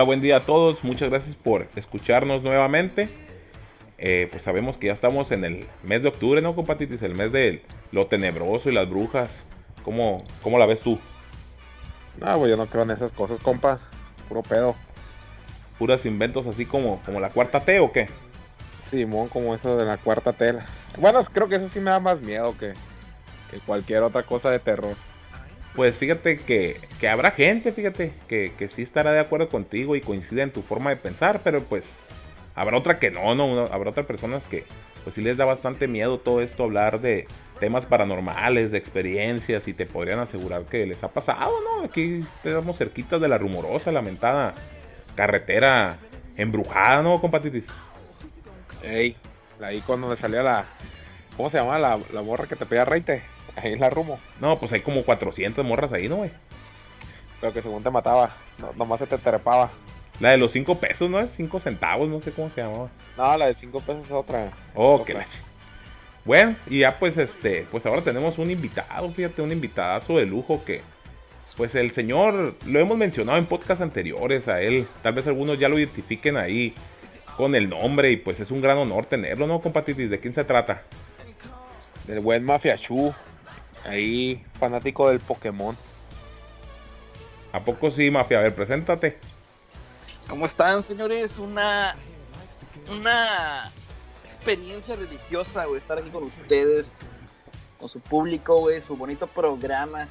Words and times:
Hola, 0.00 0.06
buen 0.06 0.22
día 0.22 0.38
a 0.38 0.40
todos. 0.40 0.82
Muchas 0.82 1.10
gracias 1.10 1.36
por 1.36 1.68
escucharnos 1.76 2.42
nuevamente. 2.42 3.10
Eh, 3.98 4.28
pues 4.30 4.42
sabemos 4.42 4.78
que 4.78 4.86
ya 4.86 4.94
estamos 4.94 5.30
en 5.30 5.44
el 5.44 5.66
mes 5.82 6.02
de 6.02 6.08
octubre, 6.08 6.40
¿no, 6.40 6.54
compatitis? 6.54 7.02
El 7.02 7.14
mes 7.16 7.30
de 7.32 7.60
lo 7.92 8.06
tenebroso 8.06 8.70
y 8.70 8.72
las 8.72 8.88
brujas. 8.88 9.28
¿Cómo, 9.84 10.24
cómo 10.42 10.58
la 10.58 10.64
ves 10.64 10.80
tú? 10.80 10.98
No, 12.18 12.38
pues 12.38 12.48
yo 12.48 12.56
no 12.56 12.64
creo 12.64 12.84
en 12.84 12.92
esas 12.92 13.12
cosas, 13.12 13.40
compa. 13.40 13.78
Puro 14.26 14.42
pedo. 14.42 14.74
¿Puras 15.78 16.06
inventos 16.06 16.46
así 16.46 16.64
como, 16.64 17.02
como 17.04 17.20
la 17.20 17.28
cuarta 17.28 17.60
T 17.60 17.78
o 17.78 17.92
qué? 17.92 18.06
Simón, 18.82 19.28
como 19.28 19.54
eso 19.54 19.76
de 19.76 19.84
la 19.84 19.98
cuarta 19.98 20.32
tela. 20.32 20.64
Bueno, 20.96 21.22
creo 21.24 21.46
que 21.46 21.56
eso 21.56 21.68
sí 21.68 21.78
me 21.78 21.90
da 21.90 22.00
más 22.00 22.22
miedo 22.22 22.56
que, 22.58 22.72
cualquier 23.66 24.02
otra 24.02 24.22
cosa 24.22 24.50
de 24.50 24.60
terror. 24.60 24.96
Pues 25.76 25.94
fíjate 25.96 26.36
que, 26.36 26.76
que 26.98 27.08
habrá 27.08 27.30
gente, 27.30 27.72
fíjate, 27.72 28.12
que, 28.28 28.52
que 28.58 28.68
sí 28.68 28.82
estará 28.82 29.12
de 29.12 29.20
acuerdo 29.20 29.48
contigo 29.48 29.94
y 29.94 30.00
coincide 30.00 30.42
en 30.42 30.50
tu 30.50 30.62
forma 30.62 30.90
de 30.90 30.96
pensar, 30.96 31.40
pero 31.44 31.62
pues 31.62 31.84
habrá 32.54 32.76
otra 32.76 32.98
que 32.98 33.10
no, 33.10 33.34
no, 33.34 33.66
habrá 33.66 33.90
otras 33.90 34.06
personas 34.06 34.42
que 34.50 34.64
pues 35.04 35.14
sí 35.14 35.22
les 35.22 35.36
da 35.36 35.44
bastante 35.44 35.88
miedo 35.88 36.18
todo 36.18 36.40
esto, 36.40 36.64
hablar 36.64 37.00
de 37.00 37.26
temas 37.60 37.86
paranormales, 37.86 38.70
de 38.72 38.78
experiencias 38.78 39.68
y 39.68 39.74
te 39.74 39.86
podrían 39.86 40.18
asegurar 40.18 40.64
que 40.64 40.86
les 40.86 41.02
ha 41.04 41.08
pasado, 41.08 41.52
¿no? 41.62 41.84
Aquí 41.84 42.24
estamos 42.42 42.76
cerquitas 42.76 43.20
de 43.20 43.28
la 43.28 43.38
rumorosa, 43.38 43.92
lamentada 43.92 44.54
carretera 45.14 45.96
embrujada, 46.36 47.02
¿no, 47.02 47.20
compatitis? 47.20 47.64
Ey, 48.82 49.16
ahí 49.62 49.80
cuando 49.82 50.08
me 50.08 50.16
salía 50.16 50.42
la. 50.42 50.64
¿Cómo 51.36 51.50
se 51.50 51.58
llama 51.58 51.78
la, 51.78 51.98
la 52.12 52.22
morra 52.22 52.46
que 52.46 52.56
te 52.56 52.66
pedía 52.66 52.84
reite? 52.84 53.22
Ahí 53.56 53.72
es 53.72 53.80
la 53.80 53.90
rumo. 53.90 54.18
No, 54.40 54.58
pues 54.58 54.72
hay 54.72 54.80
como 54.80 55.04
400 55.04 55.64
morras 55.64 55.92
ahí, 55.92 56.08
¿no, 56.08 56.16
güey? 56.16 56.30
Pero 57.40 57.52
que 57.52 57.62
según 57.62 57.82
te 57.82 57.90
mataba, 57.90 58.30
no, 58.58 58.72
nomás 58.76 59.00
se 59.00 59.06
te 59.06 59.18
trepaba. 59.18 59.70
La 60.20 60.30
de 60.30 60.38
los 60.38 60.52
5 60.52 60.78
pesos, 60.78 61.10
¿no? 61.10 61.18
Es 61.20 61.30
5 61.36 61.60
centavos, 61.60 62.08
no 62.08 62.20
sé 62.20 62.32
cómo 62.32 62.50
se 62.50 62.60
llamaba. 62.62 62.90
No, 63.16 63.36
la 63.38 63.46
de 63.46 63.54
5 63.54 63.80
pesos 63.80 64.04
es 64.04 64.12
otra. 64.12 64.50
Oh, 64.74 65.02
qué 65.04 65.16
Bueno, 66.24 66.54
y 66.68 66.80
ya 66.80 66.98
pues 66.98 67.16
este, 67.16 67.66
pues 67.70 67.86
ahora 67.86 68.02
tenemos 68.02 68.38
un 68.38 68.50
invitado, 68.50 69.10
fíjate, 69.10 69.40
un 69.40 69.52
invitadazo 69.52 70.18
de 70.18 70.26
lujo 70.26 70.62
que, 70.62 70.82
pues 71.56 71.74
el 71.74 71.92
señor, 71.92 72.54
lo 72.66 72.80
hemos 72.80 72.98
mencionado 72.98 73.38
en 73.38 73.46
podcasts 73.46 73.82
anteriores 73.82 74.46
a 74.46 74.60
él, 74.60 74.86
tal 75.02 75.14
vez 75.14 75.26
algunos 75.26 75.58
ya 75.58 75.70
lo 75.70 75.78
identifiquen 75.78 76.36
ahí 76.36 76.74
con 77.38 77.54
el 77.54 77.70
nombre 77.70 78.10
y 78.10 78.18
pues 78.18 78.38
es 78.38 78.50
un 78.50 78.60
gran 78.60 78.76
honor 78.76 79.06
tenerlo, 79.06 79.46
¿no, 79.46 79.62
compatitis? 79.62 80.10
¿De 80.10 80.20
quién 80.20 80.34
se 80.34 80.44
trata? 80.44 80.82
Del 82.06 82.20
buen 82.20 82.44
Mafia 82.44 82.76
Chu, 82.76 83.14
ahí 83.84 84.44
fanático 84.58 85.08
del 85.08 85.20
Pokémon. 85.20 85.76
¿A 87.52 87.60
poco 87.60 87.90
sí, 87.90 88.10
Mafia? 88.10 88.38
A 88.38 88.42
ver, 88.42 88.54
preséntate. 88.54 89.18
¿Cómo 90.28 90.44
están, 90.44 90.82
señores? 90.82 91.38
Una 91.38 91.96
una 92.90 93.72
experiencia 94.24 94.96
deliciosa, 94.96 95.66
güey, 95.66 95.78
estar 95.78 95.98
aquí 95.98 96.10
con 96.10 96.24
ustedes, 96.24 96.92
con 97.78 97.88
su 97.88 98.00
público, 98.00 98.60
güey, 98.60 98.80
su 98.80 98.96
bonito 98.96 99.26
programa. 99.26 100.08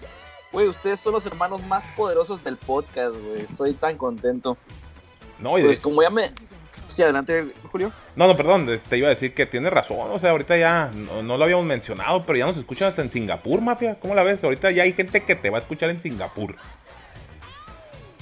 Güey, 0.51 0.67
ustedes 0.67 0.99
son 0.99 1.13
los 1.13 1.25
hermanos 1.25 1.63
más 1.67 1.87
poderosos 1.89 2.43
del 2.43 2.57
podcast, 2.57 3.15
güey. 3.15 3.43
Estoy 3.43 3.73
tan 3.73 3.97
contento. 3.97 4.57
No, 5.37 5.57
y 5.57 5.63
pues 5.63 5.79
como 5.79 6.01
ya 6.01 6.09
me, 6.09 6.31
Sí, 6.89 7.03
adelante, 7.03 7.53
Julio. 7.71 7.91
No, 8.15 8.27
no, 8.27 8.35
perdón, 8.35 8.81
te 8.89 8.97
iba 8.97 9.07
a 9.07 9.11
decir 9.11 9.33
que 9.33 9.45
tiene 9.45 9.69
razón. 9.69 10.11
O 10.11 10.19
sea, 10.19 10.31
ahorita 10.31 10.57
ya 10.57 10.91
no, 10.93 11.37
lo 11.37 11.43
habíamos 11.43 11.65
mencionado, 11.65 12.25
pero 12.25 12.39
ya 12.39 12.45
nos 12.45 12.57
escuchan 12.57 12.89
hasta 12.89 13.01
en 13.01 13.11
Singapur, 13.11 13.61
mafia. 13.61 13.97
¿Cómo 13.99 14.15
la 14.15 14.23
ves? 14.23 14.43
Ahorita 14.43 14.71
ya 14.71 14.83
hay 14.83 14.93
gente 14.93 15.23
que 15.23 15.35
te 15.35 15.49
va 15.49 15.59
a 15.59 15.61
escuchar 15.61 15.89
en 15.89 16.01
Singapur. 16.01 16.55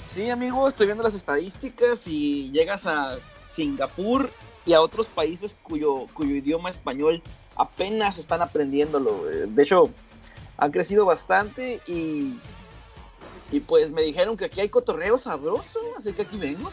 Sí, 0.06 0.30
amigo, 0.30 0.68
estoy 0.68 0.86
viendo 0.86 1.02
las 1.02 1.14
estadísticas 1.14 2.06
y 2.06 2.50
llegas 2.50 2.86
a 2.86 3.18
Singapur 3.46 4.30
y 4.66 4.74
a 4.74 4.80
otros 4.80 5.06
países 5.06 5.56
cuyo, 5.62 6.06
cuyo 6.12 6.34
idioma 6.34 6.70
español 6.70 7.22
apenas 7.56 8.18
están 8.18 8.42
aprendiéndolo. 8.42 9.24
De 9.24 9.62
hecho, 9.62 9.90
han 10.56 10.70
crecido 10.72 11.04
bastante 11.04 11.80
y, 11.86 12.38
y 13.50 13.60
pues 13.60 13.90
me 13.90 14.02
dijeron 14.02 14.36
que 14.36 14.46
aquí 14.46 14.60
hay 14.60 14.68
cotorreo 14.68 15.18
sabroso, 15.18 15.80
así 15.96 16.12
que 16.12 16.22
aquí 16.22 16.36
vengo. 16.36 16.70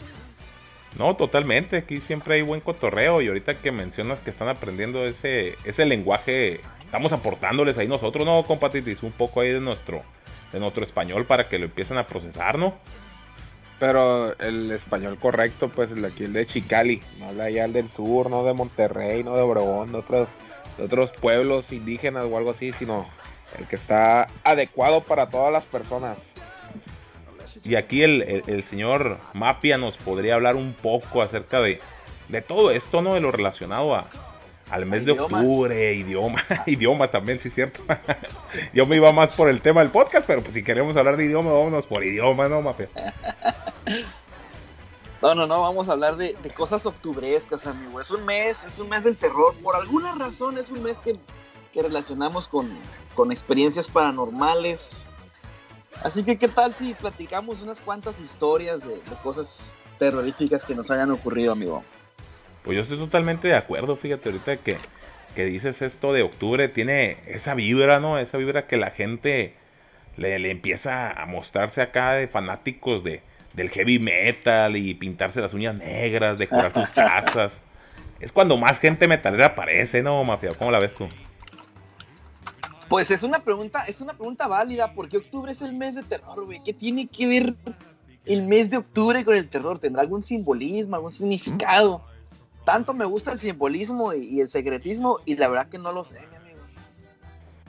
No, 0.98 1.14
totalmente. 1.16 1.76
Aquí 1.76 2.00
siempre 2.00 2.36
hay 2.36 2.42
buen 2.42 2.60
cotorreo. 2.60 3.20
Y 3.20 3.28
ahorita 3.28 3.54
que 3.60 3.70
mencionas 3.70 4.20
que 4.20 4.30
están 4.30 4.48
aprendiendo 4.48 5.04
ese, 5.06 5.56
ese 5.64 5.84
lenguaje, 5.84 6.60
estamos 6.80 7.12
aportándoles 7.12 7.76
ahí 7.78 7.88
nosotros, 7.88 8.24
¿no, 8.24 8.42
compatitis? 8.44 9.02
Un 9.02 9.12
poco 9.12 9.40
ahí 9.40 9.52
de 9.52 9.60
nuestro, 9.60 10.02
de 10.52 10.60
nuestro 10.60 10.84
español 10.84 11.26
para 11.26 11.48
que 11.48 11.58
lo 11.58 11.66
empiecen 11.66 11.98
a 11.98 12.06
procesar, 12.06 12.58
¿no? 12.58 12.74
Pero 13.78 14.38
el 14.38 14.70
español 14.70 15.18
correcto, 15.18 15.68
pues 15.68 15.90
el 15.90 16.00
de 16.00 16.08
aquí, 16.08 16.24
el 16.24 16.32
de 16.32 16.46
Chicali, 16.46 17.02
no 17.18 17.28
habla 17.28 17.50
ya 17.50 17.66
el 17.66 17.74
del 17.74 17.90
sur, 17.90 18.30
no 18.30 18.42
de 18.42 18.54
Monterrey, 18.54 19.22
no 19.22 19.36
de 19.36 19.42
Obregón, 19.42 19.92
de 19.92 19.98
otros, 19.98 20.28
de 20.78 20.84
otros 20.84 21.12
pueblos 21.12 21.70
indígenas 21.72 22.24
o 22.24 22.38
algo 22.38 22.52
así, 22.52 22.72
sino 22.72 23.06
el 23.58 23.66
que 23.66 23.76
está 23.76 24.28
adecuado 24.44 25.02
para 25.02 25.28
todas 25.28 25.52
las 25.52 25.64
personas. 25.64 26.16
Y 27.66 27.74
aquí 27.74 28.02
el, 28.02 28.64
señor 28.70 29.18
Mapia 29.34 29.76
nos 29.76 29.96
podría 29.96 30.34
hablar 30.34 30.56
un 30.56 30.72
poco 30.72 31.22
acerca 31.22 31.60
de, 31.60 31.80
de 32.28 32.42
todo 32.42 32.70
esto, 32.70 33.02
¿no? 33.02 33.14
De 33.14 33.20
lo 33.20 33.32
relacionado 33.32 33.94
a, 33.94 34.06
al 34.70 34.86
mes 34.86 35.04
de 35.04 35.12
octubre, 35.12 35.94
idioma, 35.94 36.44
idiomas 36.66 37.10
también, 37.10 37.40
sí 37.40 37.48
es 37.48 37.54
cierto. 37.54 37.80
Yo 38.74 38.86
me 38.86 38.96
iba 38.96 39.12
más 39.12 39.30
por 39.30 39.48
el 39.48 39.60
tema 39.60 39.80
del 39.80 39.90
podcast, 39.90 40.26
pero 40.26 40.42
pues 40.42 40.54
si 40.54 40.62
queremos 40.62 40.96
hablar 40.96 41.16
de 41.16 41.24
idioma, 41.24 41.52
vámonos 41.52 41.86
por 41.86 42.04
idioma, 42.04 42.48
¿no, 42.48 42.62
Mapia? 42.62 42.88
No, 45.22 45.34
no, 45.34 45.46
no, 45.46 45.62
vamos 45.62 45.88
a 45.88 45.92
hablar 45.92 46.16
de, 46.16 46.36
cosas 46.54 46.84
octubrescas, 46.84 47.66
amigo. 47.66 47.98
Es 47.98 48.10
un 48.10 48.24
mes, 48.26 48.64
es 48.64 48.78
un 48.78 48.90
mes 48.90 49.02
del 49.02 49.16
terror. 49.16 49.54
Por 49.62 49.74
alguna 49.74 50.14
razón 50.14 50.58
es 50.58 50.70
un 50.70 50.82
mes 50.82 50.98
que, 50.98 51.16
que 51.72 51.82
relacionamos 51.82 52.46
con, 52.46 52.70
con 53.14 53.32
experiencias 53.32 53.88
paranormales, 53.88 55.00
Así 56.02 56.24
que, 56.24 56.38
¿qué 56.38 56.48
tal 56.48 56.74
si 56.74 56.94
platicamos 56.94 57.62
unas 57.62 57.80
cuantas 57.80 58.20
historias 58.20 58.80
de, 58.86 59.00
cosas 59.22 59.74
terroríficas 59.98 60.64
que 60.64 60.74
nos 60.74 60.90
hayan 60.90 61.10
ocurrido, 61.10 61.52
amigo? 61.52 61.82
Pues 62.62 62.76
yo 62.76 62.82
estoy 62.82 62.98
totalmente 62.98 63.48
de 63.48 63.54
acuerdo, 63.54 63.96
fíjate, 63.96 64.28
ahorita 64.28 64.58
que, 64.58 64.76
que 65.34 65.44
dices 65.44 65.82
esto 65.82 66.12
de 66.12 66.22
octubre, 66.22 66.68
tiene 66.68 67.18
esa 67.26 67.54
vibra, 67.54 68.00
¿no? 68.00 68.18
Esa 68.18 68.38
vibra 68.38 68.66
que 68.66 68.76
la 68.76 68.90
gente 68.90 69.54
le, 70.16 70.38
le 70.38 70.50
empieza 70.50 71.10
a 71.10 71.26
mostrarse 71.26 71.80
acá 71.80 72.12
de 72.12 72.28
fanáticos 72.28 73.02
de, 73.04 73.22
del 73.56 73.70
heavy 73.70 73.98
metal 73.98 74.76
y 74.76 74.94
pintarse 74.94 75.40
las 75.40 75.54
uñas 75.54 75.74
negras, 75.74 76.38
decorar 76.38 76.72
sus 76.72 76.90
casas. 76.94 77.58
Es 78.20 78.32
cuando 78.32 78.56
más 78.56 78.78
gente 78.78 79.08
metalera 79.08 79.46
aparece, 79.46 80.02
¿no, 80.02 80.22
Mafia? 80.24 80.50
¿Cómo 80.58 80.70
la 80.70 80.78
ves 80.78 80.94
tú? 80.94 81.08
Pues 82.88 83.10
es 83.10 83.22
una 83.22 83.40
pregunta, 83.40 83.84
es 83.84 84.00
una 84.00 84.14
pregunta 84.14 84.46
válida, 84.46 84.92
porque 84.94 85.16
octubre 85.16 85.52
es 85.52 85.62
el 85.62 85.72
mes 85.72 85.96
de 85.96 86.02
terror, 86.04 86.44
güey. 86.44 86.62
¿Qué 86.62 86.72
tiene 86.72 87.08
que 87.08 87.26
ver 87.26 87.54
el 88.24 88.46
mes 88.46 88.70
de 88.70 88.76
octubre 88.76 89.24
con 89.24 89.36
el 89.36 89.48
terror? 89.48 89.78
¿Tendrá 89.78 90.02
algún 90.02 90.22
simbolismo, 90.22 90.94
algún 90.94 91.10
significado? 91.10 92.04
Tanto 92.64 92.94
me 92.94 93.04
gusta 93.04 93.32
el 93.32 93.38
simbolismo 93.38 94.12
y, 94.12 94.40
el 94.40 94.48
secretismo, 94.48 95.18
y 95.24 95.36
la 95.36 95.48
verdad 95.48 95.68
que 95.68 95.78
no 95.78 95.92
lo 95.92 96.04
sé, 96.04 96.20
mi 96.30 96.36
amigo. 96.36 96.60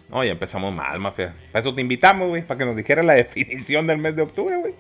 No, 0.10 0.24
ya 0.24 0.32
empezamos 0.32 0.74
mal, 0.74 1.00
mafia. 1.00 1.36
Para 1.52 1.62
eso 1.62 1.74
te 1.74 1.82
invitamos, 1.82 2.30
güey, 2.30 2.46
para 2.46 2.60
que 2.60 2.66
nos 2.66 2.76
dijera 2.76 3.02
la 3.02 3.14
definición 3.14 3.88
del 3.88 3.98
mes 3.98 4.16
de 4.16 4.22
octubre, 4.22 4.58
güey. 4.58 4.76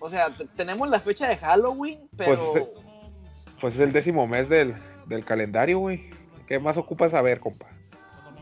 O 0.00 0.08
sea, 0.10 0.34
tenemos 0.56 0.88
la 0.88 0.98
fecha 0.98 1.28
de 1.28 1.36
Halloween, 1.36 2.00
pero. 2.16 2.36
Pues 2.36 2.62
es, 2.62 2.68
pues 3.60 3.74
es 3.74 3.80
el 3.80 3.92
décimo 3.92 4.26
mes 4.26 4.48
del, 4.48 4.74
del 5.06 5.24
calendario, 5.24 5.78
güey. 5.78 6.10
¿Qué 6.46 6.58
más 6.58 6.76
ocupas 6.76 7.12
saber, 7.12 7.38
compa? 7.40 7.77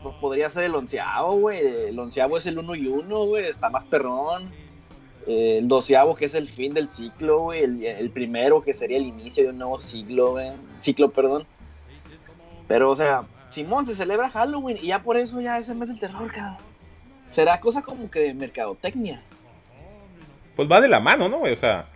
Pues 0.09 0.21
podría 0.21 0.49
ser 0.49 0.63
el 0.65 0.75
onceavo, 0.75 1.33
güey. 1.37 1.59
El 1.89 1.99
onceavo 1.99 2.37
es 2.37 2.45
el 2.45 2.57
uno 2.59 2.75
y 2.75 2.87
uno, 2.87 3.25
güey. 3.25 3.45
Está 3.45 3.69
más 3.69 3.85
perrón. 3.85 4.51
el 5.25 5.67
doceavo, 5.67 6.15
que 6.15 6.25
es 6.25 6.35
el 6.35 6.47
fin 6.47 6.73
del 6.73 6.89
ciclo, 6.89 7.39
güey. 7.41 7.63
El, 7.85 8.09
primero, 8.11 8.61
que 8.61 8.73
sería 8.73 8.97
el 8.97 9.05
inicio 9.05 9.43
de 9.43 9.49
un 9.49 9.57
nuevo 9.57 9.79
ciclo, 9.79 10.31
güey. 10.31 10.51
Ciclo, 10.79 11.09
perdón. 11.09 11.45
Pero, 12.67 12.91
o 12.91 12.95
sea, 12.95 13.25
Simón 13.49 13.85
se 13.85 13.95
celebra 13.95 14.29
Halloween 14.29 14.77
y 14.81 14.87
ya 14.87 15.03
por 15.03 15.17
eso 15.17 15.39
ya 15.41 15.57
es 15.57 15.69
el 15.69 15.77
mes 15.77 15.89
del 15.89 15.99
terror, 15.99 16.31
cabrón. 16.31 16.57
Será 17.29 17.59
cosa 17.59 17.81
como 17.81 18.09
que 18.09 18.19
de 18.19 18.33
mercadotecnia. 18.33 19.21
Pues 20.55 20.69
va 20.69 20.81
de 20.81 20.87
la 20.87 20.99
mano, 20.99 21.29
¿no? 21.29 21.41
O 21.41 21.55
sea, 21.55 21.87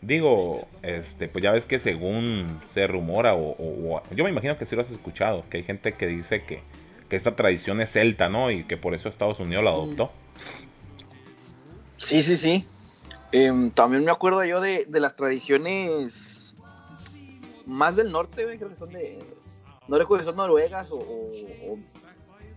digo, 0.00 0.66
este, 0.82 1.28
pues 1.28 1.42
ya 1.42 1.52
ves 1.52 1.64
que 1.64 1.78
según 1.78 2.60
se 2.74 2.86
rumora, 2.86 3.34
o 3.34 4.02
yo 4.14 4.24
me 4.24 4.30
imagino 4.30 4.56
que 4.58 4.66
sí 4.66 4.74
lo 4.74 4.82
has 4.82 4.90
escuchado, 4.90 5.44
que 5.50 5.58
hay 5.58 5.62
gente 5.62 5.92
que 5.92 6.06
dice 6.06 6.42
que 6.42 6.62
que 7.08 7.16
esta 7.16 7.36
tradición 7.36 7.80
es 7.80 7.92
celta, 7.92 8.28
¿no? 8.28 8.50
Y 8.50 8.64
que 8.64 8.76
por 8.76 8.94
eso 8.94 9.08
Estados 9.08 9.40
Unidos 9.40 9.64
la 9.64 9.70
adoptó. 9.70 10.10
Sí, 11.96 12.22
sí, 12.22 12.36
sí. 12.36 12.66
Em, 13.32 13.70
también 13.70 14.04
me 14.04 14.10
acuerdo 14.10 14.44
yo 14.44 14.60
de, 14.60 14.86
las 14.88 15.16
tradiciones 15.16 16.58
más 17.66 17.96
del 17.96 18.10
norte, 18.10 18.44
güey, 18.44 18.56
creo 18.56 18.70
que 18.70 18.76
son 18.76 18.90
de... 18.90 19.18
No 19.86 19.98
recuerdo 19.98 20.24
si 20.24 20.26
son 20.28 20.36
noruegas 20.36 20.90
o, 20.90 20.98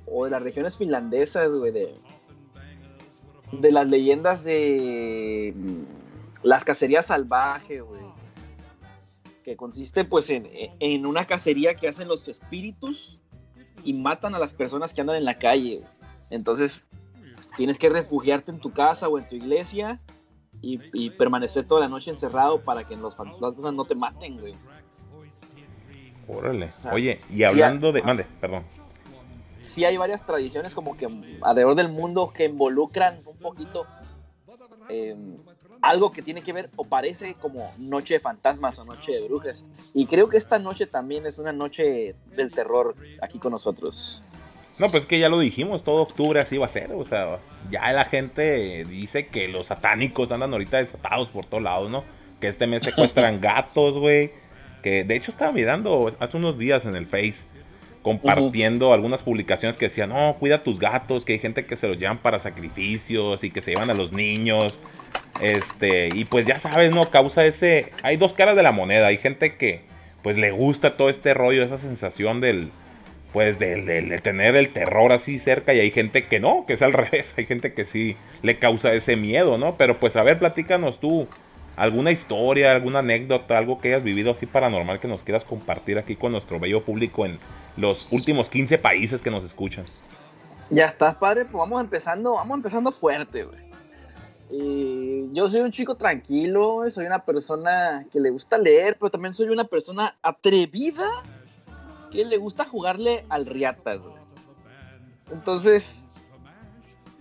o, 0.06 0.26
de 0.26 0.32
las 0.32 0.44
regiones 0.44 0.78
finlandesas, 0.78 1.54
güey, 1.54 1.72
de, 1.72 1.96
de 3.54 3.72
las 3.72 3.88
leyendas 3.90 4.44
de 4.44 5.54
mm, 5.56 5.84
las 6.44 6.66
cacerías 6.66 7.06
salvajes, 7.06 7.82
güey. 7.82 8.02
Que 9.44 9.56
consiste 9.56 10.06
pues 10.06 10.30
en, 10.30 10.48
en, 10.80 11.06
una 11.06 11.26
cacería 11.26 11.76
que 11.76 11.88
hacen 11.88 12.08
los 12.08 12.28
espíritus 12.28 13.21
y 13.84 13.94
matan 13.94 14.36
a 14.36 14.40
las 14.40 14.54
personas 14.54 14.94
que 14.94 15.02
andan 15.02 15.16
en 15.16 15.26
la 15.26 15.38
calle. 15.38 15.84
Entonces 16.30 16.86
tienes 17.56 17.78
que 17.78 17.90
refugiarte 17.90 18.52
en 18.52 18.60
tu 18.60 18.72
casa 18.72 19.08
o 19.08 19.18
en 19.18 19.28
tu 19.28 19.36
iglesia 19.36 20.00
y, 20.62 21.10
permanecer 21.12 21.66
toda 21.66 21.82
la 21.82 21.88
noche 21.88 22.12
encerrado 22.12 22.62
para 22.62 22.84
que 22.84 22.96
los 22.96 23.16
fantasmas 23.16 23.74
no 23.74 23.86
te 23.86 23.96
maten, 23.96 24.40
güey. 24.40 24.56
Órale. 26.28 26.72
Oye, 26.92 27.20
y 27.30 27.44
hablando 27.44 27.92
de... 27.92 28.04
Mande, 28.04 28.26
perdón. 28.40 28.64
Sí 29.60 29.86
hay 29.86 29.98
varias 29.98 30.26
tradiciones 30.26 30.74
como 30.76 30.96
que 30.96 31.08
alrededor 31.42 31.76
del 31.76 31.90
mundo 31.90 32.32
que 32.34 32.46
involucran 32.46 33.20
un 33.26 33.38
poquito 33.38 33.86
em, 34.90 35.38
algo 35.82 36.12
que 36.12 36.22
tiene 36.22 36.42
que 36.42 36.54
ver 36.54 36.70
o 36.76 36.84
parece 36.84 37.34
como 37.36 37.74
noche 37.78 38.16
de 38.16 38.20
fantasmas 38.20 38.78
o 38.80 38.86
noche 38.86 39.14
de 39.14 39.22
brujas. 39.22 39.66
Y 39.94 40.06
creo 40.06 40.30
que 40.30 40.38
esta 40.38 40.60
noche 40.60 40.86
también 40.86 41.26
es 41.26 41.40
una 41.40 41.52
noche 41.52 42.16
del 42.36 42.52
terror 42.52 42.96
aquí 43.22 43.40
con 43.40 43.52
nosotros. 43.52 44.22
No, 44.80 44.88
pues 44.88 45.06
que 45.06 45.20
ya 45.20 45.28
lo 45.28 45.40
dijimos, 45.40 45.84
todo 45.84 46.02
octubre 46.02 46.40
así 46.40 46.58
va 46.58 46.68
a 46.68 46.70
ser, 46.70 46.92
o 46.94 47.06
sea, 47.06 47.40
ya 47.70 47.92
la 47.92 48.06
gente 48.06 48.86
dice 48.86 49.28
que 49.28 49.50
los 49.50 49.68
satánicos 49.68 50.32
andan 50.32 50.54
ahorita 50.54 50.78
desatados 50.78 51.28
por 51.30 51.46
todos 51.46 51.62
lados, 51.62 51.92
¿no? 51.92 52.06
Que 52.40 52.48
este 52.48 52.68
mes 52.68 52.84
secuestran 52.84 53.42
gatos, 53.42 54.00
güey. 54.00 54.32
Que 54.82 55.04
de 55.04 55.16
hecho 55.16 55.30
estaba 55.30 55.52
mirando 55.52 56.16
hace 56.20 56.38
unos 56.38 56.58
días 56.58 56.86
en 56.86 56.96
el 56.96 57.06
Face, 57.06 57.36
compartiendo 58.02 58.94
algunas 58.94 59.22
publicaciones 59.22 59.78
que 59.78 59.90
decían, 59.90 60.10
no, 60.10 60.38
cuida 60.40 60.64
tus 60.64 60.80
gatos, 60.80 61.26
que 61.26 61.34
hay 61.34 61.40
gente 61.40 61.66
que 61.66 61.76
se 61.76 61.88
los 61.88 61.98
llevan 62.00 62.20
para 62.20 62.40
sacrificios 62.40 63.44
y 63.44 63.52
que 63.52 63.62
se 63.62 63.72
llevan 63.72 63.92
a 63.92 63.94
los 63.94 64.12
niños. 64.12 64.74
Este, 65.42 66.10
y 66.14 66.26
pues 66.26 66.46
ya 66.46 66.60
sabes, 66.60 66.92
¿no? 66.92 67.04
Causa 67.10 67.46
ese... 67.46 67.92
Hay 68.04 68.18
dos 68.18 68.34
caras 68.34 68.56
de 68.56 68.64
la 68.64 68.72
moneda, 68.72 69.08
hay 69.08 69.18
gente 69.18 69.56
que 69.56 69.82
pues 70.22 70.38
le 70.38 70.52
gusta 70.52 70.98
todo 70.98 71.10
este 71.10 71.34
rollo, 71.34 71.64
esa 71.64 71.80
sensación 71.80 72.42
del 72.42 72.72
pues 73.34 73.58
de, 73.60 74.20
tener 74.22 74.56
el 74.56 74.74
terror 74.74 75.14
así 75.14 75.40
cerca 75.40 75.74
y 75.74 75.80
hay 75.80 75.92
gente 75.92 76.28
que 76.28 76.40
no, 76.40 76.66
que 76.68 76.74
es 76.74 76.82
al 76.82 76.94
revés, 76.94 77.32
hay 77.38 77.46
gente 77.46 77.74
que 77.74 77.86
sí 77.86 78.18
le 78.42 78.60
causa 78.60 78.94
ese 78.94 79.16
miedo, 79.16 79.58
¿no? 79.58 79.76
Pero 79.78 80.00
pues 80.00 80.16
a 80.16 80.24
ver, 80.24 80.38
platícanos 80.38 81.00
tú 81.00 81.28
alguna 81.76 82.12
historia, 82.12 82.72
alguna 82.72 83.00
anécdota, 83.00 83.58
algo 83.58 83.80
que 83.80 83.90
hayas 83.90 84.04
vivido 84.04 84.32
así 84.32 84.46
paranormal 84.46 85.00
que 85.00 85.08
nos 85.08 85.22
quieras 85.22 85.44
compartir 85.46 85.98
aquí 85.98 86.16
con 86.16 86.34
nuestro 86.34 86.60
bello 86.60 86.84
público 86.84 87.26
en 87.26 87.40
los 87.78 88.12
últimos 88.12 88.50
15 88.50 88.78
países 88.78 89.22
que 89.22 89.32
nos 89.32 89.46
escuchan. 89.46 89.86
Ya 90.70 90.86
estás, 90.86 91.16
padre, 91.16 91.46
pues 91.46 91.58
vamos 91.58 91.82
empezando, 91.82 92.36
vamos 92.36 92.58
empezando 92.58 92.92
fuerte, 92.92 93.44
güey. 93.46 93.71
Yo 94.52 95.48
soy 95.48 95.62
un 95.62 95.72
chico 95.72 95.96
tranquilo, 95.96 96.84
soy 96.90 97.06
una 97.06 97.24
persona 97.24 98.06
que 98.12 98.20
le 98.20 98.30
gusta 98.32 98.58
leer, 98.58 98.98
pero 99.00 99.10
también 99.10 99.34
soy 99.34 99.48
una 99.48 99.64
persona 99.64 100.18
atrevida 100.22 101.08
que 102.12 102.26
le 102.26 102.38
gusta 102.38 102.66
jugarle 102.66 103.26
al 103.30 103.46
Riatas, 103.46 104.02
Entonces, 105.32 106.08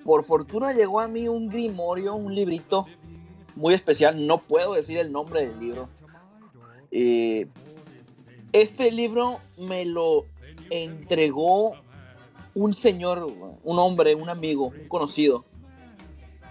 por 0.04 0.24
fortuna 0.24 0.72
llegó 0.72 1.00
a 1.00 1.06
mí 1.06 1.28
un 1.28 1.48
grimorio, 1.48 2.16
un 2.16 2.34
librito 2.34 2.86
muy 3.54 3.74
especial. 3.74 4.26
No 4.26 4.38
puedo 4.38 4.74
decir 4.74 4.98
el 4.98 5.12
nombre 5.12 5.46
del 5.46 5.60
libro. 5.60 5.88
Eh, 6.90 7.46
este 8.52 8.90
libro 8.90 9.38
me 9.56 9.84
lo 9.84 10.26
entregó 10.70 11.74
un 12.54 12.74
señor, 12.74 13.32
un 13.62 13.78
hombre, 13.78 14.16
un 14.16 14.28
amigo, 14.28 14.66
un 14.66 14.88
conocido. 14.88 15.44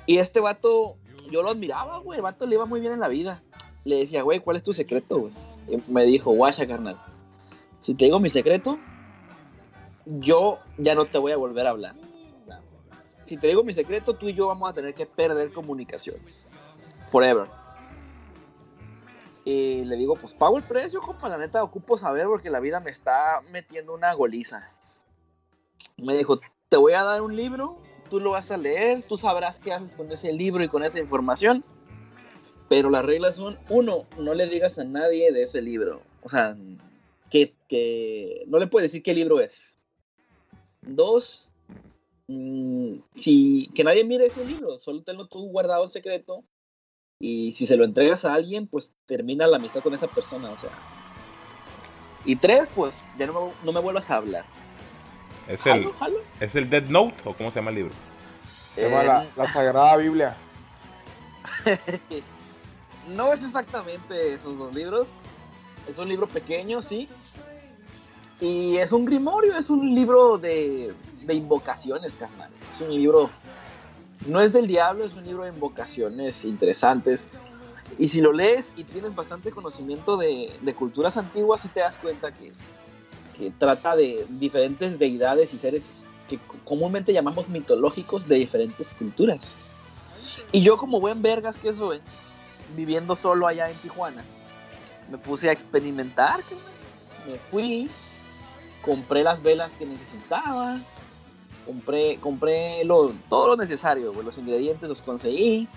Y 0.09 0.17
este 0.17 0.39
vato, 0.39 0.97
yo 1.29 1.43
lo 1.43 1.51
admiraba, 1.51 1.99
güey. 1.99 2.17
El 2.17 2.23
vato 2.23 2.47
le 2.47 2.55
iba 2.55 2.65
muy 2.65 2.79
bien 2.79 2.93
en 2.93 2.99
la 2.99 3.07
vida. 3.07 3.43
Le 3.83 3.97
decía, 3.97 4.23
güey, 4.23 4.39
¿cuál 4.39 4.57
es 4.57 4.63
tu 4.63 4.73
secreto, 4.73 5.19
güey? 5.19 5.33
me 5.87 6.03
dijo, 6.03 6.31
guacha, 6.31 6.65
carnal 6.65 6.97
si 7.79 7.93
te 7.93 8.05
digo 8.05 8.19
mi 8.19 8.29
secreto, 8.29 8.79
yo 10.05 10.57
ya 10.77 10.95
no 10.95 11.05
te 11.05 11.17
voy 11.17 11.31
a 11.31 11.37
volver 11.37 11.67
a 11.67 11.71
hablar. 11.71 11.95
Si 13.23 13.37
te 13.37 13.47
digo 13.47 13.63
mi 13.63 13.73
secreto, 13.73 14.15
tú 14.15 14.27
y 14.27 14.33
yo 14.33 14.47
vamos 14.47 14.67
a 14.69 14.73
tener 14.73 14.93
que 14.95 15.05
perder 15.05 15.53
comunicaciones. 15.53 16.51
Forever. 17.09 17.47
Y 19.45 19.85
le 19.85 19.95
digo, 19.95 20.15
pues 20.15 20.33
pago 20.33 20.57
el 20.57 20.63
precio, 20.63 21.01
compa. 21.01 21.29
La 21.29 21.37
neta, 21.37 21.63
ocupo 21.63 21.97
saber 21.97 22.25
porque 22.25 22.49
la 22.49 22.59
vida 22.59 22.79
me 22.79 22.89
está 22.89 23.39
metiendo 23.51 23.93
una 23.93 24.13
goliza. 24.13 24.67
Me 25.97 26.15
dijo, 26.15 26.39
te 26.69 26.77
voy 26.77 26.93
a 26.93 27.03
dar 27.03 27.21
un 27.21 27.35
libro, 27.35 27.77
tú 28.09 28.19
lo 28.19 28.31
vas 28.31 28.51
a 28.51 28.57
leer, 28.57 29.01
tú 29.07 29.17
sabrás 29.17 29.59
qué 29.59 29.71
haces 29.71 29.91
con 29.93 30.11
ese 30.11 30.33
libro 30.33 30.63
y 30.63 30.67
con 30.67 30.83
esa 30.83 30.99
información. 30.99 31.63
Pero 32.67 32.89
las 32.89 33.05
reglas 33.05 33.35
son, 33.35 33.57
uno, 33.69 34.05
no 34.17 34.33
le 34.33 34.47
digas 34.47 34.77
a 34.79 34.83
nadie 34.83 35.31
de 35.31 35.43
ese 35.43 35.61
libro. 35.61 36.01
O 36.21 36.29
sea, 36.29 36.55
que, 37.29 38.43
no 38.47 38.59
le 38.59 38.67
puedes 38.67 38.91
decir 38.91 39.03
qué 39.03 39.13
libro 39.13 39.39
es. 39.39 39.73
Dos, 40.81 41.49
mm, 42.27 42.95
si, 43.15 43.69
que 43.73 43.83
nadie 43.83 44.03
mire 44.03 44.25
ese 44.25 44.45
libro, 44.45 44.79
solo 44.79 45.03
tenlo 45.03 45.27
tú 45.27 45.49
guardado 45.49 45.83
en 45.83 45.91
secreto. 45.91 46.43
Y 47.19 47.51
si 47.51 47.67
se 47.67 47.75
lo 47.75 47.83
entregas 47.83 48.23
a 48.23 48.33
alguien, 48.33 48.67
pues 48.67 48.93
termina 49.05 49.45
la 49.45 49.57
amistad 49.57 49.81
con 49.81 49.93
esa 49.93 50.07
persona, 50.07 50.49
o 50.49 50.57
sea. 50.57 50.69
Y 52.25 52.35
tres, 52.35 52.69
pues 52.75 52.93
ya 53.17 53.27
no, 53.27 53.53
me 53.63 53.79
vuelvas 53.79 54.09
a 54.09 54.17
hablar. 54.17 54.45
¿Es 55.49 55.65
el, 55.65 55.89
¿Es 56.39 56.53
el 56.53 56.69
Dead 56.69 56.83
Note 56.89 57.15
o 57.25 57.33
cómo 57.33 57.49
se 57.49 57.55
llama 57.55 57.71
el 57.71 57.77
libro? 57.77 57.93
Se 58.75 58.87
llama 58.87 59.03
la, 59.03 59.25
la 59.35 59.51
Sagrada 59.51 59.97
Biblia. 59.97 60.37
no 63.15 63.33
es 63.33 63.43
exactamente 63.43 64.35
esos 64.35 64.59
dos 64.59 64.73
libros, 64.75 65.09
es 65.89 65.97
un 65.97 66.07
libro 66.07 66.27
pequeño, 66.27 66.81
sí. 66.81 67.09
Y 68.39 68.77
es 68.77 68.91
un 68.91 69.05
grimorio, 69.05 69.57
es 69.57 69.71
un 69.71 69.93
libro 69.93 70.37
de, 70.37 70.93
de 71.23 71.33
invocaciones, 71.33 72.15
carnal. 72.15 72.51
Es 72.71 72.81
un 72.81 72.93
libro, 72.93 73.31
no 74.27 74.41
es 74.41 74.53
del 74.53 74.67
diablo, 74.67 75.03
es 75.03 75.15
un 75.15 75.25
libro 75.25 75.43
de 75.43 75.49
invocaciones 75.49 76.45
interesantes. 76.45 77.25
Y 77.97 78.07
si 78.07 78.21
lo 78.21 78.31
lees 78.31 78.71
y 78.77 78.83
tienes 78.83 79.15
bastante 79.15 79.51
conocimiento 79.51 80.15
de, 80.15 80.55
de 80.61 80.73
culturas 80.75 81.17
antiguas, 81.17 81.61
sí 81.61 81.69
te 81.69 81.79
das 81.79 81.97
cuenta 81.97 82.31
que, 82.31 82.51
que 83.39 83.51
trata 83.57 83.95
de 83.95 84.25
diferentes 84.29 84.99
deidades 84.99 85.53
y 85.53 85.59
seres 85.59 85.99
que 86.27 86.37
comúnmente 86.65 87.13
llamamos 87.13 87.47
mitológicos 87.47 88.27
de 88.27 88.35
diferentes 88.35 88.93
culturas. 88.93 89.55
Y 90.51 90.61
yo 90.61 90.77
como 90.77 90.99
buen 90.99 91.21
vergas 91.21 91.57
que 91.57 91.73
soy, 91.73 92.01
viviendo 92.75 93.15
solo 93.15 93.47
allá 93.47 93.69
en 93.69 93.77
Tijuana, 93.77 94.23
me 95.09 95.17
puse 95.17 95.49
a 95.49 95.53
experimentar, 95.53 96.41
me 97.25 97.37
fui, 97.49 97.89
compré 98.83 99.23
las 99.23 99.41
velas 99.41 99.71
que 99.73 99.85
necesitaba, 99.85 100.77
compré, 101.65 102.19
compré 102.19 102.83
lo, 102.83 103.13
todo 103.29 103.47
lo 103.47 103.55
necesario, 103.55 104.11
los 104.21 104.37
ingredientes 104.37 104.89
los 104.89 105.01
conseguí, 105.01 105.67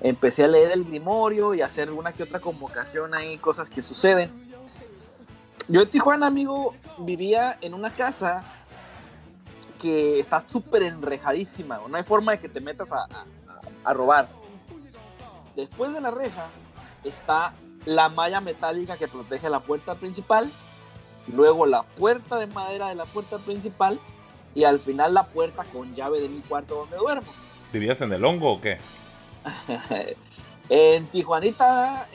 empecé 0.00 0.44
a 0.44 0.48
leer 0.48 0.72
el 0.72 0.84
grimorio 0.84 1.54
y 1.54 1.62
hacer 1.62 1.90
una 1.90 2.12
que 2.12 2.22
otra 2.22 2.40
convocación 2.40 3.14
ahí, 3.14 3.38
cosas 3.38 3.70
que 3.70 3.82
suceden. 3.82 4.30
Yo 5.68 5.82
en 5.82 5.90
Tijuana, 5.90 6.26
amigo, 6.26 6.74
vivía 6.98 7.58
en 7.60 7.74
una 7.74 7.90
casa 7.90 8.42
que 9.80 10.18
está 10.18 10.42
súper 10.46 10.82
enrejadísima, 10.82 11.80
no 11.88 11.96
hay 11.96 12.02
forma 12.02 12.32
de 12.32 12.40
que 12.40 12.48
te 12.48 12.60
metas 12.60 12.90
a, 12.90 13.06
a 13.84 13.94
robar. 13.94 14.28
Después 15.54 15.92
de 15.92 16.00
la 16.00 16.10
reja 16.10 16.48
está 17.04 17.52
la 17.84 18.08
malla 18.08 18.40
metálica 18.40 18.96
que 18.96 19.08
protege 19.08 19.48
la 19.50 19.60
puerta 19.60 19.94
principal, 19.94 20.50
luego 21.32 21.66
la 21.66 21.82
puerta 21.82 22.36
de 22.36 22.46
madera 22.46 22.88
de 22.88 22.94
la 22.94 23.04
puerta 23.04 23.38
principal 23.38 24.00
y 24.54 24.64
al 24.64 24.78
final 24.78 25.14
la 25.14 25.24
puerta 25.24 25.64
con 25.64 25.94
llave 25.94 26.20
de 26.20 26.28
mi 26.28 26.40
cuarto 26.40 26.76
donde 26.76 26.96
duermo. 26.96 27.30
¿Vivías 27.72 28.00
en 28.00 28.12
el 28.12 28.24
hongo 28.24 28.54
o 28.54 28.60
qué? 28.60 28.78
en 30.68 31.06
Tijuanita, 31.08 32.08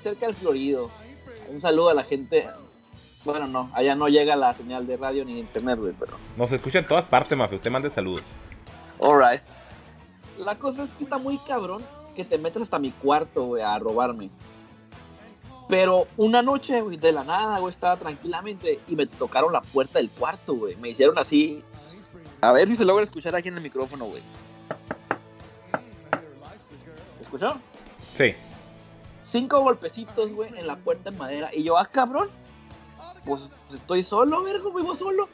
cerca 0.00 0.26
del 0.26 0.34
Florido. 0.34 0.90
Un 1.50 1.60
saludo 1.60 1.90
a 1.90 1.94
la 1.94 2.04
gente. 2.04 2.48
Bueno, 3.24 3.46
no, 3.46 3.70
allá 3.72 3.94
no 3.94 4.08
llega 4.08 4.34
la 4.34 4.54
señal 4.54 4.86
de 4.86 4.96
radio 4.96 5.24
ni 5.24 5.38
internet, 5.38 5.78
güey, 5.78 5.94
pero. 5.98 6.16
Nos 6.36 6.50
escucha 6.50 6.80
en 6.80 6.86
todas 6.86 7.04
partes, 7.04 7.38
más 7.38 7.52
usted 7.52 7.70
mande 7.70 7.90
saludos. 7.90 8.22
Alright. 9.00 9.42
La 10.38 10.56
cosa 10.56 10.84
es 10.84 10.92
que 10.94 11.04
está 11.04 11.18
muy 11.18 11.38
cabrón 11.38 11.82
que 12.16 12.24
te 12.24 12.38
metas 12.38 12.62
hasta 12.62 12.78
mi 12.78 12.90
cuarto, 12.90 13.44
güey, 13.44 13.62
a 13.62 13.78
robarme. 13.78 14.30
Pero 15.68 16.06
una 16.16 16.42
noche, 16.42 16.80
güey, 16.80 16.96
de 16.96 17.12
la 17.12 17.24
nada, 17.24 17.58
güey, 17.58 17.70
estaba 17.70 17.96
tranquilamente 17.96 18.80
y 18.88 18.96
me 18.96 19.06
tocaron 19.06 19.52
la 19.52 19.62
puerta 19.62 19.98
del 19.98 20.10
cuarto, 20.10 20.54
güey. 20.54 20.76
Me 20.76 20.90
hicieron 20.90 21.18
así. 21.18 21.62
A 22.40 22.52
ver 22.52 22.68
si 22.68 22.76
se 22.76 22.84
logra 22.84 23.04
escuchar 23.04 23.34
aquí 23.36 23.48
en 23.48 23.56
el 23.56 23.62
micrófono, 23.62 24.06
güey. 24.06 24.22
¿Escuchó? 27.20 27.54
Sí. 28.18 28.34
Cinco 29.22 29.60
golpecitos, 29.60 30.32
güey, 30.32 30.50
en 30.58 30.66
la 30.66 30.76
puerta 30.76 31.10
de 31.10 31.16
madera. 31.16 31.50
Y 31.54 31.62
yo, 31.62 31.78
ah, 31.78 31.86
cabrón. 31.86 32.28
Pues 33.24 33.50
estoy 33.72 34.02
solo, 34.02 34.42
vergo, 34.42 34.72
vivo 34.72 34.94
solo. 34.94 35.28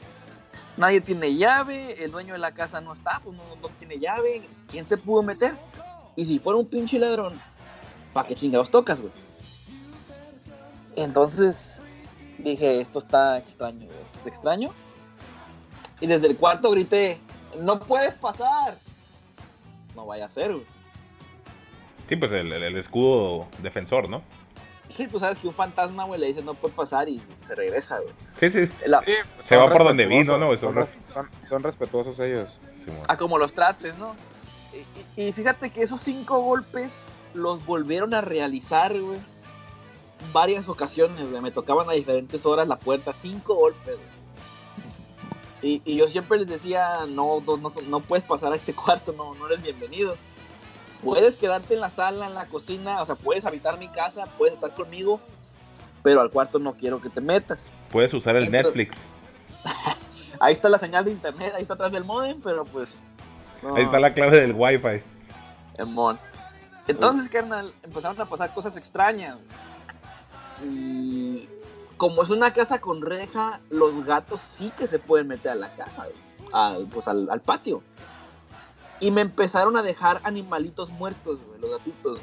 nadie 0.77 1.01
tiene 1.01 1.35
llave, 1.35 2.03
el 2.03 2.11
dueño 2.11 2.33
de 2.33 2.39
la 2.39 2.51
casa 2.51 2.79
no 2.81 2.93
está, 2.93 3.19
pues 3.23 3.35
no, 3.35 3.43
tiene 3.77 3.99
llave, 3.99 4.47
¿quién 4.69 4.85
se 4.85 4.97
pudo 4.97 5.23
meter? 5.23 5.55
Y 6.15 6.25
si 6.25 6.39
fuera 6.39 6.59
un 6.59 6.67
pinche 6.67 6.99
ladrón, 6.99 7.39
¿para 8.13 8.27
qué 8.27 8.35
chingados 8.35 8.69
tocas, 8.69 9.01
güey? 9.01 9.13
Entonces 10.95 11.81
dije, 12.37 12.81
esto 12.81 12.99
está 12.99 13.37
extraño, 13.37 13.85
esto 13.85 14.17
está 14.17 14.29
extraño. 14.29 14.73
Y 16.01 16.07
desde 16.07 16.27
el 16.27 16.37
cuarto 16.37 16.71
grité, 16.71 17.19
no 17.59 17.79
puedes 17.79 18.15
pasar. 18.15 18.77
No 19.95 20.05
vaya 20.05 20.25
a 20.25 20.29
ser, 20.29 20.53
güey. 20.53 20.65
Sí, 22.07 22.15
pues 22.15 22.31
el 22.31 22.77
escudo 22.77 23.47
defensor, 23.61 24.09
¿no? 24.09 24.23
Sí, 24.95 25.07
tú 25.07 25.19
sabes 25.19 25.37
que 25.37 25.47
un 25.47 25.53
fantasma, 25.53 26.03
güey, 26.05 26.19
le 26.19 26.27
dice 26.27 26.41
no 26.41 26.53
puede 26.55 26.73
pasar 26.73 27.07
y 27.07 27.21
se 27.37 27.55
regresa, 27.55 27.99
güey. 27.99 28.13
Sí, 28.39 28.49
sí. 28.67 28.73
La- 28.87 29.01
Sí, 29.03 29.13
Se 29.43 29.55
va 29.55 29.69
por 29.69 29.83
donde 29.83 30.05
vino, 30.05 30.37
¿no? 30.37 30.47
Son, 30.57 30.59
Son 30.59 30.75
res- 30.75 30.89
son- 31.13 31.29
son 31.47 31.63
respetuosos 31.63 32.19
ellos. 32.19 32.49
Simón. 32.85 33.01
a 33.07 33.17
como 33.17 33.37
los 33.37 33.53
trates, 33.53 33.97
¿no? 33.97 34.15
Y, 35.15 35.21
y- 35.21 35.27
y 35.27 35.31
fíjate 35.33 35.69
que 35.69 35.83
esos 35.83 36.01
cinco 36.01 36.39
golpes 36.41 37.05
los 37.33 37.65
volvieron 37.65 38.13
a 38.13 38.21
realizar, 38.21 38.97
güey. 38.99 39.19
Varias 40.33 40.67
ocasiones, 40.69 41.29
güey. 41.29 41.41
Me 41.41 41.51
tocaban 41.51 41.89
a 41.89 41.93
diferentes 41.93 42.45
horas 42.45 42.67
la 42.67 42.77
puerta, 42.77 43.13
cinco 43.13 43.55
golpes, 43.55 43.95
güey. 43.95 44.19
Y, 45.61 45.81
y 45.83 45.97
yo 45.97 46.07
siempre 46.07 46.37
les 46.39 46.47
decía, 46.47 46.99
no, 47.09 47.41
no, 47.45 47.57
no, 47.57 47.73
no 47.87 47.99
puedes 47.99 48.23
pasar 48.25 48.53
a 48.53 48.55
este 48.55 48.73
cuarto, 48.73 49.13
no, 49.13 49.35
no 49.35 49.45
eres 49.47 49.61
bienvenido. 49.61 50.17
Puedes 51.03 51.37
quedarte 51.37 51.75
en 51.75 51.79
la 51.79 51.89
sala, 51.89 52.27
en 52.27 52.33
la 52.33 52.45
cocina, 52.47 53.01
o 53.01 53.05
sea, 53.05 53.15
puedes 53.15 53.45
habitar 53.45 53.77
mi 53.77 53.87
casa, 53.87 54.25
puedes 54.37 54.55
estar 54.55 54.73
conmigo, 54.73 55.19
pero 56.03 56.21
al 56.21 56.29
cuarto 56.29 56.59
no 56.59 56.73
quiero 56.73 56.99
que 56.99 57.09
te 57.09 57.21
metas. 57.21 57.73
Puedes 57.89 58.13
usar 58.13 58.35
el 58.35 58.51
Netflix. 58.51 58.97
Ahí 60.39 60.53
está 60.53 60.69
la 60.69 60.79
señal 60.79 61.03
de 61.03 61.11
internet, 61.11 61.53
ahí 61.55 61.63
está 61.63 61.73
atrás 61.73 61.91
del 61.91 62.05
modem, 62.05 62.39
pero 62.41 62.63
pues... 62.63 62.95
no. 63.61 63.75
Ahí 63.75 63.83
está 63.83 63.99
la 63.99 64.13
clave 64.13 64.39
del 64.39 64.53
Wi-Fi. 64.53 65.03
en 65.77 65.93
Mon. 65.93 66.17
Entonces, 66.87 67.27
carnal, 67.27 67.73
empezaron 67.83 68.19
a 68.21 68.25
pasar 68.25 68.53
cosas 68.53 68.77
extrañas. 68.77 69.37
Y 70.63 71.49
como 71.97 72.23
es 72.23 72.29
una 72.29 72.53
casa 72.53 72.79
con 72.79 73.01
reja, 73.01 73.59
los 73.69 74.05
gatos 74.05 74.39
sí 74.39 74.71
que 74.77 74.87
se 74.87 74.97
pueden 74.97 75.27
meter 75.27 75.51
a 75.51 75.55
la 75.55 75.69
casa, 75.75 76.07
al, 76.53 76.87
pues 76.87 77.07
al, 77.09 77.29
al 77.29 77.41
patio. 77.41 77.83
Y 78.99 79.11
me 79.11 79.21
empezaron 79.21 79.77
a 79.77 79.81
dejar 79.81 80.19
animalitos 80.23 80.89
muertos, 80.91 81.39
güey, 81.45 81.59
los 81.61 81.71
gatitos. 81.71 82.19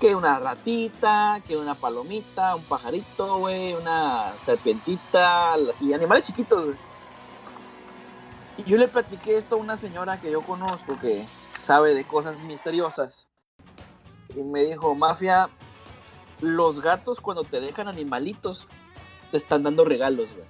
Que 0.00 0.14
una 0.14 0.38
ratita, 0.40 1.40
que 1.46 1.56
una 1.56 1.74
palomita, 1.74 2.56
un 2.56 2.62
pajarito, 2.62 3.38
güey, 3.38 3.74
una 3.74 4.32
serpientita, 4.42 5.54
así, 5.54 5.92
animales 5.92 6.24
chiquitos, 6.24 6.64
güey. 6.64 6.76
Y 8.58 8.64
yo 8.64 8.78
le 8.78 8.88
platiqué 8.88 9.36
esto 9.36 9.56
a 9.56 9.58
una 9.58 9.76
señora 9.76 10.20
que 10.20 10.30
yo 10.30 10.42
conozco 10.42 10.98
que 10.98 11.24
sabe 11.58 11.94
de 11.94 12.04
cosas 12.04 12.38
misteriosas. 12.40 13.26
Y 14.34 14.40
me 14.40 14.64
dijo, 14.64 14.94
Mafia, 14.94 15.48
los 16.40 16.80
gatos 16.80 17.20
cuando 17.20 17.44
te 17.44 17.60
dejan 17.60 17.88
animalitos 17.88 18.66
te 19.30 19.36
están 19.36 19.62
dando 19.62 19.84
regalos, 19.84 20.30
güey. 20.32 20.46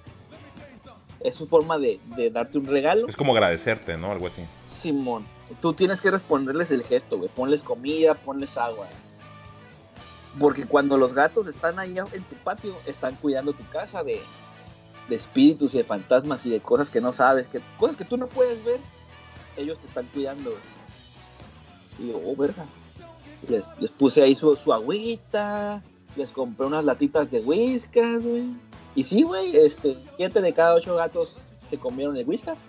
Es 1.19 1.35
su 1.35 1.47
forma 1.47 1.77
de, 1.77 1.99
de 2.15 2.31
darte 2.31 2.57
un 2.57 2.65
regalo. 2.65 3.07
Es 3.07 3.15
como 3.15 3.33
agradecerte, 3.33 3.95
¿no? 3.97 4.11
Algo 4.11 4.27
así. 4.27 4.41
Simón, 4.81 5.25
tú 5.61 5.73
tienes 5.73 6.01
que 6.01 6.09
responderles 6.09 6.71
el 6.71 6.83
gesto, 6.83 7.17
güey. 7.17 7.29
Ponles 7.29 7.61
comida, 7.61 8.15
ponles 8.15 8.57
agua. 8.57 8.87
Porque 10.39 10.65
cuando 10.65 10.97
los 10.97 11.13
gatos 11.13 11.45
están 11.45 11.77
ahí 11.77 11.97
en 11.99 12.23
tu 12.23 12.35
patio, 12.43 12.75
están 12.87 13.15
cuidando 13.15 13.53
tu 13.53 13.67
casa 13.69 14.03
de, 14.03 14.21
espíritus 15.09 15.75
y 15.75 15.79
de 15.79 15.83
fantasmas 15.83 16.45
y 16.45 16.49
de 16.49 16.61
cosas 16.61 16.89
que 16.89 17.01
no 17.01 17.11
sabes, 17.11 17.47
que 17.47 17.61
cosas 17.77 17.95
que 17.95 18.05
tú 18.05 18.17
no 18.17 18.27
puedes 18.27 18.63
ver, 18.63 18.79
ellos 19.55 19.77
te 19.77 19.87
están 19.87 20.07
cuidando. 20.07 20.49
güey. 20.49 20.61
Y 21.99 22.11
yo, 22.11 22.21
oh, 22.25 22.35
verga. 22.35 22.65
Les, 23.47 23.69
les 23.79 23.91
puse 23.91 24.23
ahí 24.23 24.33
su, 24.33 24.55
su 24.55 24.73
agüita, 24.73 25.83
les 26.15 26.31
compré 26.31 26.65
unas 26.65 26.85
latitas 26.85 27.29
de 27.29 27.41
whiskas, 27.41 28.25
güey. 28.25 28.45
Y 28.95 29.03
sí, 29.03 29.23
güey, 29.23 29.55
este, 29.55 29.97
siete 30.17 30.41
de 30.41 30.53
cada 30.53 30.75
ocho 30.75 30.95
gatos 30.95 31.39
se 31.69 31.77
comieron 31.77 32.17
el 32.17 32.27
whiskas. 32.27 32.65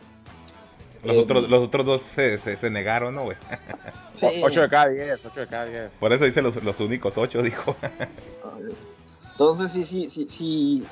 Los, 1.05 1.17
Eh, 1.17 1.21
otros, 1.21 1.49
los 1.51 1.65
otros 1.65 1.85
dos 1.87 2.03
se, 2.15 2.39
se, 2.39 2.57
se 2.57 2.71
negaron, 2.71 3.15
¿no, 3.15 3.25
güey? 3.25 3.37
Sí. 4.15 4.27
8 4.43 4.61
de 4.63 4.69
cada 4.69 4.89
10, 4.89 5.25
8 5.27 5.41
de 5.41 5.47
cada 5.47 5.65
10. 5.65 5.91
Por 5.99 6.13
eso 6.13 6.25
dice 6.25 6.43
los, 6.43 6.63
los 6.63 6.79
únicos 6.81 7.17
ocho, 7.17 7.43
dijo. 7.43 7.75
Entonces, 9.33 9.73
sí, 9.73 9.85
sí, 9.85 10.11
sí, 10.11 10.27
sí. 10.29 10.87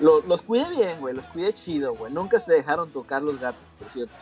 Lo- 0.00 0.20
los 0.22 0.42
cuidé 0.42 0.68
bien, 0.70 1.00
güey. 1.00 1.14
Los 1.14 1.26
cuidé 1.26 1.52
chido, 1.54 1.94
güey. 1.94 2.12
Nunca 2.12 2.38
se 2.38 2.52
dejaron 2.54 2.90
tocar 2.90 3.22
los 3.22 3.38
gatos, 3.38 3.64
por 3.78 3.90
cierto. 3.90 4.14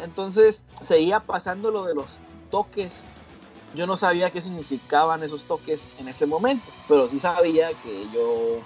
Entonces, 0.00 0.62
seguía 0.80 1.20
pasando 1.20 1.70
lo 1.70 1.84
de 1.84 1.94
los 1.94 2.18
toques. 2.50 3.00
Yo 3.74 3.86
no 3.86 3.96
sabía 3.96 4.30
qué 4.30 4.40
significaban 4.40 5.22
esos 5.22 5.44
toques 5.44 5.84
en 5.98 6.08
ese 6.08 6.24
momento, 6.24 6.64
pero 6.88 7.06
sí 7.08 7.20
sabía 7.20 7.68
que 7.84 8.06
yo, 8.14 8.60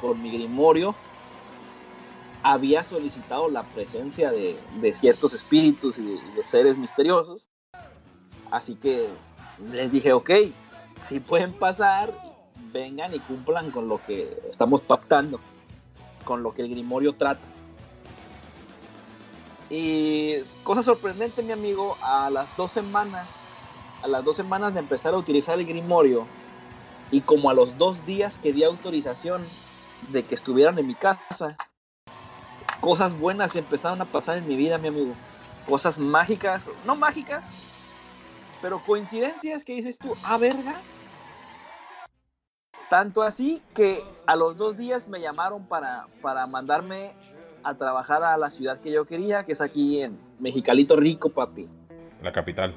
con 0.00 0.20
mi 0.20 0.32
grimorio, 0.32 0.96
había 2.42 2.84
solicitado 2.84 3.48
la 3.48 3.62
presencia 3.62 4.30
de, 4.30 4.58
ciertos 4.94 5.34
espíritus 5.34 5.98
y 5.98 6.02
de, 6.02 6.20
de 6.34 6.44
seres 6.44 6.76
misteriosos. 6.76 7.48
Así 8.50 8.74
que 8.74 9.08
les 9.70 9.90
dije, 9.90 10.12
ok, 10.12 10.30
si 11.00 11.20
pueden 11.20 11.52
pasar, 11.52 12.12
vengan 12.72 13.14
y 13.14 13.20
cumplan 13.20 13.70
con 13.70 13.88
lo 13.88 14.00
que 14.02 14.40
estamos 14.50 14.80
pactando, 14.80 15.40
con 16.24 16.42
lo 16.42 16.52
que 16.52 16.62
el 16.62 16.70
Grimorio 16.70 17.14
trata. 17.14 17.46
Y 19.70 20.36
cosa 20.64 20.82
sorprendente, 20.82 21.42
mi 21.42 21.52
amigo, 21.52 21.96
a 22.02 22.30
las 22.30 22.56
dos 22.56 22.70
semanas, 22.70 23.28
a 24.02 24.08
las 24.08 24.24
dos 24.24 24.36
semanas 24.36 24.72
de 24.74 24.80
empezar 24.80 25.14
a 25.14 25.18
utilizar 25.18 25.58
el 25.58 25.66
Grimorio, 25.66 26.26
y 27.10 27.20
como 27.20 27.50
a 27.50 27.54
los 27.54 27.78
dos 27.78 28.04
días 28.06 28.38
que 28.38 28.52
di 28.52 28.64
autorización 28.64 29.42
de 30.08 30.24
que 30.24 30.34
estuvieran 30.34 30.78
en 30.78 30.86
mi 30.86 30.94
casa, 30.94 31.56
cosas 32.80 33.18
buenas 33.18 33.56
empezaron 33.56 34.00
a 34.00 34.04
pasar 34.04 34.38
en 34.38 34.46
mi 34.46 34.56
vida, 34.56 34.78
mi 34.78 34.88
amigo. 34.88 35.12
Cosas 35.66 35.98
mágicas, 35.98 36.62
no 36.86 36.96
mágicas, 36.96 37.44
pero 38.62 38.82
coincidencias 38.84 39.64
que 39.64 39.74
dices 39.74 39.98
tú, 39.98 40.14
ah, 40.24 40.38
verga. 40.38 40.74
Tanto 42.88 43.22
así 43.22 43.62
que 43.74 44.02
a 44.26 44.34
los 44.34 44.56
dos 44.56 44.78
días 44.78 45.08
me 45.08 45.20
llamaron 45.20 45.66
para, 45.66 46.06
para 46.22 46.46
mandarme 46.46 47.14
a 47.62 47.74
trabajar 47.74 48.22
a 48.24 48.36
la 48.38 48.48
ciudad 48.48 48.80
que 48.80 48.90
yo 48.90 49.04
quería, 49.04 49.44
que 49.44 49.52
es 49.52 49.60
aquí 49.60 50.00
en 50.00 50.18
Mexicalito 50.38 50.96
Rico, 50.96 51.28
papi. 51.28 51.68
La 52.22 52.32
capital. 52.32 52.74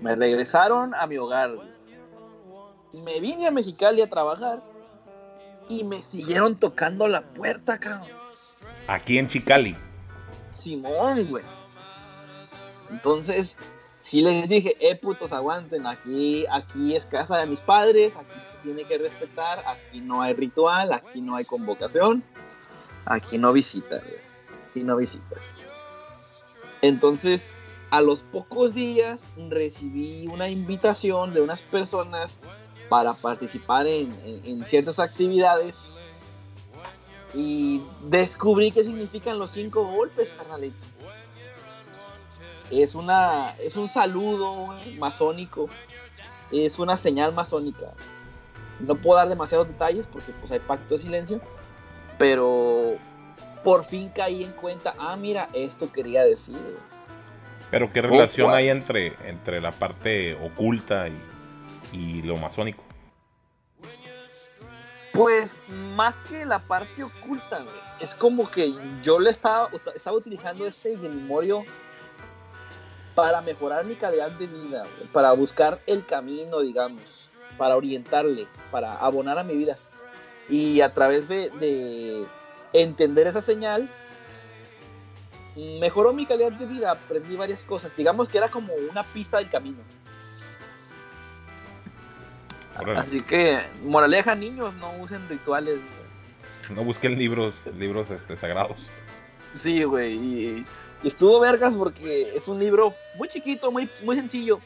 Me 0.00 0.16
regresaron 0.16 0.94
a 0.94 1.06
mi 1.06 1.18
hogar. 1.18 1.52
Me 3.04 3.20
vine 3.20 3.46
a 3.46 3.50
Mexicali 3.50 4.02
a 4.02 4.08
trabajar 4.08 4.60
y 5.68 5.84
me 5.84 6.02
siguieron 6.02 6.56
tocando 6.56 7.06
la 7.06 7.22
puerta, 7.22 7.78
cabrón. 7.78 8.08
Aquí 8.88 9.18
en 9.18 9.28
Chicali. 9.28 9.76
Simón, 10.54 11.26
güey. 11.28 11.44
Entonces, 12.90 13.54
sí 13.98 14.22
les 14.22 14.48
dije, 14.48 14.76
eh, 14.80 14.96
putos, 14.96 15.30
aguanten, 15.32 15.86
aquí, 15.86 16.46
aquí 16.50 16.96
es 16.96 17.04
casa 17.04 17.36
de 17.36 17.46
mis 17.46 17.60
padres, 17.60 18.16
aquí 18.16 18.40
se 18.50 18.56
tiene 18.58 18.84
que 18.84 18.96
respetar, 18.96 19.62
aquí 19.66 20.00
no 20.00 20.22
hay 20.22 20.32
ritual, 20.32 20.94
aquí 20.94 21.20
no 21.20 21.36
hay 21.36 21.44
convocación, 21.44 22.24
aquí 23.04 23.36
no 23.36 23.52
visitas. 23.52 24.02
Aquí 24.70 24.82
no 24.82 24.96
visitas. 24.96 25.54
Entonces, 26.80 27.54
a 27.90 28.00
los 28.00 28.22
pocos 28.22 28.72
días 28.72 29.28
recibí 29.50 30.28
una 30.28 30.48
invitación 30.48 31.34
de 31.34 31.42
unas 31.42 31.60
personas 31.60 32.38
para 32.88 33.12
participar 33.12 33.86
en 33.86 34.64
ciertas 34.64 34.98
actividades 34.98 35.94
y 37.34 37.82
descubrí 38.02 38.70
qué 38.70 38.84
significan 38.84 39.38
los 39.38 39.50
cinco 39.50 39.84
golpes, 39.84 40.32
carnalito. 40.32 40.86
Es 42.70 42.94
una 42.94 43.54
es 43.62 43.76
un 43.76 43.88
saludo 43.88 44.74
masónico, 44.98 45.68
es 46.52 46.78
una 46.78 46.96
señal 46.96 47.32
masónica. 47.32 47.92
No 48.80 48.94
puedo 48.94 49.18
dar 49.18 49.28
demasiados 49.28 49.68
detalles 49.68 50.06
porque 50.06 50.32
pues 50.32 50.52
hay 50.52 50.60
pacto 50.60 50.94
de 50.94 51.00
silencio, 51.00 51.40
pero 52.18 52.96
por 53.64 53.84
fin 53.84 54.08
caí 54.14 54.44
en 54.44 54.52
cuenta, 54.52 54.94
ah, 54.98 55.16
mira, 55.16 55.48
esto 55.52 55.90
quería 55.90 56.24
decir. 56.24 56.58
Pero 57.70 57.92
qué 57.92 58.02
relación 58.02 58.46
guau. 58.46 58.56
hay 58.56 58.68
entre, 58.68 59.14
entre 59.28 59.60
la 59.60 59.72
parte 59.72 60.34
oculta 60.34 61.08
y, 61.08 61.18
y 61.92 62.22
lo 62.22 62.36
masónico. 62.36 62.87
Pues 65.18 65.58
más 65.68 66.20
que 66.20 66.46
la 66.46 66.60
parte 66.60 67.02
oculta, 67.02 67.58
güey, 67.58 67.74
es 67.98 68.14
como 68.14 68.48
que 68.48 68.72
yo 69.02 69.18
le 69.18 69.30
estaba, 69.30 69.68
estaba 69.96 70.16
utilizando 70.16 70.64
este 70.64 70.94
grimorio 70.94 71.64
para 73.16 73.40
mejorar 73.40 73.84
mi 73.84 73.96
calidad 73.96 74.30
de 74.30 74.46
vida, 74.46 74.86
para 75.12 75.32
buscar 75.32 75.80
el 75.88 76.06
camino, 76.06 76.60
digamos, 76.60 77.30
para 77.56 77.74
orientarle, 77.76 78.46
para 78.70 78.94
abonar 78.94 79.40
a 79.40 79.42
mi 79.42 79.56
vida. 79.56 79.76
Y 80.48 80.82
a 80.82 80.94
través 80.94 81.28
de 81.28 82.28
entender 82.72 83.26
esa 83.26 83.40
señal, 83.40 83.90
mejoró 85.80 86.12
mi 86.12 86.26
calidad 86.26 86.52
de 86.52 86.66
vida, 86.66 86.92
aprendí 86.92 87.34
varias 87.34 87.64
cosas. 87.64 87.90
Digamos 87.96 88.28
que 88.28 88.38
era 88.38 88.48
como 88.48 88.72
una 88.88 89.02
pista 89.12 89.38
del 89.38 89.48
camino. 89.48 89.78
Órale. 92.78 93.00
Así 93.00 93.20
que, 93.20 93.60
moraleja, 93.82 94.34
niños, 94.34 94.72
no 94.74 94.92
usen 94.98 95.28
rituales. 95.28 95.76
güey. 95.76 96.76
No 96.76 96.84
busquen 96.84 97.18
libros, 97.18 97.54
libros 97.78 98.10
este, 98.10 98.36
sagrados. 98.36 98.76
Sí, 99.54 99.82
güey. 99.84 100.12
Y, 100.14 100.64
y 101.02 101.08
estuvo 101.08 101.40
vergas 101.40 101.76
porque 101.76 102.34
es 102.36 102.46
un 102.48 102.58
libro 102.58 102.94
muy 103.16 103.28
chiquito, 103.28 103.70
muy, 103.72 103.88
muy 104.04 104.16
sencillo. 104.16 104.60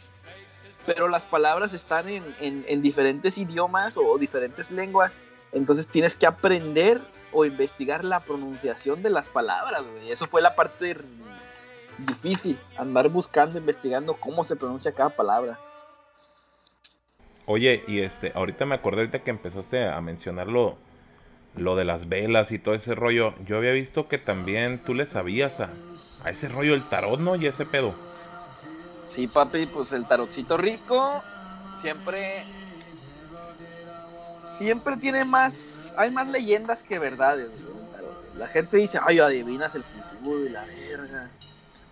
Pero 0.85 1.09
las 1.09 1.25
palabras 1.25 1.75
están 1.75 2.09
en, 2.09 2.25
en- 2.41 2.65
en 2.67 2.83
diferentes 2.83 3.39
idiomas 3.39 3.97
o 3.97 4.19
diferentes 4.19 4.71
lenguas. 4.73 5.21
Entonces 5.53 5.87
tienes 5.87 6.17
que 6.17 6.27
aprender 6.27 7.01
o 7.31 7.45
investigar 7.45 8.05
la 8.05 8.19
pronunciación 8.21 9.01
de 9.03 9.11
las 9.11 9.29
palabras, 9.29 9.85
güey. 9.87 10.11
Eso 10.11 10.27
fue 10.27 10.43
la 10.43 10.55
parte 10.57 10.97
difícil. 11.99 12.59
Andar 12.77 13.09
buscando, 13.09 13.59
investigando 13.59 14.15
cómo 14.15 14.43
se 14.45 14.57
pronuncia 14.57 14.93
cada 14.93 15.11
palabra. 15.11 15.59
Oye, 17.47 17.85
y 17.89 18.01
este, 18.01 18.33
ahorita 18.35 18.67
me 18.67 18.75
acordé 18.77 19.01
ahorita 19.01 19.21
que 19.21 19.31
empezaste 19.31 19.89
a 19.89 20.01
mencionar 20.01 20.49
lo, 20.49 20.77
de 21.55 21.85
las 21.85 22.09
velas 22.09 22.51
y 22.53 22.59
todo 22.59 22.75
ese 22.75 22.95
rollo. 22.95 23.35
Yo 23.47 23.57
había 23.57 23.73
visto 23.73 24.09
que 24.09 24.19
también 24.19 24.81
tú 24.85 24.95
le 24.95 25.07
sabías 25.07 25.59
a, 25.61 25.71
a 26.25 26.31
ese 26.31 26.49
rollo 26.49 26.73
del 26.73 26.89
tarot, 26.89 27.19
¿no? 27.19 27.37
Y 27.37 27.47
ese 27.47 27.67
pedo. 27.67 27.95
Sí, 29.09 29.27
papi, 29.27 29.67
pues 29.67 29.93
el 29.93 30.07
tarotcito 30.07 30.57
rico 30.57 31.23
siempre. 31.81 32.45
Siempre 34.51 34.97
tiene 34.97 35.25
más. 35.25 35.93
Hay 35.97 36.11
más 36.11 36.29
leyendas 36.29 36.83
que 36.83 36.99
verdades. 36.99 37.51
el. 37.59 37.83
La 38.39 38.49
gente 38.49 38.79
dice, 38.79 38.99
ay, 39.05 39.19
adivinas 39.19 39.75
el 39.75 39.83
futuro 39.83 40.47
y 40.47 40.49
la 40.49 40.65
verga. 40.65 41.29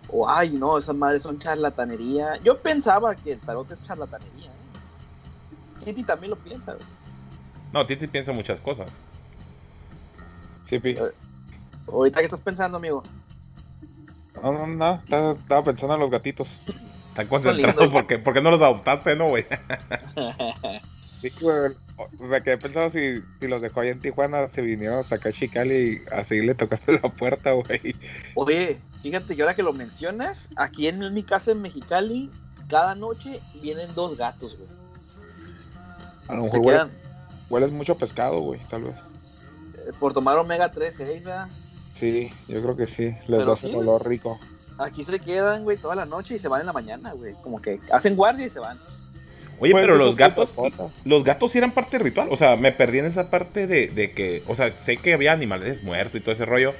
O, 0.09 0.27
ay, 0.27 0.51
no, 0.51 0.77
esas 0.77 0.95
madres 0.95 1.23
son 1.23 1.37
charlatanería. 1.37 2.37
Yo 2.37 2.57
pensaba 2.57 3.15
que 3.15 3.33
el 3.33 3.39
tarot 3.39 3.69
es 3.71 3.81
charlatanería. 3.83 4.40
¿Eh? 5.81 5.85
Titi 5.85 6.03
también 6.03 6.31
lo 6.31 6.37
piensa, 6.37 6.73
güey. 6.73 6.85
No, 7.73 7.85
Titi 7.85 8.07
piensa 8.07 8.31
muchas 8.31 8.59
cosas. 8.59 8.89
Sí, 10.65 10.79
pi. 10.79 10.95
Ahorita, 11.87 12.19
¿qué 12.19 12.25
estás 12.25 12.41
pensando, 12.41 12.77
amigo? 12.77 13.03
No, 14.41 14.53
no, 14.53 14.67
no. 14.67 14.95
Estaba, 14.95 15.33
estaba 15.33 15.63
pensando 15.63 15.95
en 15.95 15.99
los 15.99 16.09
gatitos. 16.09 16.47
Están 17.09 17.27
concentrados 17.27 17.91
porque, 17.91 18.19
porque 18.19 18.41
no 18.41 18.51
los 18.51 18.61
adoptaste, 18.61 19.15
¿no, 19.15 19.29
güey? 19.29 19.45
Sí, 21.21 21.31
güey. 21.39 21.71
Me 22.19 22.41
quedé 22.41 22.57
pensando 22.57 22.89
si, 22.89 23.21
si 23.39 23.47
los 23.47 23.61
dejó 23.61 23.81
ahí 23.81 23.89
en 23.89 23.99
Tijuana, 23.99 24.47
se 24.47 24.61
vinieron 24.63 24.97
a 24.97 25.03
sacar 25.03 25.31
Chicali 25.31 25.75
y 26.09 26.13
a 26.13 26.23
seguirle 26.23 26.55
tocando 26.55 26.93
la 27.03 27.09
puerta, 27.09 27.51
güey. 27.51 27.95
Oye, 28.33 28.79
fíjate 29.03 29.35
que 29.35 29.41
ahora 29.43 29.55
que 29.55 29.61
lo 29.61 29.71
mencionas, 29.71 30.49
aquí 30.55 30.87
en 30.87 31.13
mi 31.13 31.21
casa 31.21 31.51
en 31.51 31.61
Mexicali, 31.61 32.31
cada 32.69 32.95
noche 32.95 33.39
vienen 33.61 33.93
dos 33.93 34.17
gatos, 34.17 34.57
güey. 34.57 34.80
A 36.27 36.35
lo 36.35 36.43
mejor 36.43 36.89
hueles 37.49 37.71
mucho 37.71 37.95
pescado, 37.95 38.39
güey, 38.39 38.59
tal 38.69 38.83
vez. 38.83 38.95
eh, 38.95 39.91
por 39.99 40.13
tomar 40.13 40.37
omega 40.37 40.71
3, 40.71 40.93
6, 40.95 41.23
¿verdad? 41.23 41.47
Sí, 41.99 42.31
yo 42.47 42.61
creo 42.61 42.75
que 42.75 42.85
sí. 42.87 43.15
Les 43.27 43.45
da 43.45 43.55
sí, 43.55 43.73
olor 43.75 44.07
rico. 44.07 44.39
Aquí 44.77 45.03
se 45.03 45.19
quedan, 45.19 45.63
güey, 45.63 45.77
toda 45.77 45.95
la 45.95 46.05
noche 46.05 46.35
y 46.35 46.37
se 46.39 46.47
van 46.47 46.61
en 46.61 46.67
la 46.67 46.73
mañana, 46.73 47.11
güey. 47.13 47.33
Como 47.43 47.61
que 47.61 47.79
hacen 47.91 48.15
guardia 48.15 48.45
y 48.45 48.49
se 48.49 48.59
van. 48.59 48.79
Oye, 49.59 49.73
Pues, 49.73 49.83
pero 49.83 49.95
los 49.97 50.15
gatos, 50.15 50.51
los 51.05 51.23
gatos 51.23 51.51
sí 51.51 51.59
eran 51.59 51.71
parte 51.73 51.97
del 51.97 52.05
ritual. 52.05 52.29
O 52.31 52.37
sea, 52.37 52.55
me 52.55 52.71
perdí 52.71 52.97
en 52.99 53.05
esa 53.05 53.29
parte 53.29 53.67
de, 53.67 53.87
de 53.89 54.11
que, 54.13 54.41
o 54.47 54.55
sea, 54.55 54.71
sé 54.85 54.97
que 54.97 55.13
había 55.13 55.33
animales 55.33 55.83
muertos 55.83 56.15
y 56.15 56.21
todo 56.21 56.31
ese 56.31 56.45
rollo. 56.45 56.73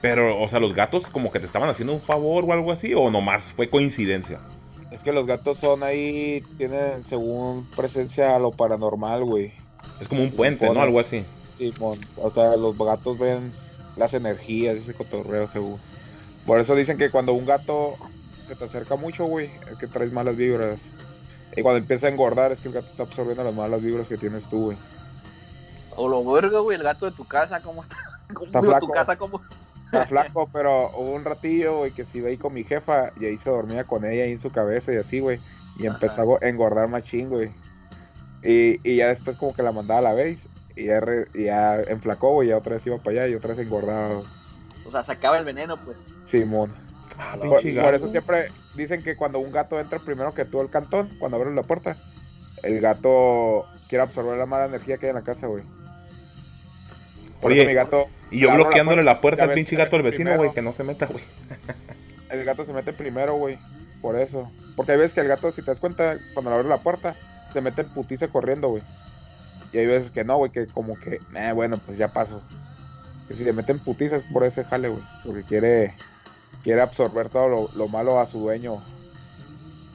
Pero, 0.00 0.40
o 0.40 0.48
sea, 0.48 0.60
los 0.60 0.74
gatos 0.74 1.08
como 1.08 1.32
que 1.32 1.40
te 1.40 1.46
estaban 1.46 1.68
haciendo 1.68 1.92
un 1.92 2.00
favor 2.00 2.44
o 2.46 2.52
algo 2.52 2.70
así, 2.70 2.94
o 2.94 3.10
nomás 3.10 3.42
fue 3.56 3.68
coincidencia. 3.68 4.38
Es 4.90 5.02
que 5.02 5.12
los 5.12 5.26
gatos 5.26 5.58
son 5.58 5.82
ahí, 5.82 6.42
tienen 6.58 7.04
según 7.04 7.66
presencia 7.76 8.34
a 8.34 8.38
lo 8.38 8.50
paranormal, 8.50 9.24
güey. 9.24 9.52
Es 10.00 10.08
como 10.08 10.22
un 10.22 10.32
puente, 10.32 10.68
¿no? 10.68 10.80
Algo 10.80 11.00
así. 11.00 11.24
Simón. 11.56 11.98
O 12.16 12.30
sea, 12.30 12.56
los 12.56 12.76
gatos 12.76 13.18
ven 13.18 13.52
las 13.96 14.14
energías, 14.14 14.76
ese 14.76 14.94
cotorreo, 14.94 15.48
según. 15.48 15.76
Por 16.46 16.58
eso 16.58 16.74
dicen 16.74 16.98
que 16.98 17.10
cuando 17.10 17.34
un 17.34 17.46
gato 17.46 17.96
se 18.48 18.56
te 18.56 18.64
acerca 18.64 18.96
mucho, 18.96 19.26
güey, 19.26 19.50
es 19.70 19.78
que 19.78 19.86
traes 19.86 20.12
malas 20.12 20.36
vibras. 20.36 20.78
Y 21.56 21.62
cuando 21.62 21.78
empieza 21.78 22.06
a 22.06 22.10
engordar, 22.10 22.50
es 22.52 22.60
que 22.60 22.68
el 22.68 22.74
gato 22.74 22.88
está 22.88 23.02
absorbiendo 23.04 23.44
las 23.44 23.54
malas 23.54 23.82
vibras 23.82 24.08
que 24.08 24.16
tienes 24.16 24.44
tú, 24.48 24.66
güey. 24.66 24.76
O 25.96 26.08
lo 26.08 26.24
verga, 26.24 26.60
güey, 26.60 26.76
el 26.76 26.82
gato 26.82 27.06
de 27.06 27.12
tu 27.12 27.24
casa, 27.24 27.60
¿cómo 27.60 27.82
está? 27.82 27.96
¿Cómo, 28.32 28.46
Está 28.46 28.78
tu 28.78 28.88
casa, 28.88 29.16
¿cómo? 29.16 29.40
Está 29.92 30.06
flaco, 30.06 30.48
pero 30.52 30.90
hubo 30.96 31.10
un 31.12 31.24
ratillo, 31.24 31.78
güey, 31.78 31.90
que 31.90 32.04
sí 32.04 32.18
iba 32.18 32.28
ahí 32.28 32.36
con 32.36 32.54
mi 32.54 32.62
jefa 32.62 33.10
y 33.20 33.24
ahí 33.24 33.36
se 33.36 33.50
dormía 33.50 33.82
con 33.84 34.04
ella 34.04 34.22
ahí 34.24 34.30
en 34.32 34.38
su 34.38 34.50
cabeza 34.50 34.92
y 34.92 34.96
así, 34.96 35.18
güey. 35.18 35.40
Y 35.78 35.86
empezó 35.86 36.20
a 36.20 36.24
go- 36.24 36.38
engordar 36.42 36.86
machín, 36.88 37.28
güey. 37.28 37.50
Y, 38.42 38.78
y 38.88 38.96
ya 38.96 39.08
después 39.08 39.36
como 39.36 39.52
que 39.54 39.62
la 39.62 39.72
mandaba 39.72 39.98
a 39.98 40.02
la 40.02 40.12
vez 40.12 40.46
y 40.76 40.84
ya, 40.86 41.00
re- 41.00 41.26
y 41.34 41.44
ya 41.46 41.80
enflacó, 41.82 42.32
güey, 42.34 42.48
ya 42.48 42.56
otra 42.56 42.74
vez 42.74 42.86
iba 42.86 42.98
para 42.98 43.10
allá 43.22 43.28
y 43.28 43.34
otra 43.34 43.50
vez 43.54 43.58
engordaba. 43.66 44.22
O 44.86 44.90
sea, 44.92 45.02
se 45.02 45.12
acaba 45.12 45.38
el 45.38 45.44
veneno, 45.44 45.76
pues. 45.76 45.96
Simón. 46.24 46.72
Ah, 47.18 47.36
Por- 47.36 47.94
eso 47.94 48.08
siempre 48.08 48.48
dicen 48.76 49.02
que 49.02 49.16
cuando 49.16 49.40
un 49.40 49.50
gato 49.50 49.80
entra 49.80 49.98
primero 49.98 50.32
que 50.32 50.44
tú 50.44 50.60
al 50.60 50.70
cantón, 50.70 51.10
cuando 51.18 51.36
abres 51.36 51.52
la 51.54 51.62
puerta, 51.64 51.96
el 52.62 52.80
gato 52.80 53.66
quiere 53.88 54.02
absorber 54.04 54.38
la 54.38 54.46
mala 54.46 54.66
energía 54.66 54.98
que 54.98 55.06
hay 55.06 55.10
en 55.10 55.16
la 55.16 55.22
casa, 55.22 55.48
güey. 55.48 55.64
Por 57.40 57.52
Oye, 57.52 57.62
eso 57.62 57.68
mi 57.68 57.74
gato, 57.74 58.06
Y 58.30 58.40
yo 58.40 58.50
le 58.50 58.56
bloqueándole 58.56 59.02
la 59.02 59.20
puerta 59.20 59.44
al 59.44 59.52
pinche 59.52 59.76
gato 59.76 59.96
del 59.96 60.02
vecino, 60.10 60.36
güey, 60.36 60.52
que 60.52 60.62
no 60.62 60.72
se 60.72 60.84
meta, 60.84 61.06
güey. 61.06 61.24
el 62.30 62.44
gato 62.44 62.64
se 62.64 62.72
mete 62.72 62.92
primero, 62.92 63.34
güey. 63.34 63.58
Por 64.00 64.16
eso. 64.16 64.50
Porque 64.76 64.92
hay 64.92 64.98
veces 64.98 65.14
que 65.14 65.20
el 65.20 65.28
gato, 65.28 65.50
si 65.52 65.62
te 65.62 65.70
das 65.70 65.80
cuenta, 65.80 66.18
cuando 66.34 66.50
le 66.50 66.56
abres 66.56 66.68
la 66.68 66.78
puerta, 66.78 67.14
se 67.52 67.60
mete 67.60 67.82
en 67.82 67.88
putiza 67.88 68.28
corriendo, 68.28 68.68
güey. 68.68 68.82
Y 69.72 69.78
hay 69.78 69.86
veces 69.86 70.10
que 70.10 70.24
no, 70.24 70.36
güey, 70.36 70.50
que 70.50 70.66
como 70.66 70.98
que, 70.98 71.20
eh, 71.34 71.52
bueno, 71.54 71.78
pues 71.84 71.98
ya 71.98 72.08
paso. 72.08 72.42
Que 73.28 73.34
si 73.34 73.44
se 73.44 73.52
mete 73.52 73.72
en 73.72 73.78
putiza 73.78 74.16
es 74.16 74.22
por 74.32 74.44
ese 74.44 74.64
jale, 74.64 74.88
güey. 74.88 75.02
Porque 75.24 75.42
quiere, 75.42 75.94
quiere 76.62 76.80
absorber 76.80 77.28
todo 77.28 77.48
lo, 77.48 77.68
lo 77.76 77.88
malo 77.88 78.20
a 78.20 78.26
su 78.26 78.38
dueño. 78.40 78.82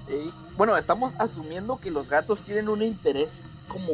Y, 0.07 0.31
bueno, 0.57 0.77
estamos 0.77 1.13
asumiendo 1.17 1.79
que 1.79 1.91
los 1.91 2.09
gatos 2.09 2.41
tienen 2.41 2.69
un 2.69 2.81
interés 2.81 3.45
como 3.67 3.91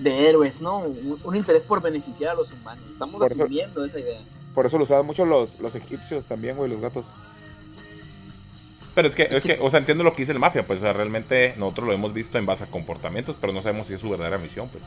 de 0.00 0.28
héroes, 0.28 0.60
¿no? 0.60 0.78
Un, 0.80 1.18
un 1.22 1.36
interés 1.36 1.64
por 1.64 1.80
beneficiar 1.82 2.30
a 2.30 2.34
los 2.34 2.50
humanos. 2.52 2.84
Estamos 2.90 3.20
Por 3.20 3.30
eso- 3.32 3.42
asumiendo 3.44 3.84
esa 3.84 4.00
idea. 4.00 4.18
Por 4.54 4.66
eso 4.66 4.78
lo 4.78 4.84
usaban 4.84 5.06
mucho 5.06 5.24
los, 5.24 5.60
los 5.60 5.74
egipcios 5.74 6.24
también, 6.24 6.56
güey, 6.56 6.70
los 6.70 6.80
gatos. 6.80 7.04
Pero 8.94 9.08
es 9.08 9.14
que, 9.14 9.22
es 9.30 9.42
que, 9.44 9.58
o 9.60 9.70
sea, 9.70 9.78
entiendo 9.78 10.02
lo 10.02 10.12
que 10.12 10.22
dice 10.22 10.32
el 10.32 10.40
mafia, 10.40 10.64
pues, 10.66 10.80
o 10.80 10.82
sea, 10.82 10.92
realmente 10.92 11.54
nosotros 11.56 11.86
lo 11.86 11.92
hemos 11.94 12.12
visto 12.12 12.38
en 12.38 12.46
base 12.46 12.64
a 12.64 12.66
comportamientos, 12.66 13.36
pero 13.40 13.52
no 13.52 13.62
sabemos 13.62 13.86
si 13.86 13.94
es 13.94 14.00
su 14.00 14.10
verdadera 14.10 14.38
misión, 14.38 14.68
pues. 14.68 14.82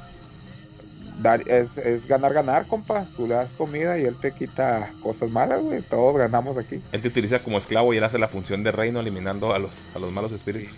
Dar- 1.21 1.47
es, 1.47 1.78
es 1.78 2.06
ganar, 2.06 2.34
ganar, 2.34 2.67
compa. 2.67 3.06
Tú 3.15 3.28
le 3.28 3.36
das 3.36 3.49
comida 3.58 3.97
y 3.97 4.04
él 4.04 4.15
te 4.15 4.34
quita 4.34 4.91
cosas 5.02 5.32
malas, 5.32 5.62
güey. 5.62 5.82
Todos 5.82 6.17
ganamos 6.17 6.58
aquí. 6.58 6.82
Él 6.91 7.02
te 7.02 7.08
utiliza 7.08 7.39
como 7.39 7.60
esclavo 7.60 7.93
y 7.93 7.97
él 7.97 8.04
hace 8.04 8.17
la 8.19 8.28
función 8.28 8.63
de 8.63 8.71
reino 8.73 8.99
eliminando 8.99 9.54
a 9.54 9.60
los, 9.60 9.71
a 9.95 9.99
los 9.99 10.12
malos 10.12 10.34
espíritus. 10.34 10.76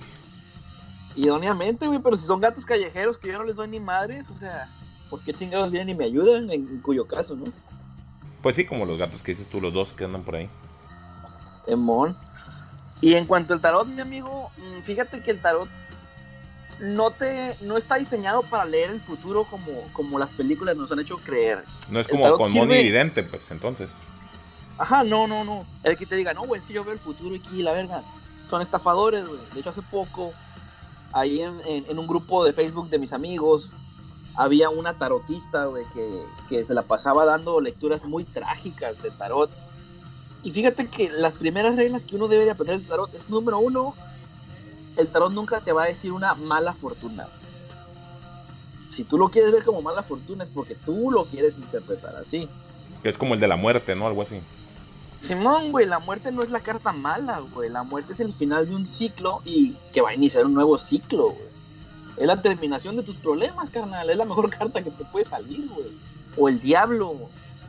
Idóneamente, 1.15 1.87
güey, 1.87 1.99
pero 1.99 2.17
si 2.17 2.25
son 2.25 2.41
gatos 2.41 2.65
callejeros 2.65 3.17
que 3.17 3.29
yo 3.29 3.37
no 3.37 3.43
les 3.45 3.55
doy 3.55 3.67
ni 3.67 3.79
madres, 3.79 4.29
o 4.29 4.37
sea, 4.37 4.69
¿por 5.09 5.21
qué 5.23 5.33
chingados 5.33 5.71
vienen 5.71 5.89
y 5.89 5.95
me 5.95 6.05
ayudan? 6.05 6.49
En, 6.51 6.67
en 6.67 6.81
cuyo 6.81 7.07
caso, 7.07 7.35
¿no? 7.35 7.45
Pues 8.41 8.55
sí, 8.55 8.65
como 8.65 8.85
los 8.85 8.97
gatos 8.99 9.21
que 9.21 9.31
dices 9.33 9.49
tú, 9.49 9.59
los 9.61 9.73
dos 9.73 9.87
que 9.97 10.03
andan 10.05 10.23
por 10.23 10.35
ahí. 10.35 10.49
Emón. 11.67 12.15
Y 13.01 13.13
en 13.15 13.25
cuanto 13.25 13.53
al 13.53 13.61
tarot, 13.61 13.87
mi 13.87 14.01
amigo, 14.01 14.51
mm, 14.57 14.81
fíjate 14.83 15.21
que 15.21 15.31
el 15.31 15.41
tarot 15.41 15.69
no 16.79 17.11
te 17.11 17.55
no 17.61 17.77
está 17.77 17.95
diseñado 17.95 18.43
para 18.43 18.65
leer 18.65 18.89
el 18.91 18.99
futuro 18.99 19.45
como, 19.45 19.71
como 19.93 20.19
las 20.19 20.29
películas 20.31 20.75
nos 20.75 20.91
han 20.91 20.99
hecho 20.99 21.17
creer. 21.17 21.63
No 21.89 22.01
es 22.01 22.07
como 22.07 22.37
con 22.37 22.51
sirve- 22.51 22.83
Vidente, 22.83 23.23
pues, 23.23 23.41
entonces. 23.49 23.89
Ajá, 24.77 25.03
no, 25.05 25.25
no, 25.27 25.45
no. 25.45 25.65
El 25.83 25.97
que 25.97 26.05
te 26.05 26.15
diga, 26.17 26.33
no, 26.33 26.43
güey, 26.43 26.59
es 26.59 26.67
que 26.67 26.73
yo 26.73 26.83
veo 26.83 26.93
el 26.93 26.99
futuro 26.99 27.35
aquí, 27.35 27.61
la 27.61 27.71
verga. 27.71 28.01
Son 28.49 28.61
estafadores, 28.61 29.25
güey. 29.25 29.39
De 29.53 29.61
hecho, 29.61 29.69
hace 29.69 29.81
poco, 29.81 30.33
ahí 31.15 31.41
en, 31.41 31.97
un 31.97 32.07
grupo 32.07 32.43
de 32.43 32.51
Facebook 32.51 32.89
de 32.89 32.99
mis 32.99 33.13
amigos, 33.13 33.71
había 34.35 34.69
una 34.69 34.93
tarotista, 34.95 35.65
güey, 35.65 35.85
que, 35.93 36.23
que 36.49 36.65
se 36.65 36.73
la 36.73 36.81
pasaba 36.81 37.23
dando 37.23 37.61
lecturas 37.61 38.05
muy 38.05 38.25
trágicas 38.25 39.01
de 39.01 39.11
tarot. 39.11 39.49
Y 40.43 40.51
fíjate 40.51 40.87
que 40.87 41.09
las 41.09 41.37
primeras 41.37 41.77
reglas 41.77 42.03
que 42.03 42.17
uno 42.17 42.27
debe 42.27 42.43
de 42.43 42.51
aprender 42.51 42.79
del 42.79 42.87
tarot 42.87 43.13
es, 43.15 43.29
número 43.29 43.59
uno, 43.59 43.95
el 44.97 45.07
tarot 45.07 45.31
nunca 45.31 45.61
te 45.61 45.71
va 45.71 45.83
a 45.83 45.87
decir 45.87 46.11
una 46.11 46.35
mala 46.35 46.73
fortuna. 46.73 47.27
Si 48.89 49.05
tú 49.05 49.17
lo 49.17 49.29
quieres 49.29 49.53
ver 49.53 49.63
como 49.63 49.81
mala 49.81 50.03
fortuna 50.03 50.43
es 50.43 50.51
porque 50.51 50.75
tú 50.75 51.11
lo 51.11 51.23
quieres 51.23 51.57
interpretar 51.57 52.17
así. 52.17 52.49
Que 53.01 53.09
es 53.09 53.17
como 53.17 53.35
el 53.35 53.39
de 53.39 53.47
la 53.47 53.55
muerte, 53.55 53.95
¿no? 53.95 54.05
Algo 54.05 54.21
así. 54.21 54.41
Simón, 55.25 55.71
güey, 55.71 55.87
la 55.87 55.97
muerte 55.97 56.31
no 56.31 56.43
es 56.43 56.51
la 56.51 56.59
carta 56.59 56.91
mala, 56.91 57.39
güey. 57.53 57.69
La 57.69 57.81
muerte 57.81 58.13
es 58.13 58.19
el 58.19 58.31
final 58.31 58.69
de 58.69 58.75
un 58.75 58.85
ciclo 58.85 59.41
y 59.43 59.73
que 59.91 60.01
va 60.01 60.09
a 60.09 60.13
iniciar 60.13 60.45
un 60.45 60.53
nuevo 60.53 60.77
ciclo, 60.77 61.31
güey. 61.31 61.55
Es 62.17 62.27
la 62.27 62.41
terminación 62.41 62.95
de 62.95 63.03
tus 63.03 63.15
problemas, 63.15 63.71
carnal. 63.71 64.09
Es 64.09 64.17
la 64.17 64.25
mejor 64.25 64.49
carta 64.57 64.83
que 64.83 64.91
te 64.91 65.03
puede 65.05 65.25
salir, 65.25 65.67
güey. 65.67 65.91
O 66.37 66.47
el 66.47 66.59
diablo. 66.59 67.15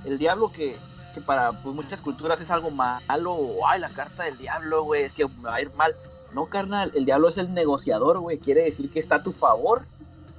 El 0.05 0.19
diablo 0.19 0.53
que, 0.53 0.77
que 1.15 1.23
para 1.23 1.53
pues, 1.53 1.75
muchas 1.75 2.03
culturas 2.03 2.41
es 2.43 2.51
algo 2.51 2.71
malo, 2.71 3.39
ay, 3.67 3.81
la 3.81 3.89
carta 3.89 4.25
del 4.25 4.37
diablo, 4.37 4.85
güey, 4.85 5.05
es 5.05 5.13
que 5.13 5.27
me 5.27 5.45
va 5.45 5.55
a 5.55 5.63
ir 5.63 5.73
mal. 5.75 5.97
No, 6.35 6.47
carnal, 6.47 6.93
el 6.95 7.07
diablo 7.07 7.31
es 7.31 7.39
el 7.39 7.55
negociador, 7.55 8.19
güey, 8.19 8.39
quiere 8.39 8.65
decir 8.65 8.91
que 8.91 9.01
está 9.01 9.17
a 9.17 9.23
tu 9.23 9.33
favor 9.33 9.83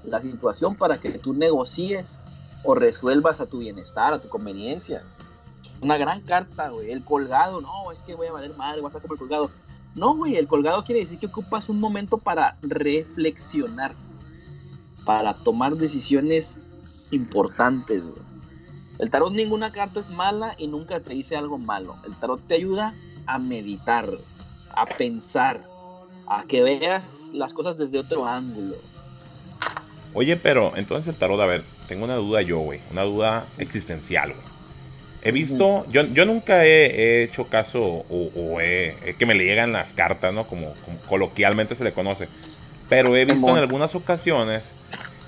la 0.05 0.21
situación 0.21 0.75
para 0.75 0.99
que 0.99 1.09
tú 1.17 1.33
negocies 1.33 2.19
o 2.63 2.75
resuelvas 2.75 3.41
a 3.41 3.47
tu 3.47 3.57
bienestar, 3.57 4.13
a 4.13 4.21
tu 4.21 4.29
conveniencia. 4.29 5.03
Una 5.81 5.97
gran 5.97 6.21
carta, 6.21 6.69
güey. 6.69 6.91
El 6.91 7.03
colgado, 7.03 7.61
no, 7.61 7.91
es 7.91 7.99
que 7.99 8.15
voy 8.15 8.27
a 8.27 8.31
valer 8.31 8.55
madre, 8.55 8.81
voy 8.81 8.87
a 8.87 8.89
estar 8.89 9.01
como 9.01 9.13
el 9.13 9.19
colgado. 9.19 9.51
No, 9.95 10.15
güey, 10.15 10.35
el 10.35 10.47
colgado 10.47 10.83
quiere 10.83 11.01
decir 11.01 11.19
que 11.19 11.27
ocupas 11.27 11.69
un 11.69 11.79
momento 11.79 12.17
para 12.17 12.57
reflexionar, 12.61 13.93
para 15.05 15.33
tomar 15.33 15.75
decisiones 15.75 16.59
importantes, 17.11 18.03
güey. 18.03 18.27
El 18.99 19.11
tarot 19.11 19.31
ninguna 19.31 19.71
carta 19.71 19.99
es 19.99 20.09
mala 20.09 20.55
y 20.57 20.67
nunca 20.67 20.99
te 20.99 21.13
dice 21.13 21.35
algo 21.35 21.59
malo. 21.59 21.97
El 22.03 22.15
tarot 22.15 22.41
te 22.47 22.55
ayuda 22.55 22.95
a 23.27 23.37
meditar, 23.37 24.09
a 24.71 24.85
pensar, 24.87 25.63
a 26.27 26.43
que 26.43 26.63
veas 26.63 27.29
las 27.33 27.53
cosas 27.53 27.77
desde 27.77 27.99
otro 27.99 28.25
ángulo. 28.25 28.75
Oye, 30.13 30.35
pero 30.35 30.75
entonces 30.75 31.09
el 31.09 31.15
tarot, 31.15 31.39
a 31.39 31.45
ver, 31.45 31.63
tengo 31.87 32.05
una 32.05 32.15
duda 32.15 32.41
yo, 32.41 32.59
güey. 32.59 32.81
Una 32.91 33.03
duda 33.03 33.45
existencial, 33.59 34.33
güey. 34.33 34.56
He 35.21 35.31
visto, 35.31 35.85
yo, 35.89 36.03
yo 36.05 36.25
nunca 36.25 36.65
he, 36.65 37.23
hecho 37.23 37.47
caso 37.47 38.05
o, 38.09 38.61
he, 38.61 39.15
que 39.17 39.25
me 39.25 39.35
le 39.35 39.45
llegan 39.45 39.73
las 39.73 39.89
cartas, 39.93 40.33
¿no? 40.33 40.45
Como, 40.45 40.73
coloquialmente 41.07 41.75
se 41.75 41.83
le 41.83 41.91
conoce. 41.91 42.27
Pero 42.87 43.15
he 43.15 43.25
visto 43.25 43.49
en 43.49 43.57
algunas 43.57 43.93
ocasiones 43.95 44.63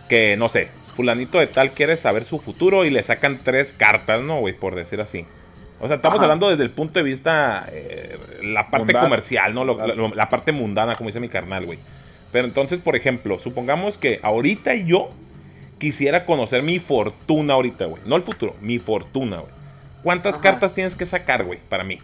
que, 0.08 0.38
no 0.38 0.48
sé, 0.50 0.70
fulanito 0.96 1.40
de 1.40 1.48
tal 1.48 1.72
quiere 1.72 1.98
saber 1.98 2.24
su 2.26 2.40
futuro 2.40 2.86
y 2.86 2.90
le 2.90 3.04
sacan 3.04 3.40
tres 3.44 3.74
cartas, 3.76 4.22
¿no, 4.22 4.40
güey? 4.40 4.54
Por 4.54 4.76
decir 4.76 5.02
así. 5.02 5.26
O 5.82 5.88
sea, 5.88 5.96
estamos 5.98 6.20
hablando 6.20 6.50
desde 6.50 6.64
el 6.64 6.72
punto 6.72 7.00
de 7.00 7.04
vista, 7.04 7.64
eh, 7.72 8.18
la 8.44 8.70
parte 8.70 8.94
comercial, 8.94 9.54
¿no? 9.54 9.64
la 9.64 10.30
parte 10.30 10.52
mundana, 10.52 10.96
como 10.96 11.10
dice 11.10 11.20
mi 11.20 11.30
carnal, 11.30 11.66
güey. 11.66 11.80
Pero 12.32 12.46
entonces, 12.46 12.80
por 12.80 12.96
ejemplo, 12.96 13.40
supongamos 13.40 13.98
que 13.98 14.20
ahorita 14.22 14.76
yo 14.76 15.10
quisiera 15.80 16.26
conocer 16.26 16.64
mi 16.64 16.80
fortuna 16.80 17.54
ahorita, 17.54 17.86
güey. 17.86 18.02
No 18.06 18.16
el 18.16 18.24
futuro, 18.24 18.54
mi 18.62 18.80
fortuna, 18.80 19.38
güey. 19.38 19.59
¿Cuántas 20.04 20.38
cartas 20.38 20.74
tienes 20.74 20.96
que 20.96 21.06
sacar, 21.06 21.46
güey, 21.46 21.60
para 21.68 21.84
mí? 21.84 22.00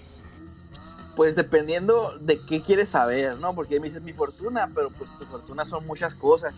Pues 1.16 1.36
dependiendo 1.36 2.18
de 2.20 2.42
qué 2.42 2.62
quieres 2.62 2.90
saber, 2.90 3.40
¿no? 3.40 3.56
Porque 3.56 3.80
me 3.80 3.88
dices 3.88 4.02
mi 4.02 4.14
fortuna, 4.14 4.70
pero 4.76 4.90
pues 4.90 5.10
tu 5.18 5.26
fortuna 5.26 5.64
son 5.66 5.88
muchas 5.88 6.16
cosas. 6.16 6.56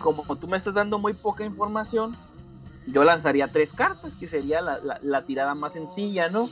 Como 0.00 0.24
tú 0.36 0.48
me 0.48 0.56
estás 0.56 0.74
dando 0.74 0.98
muy 0.98 1.12
poca 1.12 1.44
información, 1.44 2.16
yo 2.86 3.04
lanzaría 3.04 3.48
tres 3.48 3.72
cartas, 3.72 4.14
que 4.14 4.26
sería 4.26 4.60
la, 4.60 4.78
la 5.02 5.22
tirada 5.26 5.54
más 5.54 5.74
sencilla, 5.74 6.30
¿no? 6.30 6.48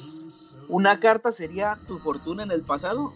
Una 0.69 1.01
carta 1.01 1.33
sería 1.33 1.79
tu 1.87 1.99
fortuna 1.99 2.43
en 2.43 2.51
el 2.51 2.63
pasado. 2.63 3.15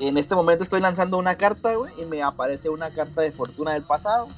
En 0.00 0.18
este 0.18 0.34
momento 0.34 0.64
estoy 0.64 0.80
lanzando 0.80 1.18
una 1.18 1.36
carta, 1.36 1.74
güey, 1.74 1.92
y 2.00 2.04
me 2.04 2.22
aparece 2.22 2.68
una 2.68 2.90
carta 2.90 3.22
de 3.22 3.32
fortuna 3.32 3.72
del 3.72 3.84
pasado 3.84 4.28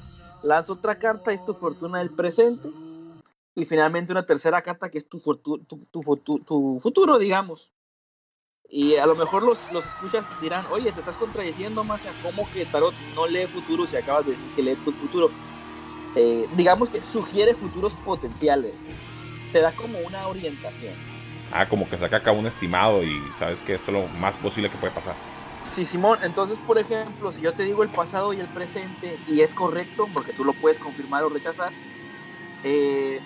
lanzo 0.43 0.73
otra 0.73 0.95
carta, 0.95 1.31
es 1.31 1.43
tu 1.45 1.53
fortuna 1.53 1.99
del 1.99 2.09
presente. 2.09 2.69
Y 3.53 3.65
finalmente 3.65 4.13
una 4.13 4.25
tercera 4.25 4.61
carta 4.61 4.89
que 4.89 4.97
es 4.97 5.07
tu, 5.07 5.19
tu, 5.19 6.79
futuro, 6.79 7.19
digamos. 7.19 7.71
Y 8.69 8.95
a 8.95 9.05
lo 9.05 9.15
mejor 9.15 9.43
los, 9.43 9.71
los 9.73 9.85
escuchas 9.85 10.25
dirán, 10.41 10.65
oye, 10.71 10.91
te 10.93 10.99
estás 10.99 11.15
contradiciendo, 11.17 11.83
más 11.83 11.99
¿cómo 12.23 12.47
que 12.53 12.63
Tarot 12.65 12.93
no 13.15 13.27
lee 13.27 13.45
futuro 13.47 13.85
si 13.85 13.97
acabas 13.97 14.25
de 14.25 14.31
decir 14.31 14.47
que 14.55 14.61
lee 14.61 14.77
tu 14.85 14.93
futuro? 14.93 15.29
Eh, 16.15 16.47
digamos 16.55 16.89
que 16.89 17.01
sugiere 17.01 17.53
futuros 17.53 17.93
potenciales. 18.05 18.73
Te 19.51 19.59
da 19.59 19.73
como 19.73 19.99
una 19.99 20.27
orientación. 20.27 20.93
Ah, 21.51 21.67
como 21.67 21.89
que 21.89 21.97
saca 21.97 22.17
acá 22.17 22.31
un 22.31 22.47
estimado 22.47 23.03
y 23.03 23.21
sabes 23.37 23.59
que 23.67 23.75
esto 23.75 23.91
es 23.91 23.97
lo 23.97 24.07
más 24.19 24.33
posible 24.35 24.71
que 24.71 24.77
puede 24.77 24.93
pasar. 24.93 25.15
Sí, 25.63 25.85
Simón, 25.85 26.17
entonces, 26.23 26.57
por 26.59 26.77
ejemplo, 26.77 27.31
si 27.31 27.41
yo 27.41 27.53
te 27.53 27.63
digo 27.63 27.83
el 27.83 27.89
pasado 27.89 28.33
y 28.33 28.39
el 28.39 28.47
presente 28.47 29.17
y 29.27 29.41
es 29.41 29.53
correcto, 29.53 30.07
porque 30.13 30.33
tú 30.33 30.43
lo 30.43 30.53
puedes 30.53 30.79
confirmar 30.79 31.23
o 31.23 31.29
rechazar, 31.29 31.71
eh, 32.63 33.19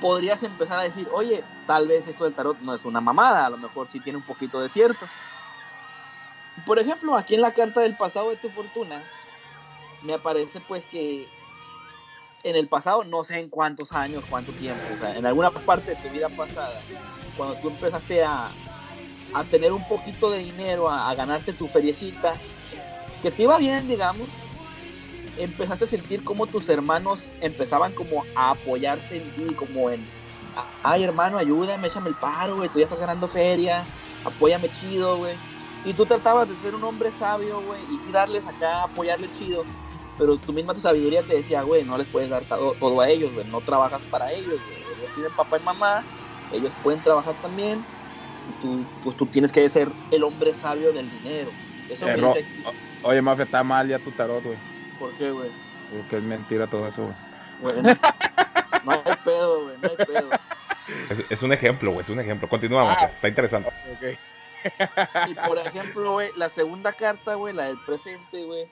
podrías 0.00 0.42
empezar 0.42 0.78
a 0.78 0.82
decir, 0.82 1.08
oye, 1.12 1.42
tal 1.66 1.88
vez 1.88 2.06
esto 2.06 2.24
del 2.24 2.34
tarot 2.34 2.58
no 2.60 2.74
es 2.74 2.84
una 2.84 3.00
mamada, 3.00 3.46
a 3.46 3.50
lo 3.50 3.56
mejor 3.56 3.88
sí 3.88 4.00
tiene 4.00 4.18
un 4.18 4.24
poquito 4.24 4.60
de 4.60 4.68
cierto. 4.68 5.06
Por 6.64 6.78
ejemplo, 6.78 7.16
aquí 7.16 7.34
en 7.34 7.42
la 7.42 7.52
carta 7.52 7.80
del 7.80 7.96
pasado 7.96 8.30
de 8.30 8.36
tu 8.36 8.48
fortuna, 8.50 9.02
me 10.02 10.14
aparece 10.14 10.60
pues 10.60 10.86
que 10.86 11.28
en 12.42 12.56
el 12.56 12.68
pasado, 12.68 13.04
no 13.04 13.24
sé 13.24 13.38
en 13.38 13.48
cuántos 13.48 13.92
años, 13.92 14.24
cuánto 14.30 14.52
tiempo, 14.52 14.82
en 15.04 15.26
alguna 15.26 15.50
parte 15.50 15.94
de 15.94 15.96
tu 15.96 16.08
vida 16.08 16.28
pasada, 16.28 16.80
cuando 17.36 17.56
tú 17.56 17.68
empezaste 17.68 18.24
a, 18.24 18.50
a 19.34 19.44
tener 19.44 19.72
un 19.72 19.86
poquito 19.88 20.30
de 20.30 20.38
dinero, 20.38 20.88
a, 20.88 21.12
ganarte 21.14 21.52
tu 21.52 21.66
feriecita, 21.66 22.34
que 23.22 23.30
te 23.30 23.42
iba 23.42 23.58
bien, 23.58 23.88
digamos, 23.88 24.28
empezaste 25.36 25.84
a 25.84 25.88
sentir 25.88 26.24
como 26.24 26.46
tus 26.46 26.68
hermanos 26.68 27.34
empezaban 27.40 27.92
como 27.92 28.24
a 28.34 28.50
apoyarse 28.50 29.16
en 29.16 29.32
ti, 29.34 29.54
como 29.54 29.90
en, 29.90 30.10
ay 30.82 31.04
hermano, 31.04 31.38
ayúdame, 31.38 31.88
échame 31.88 32.10
el 32.10 32.16
paro, 32.16 32.56
güey, 32.56 32.70
tú 32.70 32.78
ya 32.78 32.84
estás 32.84 33.00
ganando 33.00 33.28
feria, 33.28 33.90
apóyame 34.24 34.70
chido, 34.70 35.18
güey. 35.18 35.42
Y 35.84 35.94
tú 35.94 36.06
tratabas 36.06 36.48
de 36.48 36.54
ser 36.56 36.74
un 36.74 36.84
hombre 36.84 37.12
sabio, 37.12 37.60
güey, 37.60 37.84
y 37.92 37.98
sí 37.98 38.10
darles 38.12 38.46
acá, 38.46 38.82
apoyarle 38.84 39.30
chido. 39.30 39.64
Pero 40.18 40.38
tú 40.38 40.52
misma 40.52 40.74
tu 40.74 40.80
sabiduría 40.80 41.22
te 41.24 41.34
decía, 41.34 41.62
güey, 41.62 41.84
no 41.84 41.98
les 41.98 42.08
puedes 42.08 42.30
dar 42.30 42.46
todo, 42.46 42.74
todo 42.74 43.00
a 43.00 43.08
ellos, 43.08 43.32
güey, 43.32 43.46
no 43.46 43.60
trabajas 43.62 44.04
para 44.04 44.32
ellos, 44.32 44.64
güey. 44.64 44.80
Ellos 44.96 45.10
tienen 45.12 45.32
papá 45.34 45.58
y 45.58 45.62
mamá, 45.62 46.06
ellos 46.50 46.74
pueden 46.82 47.02
trabajar 47.02 47.36
también 47.40 47.86
tú, 48.60 48.86
pues 49.02 49.16
tú 49.16 49.26
tienes 49.26 49.52
que 49.52 49.68
ser 49.68 49.94
el 50.10 50.24
hombre 50.24 50.54
sabio 50.54 50.92
del 50.92 51.10
dinero. 51.10 51.52
Eso 51.88 52.06
eh, 52.08 52.48
Oye, 53.02 53.22
Mafia, 53.22 53.44
está 53.44 53.62
mal 53.62 53.88
ya 53.88 53.98
tu 53.98 54.12
tarot, 54.12 54.42
güey. 54.42 54.58
¿Por 54.98 55.12
qué, 55.14 55.30
güey? 55.30 55.50
Porque 55.90 56.18
es 56.18 56.22
mentira 56.22 56.66
todo 56.66 56.86
eso, 56.86 57.10
güey. 57.60 57.74
no 58.84 58.92
hay 58.92 59.16
pedo, 59.24 59.64
güey, 59.64 59.76
no 59.82 59.90
hay 59.90 60.06
pedo. 60.06 60.30
Es, 61.30 61.42
un 61.42 61.52
ejemplo, 61.52 61.92
güey, 61.92 62.04
es 62.04 62.08
un 62.08 62.20
ejemplo. 62.20 62.48
Continuamos, 62.48 62.96
ah. 62.98 63.06
está 63.06 63.28
interesante. 63.28 63.70
Okay. 63.96 64.18
y 65.30 65.34
por 65.34 65.58
ejemplo, 65.58 66.12
güey, 66.12 66.30
la 66.36 66.48
segunda 66.48 66.92
carta, 66.92 67.34
güey, 67.34 67.54
la 67.54 67.64
del 67.64 67.78
presente, 67.84 68.44
güey, 68.44 68.66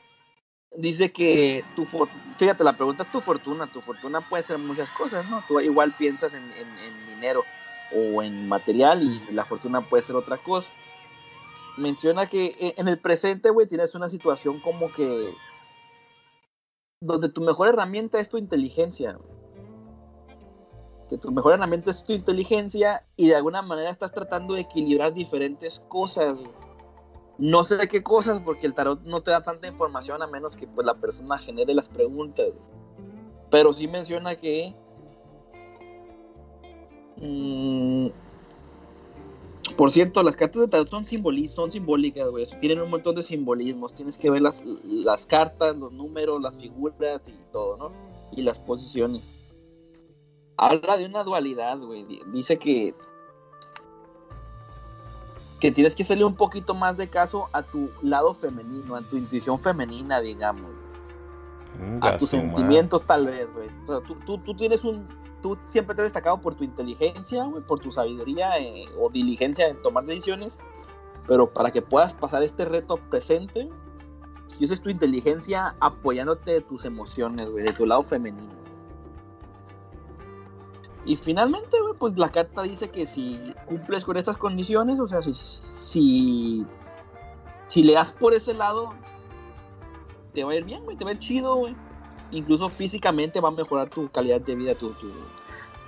dice 0.77 1.13
que 1.13 1.65
tu 1.77 1.87
fíjate, 2.37 2.65
la 2.65 2.73
pregunta 2.73 3.03
es 3.05 3.13
tu 3.13 3.21
fortuna. 3.21 3.67
Tu 3.67 3.81
fortuna 3.81 4.21
puede 4.21 4.43
ser 4.43 4.59
muchas 4.59 4.91
cosas, 4.91 5.29
¿no? 5.29 5.43
Tú 5.47 5.61
igual 5.61 5.93
piensas 5.93 6.35
en, 6.35 6.45
en 6.53 7.07
dinero 7.15 7.45
o 7.93 8.23
en 8.23 8.49
material 8.49 9.03
y 9.03 9.33
la 9.33 9.45
fortuna 9.45 9.81
puede 9.81 10.03
ser 10.03 10.17
otra 10.17 10.37
cosa. 10.39 10.71
Menciona 11.77 12.27
que 12.27 12.47
eh, 12.59 12.75
en 12.77 12.89
el 12.89 12.99
presente, 12.99 13.51
güey, 13.51 13.67
tienes 13.67 13.95
una 13.95 14.09
situación 14.09 14.61
como 14.61 14.93
que 14.93 15.33
donde 17.05 17.29
tu 17.29 17.41
mejor 17.41 17.69
herramienta 17.69 18.21
es 18.21 18.29
tu 18.29 18.37
inteligencia. 18.39 19.19
Que 21.09 21.19
tu 21.19 21.31
mejor 21.31 21.55
herramienta 21.55 21.91
es 21.91 22.05
tu 22.05 22.13
inteligencia 22.13 23.05
y 23.17 23.29
de 23.29 23.37
alguna 23.37 23.63
manera 23.63 23.91
estás 23.91 24.13
tratando 24.13 24.55
de 24.55 24.63
equilibrar 24.63 25.13
diferentes 25.13 25.85
cosas. 25.89 26.37
No 27.37 27.65
sé 27.65 27.89
qué 27.89 28.03
cosas 28.03 28.41
porque 28.41 28.67
el 28.67 28.75
tarot 28.75 29.03
no 29.03 29.23
te 29.23 29.31
da 29.31 29.43
tanta 29.43 29.67
información 29.67 30.23
a 30.23 30.27
menos 30.27 30.57
que 30.57 30.67
pues 30.67 30.87
la 30.87 30.95
persona 30.95 31.39
genere 31.39 31.75
las 31.75 31.89
preguntas. 31.89 32.53
Pero 33.51 33.73
sí 33.73 33.87
menciona 33.87 34.35
que 34.37 34.75
Mm, 37.17 38.09
por 39.77 39.91
cierto, 39.91 40.23
las 40.23 40.37
cartas 40.37 40.63
de 40.63 40.69
tarot 40.69 40.89
son, 40.89 41.05
simbólicas, 41.05 42.29
güey. 42.31 42.47
Tienen 42.61 42.81
un 42.81 42.91
montón 42.91 43.15
de 43.15 43.23
simbolismos. 43.23 43.93
Tienes 43.93 44.19
que 44.19 44.31
ver 44.31 44.41
las, 44.41 44.63
las 44.85 45.27
cartas, 45.27 45.77
los 45.77 45.93
números, 45.93 46.41
las 46.41 46.59
figuras 46.61 47.21
y 47.27 47.53
todo, 47.53 47.77
¿no? 47.77 47.93
Y 48.33 48.43
las 48.43 48.61
posiciones. 48.61 49.25
Habla 50.57 50.97
de 50.97 51.07
una 51.07 51.25
dualidad, 51.25 51.79
güey. 51.79 52.07
Dice 52.33 52.59
que. 52.59 52.95
Que 55.61 55.71
tienes 55.71 55.95
que 55.95 56.03
hacerle 56.03 56.25
un 56.25 56.37
poquito 56.37 56.75
más 56.75 56.97
de 56.97 57.09
caso 57.09 57.49
a 57.53 57.63
tu 57.63 57.91
lado 58.03 58.35
femenino, 58.35 58.97
a 58.97 59.03
tu 59.03 59.17
intuición 59.17 59.59
femenina, 59.59 60.21
digamos. 60.21 60.84
A 62.01 62.17
tus 62.17 62.31
sentimientos, 62.31 63.05
tal 63.05 63.27
vez, 63.27 63.53
güey. 63.53 63.69
O 63.83 63.87
sea, 63.87 64.01
tú, 64.01 64.15
tú, 64.27 64.39
tú 64.39 64.55
tienes 64.55 64.85
un, 64.85 65.07
tú 65.43 65.59
siempre 65.65 65.95
te 65.95 66.03
has 66.03 66.07
destacado 66.07 66.41
por 66.41 66.55
tu 66.55 66.65
inteligencia, 66.65 67.47
por 67.67 67.79
tu 67.79 67.93
sabiduría 67.93 68.59
eh, 68.59 68.87
o 68.99 69.11
diligencia 69.11 69.69
en 69.69 69.81
tomar 69.83 70.07
decisiones, 70.07 70.59
pero 71.27 71.53
para 71.53 71.71
que 71.71 71.83
puedas 71.83 72.15
pasar 72.15 72.43
este 72.43 72.65
reto 72.65 72.97
presente, 73.11 73.69
y 74.59 74.65
eso 74.65 74.73
es 74.73 74.81
tu 74.81 74.89
inteligencia 74.89 75.77
apoyándote 75.81 76.53
de 76.53 76.61
tus 76.61 76.85
emociones, 76.85 77.51
güey, 77.51 77.65
de 77.65 77.73
tu 77.73 77.85
lado 77.85 78.03
femenino. 78.03 78.55
Y 81.05 81.17
finalmente, 81.17 81.79
güey, 81.81 81.95
pues 81.99 82.17
la 82.19 82.31
carta 82.31 82.63
dice 82.63 82.89
que 82.89 83.05
si 83.05 83.55
cumples 83.67 84.05
con 84.05 84.17
estas 84.17 84.39
condiciones, 84.39 84.99
o 84.99 85.07
sea, 85.07 85.23
si, 85.23 85.35
si, 85.35 86.67
si 87.67 87.83
le 87.83 87.93
das 87.93 88.13
por 88.13 88.33
ese 88.33 88.55
lado, 88.55 88.95
te 90.35 90.45
va 90.45 90.53
a 90.53 90.57
ir 90.57 90.65
bien, 90.65 90.83
güey, 90.85 90.97
te 90.97 91.05
va 91.05 91.11
a 91.11 91.15
ir 91.15 91.21
chido, 91.21 91.55
güey 91.57 91.75
incluso 92.35 92.69
físicamente 92.69 93.41
va 93.41 93.49
a 93.49 93.53
mejorar 93.53 93.89
tu 93.89 94.09
calidad 94.11 94.41
de 94.41 94.55
vida, 94.55 94.75
tu, 94.75 94.95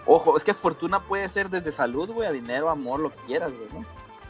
Ojo, 0.07 0.37
es 0.37 0.45
que 0.45 0.55
fortuna 0.55 1.01
puede 1.01 1.29
ser 1.29 1.51
desde 1.51 1.73
salud, 1.73 2.11
güey, 2.13 2.29
a 2.29 2.33
dinero, 2.33 2.71
amor, 2.71 3.01
lo 3.01 3.11
que 3.11 3.19
quieras, 3.27 3.51
güey, 3.51 3.69
¿no? 3.73 3.85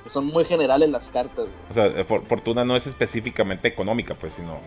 Son 0.09 0.27
muy 0.27 0.45
generales 0.45 0.89
las 0.89 1.11
cartas, 1.11 1.47
güey. 1.47 1.71
O 1.71 1.75
sea, 1.75 2.01
eh, 2.01 2.05
fortuna 2.05 2.65
no 2.65 2.77
es 2.77 2.87
específicamente 2.87 3.69
económica, 3.69 4.15
pues, 4.15 4.33
sino, 4.35 4.59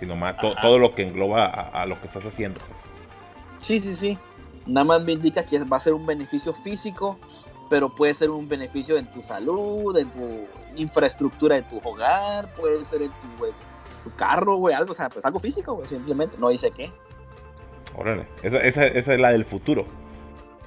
sino 0.00 0.16
más 0.16 0.36
todo 0.38 0.78
lo 0.78 0.94
que 0.94 1.06
engloba 1.06 1.44
a, 1.44 1.86
lo 1.86 2.00
que 2.00 2.08
estás 2.08 2.24
haciendo. 2.24 2.58
Pues. 2.60 2.80
Sí, 3.60 3.78
sí, 3.78 3.94
sí. 3.94 4.18
Nada 4.66 4.84
más 4.84 5.02
me 5.02 5.12
indica 5.12 5.44
que 5.44 5.62
va 5.62 5.76
a 5.76 5.80
ser 5.80 5.92
un 5.92 6.04
beneficio 6.04 6.52
físico, 6.52 7.16
pero 7.68 7.94
puede 7.94 8.14
ser 8.14 8.30
un 8.30 8.48
beneficio 8.48 8.96
en 8.96 9.06
tu 9.12 9.22
salud, 9.22 9.96
en 9.96 10.10
tu 10.10 10.48
infraestructura 10.76 11.56
de 11.56 11.62
tu 11.62 11.78
hogar, 11.86 12.52
puede 12.54 12.84
ser 12.84 13.02
en 13.02 13.10
tu, 13.10 13.44
tu 14.02 14.14
carro, 14.14 14.56
güey, 14.56 14.74
algo, 14.74 14.92
o 14.92 14.94
sea, 14.94 15.08
pues 15.08 15.24
algo 15.24 15.38
físico, 15.38 15.74
güey, 15.74 15.88
simplemente, 15.88 16.36
no 16.38 16.48
dice 16.48 16.70
qué. 16.70 16.92
Órale, 17.96 18.26
esa, 18.42 18.58
esa, 18.58 18.84
esa 18.86 19.14
es 19.14 19.20
la 19.20 19.30
del 19.30 19.44
futuro. 19.44 19.84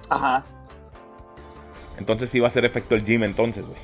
Ajá. 0.09 0.43
Entonces 1.97 2.29
sí 2.29 2.39
va 2.39 2.47
a 2.47 2.51
ser 2.51 2.65
efecto 2.65 2.95
el 2.95 3.05
gym 3.05 3.23
entonces, 3.23 3.65
güey. 3.65 3.79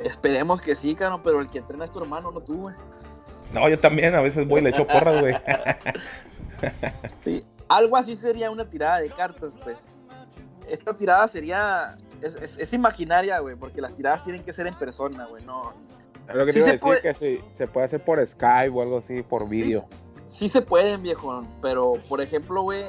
Esperemos 0.00 0.60
que 0.60 0.74
sí, 0.74 0.94
caro, 0.94 1.22
pero 1.22 1.40
el 1.40 1.48
que 1.48 1.58
entrena 1.58 1.84
es 1.84 1.90
tu 1.90 2.00
hermano, 2.00 2.30
no 2.30 2.40
tú, 2.40 2.62
güey. 2.62 2.74
No, 3.54 3.68
yo 3.68 3.78
también, 3.78 4.14
a 4.14 4.20
veces 4.20 4.46
voy 4.46 4.60
y 4.60 4.64
le 4.64 4.70
echo 4.70 4.86
porras, 4.86 5.20
güey. 5.20 5.34
sí, 7.18 7.44
algo 7.68 7.96
así 7.96 8.16
sería 8.16 8.50
una 8.50 8.68
tirada 8.68 9.00
de 9.00 9.08
cartas, 9.08 9.56
pues. 9.62 9.78
Esta 10.68 10.96
tirada 10.96 11.26
sería. 11.28 11.96
Es, 12.20 12.72
imaginaria, 12.72 13.38
güey, 13.40 13.56
porque 13.56 13.80
las 13.80 13.94
tiradas 13.94 14.24
tienen 14.24 14.42
que 14.42 14.52
ser 14.52 14.66
en 14.66 14.74
persona, 14.74 15.26
güey, 15.26 15.44
no. 15.44 15.74
Lo 16.32 16.44
que 16.46 16.52
te 16.52 16.58
iba 16.58 16.68
a 16.68 16.72
decir 16.72 17.00
que 17.02 17.14
sí, 17.14 17.40
se 17.52 17.66
puede 17.66 17.86
hacer 17.86 18.04
por 18.04 18.24
Skype 18.26 18.70
o 18.70 18.82
algo 18.82 18.98
así, 18.98 19.22
por 19.22 19.48
vídeo. 19.48 19.86
Sí, 20.28 20.48
se 20.48 20.60
pueden, 20.60 21.02
viejo, 21.02 21.44
pero 21.62 21.94
por 22.08 22.20
ejemplo, 22.20 22.62
güey, 22.62 22.84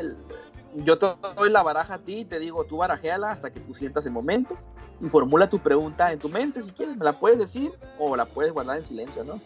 yo 0.75 0.97
te 0.97 1.07
doy 1.35 1.49
la 1.49 1.63
baraja 1.63 1.95
a 1.95 1.99
ti 1.99 2.19
y 2.19 2.25
te 2.25 2.39
digo, 2.39 2.65
tú 2.65 2.77
barajéala 2.77 3.29
hasta 3.29 3.51
que 3.51 3.59
tú 3.59 3.73
sientas 3.73 4.05
el 4.05 4.11
momento 4.11 4.57
y 4.99 5.07
formula 5.07 5.49
tu 5.49 5.59
pregunta 5.59 6.11
en 6.11 6.19
tu 6.19 6.29
mente 6.29 6.61
si 6.61 6.71
quieres, 6.71 6.97
me 6.97 7.05
la 7.05 7.19
puedes 7.19 7.39
decir 7.39 7.71
o 7.99 8.15
la 8.15 8.25
puedes 8.25 8.51
guardar 8.51 8.77
en 8.77 8.85
silencio, 8.85 9.23
¿no? 9.23 9.39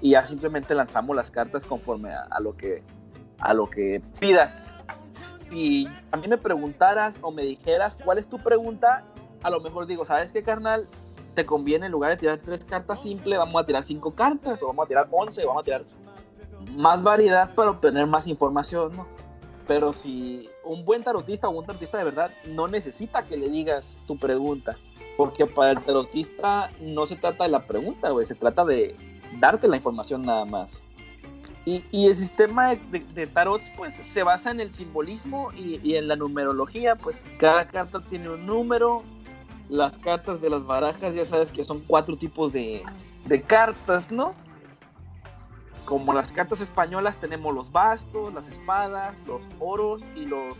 Y 0.00 0.10
ya 0.10 0.24
simplemente 0.24 0.74
lanzamos 0.74 1.14
las 1.14 1.30
cartas 1.30 1.64
conforme 1.64 2.12
a, 2.12 2.40
lo 2.40 2.56
que 2.56 2.82
a 3.38 3.54
lo 3.54 3.66
que 3.70 4.02
pidas. 4.20 4.60
Si 5.50 5.88
a 6.10 6.16
mí 6.16 6.26
me 6.28 6.36
preguntaras 6.36 7.18
o 7.22 7.30
me 7.30 7.42
dijeras 7.42 7.96
cuál 8.04 8.18
es 8.18 8.26
tu 8.26 8.38
pregunta, 8.38 9.04
a 9.42 9.50
lo 9.50 9.60
mejor 9.60 9.86
digo, 9.86 10.04
¿sabes 10.04 10.32
qué, 10.32 10.42
carnal? 10.42 10.84
Te 11.34 11.44
conviene 11.44 11.86
en 11.86 11.92
lugar 11.92 12.10
de 12.10 12.16
tirar 12.16 12.38
tres 12.38 12.64
cartas 12.64 13.02
simples, 13.02 13.38
vamos 13.38 13.60
a 13.60 13.64
tirar 13.64 13.82
cinco 13.82 14.10
cartas, 14.10 14.62
o 14.62 14.68
vamos 14.68 14.84
a 14.84 14.88
tirar 14.88 15.08
once, 15.10 15.44
vamos 15.44 15.62
a 15.62 15.64
tirar 15.64 15.84
más 16.76 17.02
variedad 17.02 17.54
para 17.54 17.70
obtener 17.70 18.06
más 18.06 18.26
información, 18.26 18.96
¿no? 18.96 19.06
Pero 19.66 19.92
si 19.92 20.48
un 20.62 20.84
buen 20.84 21.02
tarotista 21.02 21.48
o 21.48 21.58
un 21.58 21.64
tarotista 21.64 21.98
de 21.98 22.04
verdad 22.04 22.30
no 22.50 22.68
necesita 22.68 23.22
que 23.22 23.36
le 23.36 23.48
digas 23.48 23.98
tu 24.06 24.18
pregunta, 24.18 24.76
porque 25.16 25.46
para 25.46 25.72
el 25.72 25.82
tarotista 25.82 26.70
no 26.80 27.06
se 27.06 27.16
trata 27.16 27.44
de 27.44 27.50
la 27.50 27.66
pregunta, 27.66 28.10
güey, 28.10 28.26
se 28.26 28.34
trata 28.34 28.64
de 28.64 28.94
darte 29.40 29.68
la 29.68 29.76
información 29.76 30.22
nada 30.22 30.44
más. 30.44 30.82
Y, 31.66 31.82
el 32.06 32.14
sistema 32.14 32.74
de, 32.74 33.26
tarot 33.26 33.62
pues 33.74 33.94
se 33.94 34.22
basa 34.22 34.50
en 34.50 34.60
el 34.60 34.74
simbolismo 34.74 35.50
y, 35.52 35.94
en 35.94 36.08
la 36.08 36.16
numerología, 36.16 36.94
pues 36.94 37.24
cada 37.38 37.66
carta 37.68 38.02
tiene 38.04 38.28
un 38.28 38.44
número, 38.44 39.02
las 39.68 39.98
cartas 39.98 40.40
de 40.40 40.50
las 40.50 40.64
barajas 40.64 41.14
ya 41.14 41.24
sabes 41.24 41.50
que 41.50 41.64
son 41.64 41.80
cuatro 41.86 42.16
tipos 42.16 42.52
de, 42.52 42.82
de 43.26 43.42
cartas, 43.42 44.10
¿no? 44.10 44.30
como 45.84 46.12
las 46.12 46.32
cartas 46.32 46.60
españolas 46.60 47.16
tenemos 47.18 47.54
los 47.54 47.70
bastos, 47.70 48.32
las 48.32 48.48
espadas, 48.48 49.14
los 49.26 49.42
oros 49.58 50.02
y 50.14 50.26
los... 50.26 50.54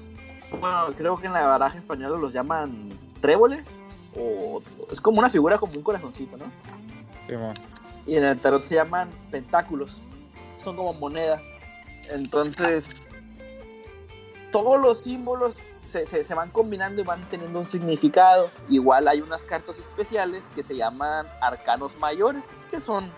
Bueno, 0.61 0.87
creo 0.97 1.17
que 1.17 1.27
en 1.27 1.33
la 1.33 1.47
baraja 1.47 1.79
española 1.79 2.17
los 2.19 2.33
llaman 2.33 2.91
tréboles. 3.21 3.71
O 4.17 4.63
es 4.91 5.01
como 5.01 5.19
una 5.19 5.31
figura 5.31 5.59
como 5.59 5.73
un 5.75 5.83
corazoncito, 5.83 6.37
¿no? 6.37 6.45
Sí, 7.27 7.35
y 8.07 8.17
en 8.17 8.25
el 8.25 8.39
tarot 8.39 8.63
se 8.63 8.75
llaman 8.75 9.11
pentáculos. 9.31 10.01
Son 10.63 10.77
como 10.77 10.93
monedas. 10.93 11.51
Entonces, 12.11 12.87
todos 14.53 14.81
los 14.81 14.99
símbolos 14.99 15.54
se, 15.95 16.07
se, 16.07 16.25
se, 16.25 16.35
van 16.35 16.51
combinando 16.51 17.01
y 17.01 17.05
van 17.05 17.23
teniendo 17.29 17.61
un 17.61 17.69
significado. 17.69 18.51
Igual 18.69 19.07
hay 19.07 19.21
unas 19.21 19.47
cartas 19.47 19.79
especiales 19.79 20.45
que 20.53 20.65
se 20.65 20.75
llaman 20.75 21.25
arcanos 21.41 21.97
mayores, 21.99 22.43
que 22.69 22.81
son 22.81 23.09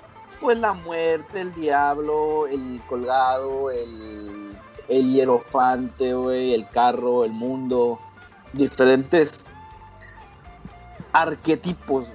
pues 0.43 0.61
la 0.61 0.75
muerte, 0.75 1.41
el 1.41 1.55
diablo, 1.55 2.47
el 2.47 2.83
colgado, 2.87 3.71
el, 3.71 4.51
el 4.89 5.11
hierofante, 5.11 6.11
el 6.55 6.69
carro, 6.69 7.25
el 7.25 7.33
mundo, 7.33 7.99
diferentes 8.53 9.47
arquetipos, 11.13 12.13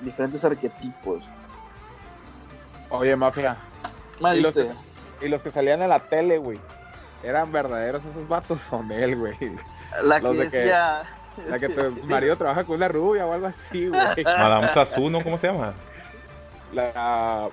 diferentes 0.00 0.44
arquetipos. 0.44 1.24
Oye, 2.90 3.16
mafia. 3.16 3.56
¿Y 4.20 4.40
los, 4.40 4.54
que, 4.54 4.70
y 5.22 5.28
los, 5.28 5.42
que, 5.42 5.50
salían 5.50 5.82
en 5.82 5.88
la 5.88 5.98
tele, 5.98 6.38
güey. 6.38 6.60
¿Eran 7.24 7.50
verdaderos 7.50 8.04
esos 8.04 8.28
vatos 8.28 8.60
son 8.70 8.92
él, 8.92 9.16
güey? 9.16 9.34
La 10.02 10.20
que 10.20 10.28
decía... 10.28 11.02
la 11.48 11.58
que 11.58 11.68
tu 11.68 12.06
marido 12.06 12.36
trabaja 12.36 12.64
con 12.64 12.76
una 12.76 12.88
rubia 12.88 13.26
o 13.26 13.32
algo 13.32 13.46
así, 13.46 13.88
güey. 13.88 14.24
Madame 14.24 14.68
Sasu, 14.68 15.10
¿no? 15.10 15.22
¿Cómo 15.22 15.38
se 15.38 15.48
llama? 15.48 15.74
La 16.72 17.48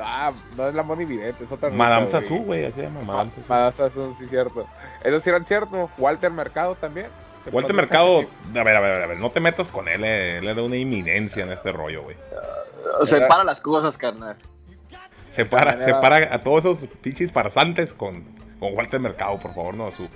Ah, 0.00 0.32
no 0.56 0.68
es 0.68 0.74
la 0.74 0.82
Moni 0.82 1.04
Vidente, 1.04 1.44
es 1.44 1.52
otra. 1.52 1.70
Madame 1.70 2.10
Sassou, 2.10 2.44
güey, 2.44 2.64
así 2.64 2.76
se 2.76 2.82
llama 2.82 3.02
Madame 3.02 3.30
Sassou. 3.30 3.44
Madame 3.48 3.72
Sassou, 3.72 4.14
sí, 4.14 4.26
cierto. 4.26 4.66
Eso 5.02 5.20
sí 5.20 5.30
eran 5.30 5.46
cierto. 5.46 5.90
Walter 5.98 6.30
Mercado 6.30 6.74
también. 6.74 7.06
Walter 7.52 7.74
Mercado, 7.74 8.20
a 8.20 8.62
ver, 8.62 8.76
a 8.76 8.80
ver, 8.80 9.02
a 9.02 9.06
ver, 9.06 9.20
no 9.20 9.30
te 9.30 9.38
metas 9.38 9.68
con 9.68 9.86
él, 9.88 10.02
eh, 10.02 10.38
él 10.38 10.48
era 10.48 10.62
una 10.62 10.76
inminencia 10.76 11.44
en 11.44 11.52
este 11.52 11.72
rollo, 11.72 12.02
güey. 12.02 12.16
Uh, 13.00 13.06
separa 13.06 13.44
las 13.44 13.60
cosas, 13.60 13.98
carnal. 13.98 14.36
Separa, 15.36 15.76
separa 15.84 16.34
a 16.34 16.40
todos 16.40 16.64
esos 16.64 16.88
pinches 17.02 17.30
farsantes 17.32 17.92
con, 17.92 18.24
con 18.58 18.74
Walter 18.74 18.98
Mercado, 18.98 19.38
por 19.38 19.52
favor, 19.52 19.74
no, 19.74 19.90
su, 19.92 20.08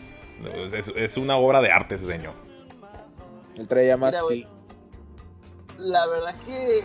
es, 0.97 1.17
una 1.17 1.37
obra 1.37 1.61
de 1.61 1.71
arte 1.71 1.97
ese 1.97 2.07
señor. 2.07 2.35
Él 3.57 3.67
traía 3.67 3.97
más. 3.97 4.15
la 5.77 6.07
verdad 6.07 6.35
que 6.45 6.85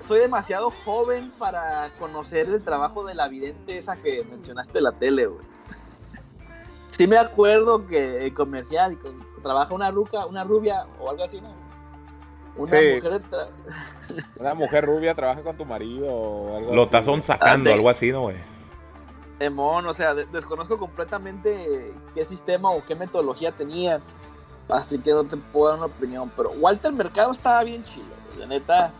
soy 0.00 0.20
demasiado 0.20 0.70
joven 0.84 1.30
para 1.38 1.90
conocer 1.98 2.48
el 2.48 2.62
trabajo 2.62 3.06
de 3.06 3.14
la 3.14 3.28
vidente 3.28 3.78
esa 3.78 3.96
que 3.96 4.24
mencionaste 4.24 4.78
en 4.78 4.84
la 4.84 4.92
tele, 4.92 5.26
güey. 5.26 5.46
Sí 6.90 7.06
me 7.06 7.16
acuerdo 7.16 7.86
que 7.86 8.26
el 8.26 8.34
comercial 8.34 8.98
trabaja 9.42 9.74
una 9.74 9.90
ruca, 9.90 10.26
una 10.26 10.44
rubia 10.44 10.86
o 11.00 11.10
algo 11.10 11.24
así, 11.24 11.40
¿no? 11.40 11.52
Una 12.56 12.70
mujer 12.70 13.22
una 14.38 14.54
mujer 14.54 14.86
rubia 14.86 15.14
trabaja 15.14 15.42
con 15.42 15.56
tu 15.56 15.64
marido 15.64 16.06
o 16.06 16.56
algo 16.56 16.74
Lo 16.74 16.84
estás 16.84 17.04
sacando, 17.24 17.72
algo 17.72 17.90
así, 17.90 18.12
¿no, 18.12 18.22
güey? 18.22 18.36
Demon, 19.38 19.86
o 19.86 19.94
sea, 19.94 20.14
desconozco 20.14 20.78
completamente 20.78 21.94
qué 22.14 22.24
sistema 22.24 22.70
o 22.70 22.84
qué 22.84 22.94
metodología 22.94 23.52
tenía. 23.52 24.00
Así 24.68 24.98
que 24.98 25.10
no 25.10 25.24
te 25.24 25.36
puedo 25.36 25.70
dar 25.70 25.78
una 25.78 25.86
opinión. 25.86 26.30
Pero 26.36 26.50
Walter 26.52 26.92
Mercado 26.92 27.32
estaba 27.32 27.62
bien 27.64 27.84
chido, 27.84 28.06
La 28.38 28.46
neta, 28.46 28.92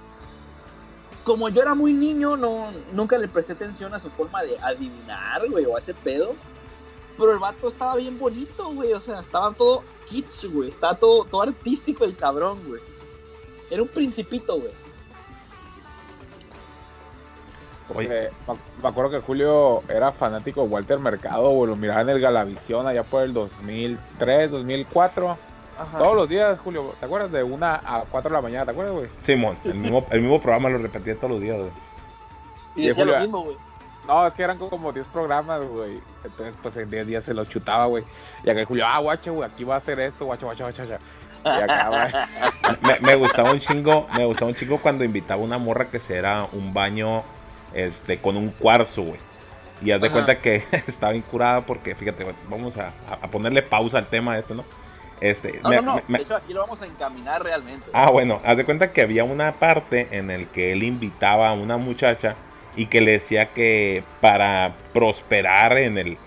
como 1.24 1.48
yo 1.48 1.62
era 1.62 1.74
muy 1.74 1.92
niño, 1.92 2.36
no, 2.36 2.70
nunca 2.92 3.16
le 3.16 3.28
presté 3.28 3.54
atención 3.54 3.94
a 3.94 3.98
su 3.98 4.10
forma 4.10 4.42
de 4.42 4.58
adivinar, 4.58 5.48
güey, 5.50 5.64
o 5.64 5.76
a 5.76 5.78
ese 5.78 5.94
pedo. 5.94 6.34
Pero 7.16 7.32
el 7.32 7.38
vato 7.38 7.68
estaba 7.68 7.96
bien 7.96 8.18
bonito, 8.18 8.72
güey. 8.72 8.92
O 8.92 9.00
sea, 9.00 9.20
estaba 9.20 9.52
todo 9.54 9.82
kitsch, 10.08 10.46
güey. 10.52 10.68
Estaba 10.68 10.94
todo, 10.96 11.24
todo 11.24 11.42
artístico 11.42 12.04
el 12.04 12.16
cabrón, 12.16 12.58
güey. 12.66 12.82
Era 13.70 13.82
un 13.82 13.88
principito, 13.88 14.60
güey. 14.60 14.72
Oye, 17.94 18.30
me 18.82 18.88
acuerdo 18.88 19.10
que 19.10 19.20
Julio 19.20 19.82
era 19.88 20.12
fanático 20.12 20.62
de 20.62 20.68
Walter 20.68 20.98
Mercado, 20.98 21.50
güey. 21.50 21.70
Lo 21.70 21.76
miraba 21.76 22.00
en 22.00 22.10
el 22.10 22.20
Galavisión 22.20 22.86
allá 22.86 23.02
por 23.02 23.24
el 23.24 23.34
2003, 23.34 24.50
2004 24.50 25.36
todos 25.98 26.14
los 26.14 26.28
días, 26.28 26.58
Julio, 26.60 26.94
¿te 26.98 27.06
acuerdas? 27.06 27.32
De 27.32 27.42
una 27.42 27.74
a 27.74 28.04
cuatro 28.10 28.30
de 28.30 28.36
la 28.36 28.42
mañana, 28.42 28.64
¿te 28.64 28.70
acuerdas, 28.70 28.94
güey? 28.94 29.08
Simón, 29.24 29.56
el 29.64 29.74
mismo, 29.74 30.06
el 30.10 30.20
mismo 30.20 30.40
programa 30.40 30.68
lo 30.70 30.78
repetía 30.78 31.16
todos 31.16 31.32
los 31.32 31.42
días, 31.42 31.58
güey. 31.58 31.70
Y 32.76 32.88
decía 32.88 33.04
lo 33.04 33.18
mismo, 33.18 33.42
güey. 33.42 33.56
No, 34.06 34.26
es 34.26 34.34
que 34.34 34.42
eran 34.42 34.58
como 34.58 34.92
10 34.92 35.06
programas, 35.08 35.66
güey. 35.66 36.00
Entonces, 36.22 36.54
pues 36.62 36.76
en 36.76 36.90
10 36.90 37.06
días 37.06 37.24
se 37.24 37.34
lo 37.34 37.44
chutaba, 37.46 37.86
güey. 37.86 38.04
Y 38.44 38.50
acá 38.50 38.64
Julio, 38.64 38.84
ah, 38.86 38.98
guacho, 38.98 39.32
güey, 39.32 39.48
aquí 39.48 39.64
va 39.64 39.74
a 39.74 39.78
hacer 39.78 39.98
esto, 40.00 40.26
guacho, 40.26 40.46
guacho, 40.46 40.64
guacho, 40.64 40.84
guacho. 40.86 41.04
Y 41.44 41.48
acá, 41.48 41.88
güey. 42.62 42.76
me, 42.82 43.00
me, 43.00 43.14
gustaba 43.16 43.52
un 43.52 43.60
chingo, 43.60 44.06
me 44.16 44.26
gustaba 44.26 44.50
un 44.50 44.56
chingo 44.56 44.78
cuando 44.78 45.04
invitaba 45.04 45.40
a 45.40 45.44
una 45.44 45.58
morra 45.58 45.86
que 45.86 45.98
se 45.98 46.16
era 46.16 46.46
un 46.52 46.72
baño 46.74 47.22
este, 47.74 48.18
con 48.18 48.36
un 48.36 48.50
cuarzo, 48.50 49.02
güey. 49.02 49.20
Y 49.82 49.90
haz 49.90 50.00
de 50.00 50.10
cuenta 50.10 50.38
que 50.38 50.64
estaba 50.86 51.14
incurada 51.14 51.60
porque, 51.62 51.94
fíjate, 51.94 52.24
vamos 52.48 52.76
a, 52.78 52.92
a 53.10 53.28
ponerle 53.28 53.62
pausa 53.62 53.98
al 53.98 54.06
tema 54.06 54.34
de 54.34 54.40
esto, 54.40 54.54
¿no? 54.54 54.64
Este, 55.20 55.60
no, 55.62 55.70
no, 55.70 55.82
no. 55.82 56.02
de 56.06 56.22
hecho, 56.22 56.36
aquí 56.36 56.52
lo 56.52 56.60
vamos 56.60 56.82
a 56.82 56.86
encaminar 56.86 57.42
realmente. 57.42 57.86
Ah, 57.92 58.10
bueno, 58.10 58.40
haz 58.44 58.56
de 58.56 58.64
cuenta 58.64 58.92
que 58.92 59.00
había 59.00 59.24
una 59.24 59.52
parte 59.52 60.08
en 60.10 60.30
el 60.30 60.48
que 60.48 60.72
él 60.72 60.82
invitaba 60.82 61.48
a 61.48 61.52
una 61.52 61.76
muchacha 61.76 62.34
y 62.76 62.86
que 62.86 63.00
le 63.00 63.12
decía 63.12 63.46
que 63.46 64.02
para 64.20 64.74
prosperar 64.92 65.78
en 65.78 65.98
el, 65.98 66.18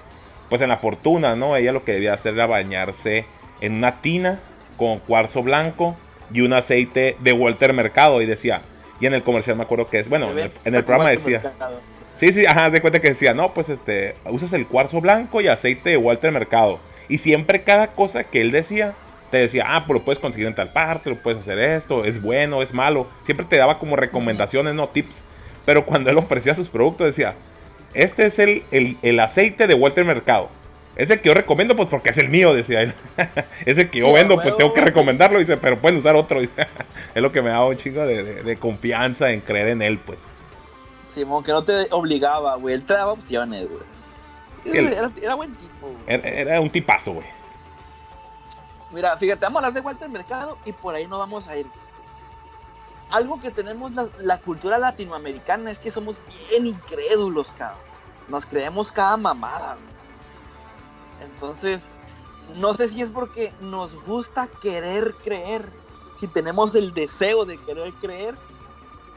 pues 0.50 0.62
en 0.62 0.70
la 0.70 0.78
fortuna, 0.78 1.36
¿no? 1.36 1.56
Ella 1.56 1.74
lo 1.74 1.84
que 1.84 1.94
debía 1.94 2.14
hacer 2.14 2.34
era 2.34 2.48
bañarse 2.48 3.26
en 3.62 3.76
una 3.76 4.02
tina 4.02 4.40
con 4.78 5.00
cuarzo 5.00 5.42
blanco 5.42 5.96
y 6.32 6.42
un 6.42 6.54
aceite 6.54 7.18
de 7.20 7.34
Walter 7.34 7.74
Mercado. 7.74 8.22
Y 8.22 8.26
decía, 8.26 8.62
y 9.00 9.06
en 9.06 9.14
el 9.14 9.24
comercial 9.24 9.58
me 9.58 9.64
acuerdo 9.64 9.88
que 9.88 10.00
es, 10.00 10.10
bueno, 10.10 10.32
en 10.32 10.76
el, 10.76 10.84
programa 10.84 11.10
decía. 11.10 11.42
Sí, 12.20 12.34
sí, 12.34 12.46
ajá, 12.46 12.72
de 12.72 12.82
cuenta 12.82 13.00
que 13.00 13.10
decía, 13.10 13.34
no, 13.34 13.54
pues 13.54 13.70
este, 13.70 14.16
usas 14.26 14.52
el 14.54 14.66
cuarzo 14.66 15.02
blanco 15.02 15.40
y 15.40 15.48
aceite 15.48 15.92
de 15.92 15.98
Walter 15.98 16.32
Mercado. 16.32 16.80
Y 17.10 17.20
siempre 17.20 17.62
cada 17.62 17.88
cosa 17.88 18.24
que 18.24 18.42
él 18.42 18.52
decía, 18.52 18.94
te 19.30 19.38
decía, 19.38 19.66
ah, 19.68 19.84
pues 19.86 20.00
lo 20.00 20.06
puedes 20.06 20.20
conseguir 20.20 20.48
en 20.48 20.56
tal 20.56 20.70
parte, 20.70 21.10
lo 21.10 21.18
puedes 21.18 21.42
hacer 21.42 21.60
esto, 21.60 22.06
es 22.06 22.22
bueno, 22.22 22.64
es 22.64 22.74
malo. 22.74 23.08
Siempre 23.26 23.46
te 23.46 23.58
daba 23.58 23.78
como 23.78 23.96
recomendaciones, 23.96 24.74
no 24.74 24.88
tips. 24.88 25.16
Pero 25.66 25.86
cuando 25.86 26.10
él 26.10 26.18
ofrecía 26.18 26.56
sus 26.56 26.70
productos 26.70 27.08
decía, 27.08 27.36
este 27.94 28.26
es 28.26 28.40
el, 28.40 28.64
el, 29.02 29.20
aceite 29.20 29.68
de 29.68 29.74
Walter 29.74 30.06
Mercado. 30.06 30.50
Es 30.98 31.12
el 31.12 31.22
que 31.22 31.30
yo 31.30 31.36
recomiendo, 31.36 31.76
pues 31.76 31.88
porque 31.90 32.10
es 32.10 32.18
el 32.18 32.28
mío, 32.28 32.56
decía 32.56 32.82
él. 32.82 32.94
es 33.66 33.78
el 33.78 33.90
que 33.90 34.00
yo 34.00 34.12
vendo, 34.12 34.36
pues 34.42 34.58
tengo 34.58 34.74
que 34.74 34.82
recomendarlo, 34.82 35.38
dice, 35.40 35.56
pero 35.56 35.78
pueden 35.78 36.00
usar 36.00 36.16
otro. 36.16 36.42
es 36.42 36.58
lo 37.16 37.32
que 37.32 37.42
me 37.44 37.52
da 37.52 37.64
un 37.64 37.78
chingo 37.78 38.06
de, 38.06 38.58
confianza 38.60 39.30
en 39.30 39.42
creer 39.42 39.70
en 39.70 39.84
él, 39.84 40.00
pues. 40.00 40.18
Simón, 41.06 41.44
que 41.44 41.52
no 41.52 41.64
te 41.64 41.88
obligaba, 41.92 42.56
güey. 42.56 42.74
Él 42.76 42.84
te 42.84 42.94
daba 42.94 43.14
opciones, 43.14 43.68
güey. 43.70 43.84
Era, 44.66 45.36
buen 45.36 45.54
tipo, 45.56 45.96
Era, 46.08 46.28
era, 46.28 46.62
un 46.62 46.70
tipazo, 46.70 47.14
güey. 47.14 47.28
Mira, 48.92 49.16
fíjate, 49.16 49.42
vamos 49.46 49.58
a 49.64 49.68
hablar 49.68 49.82
de 49.82 49.88
Walter 49.88 50.10
Mercado 50.10 50.58
y 50.66 50.72
por 50.72 50.96
ahí 50.96 51.06
no 51.06 51.20
vamos 51.20 51.48
a 51.48 51.56
ir. 51.56 51.68
Algo 53.12 53.40
que 53.40 53.52
tenemos 53.52 53.94
la, 53.94 54.10
la 54.20 54.40
cultura 54.40 54.78
latinoamericana 54.78 55.72
es 55.72 55.80
que 55.80 55.92
somos 55.92 56.18
bien 56.50 56.66
incrédulos, 56.66 57.52
cabrón. 57.52 57.80
Nos 58.28 58.46
creemos 58.46 58.92
cada 58.92 59.16
mamada, 59.16 59.76
güey. 59.76 59.87
Entonces, 61.22 61.88
no 62.56 62.74
sé 62.74 62.88
si 62.88 63.02
es 63.02 63.12
porque 63.12 63.54
nos 63.62 63.94
gusta 64.06 64.48
querer 64.62 65.14
creer, 65.24 65.70
si 66.18 66.28
tenemos 66.28 66.76
el 66.76 66.94
deseo 66.94 67.46
de 67.46 67.58
querer 67.58 67.94
creer, 67.94 68.36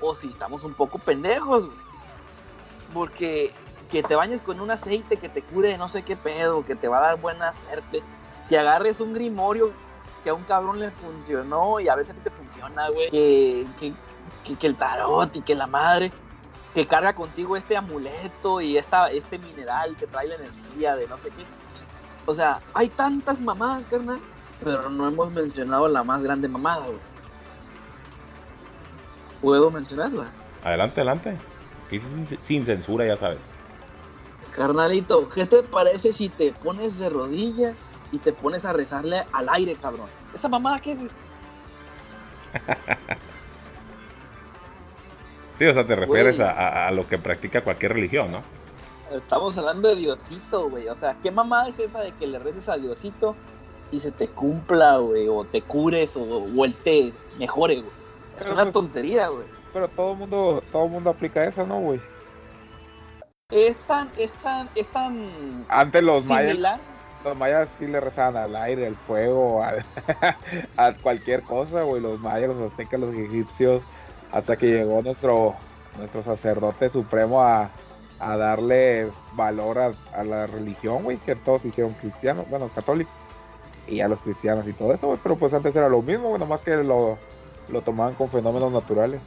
o 0.01 0.15
si 0.15 0.29
estamos 0.29 0.65
un 0.65 0.75
poco 0.75 0.99
pendejos. 0.99 1.69
Porque 2.93 3.53
que 3.91 4.03
te 4.03 4.15
bañes 4.15 4.41
con 4.41 4.61
un 4.61 4.71
aceite 4.71 5.17
que 5.17 5.29
te 5.29 5.43
cure 5.43 5.69
de 5.69 5.79
no 5.79 5.89
sé 5.89 6.03
qué 6.03 6.17
pedo, 6.17 6.65
que 6.65 6.77
te 6.77 6.89
va 6.89 6.99
a 6.99 7.09
dar 7.09 7.21
buena 7.21 7.53
suerte, 7.53 8.03
que 8.49 8.59
agarres 8.59 9.01
un 9.01 9.13
grimorio 9.13 9.73
que 10.23 10.31
a 10.31 10.35
un 10.35 10.45
cabrón 10.45 10.79
le 10.79 10.91
funcionó 10.91 11.81
y 11.81 11.89
a 11.89 11.97
veces 11.97 12.15
te 12.23 12.31
funciona, 12.31 12.89
güey, 12.91 13.11
que, 13.11 13.67
que, 13.79 14.67
el 14.67 14.77
tarot 14.77 15.35
y 15.35 15.41
que 15.41 15.55
la 15.55 15.67
madre, 15.67 16.13
que 16.75 16.87
carga 16.87 17.15
contigo 17.15 17.57
este 17.57 17.77
amuleto 17.77 18.61
y 18.61 18.77
esta, 18.77 19.11
este 19.11 19.39
mineral 19.39 19.97
que 19.97 20.07
trae 20.07 20.29
la 20.29 20.35
energía 20.37 20.95
de 20.97 21.09
no 21.09 21.17
sé 21.17 21.31
qué 21.31 21.45
o 22.31 22.35
sea, 22.35 22.61
hay 22.75 22.89
tantas 22.89 23.41
mamadas, 23.41 23.87
carnal, 23.87 24.21
pero 24.63 24.89
no 24.89 25.09
hemos 25.09 25.33
mencionado 25.33 25.89
la 25.89 26.05
más 26.05 26.23
grande 26.23 26.47
mamada, 26.47 26.87
güey. 26.87 27.01
¿Puedo 29.41 29.73
mencionarla? 29.73 30.29
Adelante, 30.63 31.01
adelante. 31.01 31.37
Sin, 32.47 32.65
censura, 32.65 33.05
ya 33.05 33.17
sabes. 33.17 33.39
Carnalito, 34.55 35.29
¿qué 35.29 35.45
te 35.45 35.65
parece 35.65 36.13
si 36.13 36.29
te 36.29 36.53
pones 36.53 37.01
de 37.01 37.11
rodillas 37.11 37.91
y 38.13 38.19
te 38.19 38.33
pones 38.33 38.65
a 38.65 38.73
rezarle 38.73 39.25
al 39.33 39.49
aire, 39.49 39.75
cabrón? 39.75 40.07
¿Esa 40.33 40.49
mamada 40.49 40.79
qué, 40.79 40.97
sí, 45.59 45.67
o 45.67 45.75
sea, 45.75 45.85
te 45.85 45.97
refieres 45.97 46.39
a, 46.39 46.89
lo 46.93 47.09
que 47.09 47.19
practica 47.19 47.65
cualquier 47.65 47.95
religión, 47.95 48.31
¿no? 48.31 48.43
Estamos 49.11 49.59
hablando 49.59 49.89
de 49.89 49.97
Diosito, 49.97 50.71
güey. 50.71 50.89
O 50.89 50.95
sea, 50.95 51.17
¿qué 51.23 51.31
mamá 51.31 51.69
es 51.69 51.79
esa 51.81 52.01
de 52.01 52.13
que 52.13 52.27
le 52.27 52.39
reces 52.39 52.69
a 52.69 52.77
Diosito 52.77 53.35
y 53.91 53.99
se 53.99 54.13
te 54.13 54.29
cumpla, 54.29 54.99
güey? 54.99 55.27
O 55.29 55.45
te 55.45 55.63
cures 55.63 56.17
o, 56.17 56.23
o 56.23 56.65
él 56.65 56.75
te 56.85 57.13
mejore, 57.39 57.81
güey. 57.81 57.93
Es 58.39 58.47
una 58.47 58.63
pues, 58.63 58.75
tontería, 58.75 59.29
güey. 59.29 59.45
Pero 59.73 59.89
todo 59.89 60.13
el 60.13 60.19
mundo, 60.19 60.63
todo 60.71 60.87
mundo 60.89 61.11
aplica 61.11 61.45
eso, 61.45 61.67
¿no, 61.67 61.81
güey? 61.81 62.01
Es 63.51 63.79
tan, 63.81 64.09
es 64.17 64.33
tan, 64.35 64.69
es 64.77 64.87
tan. 64.89 65.27
Antes 65.69 66.03
los 66.03 66.25
mayas. 66.27 66.81
Los 67.25 67.37
mayas 67.37 67.69
sí 67.79 67.87
le 67.87 68.01
rezaban 68.01 68.37
al 68.37 68.57
aire, 68.57 68.87
al 68.87 68.95
fuego, 68.95 69.63
a, 69.63 69.75
a 70.77 70.95
cualquier 70.95 71.43
cosa, 71.43 71.83
güey. 71.83 72.01
Los 72.01 72.21
mayas, 72.21 72.49
los 72.49 72.73
aztecas, 72.73 73.01
los 73.01 73.15
egipcios. 73.15 73.83
Hasta 74.33 74.57
que 74.57 74.67
llegó 74.67 75.03
nuestro, 75.03 75.57
nuestro 75.99 76.23
sacerdote 76.23 76.89
supremo 76.89 77.43
a, 77.43 77.69
a 78.21 78.37
darle 78.37 79.09
valor 79.33 79.79
a, 79.79 80.25
la 80.25 80.47
religión, 80.47 81.03
güey, 81.03 81.17
que 81.17 81.35
todos 81.35 81.65
hicieron 81.65 81.95
cristianos, 81.95 82.47
bueno, 82.49 82.71
católicos, 82.75 83.13
y 83.89 84.01
a 84.01 84.09
los 84.09 84.21
cristianos 84.21 84.69
y 84.69 84.73
todo 84.73 84.95
eso, 84.95 85.09
güey, 85.09 85.19
pero 85.23 85.37
pues 85.37 85.53
antes 85.55 85.75
era 85.75 85.89
lo 85.89 86.03
mismo, 86.03 86.29
güey, 86.29 86.39
nomás 86.39 86.61
que 86.61 86.77
lo, 86.77 87.19
lo 87.71 87.83
tomaban 87.83 88.15
con 88.15 88.29
fenómenos 88.29 88.71
naturales. 88.73 89.21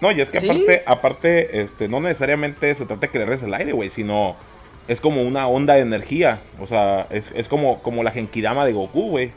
No, 0.00 0.12
y 0.12 0.20
es 0.20 0.30
que 0.30 0.38
aparte, 0.38 0.82
aparte, 0.86 1.62
este, 1.62 1.88
no 1.88 2.00
necesariamente 2.00 2.74
se 2.74 2.86
trata 2.86 3.00
de 3.00 3.08
que 3.08 3.18
le 3.18 3.34
el 3.34 3.54
aire, 3.54 3.72
güey, 3.72 3.90
sino 3.90 4.36
es 4.86 5.00
como 5.00 5.22
una 5.22 5.48
onda 5.48 5.74
de 5.74 5.80
energía, 5.80 6.40
o 6.60 6.66
sea, 6.66 7.06
es, 7.10 7.48
como, 7.48 7.82
como 7.82 8.02
la 8.02 8.10
genkidama 8.10 8.64
de 8.64 8.72
Goku, 8.72 9.08
güey. 9.10 9.32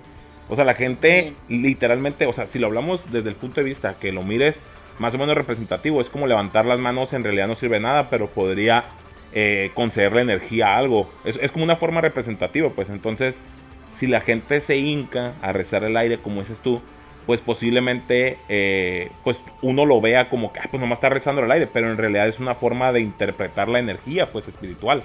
O 0.50 0.56
sea, 0.56 0.66
la 0.66 0.76
gente 0.76 1.34
literalmente, 1.48 2.26
o 2.26 2.34
sea, 2.34 2.46
si 2.46 2.60
lo 2.60 2.68
hablamos 2.68 3.12
desde 3.12 3.30
el 3.30 3.36
punto 3.36 3.62
de 3.62 3.64
vista 3.64 3.96
que 4.00 4.12
lo 4.12 4.24
mires 4.24 4.58
más 5.00 5.14
o 5.14 5.18
menos 5.18 5.36
representativo. 5.36 6.02
Es 6.02 6.10
como 6.10 6.28
levantar 6.28 6.66
las 6.66 6.80
manos, 6.80 7.14
en 7.14 7.24
realidad 7.24 7.48
no 7.48 7.56
sirve 7.56 7.80
nada, 7.80 8.10
pero 8.10 8.28
podría 8.28 8.86
eh, 9.34 9.72
concederle 9.74 10.22
energía 10.22 10.68
a 10.68 10.78
algo. 10.78 11.10
Es, 11.24 11.52
como 11.52 11.64
una 11.64 11.78
forma 11.78 12.02
representativa, 12.02 12.70
pues 12.70 12.90
entonces, 12.90 13.36
si 14.00 14.08
la 14.08 14.22
gente 14.22 14.60
se 14.62 14.78
hinca 14.78 15.34
a 15.42 15.54
rezar 15.54 15.84
el 15.84 15.96
aire, 15.96 16.18
como 16.18 16.42
dices 16.42 16.58
tú, 16.62 16.82
pues 17.26 17.40
posiblemente 17.40 18.38
eh, 18.50 19.12
pues 19.24 19.40
uno 19.62 19.86
lo 19.86 20.02
vea 20.02 20.30
como 20.30 20.52
que 20.52 20.60
ah, 20.60 20.68
pues 20.70 20.82
nomás 20.82 20.98
está 20.98 21.10
rezando 21.10 21.44
el 21.44 21.52
aire, 21.52 21.68
pero 21.68 21.90
en 21.90 21.98
realidad 21.98 22.28
es 22.28 22.40
una 22.40 22.56
forma 22.56 22.92
de 22.92 23.00
interpretar 23.02 23.70
la 23.70 23.80
energía 23.80 24.30
pues 24.32 24.48
espiritual. 24.48 25.04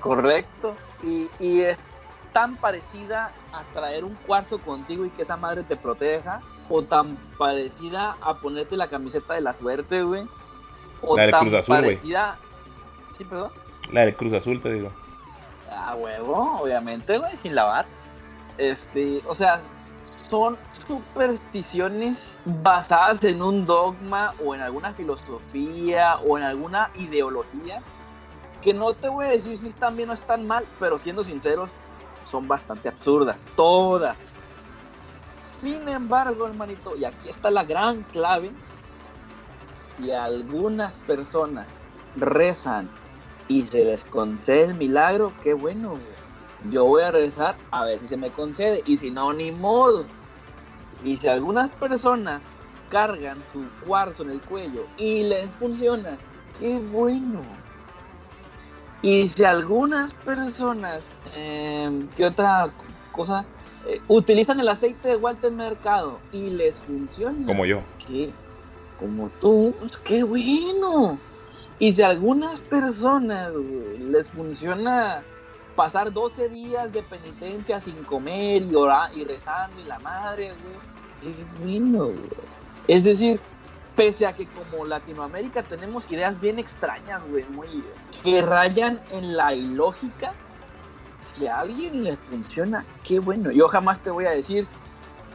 Correcto. 0.00 0.74
Y, 1.02 1.28
y, 1.40 1.60
es 1.62 1.84
tan 2.32 2.56
parecida 2.56 3.32
a 3.52 3.62
traer 3.74 4.04
un 4.04 4.14
cuarzo 4.26 4.58
contigo 4.58 5.04
y 5.04 5.10
que 5.10 5.22
esa 5.22 5.36
madre 5.36 5.62
te 5.62 5.76
proteja 5.76 6.40
o 6.68 6.82
tan 6.82 7.16
parecida 7.38 8.16
a 8.20 8.34
ponerte 8.34 8.76
la 8.76 8.88
camiseta 8.88 9.34
de 9.34 9.40
la 9.40 9.54
suerte, 9.54 10.02
güey. 10.02 10.24
O 11.02 11.16
la 11.16 11.26
de 11.26 11.32
Cruz 11.32 11.54
Azul, 11.54 11.74
parecida... 11.76 12.38
¿Sí, 13.16 13.24
perdón? 13.24 13.52
La 13.92 14.06
de 14.06 14.14
Cruz 14.14 14.32
Azul, 14.34 14.62
te 14.62 14.72
digo. 14.72 14.90
Ah, 15.70 15.94
huevo, 15.96 16.60
obviamente, 16.62 17.18
güey, 17.18 17.36
sin 17.36 17.54
lavar. 17.54 17.86
Este, 18.58 19.20
o 19.26 19.34
sea, 19.34 19.60
son 20.28 20.56
supersticiones 20.86 22.38
basadas 22.44 23.22
en 23.24 23.42
un 23.42 23.66
dogma 23.66 24.34
o 24.44 24.54
en 24.54 24.60
alguna 24.60 24.92
filosofía 24.92 26.16
o 26.26 26.38
en 26.38 26.44
alguna 26.44 26.90
ideología 26.96 27.80
que 28.62 28.72
no 28.72 28.94
te 28.94 29.08
voy 29.08 29.26
a 29.26 29.30
decir 29.30 29.58
si 29.58 29.68
están 29.68 29.96
bien 29.96 30.10
o 30.10 30.14
están 30.14 30.46
mal, 30.46 30.64
pero 30.80 30.98
siendo 30.98 31.22
sinceros, 31.22 31.70
son 32.26 32.48
bastante 32.48 32.88
absurdas. 32.88 33.46
Todas. 33.54 34.16
Sin 35.64 35.88
embargo, 35.88 36.46
hermanito, 36.46 36.94
y 36.94 37.06
aquí 37.06 37.30
está 37.30 37.50
la 37.50 37.64
gran 37.64 38.02
clave, 38.12 38.52
si 39.96 40.12
algunas 40.12 40.98
personas 40.98 41.86
rezan 42.16 42.90
y 43.48 43.66
se 43.66 43.82
les 43.82 44.04
concede 44.04 44.64
el 44.64 44.74
milagro, 44.74 45.32
qué 45.42 45.54
bueno, 45.54 45.98
Yo 46.70 46.84
voy 46.84 47.02
a 47.02 47.10
rezar 47.10 47.56
a 47.70 47.86
ver 47.86 47.98
si 48.00 48.08
se 48.08 48.18
me 48.18 48.30
concede, 48.30 48.82
y 48.84 48.98
si 48.98 49.10
no, 49.10 49.32
ni 49.32 49.52
modo. 49.52 50.04
Y 51.02 51.16
si 51.16 51.28
algunas 51.28 51.70
personas 51.70 52.44
cargan 52.90 53.42
su 53.50 53.64
cuarzo 53.86 54.22
en 54.24 54.32
el 54.32 54.42
cuello 54.42 54.82
y 54.98 55.22
les 55.24 55.48
funciona, 55.54 56.18
qué 56.58 56.78
bueno. 56.78 57.42
Y 59.00 59.28
si 59.28 59.44
algunas 59.44 60.12
personas, 60.12 61.10
eh, 61.34 62.06
¿qué 62.16 62.26
otra 62.26 62.70
cosa? 63.12 63.46
Eh, 63.86 64.00
utilizan 64.08 64.60
el 64.60 64.68
aceite 64.68 65.08
de 65.08 65.16
Walter 65.16 65.52
Mercado 65.52 66.20
y 66.32 66.50
les 66.50 66.76
funciona. 66.76 67.46
Como 67.46 67.66
yo. 67.66 67.82
¿Qué? 68.06 68.30
Como 68.98 69.28
tú, 69.40 69.74
qué 70.04 70.22
bueno. 70.22 71.18
Y 71.78 71.92
si 71.92 72.02
a 72.02 72.08
algunas 72.08 72.60
personas 72.60 73.52
les 73.98 74.28
funciona 74.28 75.22
pasar 75.74 76.12
12 76.12 76.48
días 76.48 76.92
de 76.92 77.02
penitencia 77.02 77.80
sin 77.80 78.04
comer 78.04 78.62
y 78.62 78.74
orar 78.74 79.10
y 79.16 79.24
rezando 79.24 79.80
y 79.80 79.84
la 79.84 79.98
madre, 79.98 80.52
güey, 80.62 81.34
qué 81.34 81.44
bueno, 81.60 82.10
Es 82.86 83.04
decir, 83.04 83.40
pese 83.96 84.26
a 84.26 84.32
que 84.32 84.46
como 84.46 84.84
Latinoamérica 84.84 85.62
tenemos 85.62 86.10
ideas 86.10 86.40
bien 86.40 86.58
extrañas, 86.58 87.26
güey, 87.28 87.44
muy 87.50 87.68
que 88.22 88.40
rayan 88.40 89.00
en 89.10 89.36
la 89.36 89.54
ilógica, 89.54 90.32
si 91.36 91.46
a 91.46 91.60
alguien 91.60 92.04
le 92.04 92.16
funciona, 92.16 92.84
qué 93.02 93.18
bueno. 93.18 93.50
Yo 93.50 93.68
jamás 93.68 94.00
te 94.00 94.10
voy 94.10 94.26
a 94.26 94.30
decir 94.30 94.66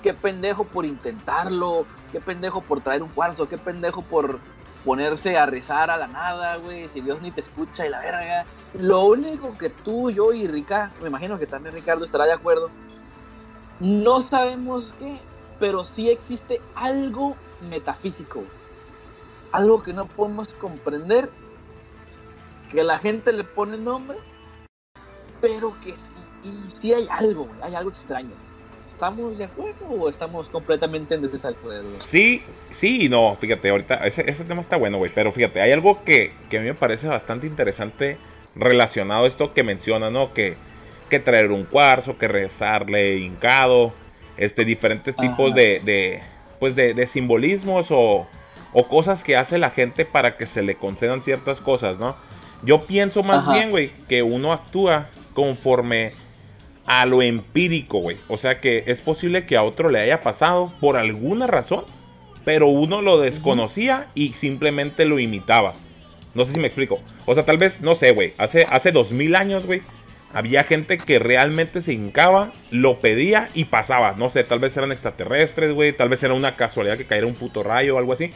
qué 0.01 0.13
pendejo 0.13 0.63
por 0.63 0.85
intentarlo, 0.85 1.85
qué 2.11 2.19
pendejo 2.19 2.61
por 2.61 2.81
traer 2.81 3.03
un 3.03 3.09
cuarzo, 3.09 3.47
qué 3.47 3.57
pendejo 3.57 4.01
por 4.01 4.39
ponerse 4.85 5.37
a 5.37 5.45
rezar 5.45 5.89
a 5.89 5.97
la 5.97 6.07
nada, 6.07 6.55
güey, 6.57 6.87
si 6.89 7.01
Dios 7.01 7.21
ni 7.21 7.31
te 7.31 7.41
escucha 7.41 7.85
y 7.85 7.89
la 7.89 7.99
verga. 7.99 8.45
Lo 8.73 9.05
único 9.05 9.57
que 9.57 9.69
tú, 9.69 10.09
yo 10.09 10.31
y 10.31 10.47
Ricardo, 10.47 10.93
me 11.01 11.07
imagino 11.07 11.37
que 11.37 11.47
también 11.47 11.75
Ricardo 11.75 12.03
estará 12.03 12.25
de 12.25 12.33
acuerdo, 12.33 12.69
No 13.79 14.21
sabemos 14.21 14.93
qué, 14.99 15.19
pero 15.59 15.83
sí 15.83 16.09
existe 16.09 16.61
algo 16.75 17.35
metafísico. 17.69 18.43
Algo 19.51 19.83
que 19.83 19.93
no 19.93 20.05
podemos 20.05 20.53
comprender. 20.53 21.29
Que 22.69 22.83
la 22.83 22.99
gente 22.99 23.33
le 23.33 23.43
pone 23.43 23.77
nombre. 23.77 24.19
Pero 25.41 25.73
que 25.83 25.91
sí, 25.91 26.11
y 26.43 26.67
sí 26.67 26.93
hay 26.93 27.07
algo, 27.09 27.47
hay 27.61 27.75
algo 27.75 27.89
extraño. 27.89 28.35
¿Estamos 28.87 29.37
de 29.37 29.45
acuerdo 29.45 29.87
o 29.87 30.09
estamos 30.09 30.49
completamente 30.49 31.15
en 31.15 31.21
desacuerdo? 31.21 31.87
Sí, 31.99 32.41
sí 32.73 33.05
y 33.05 33.09
no. 33.09 33.35
Fíjate, 33.39 33.69
ahorita 33.69 33.95
ese, 34.05 34.29
ese 34.29 34.43
tema 34.43 34.61
está 34.61 34.75
bueno, 34.75 34.97
güey. 34.97 35.09
Pero 35.15 35.31
fíjate, 35.31 35.61
hay 35.61 35.71
algo 35.71 36.03
que, 36.03 36.33
que 36.49 36.57
a 36.57 36.61
mí 36.61 36.67
me 36.67 36.75
parece 36.75 37.07
bastante 37.07 37.47
interesante 37.47 38.17
relacionado 38.55 39.23
a 39.23 39.27
esto 39.27 39.53
que 39.53 39.63
menciona, 39.63 40.09
¿no? 40.09 40.33
Que, 40.33 40.57
que 41.09 41.19
traer 41.19 41.51
un 41.51 41.63
cuarzo, 41.63 42.17
que 42.17 42.27
rezarle 42.27 43.17
hincado, 43.17 43.93
este, 44.37 44.65
diferentes 44.65 45.15
tipos 45.15 45.53
de, 45.55 45.81
de, 45.83 46.21
pues 46.59 46.75
de, 46.75 46.93
de 46.93 47.07
simbolismos 47.07 47.87
o, 47.91 48.27
o, 48.73 48.87
cosas 48.87 49.23
que 49.23 49.35
hace 49.35 49.57
la 49.57 49.71
gente 49.71 50.05
para 50.05 50.37
que 50.37 50.45
se 50.45 50.61
le 50.61 50.75
concedan 50.75 51.23
ciertas 51.23 51.59
cosas, 51.61 51.99
¿no? 51.99 52.15
Yo 52.63 52.85
pienso 52.85 53.23
más 53.23 53.39
Ajá. 53.39 53.53
bien, 53.53 53.69
güey, 53.71 53.91
que 54.07 54.23
uno 54.23 54.51
actúa 54.51 55.09
conforme 55.33 56.13
a 56.85 57.05
lo 57.05 57.21
empírico, 57.21 57.99
güey. 57.99 58.17
O 58.27 58.37
sea 58.37 58.59
que 58.59 58.83
es 58.87 59.01
posible 59.01 59.45
que 59.45 59.57
a 59.57 59.63
otro 59.63 59.89
le 59.89 59.99
haya 59.99 60.21
pasado 60.21 60.71
por 60.79 60.97
alguna 60.97 61.45
razón, 61.45 61.83
pero 62.45 62.67
uno 62.67 63.01
lo 63.01 63.19
desconocía 63.19 64.07
y 64.15 64.33
simplemente 64.33 65.05
lo 65.05 65.19
imitaba. 65.19 65.75
No 66.33 66.45
sé 66.45 66.53
si 66.53 66.59
me 66.59 66.67
explico. 66.67 66.99
O 67.25 67.33
sea, 67.33 67.45
tal 67.45 67.57
vez, 67.57 67.81
no 67.81 67.95
sé, 67.95 68.11
güey. 68.11 68.33
Hace, 68.37 68.65
hace 68.69 68.91
dos 68.91 69.11
mil 69.11 69.35
años, 69.35 69.65
güey. 69.65 69.81
Había 70.33 70.63
gente 70.63 70.97
que 70.97 71.17
realmente 71.17 71.81
se 71.81 71.93
hincaba, 71.93 72.51
lo 72.69 72.99
pedía 73.01 73.49
y 73.55 73.65
pasaba. 73.65 74.13
No 74.15 74.29
sé, 74.29 74.43
tal 74.43 74.59
vez 74.59 74.77
eran 74.77 74.91
extraterrestres, 74.91 75.73
güey. 75.73 75.91
Tal 75.91 76.09
vez 76.09 76.21
era 76.21 76.33
una 76.33 76.55
casualidad 76.55 76.97
que 76.97 77.05
cayera 77.05 77.27
un 77.27 77.35
puto 77.35 77.63
rayo 77.63 77.95
o 77.95 77.99
algo 77.99 78.13
así. 78.13 78.31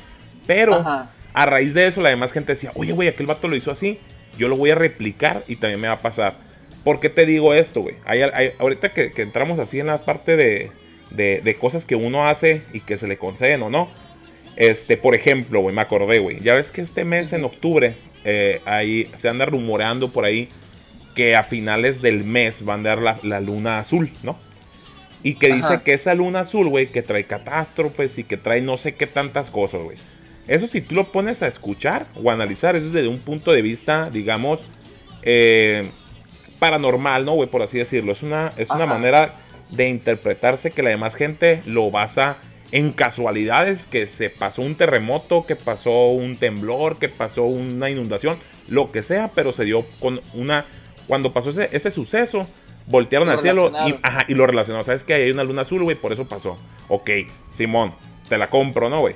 Pero 0.47 0.75
Ajá. 0.75 1.11
a 1.33 1.45
raíz 1.45 1.73
de 1.73 1.87
eso, 1.87 2.01
la 2.01 2.09
demás 2.09 2.31
gente 2.31 2.53
decía, 2.53 2.71
oye, 2.75 2.93
güey, 2.93 3.09
aquel 3.09 3.27
vato 3.27 3.47
lo 3.47 3.55
hizo 3.55 3.71
así. 3.71 3.99
Yo 4.37 4.47
lo 4.47 4.57
voy 4.57 4.71
a 4.71 4.75
replicar 4.75 5.43
y 5.47 5.55
también 5.57 5.81
me 5.81 5.87
va 5.87 5.95
a 5.95 6.01
pasar. 6.01 6.52
¿Por 6.84 6.99
qué 6.99 7.09
te 7.09 7.25
digo 7.25 7.53
esto, 7.53 7.81
güey? 7.81 7.95
Ahorita 8.59 8.93
que, 8.93 9.11
que, 9.11 9.21
entramos 9.21 9.59
así 9.59 9.79
en 9.79 9.88
la 9.88 10.03
parte 10.03 10.36
de, 10.36 10.71
de, 11.11 11.41
de, 11.41 11.55
cosas 11.55 11.86
que 11.86 11.95
uno 11.95 12.27
hace 12.27 12.63
y 12.73 12.81
que 12.81 12.97
se 12.97 13.07
le 13.07 13.17
conceden 13.17 13.61
o 13.61 13.69
no. 13.69 13.88
Este, 14.55 14.97
por 14.97 15.15
ejemplo, 15.15 15.61
güey, 15.61 15.73
me 15.73 15.81
acordé, 15.81 16.19
güey. 16.19 16.41
Ya 16.41 16.53
ves 16.55 16.69
que 16.69 16.81
este 16.81 17.05
mes, 17.05 17.31
en 17.34 17.43
octubre, 17.45 17.95
eh, 18.25 18.59
ahí 18.65 19.09
se 19.17 19.29
anda 19.29 19.45
rumoreando 19.45 20.11
por 20.11 20.25
ahí 20.25 20.49
que 21.15 21.36
a 21.36 21.43
finales 21.43 22.01
del 22.01 22.23
mes 22.23 22.63
van 22.63 22.81
a 22.81 22.89
dar 22.89 23.01
la, 23.01 23.19
la 23.23 23.39
luna 23.39 23.79
azul, 23.79 24.11
¿no? 24.21 24.38
Y 25.23 25.36
que 25.36 25.53
Ajá. 25.53 25.55
dice 25.55 25.84
que 25.84 25.93
esa 25.93 26.13
luna 26.13 26.41
azul, 26.41 26.67
güey, 26.67 26.88
que 26.88 27.01
trae 27.01 27.23
catástrofes 27.23 28.17
y 28.17 28.25
que 28.25 28.36
trae 28.36 28.61
no 28.61 28.77
sé 28.77 28.95
qué 28.95 29.07
tantas 29.07 29.49
cosas, 29.49 29.81
güey. 29.81 29.97
Eso 30.47 30.67
si 30.67 30.81
tú 30.81 30.95
lo 30.95 31.05
pones 31.05 31.41
a 31.41 31.47
escuchar 31.47 32.07
o 32.21 32.29
analizar, 32.29 32.75
eso 32.75 32.88
es 32.88 32.93
desde 32.93 33.07
un 33.07 33.19
punto 33.19 33.53
de 33.53 33.61
vista, 33.61 34.09
digamos, 34.11 34.59
eh, 35.21 35.89
paranormal, 36.64 37.26
¿no, 37.26 37.34
güey? 37.34 37.49
Por 37.49 37.61
así 37.61 37.78
decirlo. 37.78 38.14
Es 38.14 38.24
una, 38.24 38.53
es 38.55 38.70
una 38.70 38.86
manera 38.86 39.34
de 39.72 39.89
interpretarse 39.89 40.72
que 40.72 40.82
la 40.82 40.91
demás 40.91 41.14
gente 41.14 41.61
lo 41.66 41.91
basa 41.91 42.38
en 42.72 42.93
casualidades, 42.93 43.86
que 43.86 44.07
se 44.07 44.30
pasó 44.30 44.61
un 44.61 44.76
terremoto, 44.76 45.45
que 45.45 45.57
pasó 45.57 46.07
un 46.07 46.38
temblor, 46.38 46.99
que 46.99 47.09
pasó 47.09 47.43
una 47.43 47.89
inundación, 47.89 48.38
lo 48.70 48.93
que 48.93 49.03
sea, 49.03 49.32
pero 49.36 49.51
se 49.51 49.66
dio 49.66 49.86
con 49.99 50.22
una... 50.34 50.66
Cuando 51.05 51.34
pasó 51.34 51.49
ese, 51.49 51.68
ese 51.74 51.91
suceso, 51.91 52.47
voltearon 52.88 53.28
al 53.28 53.39
cielo 53.39 53.74
y, 53.86 53.95
ajá, 54.01 54.26
y 54.30 54.34
lo 54.34 54.47
relacionaron. 54.47 54.86
¿Sabes 54.86 55.03
que 55.03 55.16
Hay 55.16 55.32
una 55.32 55.43
luna 55.43 55.64
azul, 55.64 55.84
güey, 55.84 55.97
por 55.97 56.14
eso 56.14 56.30
pasó. 56.30 56.57
Ok, 56.88 57.09
Simón, 57.57 57.93
te 58.30 58.38
la 58.38 58.49
compro, 58.49 58.89
¿no, 58.89 59.01
güey? 59.01 59.16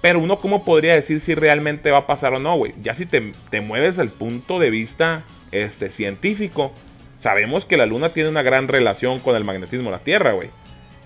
Pero 0.00 0.18
uno, 0.18 0.38
¿cómo 0.38 0.64
podría 0.64 0.96
decir 0.96 1.20
si 1.20 1.36
realmente 1.36 1.92
va 1.92 1.98
a 1.98 2.06
pasar 2.08 2.34
o 2.34 2.40
no, 2.40 2.56
güey? 2.56 2.74
Ya 2.82 2.92
si 2.94 3.06
te, 3.06 3.32
te 3.50 3.60
mueves 3.60 4.00
al 4.00 4.10
punto 4.10 4.58
de 4.58 4.70
vista 4.70 5.22
este, 5.52 5.90
científico, 5.90 6.72
sabemos 7.20 7.64
que 7.64 7.76
la 7.76 7.86
luna 7.86 8.10
tiene 8.10 8.28
una 8.28 8.42
gran 8.42 8.68
relación 8.68 9.20
con 9.20 9.36
el 9.36 9.44
magnetismo 9.44 9.86
de 9.86 9.96
la 9.96 10.02
Tierra, 10.02 10.32
güey. 10.32 10.50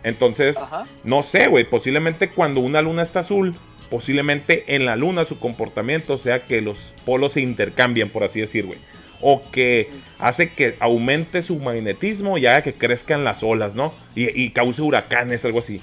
Entonces, 0.02 0.56
Ajá. 0.56 0.86
no 1.04 1.22
sé, 1.22 1.48
güey, 1.48 1.64
posiblemente 1.68 2.30
cuando 2.30 2.60
una 2.60 2.80
luna 2.80 3.02
está 3.02 3.20
azul, 3.20 3.56
posiblemente 3.90 4.64
en 4.74 4.84
la 4.84 4.96
luna 4.96 5.24
su 5.24 5.38
comportamiento 5.38 6.18
sea 6.18 6.44
que 6.44 6.60
los 6.60 6.78
polos 7.04 7.32
se 7.32 7.40
intercambien, 7.40 8.10
por 8.10 8.24
así 8.24 8.40
decir, 8.40 8.66
güey. 8.66 8.78
O 9.20 9.50
que 9.50 9.90
hace 10.18 10.52
que 10.52 10.76
aumente 10.78 11.42
su 11.42 11.56
magnetismo 11.56 12.38
y 12.38 12.46
haga 12.46 12.62
que 12.62 12.74
crezcan 12.74 13.24
las 13.24 13.42
olas, 13.42 13.74
¿no? 13.74 13.92
Y, 14.14 14.28
y 14.40 14.50
cause 14.50 14.80
huracanes, 14.80 15.44
algo 15.44 15.60
así. 15.60 15.80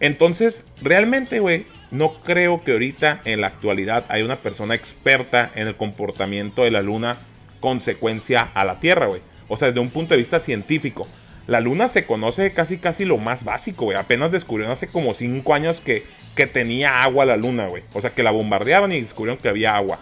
Entonces, 0.00 0.62
realmente, 0.80 1.40
güey, 1.40 1.64
no 1.90 2.14
creo 2.22 2.62
que 2.62 2.72
ahorita 2.72 3.22
en 3.24 3.40
la 3.40 3.48
actualidad 3.48 4.04
haya 4.08 4.24
una 4.24 4.36
persona 4.36 4.74
experta 4.74 5.50
en 5.54 5.66
el 5.66 5.76
comportamiento 5.76 6.62
de 6.62 6.70
la 6.70 6.82
luna 6.82 7.18
consecuencia 7.60 8.50
a 8.54 8.64
la 8.64 8.80
Tierra, 8.80 9.06
güey. 9.06 9.20
O 9.48 9.56
sea, 9.56 9.68
desde 9.68 9.80
un 9.80 9.90
punto 9.90 10.14
de 10.14 10.18
vista 10.18 10.40
científico. 10.40 11.06
La 11.46 11.60
luna 11.60 11.88
se 11.88 12.04
conoce 12.04 12.52
casi 12.52 12.76
casi 12.76 13.06
lo 13.06 13.16
más 13.16 13.42
básico, 13.42 13.86
güey. 13.86 13.96
Apenas 13.96 14.30
descubrieron 14.30 14.72
hace 14.72 14.86
como 14.86 15.14
5 15.14 15.54
años 15.54 15.80
que, 15.80 16.04
que 16.36 16.46
tenía 16.46 17.02
agua 17.02 17.24
la 17.24 17.38
luna, 17.38 17.68
güey. 17.68 17.82
O 17.94 18.02
sea, 18.02 18.10
que 18.10 18.22
la 18.22 18.30
bombardeaban 18.30 18.92
y 18.92 19.00
descubrieron 19.00 19.40
que 19.40 19.48
había 19.48 19.74
agua. 19.74 19.98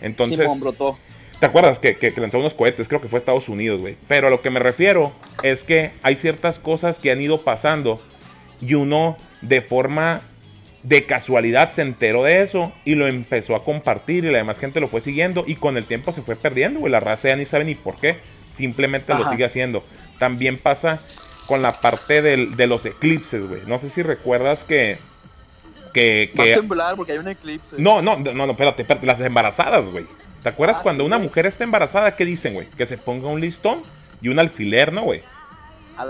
Entonces... 0.00 0.50
Sí, 0.50 0.58
brotó. 0.58 0.98
¿Te 1.38 1.44
acuerdas 1.44 1.78
que, 1.78 1.96
que, 1.96 2.12
que 2.12 2.20
lanzó 2.20 2.38
unos 2.38 2.54
cohetes? 2.54 2.88
Creo 2.88 3.02
que 3.02 3.08
fue 3.08 3.18
Estados 3.18 3.50
Unidos, 3.50 3.82
güey. 3.82 3.98
Pero 4.08 4.28
a 4.28 4.30
lo 4.30 4.40
que 4.40 4.48
me 4.48 4.58
refiero 4.58 5.12
es 5.42 5.64
que 5.64 5.92
hay 6.02 6.16
ciertas 6.16 6.58
cosas 6.58 6.98
que 6.98 7.10
han 7.10 7.20
ido 7.20 7.42
pasando 7.42 8.00
y 8.62 8.72
uno 8.72 9.18
de 9.42 9.60
forma 9.60 10.22
de 10.86 11.04
casualidad 11.04 11.72
se 11.72 11.82
enteró 11.82 12.22
de 12.22 12.42
eso 12.42 12.72
y 12.84 12.94
lo 12.94 13.08
empezó 13.08 13.56
a 13.56 13.64
compartir 13.64 14.24
y 14.24 14.30
la 14.30 14.38
demás 14.38 14.58
gente 14.58 14.78
lo 14.78 14.86
fue 14.86 15.00
siguiendo 15.00 15.42
y 15.44 15.56
con 15.56 15.76
el 15.76 15.84
tiempo 15.84 16.12
se 16.12 16.22
fue 16.22 16.36
perdiendo, 16.36 16.78
güey. 16.78 16.92
La 16.92 17.00
raza 17.00 17.28
ya 17.28 17.36
ni 17.36 17.44
sabe 17.44 17.64
ni 17.64 17.74
por 17.74 17.96
qué, 17.96 18.18
simplemente 18.56 19.12
Ajá. 19.12 19.24
lo 19.24 19.30
sigue 19.30 19.44
haciendo. 19.44 19.82
También 20.20 20.58
pasa 20.58 20.98
con 21.48 21.60
la 21.60 21.72
parte 21.72 22.22
del, 22.22 22.54
de 22.54 22.68
los 22.68 22.84
eclipses, 22.84 23.48
güey. 23.48 23.62
No 23.66 23.80
sé 23.80 23.90
si 23.90 24.02
recuerdas 24.02 24.60
que... 24.68 24.98
Que, 25.92 26.30
que... 26.32 26.38
Va 26.38 26.44
a 26.44 26.60
temblar 26.60 26.94
porque 26.94 27.12
hay 27.12 27.18
un 27.18 27.28
eclipse. 27.28 27.76
No, 27.78 28.00
no, 28.00 28.16
no, 28.18 28.32
no, 28.32 28.50
espérate, 28.52 28.82
espérate 28.82 29.06
las 29.06 29.18
embarazadas, 29.18 29.88
güey. 29.88 30.06
¿Te 30.44 30.50
acuerdas 30.50 30.76
ah, 30.78 30.82
cuando 30.84 31.02
sí, 31.02 31.06
una 31.06 31.16
güey. 31.16 31.28
mujer 31.28 31.46
está 31.46 31.64
embarazada? 31.64 32.14
¿Qué 32.14 32.24
dicen, 32.24 32.54
güey? 32.54 32.68
Que 32.76 32.86
se 32.86 32.96
ponga 32.96 33.28
un 33.28 33.40
listón 33.40 33.82
y 34.22 34.28
un 34.28 34.38
alfiler, 34.38 34.92
¿no, 34.92 35.02
güey? 35.02 35.22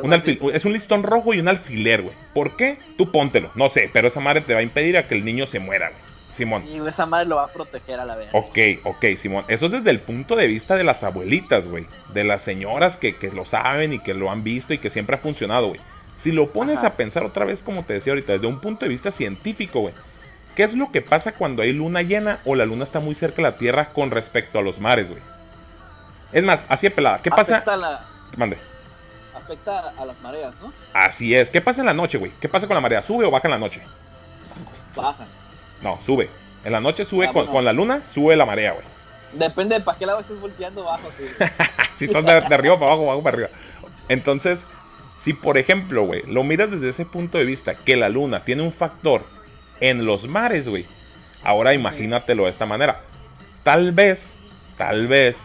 Un 0.02 0.12
alfil, 0.12 0.40
es 0.52 0.64
un 0.64 0.72
listón 0.72 1.02
rojo 1.02 1.34
y 1.34 1.40
un 1.40 1.48
alfiler, 1.48 2.02
güey. 2.02 2.14
¿Por 2.34 2.56
qué? 2.56 2.78
Tú 2.96 3.10
póntelo. 3.12 3.50
No 3.54 3.70
sé, 3.70 3.90
pero 3.92 4.08
esa 4.08 4.20
madre 4.20 4.40
te 4.40 4.54
va 4.54 4.60
a 4.60 4.62
impedir 4.62 4.96
a 4.96 5.06
que 5.06 5.14
el 5.14 5.24
niño 5.24 5.46
se 5.46 5.58
muera, 5.58 5.90
güey. 5.90 6.06
Simón. 6.36 6.62
Sí, 6.62 6.78
esa 6.86 7.06
madre 7.06 7.26
lo 7.26 7.36
va 7.36 7.44
a 7.44 7.48
proteger 7.48 7.98
a 7.98 8.04
la 8.04 8.14
vez. 8.14 8.28
Ok, 8.32 8.58
ok, 8.84 9.04
Simón. 9.18 9.44
Eso 9.48 9.66
es 9.66 9.72
desde 9.72 9.90
el 9.90 10.00
punto 10.00 10.36
de 10.36 10.46
vista 10.46 10.76
de 10.76 10.84
las 10.84 11.02
abuelitas, 11.02 11.66
güey. 11.66 11.86
De 12.12 12.24
las 12.24 12.42
señoras 12.42 12.96
que, 12.96 13.16
que, 13.16 13.30
lo 13.30 13.46
saben 13.46 13.94
y 13.94 13.98
que 14.00 14.14
lo 14.14 14.30
han 14.30 14.44
visto 14.44 14.74
y 14.74 14.78
que 14.78 14.90
siempre 14.90 15.16
ha 15.16 15.18
funcionado, 15.18 15.68
güey. 15.68 15.80
Si 16.22 16.32
lo 16.32 16.50
pones 16.50 16.78
Ajá. 16.78 16.88
a 16.88 16.94
pensar 16.94 17.24
otra 17.24 17.44
vez, 17.44 17.62
como 17.62 17.84
te 17.84 17.94
decía 17.94 18.12
ahorita, 18.12 18.34
desde 18.34 18.46
un 18.46 18.60
punto 18.60 18.84
de 18.84 18.90
vista 18.90 19.12
científico, 19.12 19.80
güey. 19.80 19.94
¿Qué 20.54 20.64
es 20.64 20.74
lo 20.74 20.90
que 20.90 21.02
pasa 21.02 21.32
cuando 21.32 21.62
hay 21.62 21.72
luna 21.72 22.02
llena 22.02 22.40
o 22.44 22.54
la 22.54 22.66
luna 22.66 22.84
está 22.84 23.00
muy 23.00 23.14
cerca 23.14 23.36
de 23.36 23.42
la 23.42 23.56
Tierra 23.56 23.90
con 23.92 24.10
respecto 24.10 24.58
a 24.58 24.62
los 24.62 24.78
mares, 24.78 25.08
güey? 25.08 25.20
Es 26.32 26.42
más, 26.42 26.60
así 26.68 26.86
de 26.86 26.90
pelada. 26.90 27.20
¿Qué 27.22 27.30
Afecta 27.30 27.64
pasa? 27.64 27.76
La... 27.76 28.04
Mande 28.36 28.58
afecta 29.46 29.92
a 29.96 30.04
las 30.04 30.20
mareas, 30.20 30.54
¿no? 30.60 30.72
Así 30.92 31.34
es. 31.34 31.48
¿Qué 31.50 31.60
pasa 31.60 31.80
en 31.80 31.86
la 31.86 31.94
noche, 31.94 32.18
güey? 32.18 32.32
¿Qué 32.40 32.48
pasa 32.48 32.66
con 32.66 32.74
la 32.74 32.80
marea? 32.80 33.02
¿Sube 33.02 33.24
o 33.24 33.30
baja 33.30 33.46
en 33.46 33.52
la 33.52 33.58
noche? 33.58 33.80
Baja. 34.94 35.24
No, 35.82 35.98
sube. 36.04 36.28
En 36.64 36.72
la 36.72 36.80
noche 36.80 37.04
sube 37.04 37.26
ah, 37.26 37.28
con, 37.28 37.34
bueno. 37.34 37.52
con, 37.52 37.64
la 37.64 37.72
luna, 37.72 38.02
sube 38.12 38.36
la 38.36 38.44
marea, 38.44 38.72
güey. 38.72 38.84
Depende 39.32 39.76
de 39.76 39.80
para 39.82 39.98
qué 39.98 40.06
lado 40.06 40.20
estés 40.20 40.40
volteando, 40.40 40.84
bajo, 40.84 41.10
sube. 41.12 41.30
si 41.98 42.08
son 42.08 42.24
de, 42.24 42.40
de, 42.40 42.54
arriba 42.54 42.74
para 42.78 42.92
abajo, 42.92 43.06
bajo 43.06 43.22
para 43.22 43.34
arriba. 43.34 43.50
Entonces, 44.08 44.58
si 45.24 45.32
por 45.32 45.58
ejemplo, 45.58 46.04
güey, 46.04 46.22
lo 46.26 46.42
miras 46.42 46.70
desde 46.70 46.90
ese 46.90 47.04
punto 47.04 47.38
de 47.38 47.44
vista, 47.44 47.74
que 47.76 47.96
la 47.96 48.08
luna 48.08 48.44
tiene 48.44 48.62
un 48.62 48.72
factor 48.72 49.24
en 49.80 50.04
los 50.04 50.24
mares, 50.24 50.68
güey. 50.68 50.86
Ahora 51.42 51.74
imagínatelo 51.74 52.44
de 52.44 52.50
esta 52.50 52.66
manera. 52.66 53.02
Tal 53.62 53.92
vez, 53.92 54.20
tal 54.76 55.06
vez, 55.06 55.36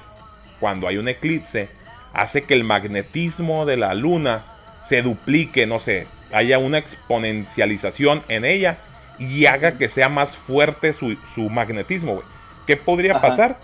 cuando 0.59 0.87
hay 0.87 0.97
un 0.97 1.07
eclipse, 1.07 1.69
hace 2.13 2.43
que 2.43 2.53
el 2.53 2.63
magnetismo 2.63 3.65
de 3.65 3.77
la 3.77 3.93
luna 3.93 4.43
se 4.89 5.01
duplique, 5.01 5.65
no 5.65 5.79
sé, 5.79 6.07
haya 6.33 6.57
una 6.57 6.77
exponencialización 6.77 8.23
en 8.27 8.45
ella 8.45 8.77
y 9.19 9.45
haga 9.45 9.77
que 9.77 9.89
sea 9.89 10.09
más 10.09 10.35
fuerte 10.35 10.93
su, 10.93 11.15
su 11.35 11.49
magnetismo, 11.49 12.15
güey. 12.15 12.25
¿Qué 12.65 12.77
podría 12.77 13.13
Ajá. 13.13 13.21
pasar? 13.21 13.57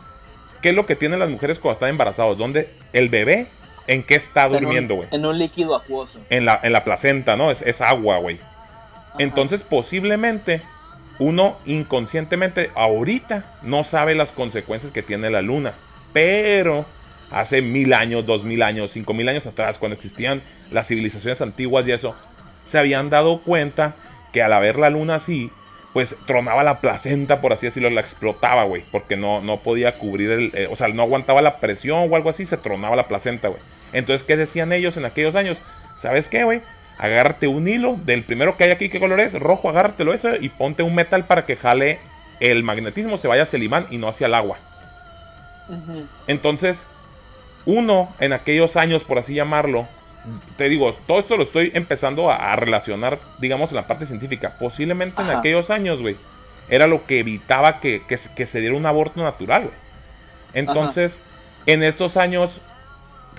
¿Qué 0.62 0.70
es 0.70 0.76
lo 0.76 0.86
que 0.86 0.96
tienen 0.96 1.20
las 1.20 1.30
mujeres 1.30 1.60
cuando 1.60 1.76
están 1.76 1.90
embarazadas? 1.90 2.38
¿Dónde 2.38 2.70
el 2.94 3.10
bebé 3.10 3.48
en 3.88 4.04
qué 4.04 4.16
está 4.16 4.48
durmiendo, 4.48 4.96
güey? 4.96 5.08
En 5.12 5.26
un 5.26 5.38
líquido 5.38 5.76
acuoso. 5.76 6.20
En 6.30 6.46
la, 6.46 6.60
en 6.64 6.74
la 6.74 6.84
placenta, 6.84 7.36
¿no? 7.36 7.52
Es, 7.52 7.62
es 7.62 7.82
agua, 7.82 8.18
güey. 8.18 8.40
Entonces, 9.20 9.62
posiblemente 9.62 10.62
uno 11.20 11.58
inconscientemente 11.66 12.72
ahorita 12.76 13.44
no 13.64 13.84
sabe 13.84 14.16
las 14.16 14.30
consecuencias 14.30 14.92
que 14.94 15.02
tiene 15.02 15.30
la 15.30 15.42
luna. 15.42 15.74
Pero 16.14 16.86
hace 17.32 17.62
mil 17.62 17.94
años, 17.94 18.26
dos 18.26 18.44
mil 18.44 18.62
años, 18.64 18.92
cinco 18.94 19.14
mil 19.14 19.28
años 19.28 19.46
atrás, 19.46 19.78
cuando 19.78 19.96
existían 19.96 20.42
las 20.72 20.88
civilizaciones 20.88 21.42
antiguas 21.42 21.88
y 21.88 21.92
eso, 21.92 22.16
se 22.70 22.78
habían 22.78 23.10
dado 23.10 23.40
cuenta 23.40 23.96
que 24.34 24.42
al 24.42 24.60
ver 24.62 24.78
la 24.78 24.90
luna 24.90 25.16
así, 25.16 25.52
pues 25.94 26.16
tronaba 26.26 26.64
la 26.64 26.80
placenta, 26.80 27.42
por 27.42 27.54
así 27.54 27.66
decirlo, 27.66 27.90
la 27.90 28.02
explotaba, 28.02 28.66
güey, 28.66 28.84
porque 28.92 29.16
no, 29.16 29.42
no 29.42 29.58
podía 29.58 29.98
cubrir 29.98 30.32
el, 30.32 30.52
eh, 30.54 30.68
o 30.70 30.76
sea, 30.76 30.88
no 30.90 31.04
aguantaba 31.04 31.42
la 31.42 31.58
presión 31.58 32.12
o 32.12 32.16
algo 32.16 32.30
así, 32.30 32.46
se 32.46 32.58
tronaba 32.58 32.96
la 32.96 33.08
placenta, 33.08 33.48
güey. 33.48 33.62
Entonces, 33.94 34.26
¿qué 34.28 34.36
decían 34.36 34.74
ellos 34.74 34.98
en 34.98 35.06
aquellos 35.06 35.36
años? 35.36 35.58
¿Sabes 36.02 36.28
qué, 36.28 36.44
güey? 36.44 36.62
Agárrate 37.00 37.48
un 37.48 37.68
hilo 37.68 37.98
del 38.06 38.24
primero 38.24 38.58
que 38.58 38.66
hay 38.66 38.72
aquí, 38.72 38.90
¿qué 38.90 39.00
color 39.00 39.20
es? 39.20 39.34
Rojo, 39.34 39.70
agárratelo 39.70 40.14
ese 40.14 40.38
y 40.42 40.50
ponte 40.50 40.84
un 40.84 40.96
metal 40.96 41.26
para 41.26 41.46
que 41.46 41.56
jale 41.56 42.00
el 42.40 42.64
magnetismo, 42.64 43.18
se 43.18 43.28
vaya 43.28 43.44
hacia 43.44 43.58
el 43.58 43.64
imán 43.64 43.88
y 43.90 43.98
no 43.98 44.08
hacia 44.08 44.28
el 44.28 44.34
agua. 44.34 44.58
Entonces, 46.28 46.78
uno 47.68 48.08
en 48.20 48.34
aquellos 48.34 48.78
años, 48.78 49.04
por 49.04 49.20
así 49.20 49.36
llamarlo, 49.36 49.88
te 50.56 50.70
digo, 50.70 50.94
todo 51.06 51.20
esto 51.20 51.36
lo 51.36 51.44
estoy 51.44 51.72
empezando 51.76 52.32
a, 52.32 52.56
relacionar, 52.56 53.20
digamos, 53.40 53.70
en 53.70 53.76
la 53.76 53.88
parte 53.88 54.06
científica. 54.08 54.56
Posiblemente 54.60 55.22
en 55.22 55.30
aquellos 55.30 55.70
años, 55.70 56.02
güey, 56.02 56.16
era 56.70 56.88
lo 56.88 57.06
que 57.06 57.20
evitaba 57.20 57.80
que, 57.80 58.02
se 58.08 58.60
diera 58.60 58.76
un 58.76 58.86
aborto 58.86 59.22
natural, 59.22 59.64
güey. 59.64 59.76
Entonces, 60.54 61.12
en 61.66 61.84
estos 61.84 62.16
años, 62.16 62.52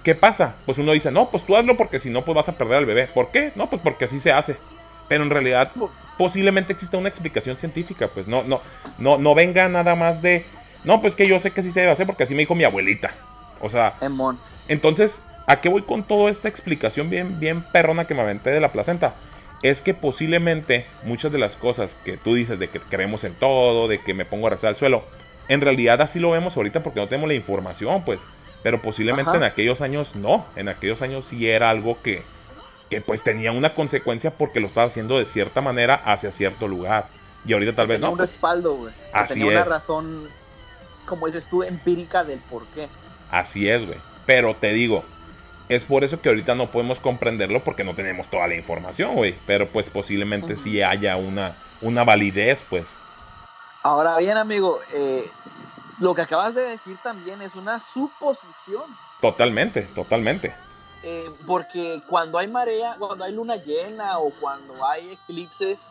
¿qué 0.04 0.14
pasa? 0.14 0.56
Pues 0.66 0.76
uno 0.76 0.92
dice, 0.92 1.10
no, 1.10 1.30
pues 1.30 1.44
tú 1.44 1.56
hazlo 1.56 1.76
porque 1.76 1.98
si 1.98 2.10
no, 2.10 2.22
pues 2.22 2.36
vas 2.36 2.48
a 2.48 2.56
perder 2.56 2.78
al 2.78 2.86
bebé. 2.86 3.06
¿Por 3.06 3.30
qué? 3.30 3.52
No, 3.54 3.68
pues 3.68 3.80
porque 3.80 4.04
así 4.04 4.20
se 4.20 4.30
hace. 4.30 4.56
Pero 5.08 5.24
en 5.24 5.30
realidad, 5.30 5.72
posiblemente 6.18 6.74
exista 6.74 6.98
una 6.98 7.08
explicación 7.08 7.56
científica, 7.56 8.08
pues 8.08 8.28
no, 8.28 8.42
no, 8.44 8.60
no, 8.98 9.16
no 9.16 9.34
venga 9.34 9.68
nada 9.70 9.94
más 9.94 10.20
de, 10.20 10.44
no, 10.84 11.00
pues 11.00 11.14
que 11.14 11.26
yo 11.26 11.40
sé 11.40 11.50
que 11.50 11.62
sí 11.62 11.72
se 11.72 11.80
debe 11.80 11.92
hacer 11.92 12.06
porque 12.06 12.24
así 12.24 12.34
me 12.34 12.40
dijo 12.40 12.54
mi 12.54 12.64
abuelita. 12.64 13.10
O 13.60 13.70
sea, 13.70 13.94
entonces 14.68 15.12
¿A 15.48 15.62
qué 15.62 15.70
voy 15.70 15.80
con 15.80 16.02
toda 16.02 16.30
esta 16.30 16.46
explicación 16.46 17.08
bien, 17.08 17.40
bien 17.40 17.62
perrona 17.62 18.04
que 18.04 18.12
me 18.12 18.20
aventé 18.20 18.50
de 18.50 18.60
la 18.60 18.70
placenta? 18.70 19.14
Es 19.62 19.80
que 19.80 19.94
posiblemente 19.94 20.86
muchas 21.04 21.32
de 21.32 21.38
las 21.38 21.52
cosas 21.56 21.88
que 22.04 22.18
tú 22.18 22.34
dices 22.34 22.58
de 22.58 22.68
que 22.68 22.80
creemos 22.80 23.24
en 23.24 23.32
todo, 23.32 23.88
de 23.88 23.98
que 24.02 24.12
me 24.12 24.26
pongo 24.26 24.48
a 24.48 24.50
rezar 24.50 24.68
al 24.68 24.76
suelo, 24.76 25.04
en 25.48 25.62
realidad 25.62 26.02
así 26.02 26.18
lo 26.18 26.32
vemos 26.32 26.54
ahorita 26.54 26.82
porque 26.82 27.00
no 27.00 27.08
tenemos 27.08 27.28
la 27.28 27.34
información, 27.34 28.04
pues. 28.04 28.20
Pero 28.62 28.82
posiblemente 28.82 29.34
en 29.34 29.42
aquellos 29.42 29.80
años 29.80 30.14
no. 30.14 30.44
En 30.54 30.68
aquellos 30.68 31.00
años 31.00 31.24
sí 31.30 31.48
era 31.48 31.70
algo 31.70 31.96
que, 32.02 32.22
que 32.90 33.00
pues 33.00 33.22
tenía 33.22 33.50
una 33.50 33.74
consecuencia 33.74 34.30
porque 34.30 34.60
lo 34.60 34.66
estaba 34.66 34.88
haciendo 34.88 35.18
de 35.18 35.24
cierta 35.24 35.62
manera 35.62 35.94
hacia 35.94 36.30
cierto 36.30 36.68
lugar. 36.68 37.06
Y 37.46 37.54
ahorita 37.54 37.74
tal 37.74 37.86
vez 37.86 37.96
tenía 37.96 38.08
no. 38.08 38.12
un 38.12 38.18
respaldo, 38.18 38.74
güey. 38.74 38.92
Así 39.14 39.32
tenía 39.32 39.46
una 39.46 39.64
razón, 39.64 40.28
como 41.06 41.24
dices 41.24 41.46
tú, 41.48 41.62
empírica 41.62 42.22
del 42.22 42.40
por 42.50 42.66
qué. 42.66 42.86
Así 43.30 43.68
es, 43.68 43.86
güey. 43.86 43.98
Pero 44.26 44.54
te 44.54 44.72
digo, 44.72 45.04
es 45.68 45.84
por 45.84 46.04
eso 46.04 46.20
que 46.20 46.28
ahorita 46.28 46.54
no 46.54 46.70
podemos 46.70 46.98
comprenderlo 46.98 47.62
porque 47.62 47.84
no 47.84 47.94
tenemos 47.94 48.28
toda 48.28 48.46
la 48.46 48.54
información, 48.54 49.14
güey. 49.14 49.36
Pero 49.46 49.68
pues 49.68 49.90
posiblemente 49.90 50.56
sí 50.56 50.82
haya 50.82 51.16
una, 51.16 51.52
una 51.82 52.04
validez, 52.04 52.58
pues. 52.68 52.84
Ahora 53.82 54.16
bien, 54.18 54.36
amigo, 54.36 54.78
eh, 54.94 55.24
lo 56.00 56.14
que 56.14 56.22
acabas 56.22 56.54
de 56.54 56.62
decir 56.62 56.96
también 57.02 57.42
es 57.42 57.54
una 57.54 57.80
suposición. 57.80 58.84
Totalmente, 59.20 59.82
totalmente. 59.94 60.54
Eh, 61.02 61.30
porque 61.46 62.00
cuando 62.08 62.38
hay 62.38 62.48
marea, 62.48 62.96
cuando 62.98 63.24
hay 63.24 63.32
luna 63.32 63.56
llena 63.56 64.18
o 64.18 64.30
cuando 64.40 64.84
hay 64.84 65.12
eclipses, 65.12 65.90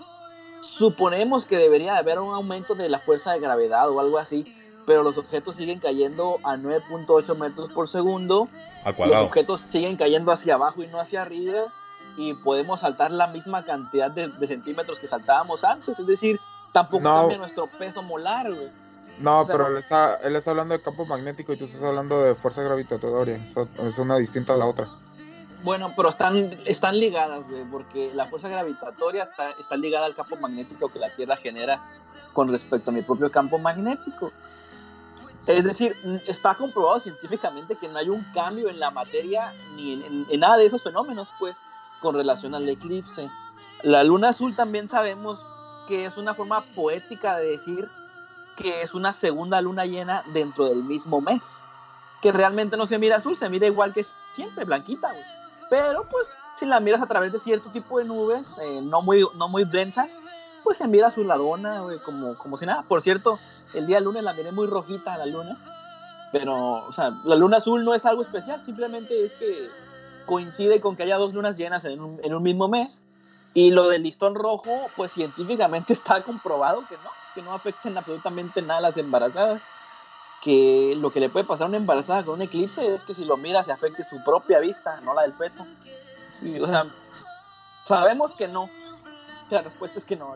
suponemos 0.61 1.45
que 1.45 1.57
debería 1.57 1.97
haber 1.97 2.19
un 2.19 2.33
aumento 2.33 2.75
de 2.75 2.89
la 2.89 2.99
fuerza 2.99 3.33
de 3.33 3.39
gravedad 3.39 3.89
o 3.89 3.99
algo 3.99 4.17
así, 4.17 4.53
pero 4.87 5.03
los 5.03 5.19
objetos 5.19 5.55
siguen 5.57 5.79
cayendo 5.79 6.39
a 6.43 6.55
9.8 6.55 7.37
metros 7.37 7.69
por 7.69 7.87
segundo 7.87 8.47
los 8.97 9.21
objetos 9.21 9.61
siguen 9.61 9.97
cayendo 9.97 10.31
hacia 10.31 10.55
abajo 10.55 10.83
y 10.83 10.87
no 10.87 10.99
hacia 10.99 11.21
arriba 11.21 11.65
y 12.17 12.33
podemos 12.33 12.79
saltar 12.79 13.11
la 13.11 13.27
misma 13.27 13.63
cantidad 13.63 14.09
de, 14.09 14.47
centímetros 14.47 14.99
que 14.99 15.07
saltábamos 15.07 15.63
antes. 15.63 15.99
Es 15.99 16.07
decir, 16.07 16.39
tampoco 16.71 17.03
cambia 17.03 17.37
nuestro 17.37 17.67
peso 17.67 18.01
molar, 18.01 18.49
No, 19.19 19.45
pero 19.45 19.67
él 19.67 19.77
está, 19.77 20.15
él 20.23 20.35
está 20.35 20.51
hablando 20.51 20.73
de 20.73 20.81
campo 20.81 21.05
magnético 21.05 21.53
y 21.53 21.57
tú 21.57 21.65
estás 21.65 21.83
hablando 21.83 22.23
de 22.23 22.33
fuerza 22.33 22.63
gravitatoria. 22.63 23.35
Es 23.35 23.97
una 23.97 24.17
distinta 24.17 24.53
a 24.53 24.57
la 24.57 24.65
otra. 24.65 24.87
Bueno, 25.63 25.93
pero 25.95 26.09
están, 26.09 26.57
están 26.65 26.97
ligadas, 26.99 27.47
güey, 27.49 27.65
porque 27.65 28.11
la 28.13 28.27
fuerza 28.27 28.47
gravitatoria 28.47 29.23
está, 29.23 29.51
está 29.59 29.75
ligada 29.75 30.05
al 30.05 30.15
campo 30.15 30.37
magnético 30.37 30.87
que 30.89 30.99
la 30.99 31.13
Tierra 31.15 31.35
genera 31.35 31.83
con 32.33 32.51
respecto 32.51 32.91
a 32.91 32.93
mi 32.93 33.01
propio 33.01 33.29
campo 33.29 33.57
magnético. 33.57 34.31
Es 35.47 35.63
decir, 35.63 35.95
está 36.27 36.55
comprobado 36.55 36.99
científicamente 36.99 37.77
que 37.77 37.87
no 37.87 37.97
hay 37.97 38.09
un 38.09 38.21
cambio 38.33 38.69
en 38.69 38.79
la 38.79 38.91
materia 38.91 39.53
ni 39.75 39.93
en, 39.93 40.39
nada 40.39 40.57
de 40.57 40.65
esos 40.65 40.83
fenómenos, 40.83 41.31
pues, 41.39 41.61
con 42.01 42.15
relación 42.15 42.53
al 42.53 42.67
eclipse. 42.67 43.31
La 43.81 44.03
luna 44.03 44.29
azul 44.29 44.55
también 44.55 44.89
sabemos 44.89 45.43
que 45.87 46.05
es 46.05 46.17
una 46.17 46.33
forma 46.33 46.61
poética 46.75 47.37
de 47.37 47.51
decir 47.51 47.89
que 48.57 48.81
es 48.81 48.93
una 48.93 49.13
segunda 49.13 49.61
luna 49.61 49.85
llena 49.85 50.23
dentro 50.33 50.65
del 50.65 50.83
mismo 50.83 51.21
mes. 51.21 51.61
Que 52.21 52.33
realmente 52.33 52.75
no 52.75 52.85
se 52.85 52.97
mira 52.97 53.17
azul, 53.17 53.37
se 53.37 53.47
mira 53.47 53.67
igual 53.67 53.93
que 53.93 54.05
siempre, 54.33 54.65
blanquita, 54.65 55.13
Pero 55.69 56.03
pues 56.09 56.27
si 56.57 56.65
la 56.65 56.81
miras 56.81 57.01
a 57.01 57.07
través 57.07 57.31
de 57.31 57.39
cierto 57.39 57.69
tipo 57.69 57.99
de 57.99 58.05
nubes, 58.05 58.57
eh, 58.61 58.81
no, 58.81 59.01
muy, 59.01 59.25
no 59.35 59.47
muy 59.47 59.63
densas, 59.63 60.17
pues 60.67 60.79
se 60.79 60.87
mira 60.89 61.09
ladona, 61.15 61.79
güey, 61.79 61.97
como, 61.99 62.35
como 62.35 62.57
si 62.57 62.65
nada. 62.65 62.83
Por 62.83 63.01
cierto, 63.01 63.39
el 63.73 63.87
día 63.87 64.01
lunes 64.01 64.21
la 64.21 64.33
miré 64.33 64.51
muy 64.51 64.67
rojita 64.67 65.13
a 65.13 65.17
la 65.17 65.25
luna, 65.25 65.57
pero, 66.33 66.85
o 66.85 66.91
sea, 66.91 67.11
la 67.23 67.37
luna 67.37 67.55
azul 67.55 67.85
no 67.85 67.93
es 67.93 68.05
algo 68.05 68.21
especial, 68.21 68.61
simplemente 68.61 69.23
es 69.23 69.33
que 69.35 69.69
coincide 70.25 70.81
con 70.81 70.97
que 70.97 71.03
haya 71.03 71.15
dos 71.15 71.33
lunas 71.33 71.55
llenas 71.55 71.85
en 71.85 72.01
un, 72.01 72.19
en 72.21 72.35
un 72.35 72.43
mismo 72.43 72.67
mes. 72.67 73.01
Y 73.53 73.71
lo 73.71 73.87
del 73.87 74.03
listón 74.03 74.35
rojo, 74.35 74.89
pues 74.97 75.13
científicamente 75.13 75.93
está 75.93 76.21
comprobado 76.21 76.83
que 76.89 76.95
no, 76.95 77.11
que 77.33 77.41
no 77.41 77.53
afecten 77.53 77.97
absolutamente 77.97 78.61
nada 78.61 78.79
a 78.79 78.81
las 78.81 78.97
embarazadas. 78.97 79.61
Que 80.41 80.97
lo 80.99 81.11
que 81.11 81.21
le 81.21 81.29
puede 81.29 81.45
pasar 81.45 81.67
a 81.67 81.69
una 81.69 81.77
embarazada 81.77 82.25
con 82.25 82.33
un 82.33 82.41
eclipse 82.41 82.93
es 82.93 83.05
que 83.05 83.13
si 83.13 83.23
lo 83.23 83.37
mira 83.37 83.63
se 83.63 83.71
afecte 83.71 84.03
su 84.03 84.21
propia 84.21 84.59
vista, 84.59 84.99
no 84.99 85.13
la 85.13 85.21
del 85.21 85.31
feto. 85.31 85.65
Y, 86.41 86.59
o 86.59 86.67
sea, 86.67 86.85
sabemos 87.85 88.35
que 88.35 88.49
no, 88.49 88.69
la 89.49 89.61
respuesta 89.61 89.99
es 89.99 90.05
que 90.05 90.15
no. 90.15 90.35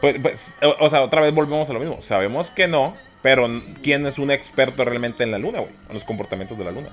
Pues, 0.00 0.16
pues, 0.20 0.52
o, 0.80 0.90
sea, 0.90 1.02
otra 1.02 1.20
vez 1.20 1.34
volvemos 1.34 1.68
a 1.68 1.72
lo 1.72 1.80
mismo. 1.80 2.02
Sabemos 2.02 2.50
que 2.50 2.68
no, 2.68 2.96
pero 3.22 3.48
¿quién 3.82 4.06
es 4.06 4.18
un 4.18 4.30
experto 4.30 4.84
realmente 4.84 5.24
en 5.24 5.30
la 5.30 5.38
luna, 5.38 5.60
güey? 5.60 5.72
En 5.88 5.94
los 5.94 6.04
comportamientos 6.04 6.58
de 6.58 6.64
la 6.64 6.70
luna. 6.70 6.90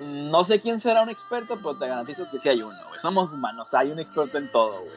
No 0.00 0.44
sé 0.44 0.60
quién 0.60 0.80
será 0.80 1.02
un 1.02 1.10
experto, 1.10 1.56
pero 1.56 1.76
te 1.76 1.88
garantizo 1.88 2.28
que 2.30 2.38
sí 2.38 2.48
hay 2.48 2.62
uno, 2.62 2.76
güey. 2.88 3.00
Somos 3.00 3.32
humanos, 3.32 3.72
hay 3.74 3.90
un 3.90 3.98
experto 3.98 4.38
en 4.38 4.50
todo, 4.50 4.80
güey. 4.80 4.92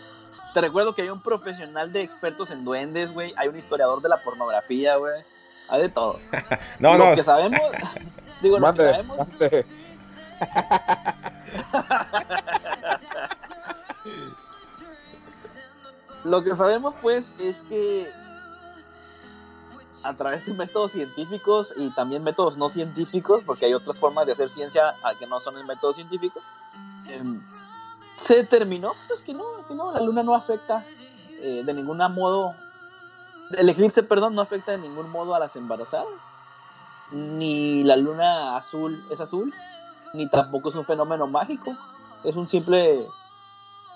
Te 0.53 0.61
recuerdo 0.61 0.95
que 0.95 1.03
hay 1.03 1.09
un 1.09 1.21
profesional 1.21 1.93
de 1.93 2.01
expertos 2.01 2.49
en 2.51 2.65
duendes, 2.65 3.11
güey. 3.11 3.33
Hay 3.37 3.47
un 3.47 3.57
historiador 3.57 4.01
de 4.01 4.09
la 4.09 4.21
pornografía, 4.21 4.95
güey. 4.95 5.21
Hay 5.69 5.83
de 5.83 5.89
todo. 5.89 6.19
no, 6.79 6.97
lo 6.97 7.09
no. 7.09 7.15
que 7.15 7.23
sabemos. 7.23 7.61
digo, 8.41 8.59
lo 8.59 8.73
que 8.73 8.89
sabemos. 8.89 9.27
Lo 16.29 16.43
que 16.43 16.55
sabemos 16.55 16.93
pues 17.01 17.31
es 17.39 17.59
que 17.61 18.11
a 20.03 20.15
través 20.15 20.45
de 20.45 20.53
métodos 20.53 20.91
científicos 20.91 21.73
y 21.75 21.89
también 21.89 22.23
métodos 22.23 22.55
no 22.55 22.69
científicos, 22.69 23.41
porque 23.43 23.65
hay 23.65 23.73
otras 23.73 23.97
formas 23.97 24.27
de 24.27 24.33
hacer 24.33 24.49
ciencia 24.49 24.93
que 25.17 25.25
no 25.25 25.39
son 25.39 25.57
el 25.57 25.65
método 25.65 25.91
científico, 25.91 26.39
em, 27.07 27.41
se 28.21 28.35
determinó 28.35 28.93
pues 29.07 29.23
que 29.23 29.33
no, 29.33 29.43
que 29.67 29.73
no, 29.73 29.91
la 29.91 30.01
luna 30.01 30.21
no 30.21 30.35
afecta 30.35 30.85
eh, 31.41 31.63
de 31.65 31.73
ningún 31.73 31.97
modo, 31.97 32.53
el 33.57 33.67
eclipse, 33.67 34.03
perdón, 34.03 34.35
no 34.35 34.41
afecta 34.41 34.73
de 34.73 34.77
ningún 34.77 35.09
modo 35.09 35.33
a 35.33 35.39
las 35.39 35.55
embarazadas, 35.55 36.07
ni 37.11 37.83
la 37.83 37.95
luna 37.95 38.55
azul 38.55 39.03
es 39.09 39.19
azul, 39.19 39.51
ni 40.13 40.29
tampoco 40.29 40.69
es 40.69 40.75
un 40.75 40.85
fenómeno 40.85 41.25
mágico, 41.25 41.75
es 42.23 42.35
un 42.35 42.47
simple 42.47 43.07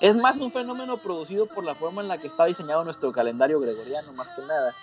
es 0.04 0.18
más 0.18 0.36
un 0.36 0.52
fenómeno 0.52 0.98
producido 0.98 1.46
por 1.46 1.64
la 1.64 1.76
forma 1.76 2.02
en 2.02 2.10
la 2.10 2.18
que 2.18 2.28
está 2.28 2.44
diseñado 2.44 2.84
nuestro 2.84 3.14
calendario 3.14 3.62
gregoriano, 3.62 4.12
más 4.12 4.30
que 4.32 4.42
nada. 4.42 4.76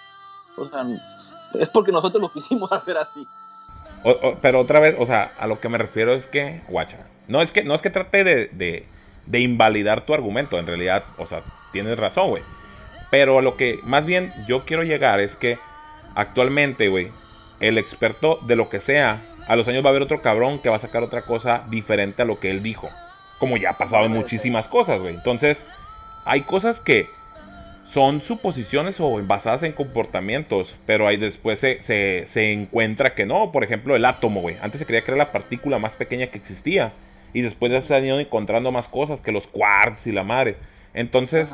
O 0.56 0.66
sea, 0.66 1.60
es 1.60 1.68
porque 1.68 1.92
nosotros 1.92 2.22
lo 2.22 2.32
quisimos 2.32 2.72
hacer 2.72 2.96
así. 2.96 3.28
pero 4.40 4.60
otra 4.60 4.80
vez, 4.80 4.96
o 4.98 5.04
sea, 5.04 5.30
a 5.38 5.46
lo 5.46 5.60
que 5.60 5.68
me 5.68 5.76
refiero 5.76 6.14
es 6.14 6.24
que, 6.24 6.62
guacha, 6.68 6.96
no 7.28 7.42
es 7.42 7.50
que, 7.50 7.64
no 7.64 7.74
es 7.74 7.82
que 7.82 7.90
trate 7.90 8.24
de, 8.24 8.86
de, 9.26 9.40
invalidar 9.40 10.06
tu 10.06 10.14
argumento, 10.14 10.58
en 10.58 10.66
realidad, 10.66 11.04
o 11.18 11.26
sea, 11.26 11.42
tienes 11.70 11.98
razón, 11.98 12.30
güey. 12.30 12.42
Pero 13.10 13.42
lo 13.42 13.58
que 13.58 13.78
más 13.82 14.06
bien 14.06 14.32
yo 14.48 14.64
quiero 14.64 14.84
llegar 14.84 15.20
es 15.20 15.36
que 15.36 15.58
actualmente, 16.14 16.88
güey, 16.88 17.12
el 17.60 17.76
experto 17.76 18.38
de 18.46 18.56
lo 18.56 18.70
que 18.70 18.80
sea, 18.80 19.22
a 19.46 19.54
los 19.54 19.68
años 19.68 19.84
va 19.84 19.88
a 19.88 19.90
haber 19.90 20.02
otro 20.02 20.22
cabrón 20.22 20.60
que 20.60 20.70
va 20.70 20.76
a 20.76 20.80
sacar 20.80 21.02
otra 21.02 21.26
cosa 21.26 21.64
diferente 21.68 22.22
a 22.22 22.24
lo 22.24 22.40
que 22.40 22.50
él 22.50 22.62
dijo 22.62 22.88
como 23.40 23.56
ya 23.56 23.70
ha 23.70 23.78
pasado 23.78 24.04
en 24.04 24.12
muchísimas 24.12 24.68
cosas, 24.68 25.00
güey. 25.00 25.14
Entonces, 25.14 25.64
hay 26.24 26.42
cosas 26.42 26.78
que 26.78 27.08
son 27.92 28.20
suposiciones 28.20 29.00
o 29.00 29.20
basadas 29.26 29.64
en 29.64 29.72
comportamientos, 29.72 30.76
pero 30.86 31.08
ahí 31.08 31.16
después 31.16 31.58
se, 31.58 31.82
se, 31.82 32.52
encuentra 32.52 33.14
que 33.14 33.26
no. 33.26 33.50
Por 33.50 33.64
ejemplo, 33.64 33.96
el 33.96 34.04
átomo, 34.04 34.42
güey. 34.42 34.56
Antes 34.62 34.78
se 34.78 34.86
creía 34.86 35.02
que 35.02 35.10
era 35.10 35.18
la 35.18 35.32
partícula 35.32 35.78
más 35.78 35.94
pequeña 35.94 36.28
que 36.28 36.38
existía. 36.38 36.92
Y 37.32 37.40
después 37.40 37.72
ya 37.72 37.82
se 37.82 37.96
han 37.96 38.04
ido 38.04 38.20
encontrando 38.20 38.70
más 38.70 38.86
cosas 38.86 39.20
que 39.20 39.32
los 39.32 39.46
quarks 39.46 40.06
y 40.06 40.12
la 40.12 40.22
madre. 40.22 40.56
Entonces, 40.94 41.48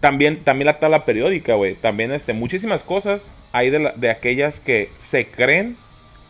también, 0.00 0.42
también 0.42 0.66
la 0.66 0.78
tabla 0.78 1.04
periódica, 1.04 1.54
güey. 1.54 1.74
También 1.76 2.12
este, 2.12 2.32
muchísimas 2.32 2.82
cosas 2.82 3.22
hay 3.52 3.70
de, 3.70 3.92
de 3.96 4.10
aquellas 4.10 4.58
que 4.60 4.90
se 5.00 5.26
creen 5.26 5.76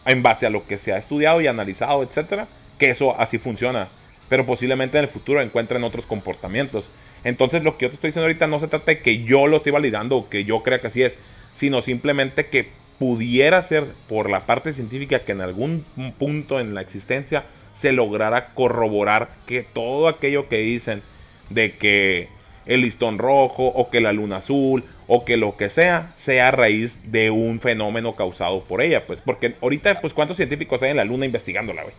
en 0.04 0.22
base 0.22 0.46
a 0.46 0.50
lo 0.50 0.66
que 0.66 0.78
se 0.78 0.92
ha 0.92 0.98
estudiado 0.98 1.40
y 1.40 1.46
analizado, 1.46 2.02
etcétera, 2.02 2.46
que 2.78 2.90
eso 2.90 3.18
así 3.18 3.38
funciona. 3.38 3.88
Pero 4.32 4.46
posiblemente 4.46 4.96
en 4.96 5.04
el 5.04 5.10
futuro 5.10 5.42
encuentren 5.42 5.84
otros 5.84 6.06
comportamientos. 6.06 6.86
Entonces 7.22 7.62
lo 7.62 7.76
que 7.76 7.84
yo 7.84 7.90
te 7.90 7.96
estoy 7.96 8.08
diciendo 8.08 8.24
ahorita 8.24 8.46
no 8.46 8.60
se 8.60 8.66
trata 8.66 8.86
de 8.86 9.00
que 9.00 9.24
yo 9.24 9.46
lo 9.46 9.58
estoy 9.58 9.72
validando 9.72 10.16
o 10.16 10.30
que 10.30 10.44
yo 10.44 10.62
crea 10.62 10.80
que 10.80 10.86
así 10.86 11.02
es, 11.02 11.12
sino 11.54 11.82
simplemente 11.82 12.46
que 12.46 12.68
pudiera 12.98 13.60
ser 13.60 13.84
por 14.08 14.30
la 14.30 14.46
parte 14.46 14.72
científica 14.72 15.18
que 15.18 15.32
en 15.32 15.42
algún 15.42 15.84
punto 16.18 16.60
en 16.60 16.72
la 16.72 16.80
existencia 16.80 17.44
se 17.74 17.92
lograra 17.92 18.54
corroborar 18.54 19.28
que 19.46 19.66
todo 19.70 20.08
aquello 20.08 20.48
que 20.48 20.60
dicen 20.60 21.02
de 21.50 21.72
que 21.72 22.28
el 22.64 22.80
listón 22.80 23.18
rojo 23.18 23.66
o 23.66 23.90
que 23.90 24.00
la 24.00 24.14
luna 24.14 24.36
azul 24.36 24.82
o 25.08 25.26
que 25.26 25.36
lo 25.36 25.58
que 25.58 25.68
sea 25.68 26.14
sea 26.16 26.48
a 26.48 26.52
raíz 26.52 26.96
de 27.04 27.30
un 27.30 27.60
fenómeno 27.60 28.16
causado 28.16 28.64
por 28.64 28.80
ella, 28.80 29.04
pues 29.06 29.20
porque 29.20 29.56
ahorita 29.60 30.00
pues 30.00 30.14
cuántos 30.14 30.38
científicos 30.38 30.82
hay 30.82 30.92
en 30.92 30.96
la 30.96 31.04
luna 31.04 31.26
investigándola, 31.26 31.82
güey. 31.82 31.94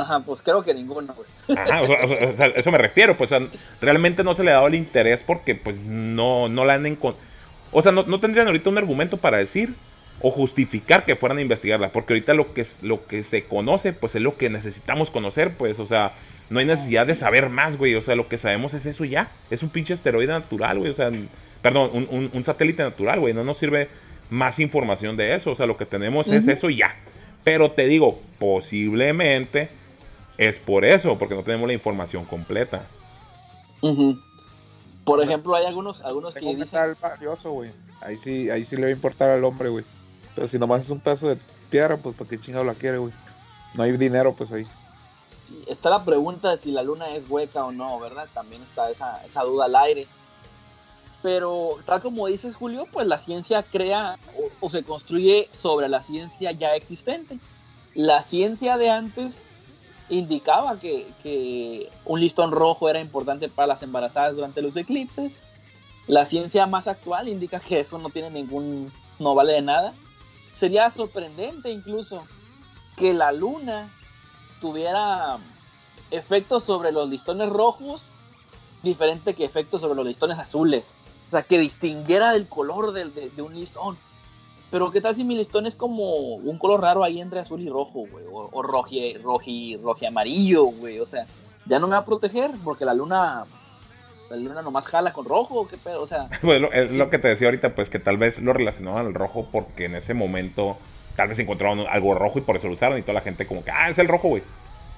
Ajá, 0.00 0.20
pues 0.20 0.40
creo 0.42 0.62
que 0.62 0.72
ninguno, 0.72 1.14
güey. 1.14 1.58
Ajá, 1.58 1.82
eso 2.56 2.70
me 2.70 2.78
refiero, 2.78 3.16
pues 3.16 3.30
realmente 3.80 4.24
no 4.24 4.34
se 4.34 4.42
le 4.42 4.50
ha 4.50 4.54
dado 4.54 4.68
el 4.68 4.74
interés 4.74 5.20
porque 5.26 5.54
pues 5.54 5.76
no, 5.78 6.48
no 6.48 6.64
la 6.64 6.74
han 6.74 6.86
encontrado. 6.86 7.28
O 7.72 7.82
sea, 7.82 7.92
no, 7.92 8.02
no, 8.04 8.18
tendrían 8.18 8.46
ahorita 8.46 8.70
un 8.70 8.78
argumento 8.78 9.16
para 9.16 9.38
decir 9.38 9.74
o 10.20 10.30
justificar 10.30 11.04
que 11.04 11.16
fueran 11.16 11.38
a 11.38 11.42
investigarla, 11.42 11.90
porque 11.90 12.14
ahorita 12.14 12.34
lo 12.34 12.52
que, 12.52 12.66
lo 12.82 13.06
que 13.06 13.24
se 13.24 13.44
conoce, 13.44 13.92
pues 13.92 14.14
es 14.14 14.22
lo 14.22 14.36
que 14.36 14.50
necesitamos 14.50 15.10
conocer, 15.10 15.54
pues, 15.54 15.78
o 15.78 15.86
sea, 15.86 16.12
no 16.50 16.58
hay 16.58 16.66
necesidad 16.66 17.06
de 17.06 17.14
saber 17.14 17.48
más, 17.48 17.78
güey, 17.78 17.94
o 17.94 18.02
sea, 18.02 18.16
lo 18.16 18.28
que 18.28 18.36
sabemos 18.36 18.74
es 18.74 18.84
eso 18.84 19.04
ya, 19.04 19.30
es 19.50 19.62
un 19.62 19.70
pinche 19.70 19.94
asteroide 19.94 20.32
natural, 20.32 20.78
güey, 20.78 20.90
o 20.90 20.94
sea, 20.94 21.10
perdón, 21.62 21.90
un, 21.94 22.30
un, 22.32 22.44
satélite 22.44 22.82
natural, 22.82 23.20
güey, 23.20 23.32
no 23.32 23.44
nos 23.44 23.56
sirve 23.58 23.88
más 24.28 24.58
información 24.58 25.16
de 25.16 25.34
eso, 25.36 25.52
o 25.52 25.56
sea, 25.56 25.66
lo 25.66 25.76
que 25.76 25.86
tenemos 25.86 26.28
es 26.28 26.46
eso 26.48 26.68
ya. 26.68 26.96
Pero 27.44 27.70
te 27.70 27.86
digo, 27.86 28.18
posiblemente 28.38 29.70
es 30.40 30.58
por 30.58 30.86
eso, 30.86 31.18
porque 31.18 31.34
no 31.34 31.42
tenemos 31.42 31.66
la 31.66 31.74
información 31.74 32.24
completa. 32.24 32.86
Por 35.04 35.22
ejemplo, 35.22 35.54
hay 35.54 35.66
algunos, 35.66 36.00
algunos 36.00 36.32
que 36.32 36.54
dicen... 36.54 36.96
valioso, 36.98 37.50
güey. 37.50 37.72
Ahí 38.00 38.16
sí, 38.16 38.48
ahí 38.48 38.64
sí 38.64 38.76
le 38.76 38.84
va 38.84 38.88
a 38.88 38.92
importar 38.92 39.28
al 39.28 39.44
hombre, 39.44 39.68
güey. 39.68 39.84
Pero 40.34 40.48
si 40.48 40.58
nomás 40.58 40.86
es 40.86 40.90
un 40.90 41.00
pedazo 41.00 41.28
de 41.28 41.38
tierra, 41.68 41.98
pues 41.98 42.16
¿para 42.16 42.30
qué 42.30 42.40
chingado 42.40 42.64
la 42.64 42.72
quiere, 42.72 42.96
güey? 42.96 43.12
No 43.74 43.82
hay 43.82 43.92
dinero, 43.98 44.32
pues 44.32 44.50
ahí. 44.50 44.66
está 45.68 45.90
la 45.90 46.06
pregunta 46.06 46.52
de 46.52 46.58
si 46.58 46.72
la 46.72 46.82
luna 46.82 47.10
es 47.10 47.28
hueca 47.28 47.66
o 47.66 47.70
no, 47.70 48.00
¿verdad? 48.00 48.26
También 48.32 48.62
está 48.62 48.90
esa, 48.90 49.22
esa 49.26 49.42
duda 49.42 49.66
al 49.66 49.76
aire. 49.76 50.06
Pero 51.22 51.76
tal 51.84 52.00
como 52.00 52.28
dices, 52.28 52.56
Julio, 52.56 52.86
pues 52.90 53.06
la 53.06 53.18
ciencia 53.18 53.62
crea 53.62 54.16
o 54.60 54.70
se 54.70 54.84
construye 54.84 55.50
sobre 55.52 55.90
la 55.90 56.00
ciencia 56.00 56.52
ya 56.52 56.74
existente. 56.74 57.38
La 57.94 58.22
ciencia 58.22 58.78
de 58.78 58.88
antes 58.88 59.44
indicaba 60.10 60.78
que, 60.78 61.88
un 62.04 62.20
listón 62.20 62.50
rojo 62.50 62.88
era 62.88 63.00
importante 63.00 63.48
para 63.48 63.68
las 63.68 63.82
embarazadas 63.82 64.34
durante 64.34 64.60
los 64.60 64.76
eclipses. 64.76 65.42
La 66.06 66.24
ciencia 66.24 66.66
más 66.66 66.88
actual 66.88 67.28
indica 67.28 67.60
que 67.60 67.80
eso 67.80 67.98
no 67.98 68.10
tiene 68.10 68.30
ningún, 68.30 68.92
no 69.18 69.34
vale 69.34 69.54
de 69.54 69.62
nada. 69.62 69.94
Sería 70.52 70.90
sorprendente 70.90 71.70
incluso 71.70 72.24
que 72.96 73.14
la 73.14 73.32
luna 73.32 73.88
tuviera 74.60 75.38
efectos 76.10 76.64
sobre 76.64 76.92
los 76.92 77.08
listones 77.08 77.48
rojos 77.48 78.02
diferente 78.82 79.34
que 79.34 79.44
efectos 79.44 79.80
sobre 79.80 79.94
los 79.94 80.06
listones 80.06 80.38
azules. 80.38 80.96
O 81.28 81.30
sea, 81.30 81.42
que 81.42 81.58
distinguiera 81.58 82.34
el 82.34 82.48
color 82.48 82.92
de 82.92 83.42
un 83.42 83.54
listón. 83.54 83.96
Pero 84.70 84.90
¿qué 84.90 85.00
tal 85.00 85.14
si 85.14 85.24
mi 85.24 85.36
listón 85.36 85.66
es 85.66 85.74
como 85.74 86.34
un 86.36 86.58
color 86.58 86.80
raro 86.80 87.02
ahí 87.02 87.20
entre 87.20 87.40
azul 87.40 87.60
y 87.60 87.68
rojo, 87.68 88.06
güey? 88.10 88.24
O, 88.30 88.48
o 88.52 88.62
roji, 88.62 89.14
roji, 89.14 89.76
roji 89.76 90.06
amarillo, 90.06 90.64
güey. 90.64 91.00
O 91.00 91.06
sea, 91.06 91.26
ya 91.66 91.78
no 91.78 91.86
me 91.86 91.92
va 91.92 91.98
a 91.98 92.04
proteger 92.04 92.52
porque 92.62 92.84
la 92.84 92.94
luna 92.94 93.46
la 94.30 94.36
luna 94.36 94.62
nomás 94.62 94.86
jala 94.86 95.12
con 95.12 95.24
rojo, 95.24 95.66
¿qué 95.66 95.76
pedo? 95.76 96.02
O 96.02 96.06
sea... 96.06 96.28
Bueno, 96.42 96.68
es 96.72 96.92
lo 96.92 97.10
que 97.10 97.18
te 97.18 97.28
decía 97.28 97.48
ahorita, 97.48 97.74
pues 97.74 97.90
que 97.90 97.98
tal 97.98 98.16
vez 98.16 98.38
lo 98.38 98.52
relacionaban 98.52 99.06
al 99.06 99.14
rojo 99.14 99.48
porque 99.50 99.86
en 99.86 99.96
ese 99.96 100.14
momento 100.14 100.76
tal 101.16 101.28
vez 101.28 101.38
encontraron 101.40 101.80
algo 101.80 102.14
rojo 102.14 102.38
y 102.38 102.42
por 102.42 102.56
eso 102.56 102.68
lo 102.68 102.74
usaron 102.74 102.98
y 102.98 103.02
toda 103.02 103.14
la 103.14 103.20
gente 103.22 103.46
como 103.46 103.64
que, 103.64 103.72
ah, 103.72 103.90
es 103.90 103.98
el 103.98 104.08
rojo, 104.08 104.28
güey. 104.28 104.42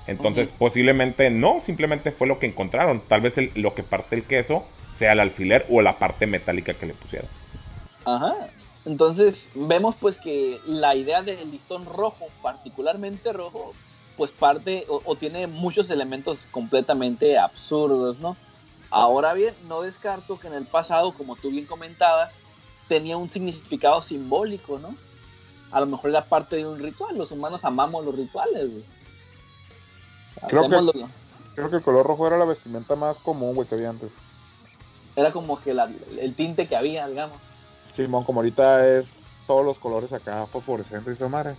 Entonces, 0.07 0.51
posiblemente 0.59 1.31
no, 1.31 1.61
simplemente 1.65 2.11
fue 2.11 2.27
lo 2.27 2.39
que 2.39 2.47
encontraron. 2.47 3.01
Tal 3.09 3.21
vez 3.21 3.35
lo 3.55 3.75
que 3.75 3.85
parte 3.85 4.17
el 4.17 4.25
queso 4.25 4.65
sea 4.99 5.13
el 5.13 5.21
alfiler 5.21 5.65
o 5.71 5.81
la 5.81 5.97
parte 5.97 6.27
metálica 6.27 6.75
que 6.75 6.87
le 6.87 6.95
pusieron. 6.95 7.29
Ajá. 8.05 8.35
Entonces 8.85 9.51
vemos 9.55 9.97
pues 9.97 10.19
que 10.19 10.61
la 10.67 10.95
idea 10.97 11.23
del 11.23 11.51
listón 11.51 11.85
rojo, 11.85 12.27
particularmente 12.43 13.33
rojo, 13.33 13.73
pues 14.17 14.33
parte 14.33 14.87
o, 14.89 15.17
tiene 15.17 15.47
muchos 15.47 15.89
elementos 15.91 16.47
completamente 16.51 17.39
absurdos, 17.39 18.19
¿no? 18.19 18.37
Ahora 18.91 19.33
bien, 19.35 19.55
no 19.69 19.83
descarto 19.83 20.39
que 20.39 20.49
en 20.49 20.55
el 20.55 20.67
pasado, 20.67 21.15
como 21.15 21.37
tú 21.37 21.51
bien 21.51 21.65
comentabas, 21.65 22.39
tenía 22.89 23.17
un 23.17 23.31
significado 23.31 24.03
simbólico, 24.03 24.79
¿no? 24.79 24.95
A 25.71 25.81
lo 25.81 25.87
mejor 25.87 26.11
era 26.11 26.25
parte 26.25 26.57
de 26.57 26.67
un 26.67 26.79
ritual, 26.79 27.17
los 27.17 27.31
humanos 27.31 27.65
amamos 27.65 28.05
los 28.05 28.15
rituales, 28.15 28.71
güey. 28.71 28.85
Creo 30.49 30.69
que, 30.69 31.07
creo 31.55 31.71
que 31.71 31.77
el 31.77 31.83
color 31.83 32.05
rojo 32.05 32.27
era 32.27 32.37
la 32.37 32.45
vestimenta 32.45 32.97
más 32.97 33.17
común, 33.19 33.55
güey, 33.55 33.67
que 33.67 33.77
había 33.77 33.91
antes. 33.91 34.11
Era 35.15 35.31
como 35.31 35.61
que 35.61 35.71
el 35.71 36.35
tinte 36.35 36.67
que 36.67 36.77
había, 36.77 37.07
digamos. 37.07 37.39
Simón, 37.97 38.25
como 38.25 38.41
ahorita 38.41 38.99
es 38.99 39.23
todos 39.47 39.65
los 39.65 39.79
colores 39.79 40.13
acá 40.13 40.47
fosforescentes 40.47 41.09
y 41.09 41.17
esa 41.17 41.29
madre. 41.29 41.55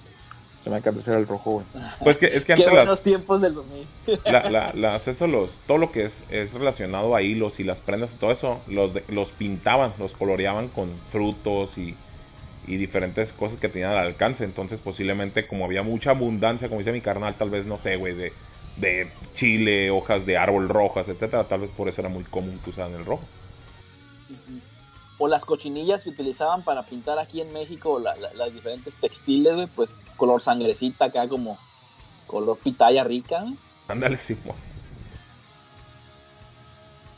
Se 0.63 0.69
me 0.69 0.77
encanta 0.77 1.01
ser 1.01 1.17
el 1.17 1.27
rojo, 1.27 1.51
güey. 1.51 1.65
Pues 1.99 2.17
que, 2.17 2.27
es 2.27 2.45
que 2.45 2.53
antes 2.53 2.67
Qué 2.67 2.73
buenos 2.73 3.01
tiempos 3.01 3.41
del 3.41 3.53
2000. 3.53 3.87
las, 4.81 5.07
eso, 5.07 5.27
los, 5.27 5.49
todo 5.67 5.77
lo 5.77 5.91
que 5.91 6.05
es, 6.05 6.13
es, 6.29 6.53
relacionado 6.53 7.15
a 7.15 7.21
hilos 7.21 7.59
y 7.59 7.65
las 7.65 7.79
prendas 7.79 8.11
y 8.13 8.17
todo 8.17 8.31
eso, 8.31 8.61
los, 8.67 8.91
los 9.09 9.29
pintaban, 9.29 9.93
los 9.99 10.13
coloreaban 10.13 10.69
con 10.69 10.89
frutos 11.11 11.77
y, 11.77 11.95
y 12.65 12.77
diferentes 12.77 13.33
cosas 13.33 13.59
que 13.59 13.67
tenían 13.67 13.91
al 13.91 13.97
alcance. 13.97 14.45
Entonces, 14.45 14.79
posiblemente, 14.79 15.45
como 15.47 15.65
había 15.65 15.83
mucha 15.83 16.11
abundancia, 16.11 16.69
como 16.69 16.79
dice 16.79 16.93
mi 16.93 17.01
carnal, 17.01 17.35
tal 17.35 17.49
vez, 17.49 17.65
no 17.65 17.77
sé, 17.79 17.97
güey, 17.97 18.13
de, 18.13 18.31
de 18.77 19.09
chile, 19.35 19.91
hojas 19.91 20.25
de 20.25 20.37
árbol 20.37 20.69
rojas, 20.69 21.09
etcétera, 21.09 21.43
tal 21.43 21.59
vez 21.59 21.71
por 21.71 21.89
eso 21.89 21.99
era 21.99 22.09
muy 22.09 22.23
común 22.23 22.57
que 22.63 22.69
usaran 22.69 22.93
el 22.93 23.03
rojo 23.03 23.27
o 25.17 25.27
las 25.27 25.45
cochinillas 25.45 26.03
que 26.03 26.09
utilizaban 26.09 26.63
para 26.63 26.83
pintar 26.83 27.19
aquí 27.19 27.41
en 27.41 27.53
México 27.53 27.99
las 27.99 28.53
diferentes 28.53 28.95
textiles, 28.97 29.69
pues 29.75 29.99
color 30.17 30.41
sangrecita 30.41 31.05
acá 31.05 31.27
como 31.27 31.57
color 32.27 32.57
pitaya 32.57 33.03
rica. 33.03 33.45
Ándale, 33.87 34.17
sí. 34.25 34.35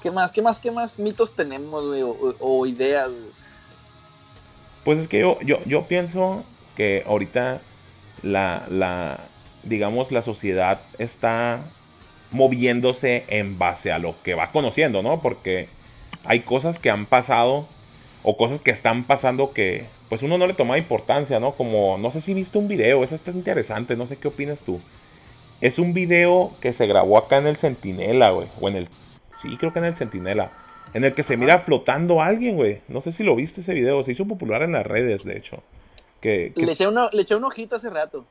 ¿Qué 0.02 0.12
más, 0.12 0.32
qué 0.32 0.42
más, 0.42 0.60
qué 0.60 0.72
más 0.72 1.00
mitos 1.00 1.36
tenemos, 1.36 1.84
o, 2.40 2.66
ideas? 2.66 3.10
Pues 4.84 5.00
es 5.00 5.08
que 5.08 5.20
yo, 5.20 5.40
yo, 5.42 5.64
yo 5.66 5.88
pienso 5.88 6.44
que 6.76 7.04
ahorita 7.08 7.62
la, 8.22 8.68
la, 8.70 9.20
digamos, 9.64 10.12
la 10.12 10.22
sociedad 10.22 10.82
está 11.00 11.62
moviéndose 12.32 13.26
en 13.30 13.58
base 13.58 13.92
a 13.92 14.00
lo 14.00 14.16
que 14.22 14.36
va 14.36 14.52
conociendo, 14.52 15.02
¿no? 15.02 15.22
Porque 15.22 15.70
hay 16.24 16.42
cosas 16.42 16.78
que 16.78 16.90
han 16.90 17.06
pasado 17.06 17.68
o 18.26 18.36
cosas 18.38 18.60
que 18.60 18.72
están 18.72 19.04
pasando 19.04 19.54
que 19.54 19.86
pues 20.10 20.24
uno 20.24 20.38
no 20.38 20.48
le 20.48 20.54
toma 20.54 20.78
importancia, 20.78 21.40
¿no? 21.40 21.52
Como, 21.52 21.98
no 21.98 22.12
sé 22.12 22.22
si 22.22 22.34
viste 22.34 22.58
un 22.58 22.68
video, 22.68 23.04
eso 23.04 23.16
está 23.16 23.32
interesante, 23.32 23.96
no 23.96 24.08
sé 24.08 24.18
qué 24.18 24.28
opinas 24.28 24.60
tú. 24.60 24.82
Es 25.62 25.80
un 25.80 25.94
video 25.94 26.52
que 26.60 26.74
se 26.74 26.88
grabó 26.88 27.18
acá 27.18 27.38
en 27.38 27.48
el 27.48 27.58
Centinela, 27.58 28.32
güey, 28.32 28.48
o 28.60 28.68
en 28.68 28.76
el, 28.76 28.90
sí, 29.38 29.56
creo 29.58 29.72
que 29.72 29.80
en 29.80 29.86
el 29.86 29.96
Centinela, 29.96 30.52
en 30.94 31.04
el 31.04 31.14
que 31.14 31.24
se 31.24 31.38
mira 31.38 31.60
flotando 31.60 32.22
alguien, 32.22 32.56
güey. 32.56 32.82
No 32.88 33.02
sé 33.02 33.12
si 33.12 33.24
lo 33.24 33.36
viste 33.36 33.62
ese 33.62 33.74
video, 33.74 34.04
se 34.04 34.14
hizo 34.14 34.26
popular 34.26 34.64
en 34.64 34.72
las 34.72 34.86
redes, 34.86 35.24
de 35.24 35.38
hecho. 35.38 35.62
Que, 36.22 36.52
Le, 36.56 36.72
eché 36.72 36.86
le 37.12 37.22
eché 37.22 37.36
un 37.36 37.44
ojito 37.44 37.76
hace 37.76 37.90
rato. 37.90 38.26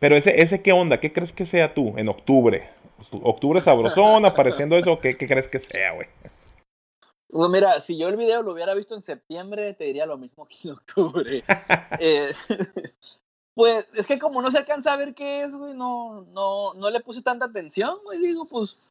Pero 0.00 0.16
ese, 0.16 0.42
ese, 0.42 0.60
¿qué 0.60 0.72
onda? 0.72 1.00
¿Qué 1.00 1.12
crees 1.12 1.32
que 1.32 1.46
sea 1.46 1.72
tú 1.72 1.94
en 1.96 2.08
octubre? 2.08 2.68
Octubre 3.22 3.60
sabrosón, 3.62 4.26
apareciendo 4.26 4.76
eso, 4.76 4.98
¿qué, 5.00 5.16
qué 5.16 5.26
crees 5.26 5.48
que 5.48 5.60
sea, 5.60 5.92
güey? 5.92 6.08
Pues 7.32 7.48
mira, 7.48 7.80
si 7.80 7.96
yo 7.96 8.08
el 8.08 8.16
video 8.16 8.42
lo 8.42 8.52
hubiera 8.52 8.74
visto 8.74 8.94
en 8.94 9.02
septiembre, 9.02 9.74
te 9.74 9.84
diría 9.84 10.06
lo 10.06 10.18
mismo 10.18 10.46
que 10.46 10.68
en 10.68 10.74
octubre. 10.74 11.44
Eh, 12.00 12.32
pues 13.54 13.88
es 13.94 14.06
que 14.06 14.18
como 14.18 14.40
no 14.42 14.50
se 14.50 14.58
alcanza 14.58 14.92
a 14.92 14.96
ver 14.96 15.14
qué 15.14 15.42
es, 15.42 15.54
güey, 15.54 15.74
no, 15.74 16.22
no, 16.32 16.74
no 16.74 16.90
le 16.90 17.00
puse 17.00 17.22
tanta 17.22 17.46
atención, 17.46 17.96
güey. 18.04 18.20
Digo, 18.20 18.44
pues, 18.50 18.90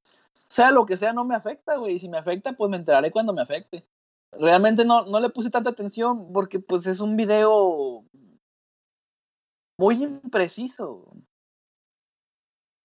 sea 0.49 0.71
lo 0.71 0.85
que 0.85 0.97
sea, 0.97 1.11
no 1.11 1.25
me 1.25 1.35
afecta, 1.35 1.75
güey. 1.77 1.95
Y 1.95 1.99
si 1.99 2.07
me 2.07 2.17
afecta, 2.17 2.53
pues 2.53 2.69
me 2.69 2.77
enteraré 2.77 3.11
cuando 3.11 3.33
me 3.33 3.41
afecte. 3.41 3.85
realmente 4.31 4.85
no, 4.85 5.05
no 5.05 5.19
le 5.19 5.29
puse 5.29 5.49
tanta 5.49 5.71
atención 5.71 6.31
porque 6.33 6.59
pues 6.59 6.87
es 6.87 7.01
un 7.01 7.15
video 7.15 8.05
muy 9.77 10.03
impreciso. 10.03 11.05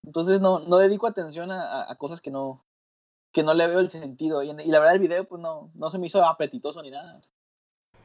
Entonces 0.05 0.41
no, 0.41 0.61
no 0.61 0.79
dedico 0.79 1.07
atención 1.07 1.51
a, 1.51 1.91
a 1.91 1.97
cosas 1.97 2.21
que 2.21 2.31
no, 2.31 2.65
que 3.35 3.43
no 3.43 3.53
le 3.53 3.67
veo 3.67 3.81
el 3.81 3.91
sentido. 3.91 4.43
Y, 4.43 4.51
y, 4.51 4.69
la 4.69 4.79
verdad 4.79 4.95
el 4.95 5.01
video 5.01 5.25
pues 5.25 5.43
no, 5.43 5.71
no 5.75 5.91
se 5.91 5.99
me 5.99 6.07
hizo 6.07 6.25
apetitoso 6.25 6.81
ni 6.83 6.91
nada. 6.91 7.21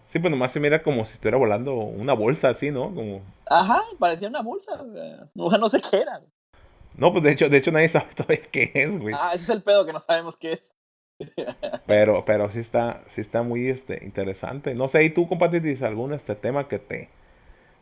Sí, 0.07 0.17
pues 0.17 0.32
nomás 0.32 0.51
se 0.51 0.59
mira 0.59 0.82
como 0.82 1.05
si 1.05 1.13
estuviera 1.13 1.38
volando 1.38 1.75
una 1.75 2.13
bolsa 2.13 2.49
así, 2.49 2.71
¿no? 2.71 2.93
Como... 2.93 3.21
Ajá, 3.45 3.84
parecía 3.99 4.27
una 4.27 4.41
bolsa. 4.41 4.84
No, 5.36 5.49
no 5.49 5.69
sé 5.69 5.80
qué 5.82 6.01
era. 6.01 6.21
No, 6.95 7.11
pues 7.11 7.23
de 7.23 7.32
hecho, 7.32 7.47
de 7.47 7.57
hecho 7.57 7.71
nadie 7.71 7.88
sabe 7.89 8.07
todavía 8.15 8.41
qué 8.51 8.71
es, 8.73 8.99
güey. 8.99 9.15
Ah, 9.17 9.32
ese 9.34 9.43
es 9.43 9.49
el 9.49 9.61
pedo 9.61 9.86
que 9.86 9.93
no 9.93 9.99
sabemos 9.99 10.36
qué 10.36 10.53
es. 10.53 10.73
pero, 11.86 12.25
pero 12.25 12.49
sí 12.49 12.59
está, 12.59 13.03
sí 13.13 13.21
está 13.21 13.43
muy 13.43 13.69
este, 13.69 14.03
interesante. 14.03 14.73
No 14.73 14.89
sé, 14.89 15.03
¿y 15.03 15.11
tú 15.11 15.27
compartís 15.27 15.84
algún 15.84 16.13
este 16.13 16.36
tema 16.36 16.67
que 16.67 16.80
te, 16.80 17.09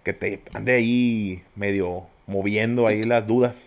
que 0.03 0.11
te 0.11 0.43
ande 0.53 0.73
ahí 0.73 1.43
medio 1.55 2.07
moviendo 2.25 2.87
ahí 2.87 3.03
las 3.03 3.25
dudas? 3.25 3.63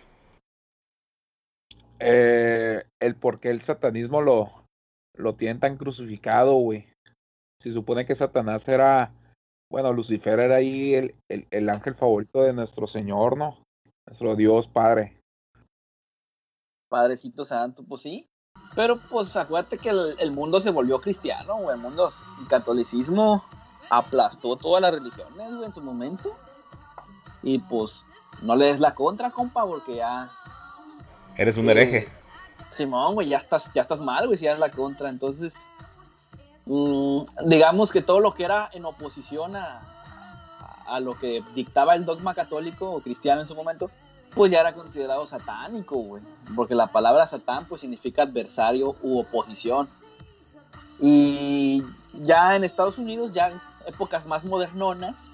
Eh, 2.03 2.83
el 2.99 3.15
por 3.15 3.39
qué 3.39 3.49
el 3.49 3.61
satanismo 3.61 4.21
lo, 4.21 4.65
lo 5.15 5.35
tienen 5.35 5.59
tan 5.59 5.77
crucificado, 5.77 6.53
güey. 6.55 6.87
Se 7.61 7.71
supone 7.71 8.05
que 8.05 8.15
Satanás 8.15 8.67
era, 8.67 9.13
bueno, 9.71 9.93
Lucifer 9.93 10.39
era 10.39 10.55
ahí 10.55 10.95
el, 10.95 11.15
el, 11.29 11.47
el 11.51 11.69
ángel 11.69 11.93
favorito 11.93 12.41
de 12.41 12.53
nuestro 12.53 12.87
Señor, 12.87 13.37
¿no? 13.37 13.63
Nuestro 14.07 14.35
Dios 14.35 14.67
Padre. 14.67 15.21
Padrecito 16.89 17.45
Santo, 17.45 17.83
pues 17.83 18.01
sí. 18.01 18.27
Pero 18.75 18.99
pues 19.09 19.35
acuérdate 19.35 19.77
que 19.77 19.89
el, 19.89 20.31
mundo 20.31 20.59
se 20.59 20.71
volvió 20.71 20.99
cristiano, 20.99 21.57
güey. 21.57 21.75
El 21.75 21.81
mundo, 21.81 22.09
el 22.39 22.47
catolicismo 22.47 23.43
aplastó 23.89 24.55
todas 24.55 24.81
las 24.81 24.93
religiones, 24.93 25.53
güey, 25.53 25.65
en 25.65 25.73
su 25.73 25.81
momento. 25.81 26.35
Y 27.43 27.59
pues 27.59 28.05
no 28.41 28.55
le 28.55 28.65
des 28.65 28.79
la 28.79 28.95
contra, 28.95 29.31
compa, 29.31 29.65
porque 29.65 29.95
ya. 29.95 30.31
Eres 31.37 31.57
un 31.57 31.69
hereje. 31.69 32.07
Simón, 32.69 33.15
güey, 33.15 33.29
ya 33.29 33.37
estás, 33.37 33.69
ya 33.73 33.81
estás 33.81 34.01
mal, 34.01 34.27
güey, 34.27 34.37
si 34.37 34.45
eres 34.45 34.59
la 34.59 34.69
contra. 34.69 35.09
Entonces, 35.09 35.55
mmm, 36.65 37.21
digamos 37.45 37.91
que 37.91 38.01
todo 38.01 38.19
lo 38.19 38.33
que 38.33 38.45
era 38.45 38.69
en 38.73 38.85
oposición 38.85 39.55
a, 39.55 39.81
a 40.85 40.99
lo 40.99 41.17
que 41.17 41.43
dictaba 41.55 41.95
el 41.95 42.05
dogma 42.05 42.33
católico 42.33 42.91
o 42.91 43.01
cristiano 43.01 43.41
en 43.41 43.47
su 43.47 43.55
momento, 43.55 43.89
pues 44.33 44.51
ya 44.51 44.61
era 44.61 44.73
considerado 44.73 45.25
satánico, 45.25 45.97
güey. 45.97 46.23
Porque 46.55 46.75
la 46.75 46.87
palabra 46.87 47.27
satán 47.27 47.65
pues 47.65 47.81
significa 47.81 48.23
adversario 48.23 48.95
u 49.01 49.19
oposición. 49.19 49.89
Y 50.99 51.83
ya 52.13 52.55
en 52.55 52.63
Estados 52.63 52.97
Unidos, 52.97 53.31
ya 53.33 53.49
en 53.49 53.61
épocas 53.87 54.25
más 54.27 54.45
modernonas, 54.45 55.31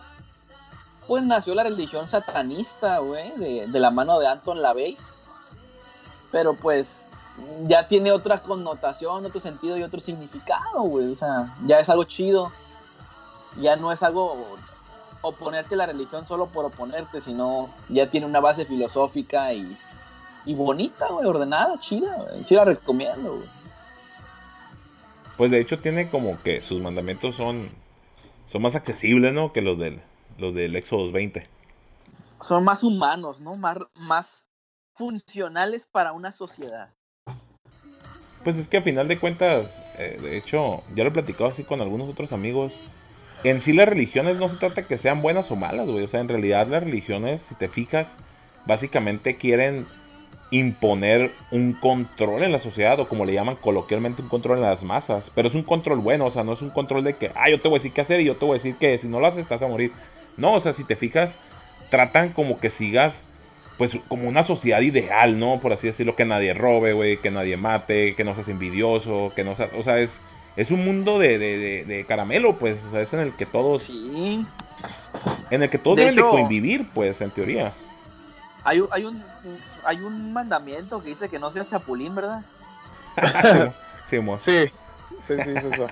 pues 1.08 1.24
nació 1.24 1.56
la 1.56 1.64
religión 1.64 2.08
satanista, 2.08 3.00
güey, 3.00 3.32
de, 3.38 3.68
de, 3.68 3.80
la 3.80 3.92
mano 3.92 4.20
de 4.20 4.28
Anton 4.28 4.62
LaVey. 4.62 4.98
Pero 6.32 6.54
pues 6.54 7.04
ya 7.68 7.88
tiene 7.88 8.12
otra 8.12 8.40
connotación, 8.40 9.26
otro 9.26 9.40
sentido 9.40 9.78
y 9.78 9.84
otro 9.84 10.00
significado, 10.00 10.82
güey. 10.82 11.12
O 11.12 11.16
sea, 11.16 11.56
ya 11.66 11.80
es 11.80 11.90
algo 11.90 12.04
chido. 12.04 12.52
Ya 13.60 13.76
no 13.76 13.92
es 13.92 14.04
algo 14.04 14.58
oponerte 15.22 15.76
a 15.76 15.80
la 15.80 15.86
religión 15.88 16.26
solo 16.26 16.48
por 16.48 16.66
oponerte, 16.66 17.22
sino 17.22 17.70
ya 17.90 18.10
tiene 18.10 18.26
una 18.26 18.40
base 18.40 18.66
filosófica 18.66 19.54
y, 19.54 19.78
y 20.46 20.54
bonita, 20.54 21.08
güey, 21.08 21.28
ordenada, 21.28 21.80
chida, 21.80 22.16
güey. 22.18 22.44
Sí 22.44 22.56
la 22.56 22.66
recomiendo, 22.66 23.36
güey. 23.36 23.48
Pues 25.38 25.52
de 25.52 25.62
hecho 25.62 25.80
tiene 25.80 26.10
como 26.10 26.42
que 26.42 26.62
sus 26.62 26.82
mandamientos 26.82 27.36
son, 27.36 27.70
son 28.52 28.62
más 28.62 28.74
accesibles, 28.76 29.34
¿no? 29.34 29.54
Que 29.54 29.62
los 29.62 29.78
del, 29.78 30.02
los 30.40 30.56
del 30.56 30.76
Éxodo 30.76 31.12
20. 31.12 31.48
Son 32.42 32.64
más 32.64 32.84
humanos, 32.84 33.40
¿no? 33.40 33.56
Más, 33.56 33.78
más 33.96 34.47
funcionales 34.98 35.88
para 35.88 36.12
una 36.12 36.32
sociedad. 36.32 36.90
Pues 38.44 38.58
es 38.58 38.68
que 38.68 38.78
a 38.78 38.82
final 38.82 39.08
de 39.08 39.20
cuentas, 39.20 39.70
eh, 39.98 40.20
de 40.22 40.38
hecho, 40.38 40.82
ya 40.96 41.04
lo 41.04 41.10
he 41.10 41.14
platicado 41.14 41.50
así 41.50 41.64
con 41.64 41.82
algunos 41.82 42.10
otros 42.10 42.32
amigos, 42.32 42.74
en 43.44 43.62
sí 43.62 43.74
las 43.74 43.88
religiones 43.88 44.38
no 44.38 44.50
se 44.50 44.56
trata 44.56 44.88
que 44.88 44.98
sean 44.98 45.22
buenas 45.22 45.52
o 45.52 45.56
malas, 45.56 45.88
güey. 45.88 46.04
O 46.04 46.08
sea, 46.08 46.20
en 46.20 46.28
realidad 46.28 46.68
las 46.68 46.84
religiones, 46.84 47.42
si 47.48 47.56
te 47.56 47.70
fijas, 47.70 48.08
básicamente 48.66 49.38
quieren 49.38 49.86
imponer 50.50 51.32
un 51.52 51.74
control 51.74 52.44
en 52.44 52.52
la 52.52 52.60
sociedad 52.60 53.00
o 53.00 53.08
como 53.08 53.26
le 53.26 53.34
llaman 53.34 53.58
coloquialmente 53.58 54.22
un 54.22 54.30
control 54.30 54.58
en 54.58 54.64
las 54.64 54.82
masas. 54.82 55.26
Pero 55.36 55.50
es 55.50 55.56
un 55.56 55.64
control 55.64 56.00
bueno, 56.00 56.26
o 56.26 56.32
sea, 56.32 56.44
no 56.44 56.54
es 56.54 56.62
un 56.62 56.70
control 56.70 57.04
de 57.04 57.16
que, 57.16 57.32
ah, 57.36 57.50
yo 57.50 57.62
te 57.62 57.68
voy 57.68 57.78
a 57.78 57.80
decir 57.80 57.94
qué 57.94 58.02
hacer 58.02 58.22
y 58.22 58.26
yo 58.26 58.36
te 58.36 58.46
voy 58.46 58.56
a 58.56 58.62
decir 58.62 58.76
que 58.76 58.98
si 58.98 59.08
no 59.08 59.20
lo 59.20 59.28
haces 59.28 59.42
estás 59.42 59.62
a 59.62 59.68
morir. 59.68 59.92
No, 60.38 60.54
o 60.54 60.62
sea, 60.62 60.74
si 60.74 60.84
te 60.84 60.96
fijas, 60.96 61.32
tratan 61.90 62.34
como 62.34 62.60
que 62.60 62.70
sigas, 62.70 63.14
pues 63.78 63.92
como 64.08 64.28
una 64.28 64.44
sociedad 64.44 64.82
ideal, 64.82 65.40
¿no? 65.40 65.60
Por 65.60 65.74
así 65.74 65.88
decirlo, 65.88 66.16
que 66.16 66.26
nadie 66.26 66.54
robe, 66.54 66.94
güey, 66.94 67.18
que 67.18 67.32
nadie 67.32 67.58
mate, 67.58 68.16
que 68.16 68.24
no 68.24 68.36
seas 68.36 68.48
envidioso, 68.48 69.32
que 69.36 69.44
no 69.44 69.56
seas, 69.56 69.70
o 69.78 69.84
sea, 69.84 70.00
es 70.00 70.12
es 70.58 70.72
un 70.72 70.84
mundo 70.84 71.20
de, 71.20 71.38
de, 71.38 71.58
de, 71.60 71.86
de, 71.86 72.06
caramelo, 72.06 72.56
pues, 72.56 72.80
o 72.88 72.92
sea, 72.92 73.02
es 73.02 73.14
en 73.14 73.20
el 73.20 73.36
que 73.36 73.46
todos... 73.46 73.84
Sí. 73.84 74.44
En 75.52 75.62
el 75.62 75.70
que 75.70 75.78
todos 75.78 75.98
de 75.98 76.06
deben 76.06 76.18
hecho, 76.18 76.26
de 76.26 76.32
convivir, 76.32 76.90
pues, 76.96 77.22
en 77.22 77.30
teoría. 77.30 77.74
Hay, 78.64 78.84
hay, 78.92 79.06
un, 79.06 79.24
hay 79.84 80.02
un 80.02 80.34
mandamiento 80.34 81.02
que 81.02 81.10
dice 81.10 81.30
que 81.30 81.38
no 81.38 81.52
seas 81.52 81.68
chapulín, 81.68 82.16
¿verdad? 82.16 82.42
sí, 84.10 84.18
sí, 84.18 84.22
sí, 84.40 84.72
sí, 85.28 85.36
sí, 85.44 85.68
eso. 85.74 85.88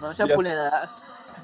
No 0.00 0.12
chapulinearás, 0.12 0.90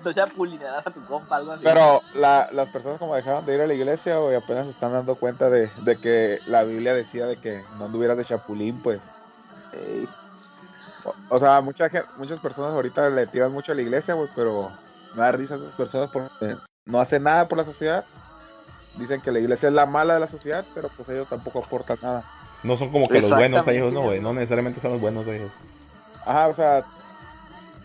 no 0.37 0.79
a 0.79 0.91
tu 0.91 1.05
compa, 1.07 1.37
algo 1.37 1.53
así. 1.53 1.65
Pero 1.65 2.03
la, 2.15 2.49
las 2.53 2.69
personas 2.69 2.99
como 2.99 3.15
dejaron 3.15 3.47
de 3.47 3.55
ir 3.55 3.61
a 3.61 3.67
la 3.67 3.75
iglesia, 3.75 4.19
güey, 4.19 4.37
apenas 4.37 4.65
se 4.65 4.73
están 4.73 4.93
dando 4.93 5.15
cuenta 5.17 5.51
de, 5.51 5.71
de 5.85 5.99
que 5.99 6.41
la 6.47 6.65
Biblia 6.65 6.95
decía 6.95 7.27
de 7.27 7.37
que 7.37 7.63
no 7.79 7.87
anduvieras 7.87 8.17
de 8.17 8.25
chapulín, 8.25 8.81
pues. 8.83 9.01
Ey. 9.73 10.09
O, 11.05 11.13
o 11.35 11.39
sea, 11.39 11.61
mucha, 11.61 11.89
muchas 12.17 12.41
personas 12.41 12.73
ahorita 12.73 13.11
le 13.11 13.27
tiran 13.27 13.53
mucho 13.53 13.73
a 13.73 13.75
la 13.75 13.83
iglesia, 13.83 14.15
güey, 14.15 14.29
pero 14.35 14.71
me 15.15 15.23
da 15.23 15.33
risa 15.33 15.55
a 15.55 15.57
esas 15.59 15.73
personas 15.73 16.11
porque 16.11 16.57
no 16.85 17.01
hacen 17.01 17.23
nada 17.23 17.49
por 17.49 17.59
la 17.59 17.65
sociedad. 17.65 18.05
Dicen 18.97 19.23
que 19.23 19.31
la 19.31 19.39
iglesia 19.39 19.69
es 19.69 19.75
la 19.75 19.87
mala 19.87 20.15
de 20.15 20.21
la 20.21 20.29
sociedad, 20.29 20.65
pero 20.75 20.91
pues 20.97 21.09
ellos 21.09 21.29
tampoco 21.29 21.61
aportan 21.61 21.97
nada. 22.03 22.25
No 22.63 22.77
son 22.77 22.93
como 22.93 23.09
que 23.09 23.21
los 23.21 23.31
buenos 23.31 23.67
ellos, 23.69 23.93
no, 23.93 24.03
güey. 24.03 24.21
No 24.21 24.33
necesariamente 24.35 24.81
son 24.81 24.93
los 24.93 25.01
buenos 25.01 25.27
ellos. 25.27 25.51
Ajá, 26.25 26.49
o 26.49 26.55
sea, 26.55 26.85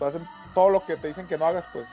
hacen 0.06 0.28
todo 0.54 0.70
lo 0.70 0.84
que 0.84 0.96
te 0.96 1.08
dicen 1.08 1.26
que 1.26 1.38
no 1.38 1.46
hagas, 1.46 1.64
pues. 1.72 1.86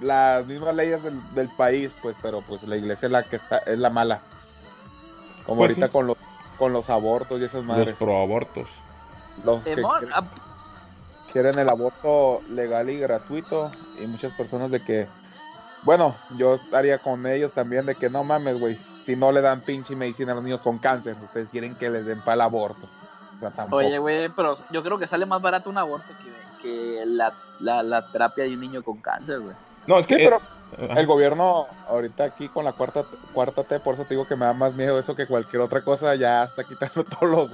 Las 0.00 0.46
mismas 0.46 0.74
leyes 0.74 1.02
del, 1.02 1.18
del 1.34 1.48
país, 1.48 1.90
pues, 2.02 2.16
pero 2.22 2.42
pues 2.42 2.62
la 2.64 2.76
iglesia 2.76 3.06
es 3.06 3.12
la 3.12 3.22
que 3.22 3.36
está, 3.36 3.58
es 3.58 3.78
la 3.78 3.90
mala. 3.90 4.20
Como 5.44 5.58
pues 5.58 5.70
ahorita 5.70 5.86
sí. 5.86 5.92
con 5.92 6.06
los 6.06 6.18
con 6.58 6.72
los 6.72 6.88
abortos 6.90 7.40
y 7.40 7.44
esas 7.44 7.64
madres. 7.64 7.88
Los 7.88 7.98
proabortos. 7.98 8.68
Los 9.44 9.62
que 9.62 9.76
quieren, 11.32 11.58
el 11.58 11.68
aborto 11.68 12.40
legal 12.48 12.88
y 12.88 12.98
gratuito 12.98 13.70
y 14.00 14.06
muchas 14.06 14.32
personas 14.32 14.70
de 14.70 14.82
que 14.82 15.06
bueno, 15.82 16.16
yo 16.36 16.54
estaría 16.54 16.98
con 16.98 17.26
ellos 17.26 17.52
también 17.52 17.86
de 17.86 17.94
que 17.94 18.10
no 18.10 18.24
mames, 18.24 18.58
güey, 18.58 18.76
si 19.04 19.14
no 19.14 19.30
le 19.30 19.40
dan 19.40 19.60
pinche 19.60 19.94
medicina 19.94 20.32
a 20.32 20.34
los 20.34 20.42
niños 20.42 20.60
con 20.60 20.78
cáncer, 20.78 21.16
ustedes 21.16 21.46
quieren 21.48 21.76
que 21.76 21.88
les 21.88 22.04
den 22.04 22.20
para 22.22 22.34
el 22.34 22.40
aborto. 22.40 22.88
O 23.36 23.38
sea, 23.38 23.66
Oye, 23.70 23.98
güey, 23.98 24.28
pero 24.30 24.56
yo 24.70 24.82
creo 24.82 24.98
que 24.98 25.06
sale 25.06 25.26
más 25.26 25.40
barato 25.40 25.70
un 25.70 25.78
aborto 25.78 26.12
que, 26.18 26.62
que 26.62 27.06
la, 27.06 27.32
la, 27.60 27.84
la, 27.84 28.10
terapia 28.10 28.44
de 28.44 28.54
un 28.54 28.60
niño 28.60 28.82
con 28.82 28.96
cáncer, 28.96 29.38
güey. 29.40 29.54
No, 29.86 29.98
es 29.98 30.06
que... 30.06 30.16
Sí, 30.16 30.24
pero 30.24 30.40
el 30.78 31.06
gobierno 31.06 31.66
ahorita 31.88 32.24
aquí 32.24 32.48
con 32.48 32.64
la 32.64 32.72
cuarta 32.72 33.04
cuarta 33.32 33.64
T, 33.64 33.80
por 33.80 33.94
eso 33.94 34.04
te 34.04 34.14
digo 34.14 34.26
que 34.26 34.36
me 34.36 34.44
da 34.44 34.52
más 34.52 34.74
miedo 34.74 34.98
eso 34.98 35.14
que 35.14 35.26
cualquier 35.26 35.62
otra 35.62 35.82
cosa, 35.82 36.14
ya 36.16 36.44
está 36.44 36.64
quitando 36.64 37.04
todos 37.20 37.30
los 37.30 37.52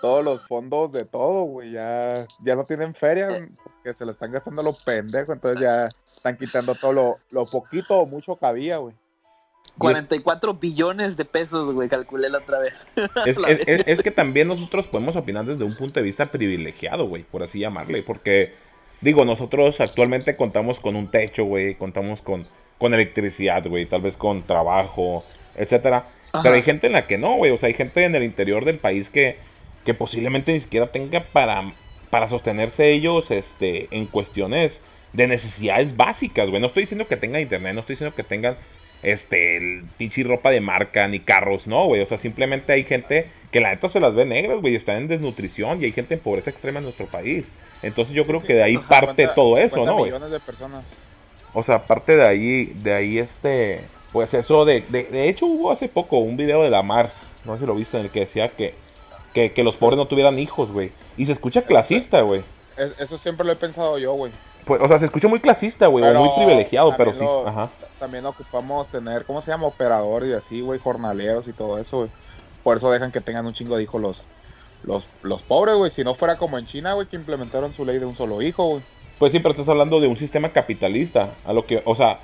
todos 0.00 0.24
los 0.24 0.42
fondos 0.42 0.92
de 0.92 1.04
todo, 1.04 1.42
güey, 1.44 1.72
ya 1.72 2.14
ya 2.44 2.54
no 2.54 2.64
tienen 2.64 2.94
feria, 2.94 3.28
porque 3.62 3.94
se 3.94 4.04
lo 4.04 4.12
están 4.12 4.32
gastando 4.32 4.62
los 4.62 4.84
pendejos, 4.84 5.30
entonces 5.30 5.60
ya 5.60 5.88
están 6.04 6.36
quitando 6.36 6.74
todo 6.74 6.92
lo, 6.92 7.18
lo 7.30 7.44
poquito 7.44 7.98
o 7.98 8.06
mucho 8.06 8.36
que 8.36 8.46
había, 8.46 8.76
güey. 8.76 8.94
44 9.78 10.54
billones 10.54 11.16
de 11.16 11.24
pesos, 11.24 11.72
güey, 11.72 11.88
calculé 11.88 12.28
la 12.28 12.38
otra 12.38 12.58
vez. 12.58 12.74
Es, 13.26 13.36
es, 13.38 13.60
es, 13.66 13.82
es, 13.86 14.02
que 14.02 14.10
también 14.10 14.48
nosotros 14.48 14.86
podemos 14.86 15.16
opinar 15.16 15.46
desde 15.46 15.64
un 15.64 15.74
punto 15.74 16.00
de 16.00 16.02
vista 16.02 16.26
privilegiado, 16.26 17.06
güey, 17.06 17.22
por 17.22 17.42
así 17.42 17.60
llamarle, 17.60 18.02
porque, 18.02 18.54
digo, 19.00 19.24
nosotros 19.24 19.80
actualmente 19.80 20.36
contamos 20.36 20.80
con 20.80 20.96
un 20.96 21.10
techo, 21.10 21.44
güey, 21.44 21.74
contamos 21.74 22.20
con, 22.22 22.42
con 22.78 22.94
electricidad, 22.94 23.66
güey, 23.66 23.86
tal 23.86 24.02
vez 24.02 24.16
con 24.16 24.42
trabajo, 24.42 25.22
etcétera. 25.56 26.06
Ajá. 26.32 26.42
Pero 26.42 26.54
hay 26.54 26.62
gente 26.62 26.86
en 26.86 26.94
la 26.94 27.06
que 27.06 27.18
no, 27.18 27.36
güey, 27.36 27.50
o 27.50 27.58
sea, 27.58 27.68
hay 27.68 27.74
gente 27.74 28.04
en 28.04 28.14
el 28.14 28.22
interior 28.22 28.64
del 28.64 28.78
país 28.78 29.08
que, 29.08 29.36
que 29.84 29.94
posiblemente 29.94 30.52
ni 30.52 30.60
siquiera 30.60 30.88
tenga 30.88 31.24
para, 31.24 31.72
para 32.10 32.28
sostenerse 32.28 32.90
ellos 32.90 33.30
este, 33.30 33.88
en 33.90 34.06
cuestiones 34.06 34.80
de 35.12 35.26
necesidades 35.26 35.96
básicas, 35.96 36.48
güey. 36.48 36.60
No 36.60 36.68
estoy 36.68 36.84
diciendo 36.84 37.06
que 37.06 37.16
tengan 37.16 37.40
internet, 37.40 37.74
no 37.74 37.80
estoy 37.80 37.94
diciendo 37.94 38.14
que 38.14 38.22
tengan 38.22 38.56
este, 39.02 39.56
el 39.56 39.84
pinche 39.98 40.22
ropa 40.22 40.50
de 40.50 40.60
marca, 40.60 41.06
ni 41.08 41.20
carros, 41.20 41.66
no, 41.66 41.86
güey. 41.86 42.00
O 42.02 42.06
sea, 42.06 42.18
simplemente 42.18 42.72
hay 42.72 42.84
gente 42.84 43.28
que 43.50 43.60
la 43.60 43.70
neta 43.70 43.88
se 43.88 44.00
las 44.00 44.14
ve 44.14 44.24
negras, 44.24 44.60
güey, 44.60 44.76
están 44.76 44.96
en 44.96 45.08
desnutrición 45.08 45.80
y 45.80 45.86
hay 45.86 45.92
gente 45.92 46.14
en 46.14 46.20
pobreza 46.20 46.50
extrema 46.50 46.78
en 46.78 46.84
nuestro 46.84 47.06
país. 47.06 47.46
Entonces 47.82 48.14
yo 48.14 48.26
creo 48.26 48.42
que 48.42 48.54
de 48.54 48.62
ahí 48.62 48.76
parte 48.88 49.26
todo 49.34 49.56
eso, 49.58 49.76
¿no, 49.86 49.96
güey? 49.98 50.12
millones 50.12 50.30
de 50.30 50.40
personas. 50.40 50.84
O 51.54 51.62
sea, 51.62 51.76
aparte 51.76 52.16
de 52.16 52.26
ahí, 52.26 52.66
de 52.66 52.92
ahí 52.94 53.18
este, 53.18 53.80
pues 54.12 54.32
eso 54.34 54.64
de, 54.64 54.82
de, 54.88 55.04
de 55.04 55.28
hecho 55.28 55.46
hubo 55.46 55.72
hace 55.72 55.88
poco 55.88 56.18
un 56.18 56.36
video 56.36 56.62
de 56.62 56.70
la 56.70 56.82
Mars, 56.82 57.14
no 57.44 57.54
sé 57.54 57.60
si 57.60 57.66
lo 57.66 57.74
viste, 57.74 57.96
en 57.98 58.04
el 58.04 58.10
que 58.10 58.20
decía 58.20 58.48
que, 58.48 58.74
que, 59.34 59.52
que 59.52 59.64
los 59.64 59.74
pobres 59.76 59.96
no 59.96 60.06
tuvieran 60.06 60.38
hijos, 60.38 60.70
güey. 60.70 60.92
Y 61.16 61.26
se 61.26 61.32
escucha 61.32 61.62
clasista, 61.62 62.20
güey. 62.20 62.42
Es- 62.76 63.00
eso 63.00 63.18
siempre 63.18 63.44
lo 63.46 63.52
he 63.52 63.56
pensado 63.56 63.98
yo, 63.98 64.12
güey. 64.12 64.30
Pues, 64.70 64.80
o 64.82 64.86
sea, 64.86 65.00
se 65.00 65.06
escucha 65.06 65.26
muy 65.26 65.40
clasista, 65.40 65.88
güey, 65.88 66.04
o 66.04 66.14
muy 66.14 66.28
privilegiado, 66.36 66.94
pero 66.96 67.12
sí, 67.12 67.24
lo- 67.24 67.48
ajá. 67.48 67.70
También 67.98 68.24
ocupamos 68.24 68.86
tener, 68.86 69.24
¿cómo 69.24 69.42
se 69.42 69.50
llama? 69.50 69.66
Operadores 69.66 70.28
y 70.28 70.32
así, 70.32 70.60
güey, 70.60 70.78
jornaleros 70.78 71.48
y 71.48 71.52
todo 71.52 71.76
eso, 71.78 71.96
güey. 71.98 72.10
Por 72.62 72.76
eso 72.76 72.88
dejan 72.88 73.10
que 73.10 73.20
tengan 73.20 73.44
un 73.46 73.52
chingo 73.52 73.76
de 73.76 73.82
hijos 73.82 74.00
los, 74.00 74.22
los, 74.84 75.08
los 75.24 75.42
pobres, 75.42 75.74
güey. 75.74 75.90
Si 75.90 76.04
no 76.04 76.14
fuera 76.14 76.36
como 76.36 76.56
en 76.56 76.66
China, 76.66 76.92
güey, 76.92 77.08
que 77.08 77.16
implementaron 77.16 77.72
su 77.72 77.84
ley 77.84 77.98
de 77.98 78.06
un 78.06 78.14
solo 78.14 78.42
hijo, 78.42 78.64
güey. 78.64 78.82
Pues 79.18 79.32
sí, 79.32 79.40
pero 79.40 79.50
estás 79.50 79.68
hablando 79.68 79.98
de 79.98 80.06
un 80.06 80.16
sistema 80.16 80.50
capitalista, 80.50 81.30
a 81.44 81.52
lo 81.52 81.66
que, 81.66 81.82
o 81.84 81.96
sea, 81.96 82.20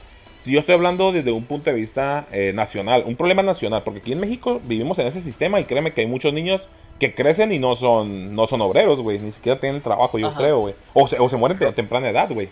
yo 0.52 0.60
estoy 0.60 0.74
hablando 0.74 1.12
desde 1.12 1.32
un 1.32 1.44
punto 1.44 1.70
de 1.70 1.76
vista 1.76 2.26
eh, 2.32 2.52
nacional, 2.54 3.04
un 3.06 3.16
problema 3.16 3.42
nacional, 3.42 3.82
porque 3.84 4.00
aquí 4.00 4.12
en 4.12 4.20
México 4.20 4.60
vivimos 4.64 4.98
en 4.98 5.06
ese 5.06 5.20
sistema 5.20 5.60
y 5.60 5.64
créeme 5.64 5.92
que 5.92 6.02
hay 6.02 6.06
muchos 6.06 6.32
niños 6.32 6.62
que 6.98 7.14
crecen 7.14 7.52
y 7.52 7.58
no 7.58 7.76
son, 7.76 8.34
no 8.34 8.46
son 8.46 8.60
obreros, 8.62 9.00
güey, 9.00 9.18
ni 9.18 9.32
siquiera 9.32 9.60
tienen 9.60 9.82
trabajo, 9.82 10.18
yo 10.18 10.28
Ajá. 10.28 10.38
creo, 10.38 10.58
güey. 10.60 10.74
O 10.94 11.08
se, 11.08 11.18
o 11.18 11.28
se 11.28 11.36
mueren 11.36 11.62
a 11.64 11.72
temprana 11.72 12.08
edad, 12.08 12.30
güey. 12.32 12.48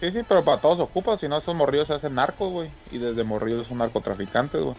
Sí, 0.00 0.10
sí, 0.10 0.18
pero 0.28 0.44
para 0.44 0.60
todos 0.60 0.80
ocupa, 0.80 1.16
si 1.16 1.28
no 1.28 1.38
esos 1.38 1.54
morrillos 1.54 1.86
se 1.86 1.94
hacen 1.94 2.16
narcos, 2.16 2.50
güey. 2.50 2.68
Y 2.90 2.98
desde 2.98 3.22
morrillos 3.22 3.66
son 3.68 3.78
narcotraficantes, 3.78 4.60
güey. 4.60 4.74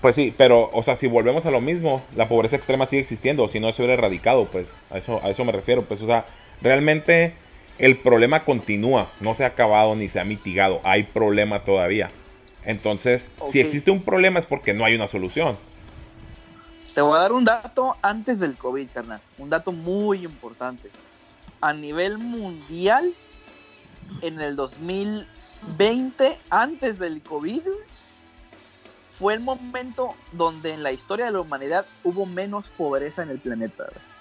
Pues 0.00 0.16
sí, 0.16 0.34
pero, 0.36 0.70
o 0.72 0.82
sea, 0.82 0.96
si 0.96 1.06
volvemos 1.06 1.46
a 1.46 1.50
lo 1.50 1.60
mismo, 1.60 2.02
la 2.16 2.26
pobreza 2.26 2.56
extrema 2.56 2.86
sigue 2.86 3.02
existiendo, 3.02 3.48
si 3.48 3.60
no 3.60 3.72
se 3.72 3.82
hubiera 3.82 3.94
erradicado, 3.94 4.46
pues, 4.46 4.66
a 4.90 4.98
eso, 4.98 5.20
a 5.22 5.30
eso 5.30 5.44
me 5.44 5.52
refiero, 5.52 5.82
pues, 5.82 6.00
o 6.00 6.06
sea, 6.06 6.24
realmente 6.60 7.34
el 7.78 7.96
problema 7.96 8.40
continúa, 8.40 9.10
no 9.20 9.34
se 9.34 9.44
ha 9.44 9.48
acabado 9.48 9.94
ni 9.94 10.08
se 10.08 10.20
ha 10.20 10.24
mitigado, 10.24 10.80
hay 10.84 11.04
problema 11.04 11.60
todavía. 11.60 12.10
Entonces, 12.64 13.26
si 13.50 13.60
existe 13.60 13.90
un 13.90 14.04
problema 14.04 14.38
es 14.38 14.46
porque 14.46 14.72
no 14.72 14.84
hay 14.84 14.94
una 14.94 15.08
solución. 15.08 15.56
Te 16.94 17.00
voy 17.00 17.16
a 17.16 17.20
dar 17.20 17.32
un 17.32 17.44
dato 17.44 17.96
antes 18.02 18.38
del 18.38 18.54
COVID, 18.54 18.88
carnal. 18.92 19.20
Un 19.38 19.48
dato 19.48 19.72
muy 19.72 20.24
importante. 20.24 20.90
A 21.60 21.72
nivel 21.72 22.18
mundial, 22.18 23.12
en 24.20 24.40
el 24.40 24.56
2020, 24.56 26.38
antes 26.50 26.98
del 26.98 27.22
COVID, 27.22 27.62
fue 29.18 29.34
el 29.34 29.40
momento 29.40 30.14
donde 30.32 30.72
en 30.72 30.82
la 30.82 30.92
historia 30.92 31.26
de 31.26 31.32
la 31.32 31.40
humanidad 31.40 31.86
hubo 32.04 32.26
menos 32.26 32.68
pobreza 32.68 33.22
en 33.22 33.30
el 33.30 33.38
planeta. 33.38 33.84
güey. 33.84 34.11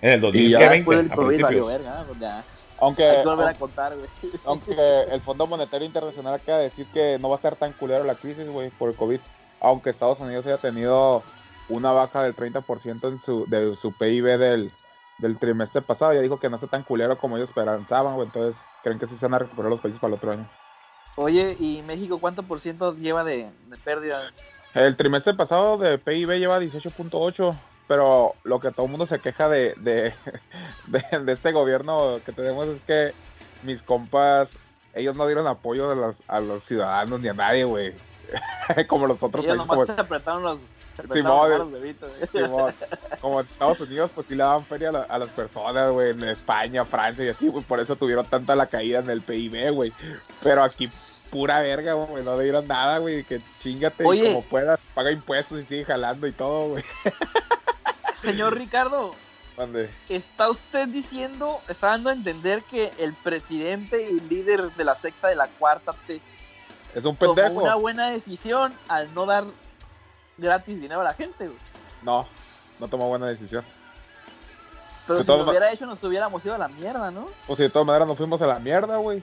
En 0.00 0.24
el 0.24 0.36
Y 0.36 0.50
ya 0.50 0.58
2020, 0.60 0.76
Después 0.76 0.98
del 0.98 1.12
a 1.12 1.16
COVID 1.16 1.42
valió 1.42 1.66
principios. 1.66 1.66
verga, 1.68 2.04
pues 2.06 2.18
ya. 2.20 2.44
Aunque, 2.80 3.04
Hay 3.04 3.16
que 3.22 3.24
volver 3.28 3.48
a 3.48 3.54
contar, 3.54 3.96
güey. 3.96 4.08
aunque 4.44 5.02
el 5.10 5.20
Fondo 5.22 5.46
Monetario 5.46 5.86
Internacional 5.86 6.34
acaba 6.34 6.58
de 6.58 6.64
decir 6.64 6.86
que 6.92 7.18
no 7.18 7.28
va 7.28 7.34
a 7.34 7.38
estar 7.38 7.56
tan 7.56 7.72
culero 7.72 8.04
la 8.04 8.14
crisis, 8.14 8.48
güey, 8.48 8.70
por 8.70 8.90
el 8.90 8.96
COVID. 8.96 9.18
Aunque 9.60 9.90
Estados 9.90 10.20
Unidos 10.20 10.46
haya 10.46 10.58
tenido 10.58 11.24
una 11.68 11.90
baja 11.90 12.22
del 12.22 12.36
30% 12.36 13.08
en 13.08 13.20
su, 13.20 13.46
de 13.48 13.74
su 13.74 13.92
PIB 13.92 14.38
del, 14.38 14.70
del 15.18 15.38
trimestre 15.38 15.82
pasado, 15.82 16.12
ya 16.14 16.20
dijo 16.20 16.38
que 16.38 16.48
no 16.48 16.54
está 16.54 16.68
tan 16.68 16.84
culero 16.84 17.18
como 17.18 17.36
ellos 17.36 17.48
esperanzaban, 17.48 18.14
güey. 18.14 18.28
Entonces, 18.28 18.62
creen 18.84 19.00
que 19.00 19.08
sí 19.08 19.16
se 19.16 19.26
van 19.26 19.34
a 19.34 19.38
recuperar 19.40 19.70
los 19.70 19.80
países 19.80 20.00
para 20.00 20.10
el 20.12 20.18
otro 20.18 20.30
año. 20.30 20.48
Oye, 21.16 21.56
¿y 21.58 21.82
México 21.82 22.20
cuánto 22.20 22.44
por 22.44 22.60
ciento 22.60 22.94
lleva 22.94 23.24
de, 23.24 23.50
de 23.66 23.76
pérdida? 23.78 24.30
El 24.74 24.96
trimestre 24.96 25.34
pasado 25.34 25.76
de 25.78 25.98
PIB 25.98 26.38
lleva 26.38 26.60
18.8, 26.60 27.56
pero 27.88 28.34
lo 28.44 28.60
que 28.60 28.70
todo 28.70 28.86
el 28.86 28.90
mundo 28.92 29.06
se 29.06 29.18
queja 29.18 29.48
de, 29.48 29.74
de, 29.78 30.12
de- 30.86 31.18
de 31.24 31.32
este 31.32 31.50
gobierno 31.52 32.20
que 32.24 32.30
tenemos 32.32 32.68
es 32.68 32.80
que 32.82 33.12
mis 33.64 33.82
compas, 33.82 34.50
ellos 34.94 35.16
no 35.16 35.26
dieron 35.26 35.46
apoyo 35.48 35.90
a 35.90 35.94
los, 35.96 36.16
a 36.28 36.38
los 36.38 36.62
ciudadanos 36.62 37.20
ni 37.20 37.28
a 37.28 37.34
nadie, 37.34 37.64
güey. 37.64 37.92
como 38.88 39.06
los 39.06 39.20
otros 39.22 39.44
Ellos 39.44 39.56
países, 39.56 39.66
nomás 39.68 39.86
como, 39.86 39.86
se 39.86 40.00
apretaron 40.00 40.42
los, 40.42 40.58
se 40.96 41.02
apretaron 41.02 41.52
eh. 41.52 41.58
los 41.58 41.72
bebitos. 41.72 42.10
güey. 42.30 42.44
Simón, 42.44 42.72
como 43.20 43.40
en 43.40 43.46
Estados 43.46 43.80
Unidos, 43.80 44.10
pues 44.14 44.26
sí 44.26 44.34
le 44.34 44.42
daban 44.44 44.62
feria 44.64 44.90
a, 44.90 44.92
la- 44.92 45.02
a 45.02 45.18
las 45.18 45.28
personas, 45.30 45.90
güey, 45.90 46.10
en 46.10 46.22
España, 46.24 46.84
Francia 46.84 47.24
y 47.24 47.28
así, 47.28 47.48
güey, 47.48 47.64
por 47.64 47.80
eso 47.80 47.96
tuvieron 47.96 48.26
tanta 48.26 48.54
la 48.54 48.66
caída 48.66 48.98
en 48.98 49.08
el 49.08 49.22
PIB, 49.22 49.70
güey. 49.72 49.92
Pero 50.42 50.62
aquí, 50.62 50.88
pura 51.30 51.60
verga, 51.60 51.94
güey, 51.94 52.22
no 52.22 52.38
dieron 52.38 52.66
nada, 52.68 52.98
güey, 52.98 53.24
que 53.24 53.40
chingate 53.62 54.04
y 54.04 54.06
Oye. 54.06 54.28
como 54.34 54.42
puedas, 54.42 54.80
paga 54.94 55.10
impuestos 55.10 55.58
y 55.60 55.64
sigue 55.64 55.84
jalando 55.86 56.26
y 56.26 56.32
todo, 56.32 56.68
güey. 56.68 56.84
Señor 58.20 58.56
Ricardo, 58.56 59.12
Mande. 59.56 59.90
¿está 60.08 60.50
usted 60.50 60.88
diciendo, 60.88 61.60
está 61.68 61.88
dando 61.88 62.10
a 62.10 62.12
entender 62.12 62.62
que 62.62 62.92
el 62.98 63.14
presidente 63.14 64.10
y 64.10 64.20
líder 64.20 64.72
de 64.74 64.84
la 64.84 64.94
secta 64.94 65.28
de 65.28 65.36
la 65.36 65.46
cuarta 65.48 65.92
T 66.06 66.20
Es 66.94 67.04
un 67.04 67.16
tomó 67.16 67.34
pendejo. 67.34 67.60
una 67.62 67.74
buena 67.76 68.10
decisión 68.10 68.72
al 68.88 69.12
no 69.14 69.26
dar 69.26 69.44
gratis 70.36 70.80
dinero 70.80 71.00
a 71.00 71.04
la 71.04 71.14
gente? 71.14 71.46
güey? 71.46 71.58
No, 72.02 72.26
no 72.78 72.88
tomó 72.88 73.08
buena 73.08 73.26
decisión. 73.26 73.64
Pero 75.06 75.20
De 75.20 75.24
si 75.24 75.30
lo 75.32 75.38
ma- 75.44 75.50
hubiera 75.50 75.72
hecho 75.72 75.86
nos 75.86 76.02
hubiéramos 76.04 76.44
ido 76.44 76.54
a 76.54 76.58
la 76.58 76.68
mierda, 76.68 77.10
¿no? 77.10 77.28
Pues 77.46 77.56
si 77.56 77.62
de 77.64 77.70
todas 77.70 77.86
maneras 77.86 78.06
nos 78.06 78.16
fuimos 78.18 78.40
a 78.42 78.46
la 78.46 78.58
mierda, 78.58 78.96
güey. 78.98 79.22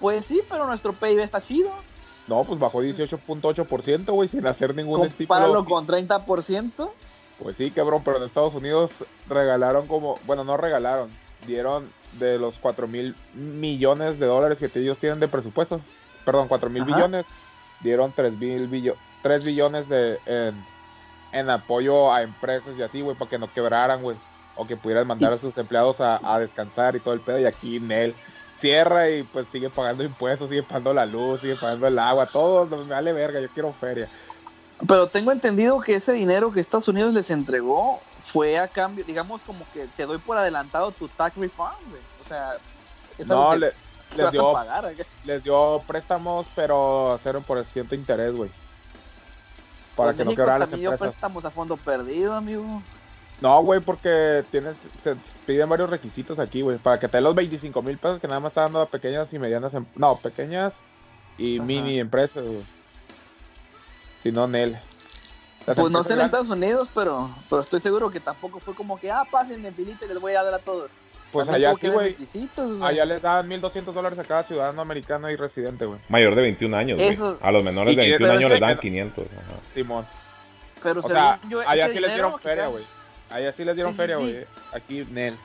Pues 0.00 0.24
sí, 0.26 0.40
pero 0.48 0.66
nuestro 0.66 0.92
PIB 0.92 1.20
está 1.20 1.40
chido. 1.40 1.70
No, 2.26 2.42
pues 2.44 2.58
bajó 2.58 2.82
18.8%, 2.82 4.12
güey, 4.12 4.28
sin 4.28 4.46
hacer 4.46 4.74
ningún 4.74 4.98
Compáralo 5.08 5.58
estímulo. 5.58 5.64
con 5.64 5.86
30%. 5.86 6.90
Pues 7.38 7.56
sí, 7.56 7.70
cabrón, 7.70 8.02
pero 8.04 8.18
en 8.18 8.22
Estados 8.24 8.54
Unidos 8.54 8.92
regalaron 9.28 9.86
como, 9.86 10.18
bueno, 10.24 10.44
no 10.44 10.56
regalaron, 10.56 11.10
dieron 11.46 11.90
de 12.12 12.38
los 12.38 12.58
4 12.58 12.86
mil 12.86 13.14
millones 13.34 14.18
de 14.18 14.26
dólares 14.26 14.58
que 14.58 14.70
ellos 14.78 14.98
tienen 14.98 15.20
de 15.20 15.28
presupuesto, 15.28 15.80
perdón, 16.24 16.46
4 16.48 16.70
mil 16.70 16.84
billones, 16.94 17.26
dieron 17.80 18.12
3 18.12 18.38
mil 18.38 18.68
billo- 18.70 18.96
3 19.22 19.44
billones 19.44 19.88
de, 19.88 20.20
en, 20.26 20.54
en 21.32 21.50
apoyo 21.50 22.12
a 22.12 22.22
empresas 22.22 22.76
y 22.78 22.82
así, 22.82 23.00
güey, 23.00 23.16
para 23.16 23.28
que 23.30 23.38
no 23.38 23.52
quebraran, 23.52 24.00
güey, 24.02 24.16
o 24.54 24.66
que 24.66 24.76
pudieran 24.76 25.06
mandar 25.08 25.32
a 25.32 25.38
sus 25.38 25.58
empleados 25.58 26.00
a, 26.00 26.20
a 26.22 26.38
descansar 26.38 26.94
y 26.94 27.00
todo 27.00 27.14
el 27.14 27.20
pedo, 27.20 27.40
y 27.40 27.46
aquí 27.46 27.80
Nel 27.80 28.14
cierra 28.58 29.10
y 29.10 29.24
pues 29.24 29.48
sigue 29.48 29.68
pagando 29.68 30.04
impuestos, 30.04 30.48
sigue 30.48 30.62
pagando 30.62 30.94
la 30.94 31.04
luz, 31.04 31.40
sigue 31.40 31.56
pagando 31.56 31.88
el 31.88 31.98
agua, 31.98 32.26
todo, 32.26 32.64
me 32.66 32.84
vale 32.94 33.12
verga, 33.12 33.40
yo 33.40 33.48
quiero 33.48 33.72
feria. 33.72 34.08
Pero 34.86 35.06
tengo 35.08 35.32
entendido 35.32 35.80
que 35.80 35.94
ese 35.94 36.12
dinero 36.12 36.50
que 36.52 36.60
Estados 36.60 36.88
Unidos 36.88 37.14
les 37.14 37.30
entregó 37.30 38.00
fue 38.22 38.58
a 38.58 38.68
cambio, 38.68 39.04
digamos, 39.04 39.42
como 39.42 39.64
que 39.72 39.86
te 39.96 40.04
doy 40.04 40.18
por 40.18 40.36
adelantado 40.36 40.90
tu 40.92 41.08
tax 41.08 41.36
refund, 41.36 41.72
güey. 41.90 42.02
O 42.24 42.28
sea, 42.28 42.54
es 43.18 43.30
algo 43.30 43.44
No, 43.44 43.50
que 43.52 43.58
le- 43.58 43.72
les 44.16 44.32
dio 44.32 44.52
pagar. 44.52 44.92
les 45.24 45.44
dio 45.44 45.82
préstamos, 45.86 46.46
pero 46.54 47.12
a 47.12 47.18
0% 47.18 47.88
de 47.90 47.96
interés, 47.96 48.34
güey. 48.34 48.50
Para 49.96 50.08
Pues 50.08 50.16
que 50.16 50.24
no 50.24 50.30
México 50.30 50.42
quebraran 50.42 50.60
las 50.60 50.70
dio 50.70 50.90
empresas. 50.90 51.08
préstamos 51.14 51.44
a 51.44 51.50
fondo 51.50 51.76
perdido, 51.76 52.34
amigo. 52.34 52.82
No, 53.40 53.62
güey, 53.62 53.80
porque 53.80 54.44
tienes, 54.50 54.76
se 55.02 55.16
piden 55.46 55.68
varios 55.68 55.90
requisitos 55.90 56.38
aquí, 56.38 56.62
güey. 56.62 56.78
Para 56.78 56.98
que 56.98 57.08
te 57.08 57.16
den 57.16 57.24
los 57.24 57.34
25 57.34 57.80
mil 57.82 57.98
pesos 57.98 58.20
que 58.20 58.26
nada 58.26 58.40
más 58.40 58.50
está 58.50 58.62
dando 58.62 58.80
a 58.80 58.86
pequeñas 58.86 59.32
y 59.32 59.38
medianas, 59.38 59.74
em- 59.74 59.86
no, 59.96 60.16
pequeñas 60.16 60.76
y 61.38 61.58
Ajá. 61.58 61.66
mini 61.66 61.98
empresas, 62.00 62.44
güey. 62.44 62.62
Si 64.24 64.32
no, 64.32 64.48
Nel. 64.48 64.72
Las 65.66 65.76
Pues 65.78 65.90
no 65.92 66.02
sé 66.02 66.14
en 66.14 66.18
grandes, 66.18 66.24
Estados 66.40 66.48
Unidos, 66.50 66.88
pero, 66.94 67.30
pero 67.48 67.62
estoy 67.62 67.78
seguro 67.80 68.10
que 68.10 68.18
tampoco 68.20 68.58
fue 68.58 68.74
como 68.74 68.98
que, 68.98 69.10
ah, 69.12 69.22
pásenme 69.30 69.70
pilita 69.70 70.04
y 70.04 70.08
les 70.08 70.20
voy 70.20 70.32
a 70.34 70.42
dar 70.42 70.54
a 70.54 70.58
todos. 70.58 70.90
Pues 71.30 71.46
También 71.46 71.68
allá 71.70 71.78
sí, 71.78 71.88
güey. 71.88 72.16
Allá 72.82 73.04
les 73.04 73.22
dan 73.22 73.48
1.200 73.48 73.92
dólares 73.92 74.18
a 74.18 74.24
cada 74.24 74.42
ciudadano 74.42 74.82
americano 74.82 75.30
y 75.30 75.36
residente, 75.36 75.84
güey. 75.84 75.98
Mayor 76.08 76.34
de 76.34 76.42
21 76.42 76.76
años, 76.76 76.98
güey. 76.98 77.10
Eso- 77.10 77.38
A 77.40 77.50
los 77.52 77.62
menores 77.64 77.96
de 77.96 78.02
que- 78.02 78.08
21 78.10 78.26
pero 78.28 78.38
años 78.38 78.50
les 78.50 78.60
dan 78.60 78.78
500. 78.78 79.26
ajá. 79.26 79.60
Simón. 79.74 80.06
Pero 80.82 81.00
O 81.00 81.02
sea, 81.08 81.40
yo, 81.48 81.60
allá 81.60 81.86
ese 81.86 81.94
sí 81.94 82.00
les 82.00 82.12
dieron 82.12 82.38
feria, 82.40 82.64
acá- 82.64 82.72
güey. 82.72 82.84
Allá 83.30 83.52
sí 83.52 83.64
les 83.64 83.74
dieron 83.74 83.92
Sí, 83.92 83.96
sí, 83.96 84.00
feria, 84.02 84.16
sí. 84.16 84.22
güey. 84.22 84.44
Aquí, 84.72 85.06
Nel. 85.10 85.36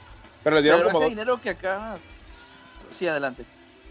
Pero 0.43 0.55
les 0.55 0.63
dieron 0.63 0.79
Pero 0.81 0.91
como 0.91 0.99
ese 0.99 1.05
dos 1.05 1.09
dinero 1.11 1.41
que 1.41 1.49
acá... 1.51 1.95
Sí, 2.97 3.07
adelante. 3.07 3.45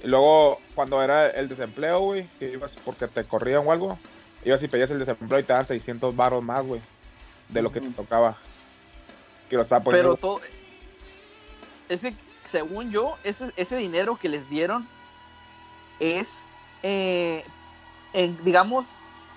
Y 0.05 0.07
luego, 0.07 0.61
cuando 0.75 1.03
era 1.03 1.31
el 1.31 1.49
desempleo, 1.49 2.01
güey, 2.01 2.27
que 2.39 2.51
ibas 2.53 2.77
porque 2.85 3.09
te 3.09 3.25
corrían 3.25 3.67
o 3.67 3.73
algo, 3.73 3.99
ibas 4.49 4.63
y 4.63 4.69
pedías 4.69 4.91
el 4.91 4.99
desempleo 4.99 5.39
y 5.39 5.43
te 5.43 5.53
daban 5.53 5.67
600 5.67 6.15
baros 6.15 6.43
más, 6.43 6.67
güey, 6.67 6.81
de 7.49 7.63
lo 7.63 7.71
que 7.71 7.81
te 7.81 7.91
tocaba. 7.91 8.37
Que 9.49 9.57
lo 9.57 9.63
estaba 9.63 9.85
Pero 9.85 10.17
todo... 10.17 10.41
Ese, 11.89 12.15
según 12.51 12.91
yo, 12.91 13.17
ese, 13.25 13.51
ese 13.57 13.77
dinero 13.77 14.19
que 14.21 14.29
les 14.29 14.49
dieron 14.51 14.87
es, 16.01 16.29
eh, 16.83 17.45
en, 18.13 18.43
digamos, 18.45 18.87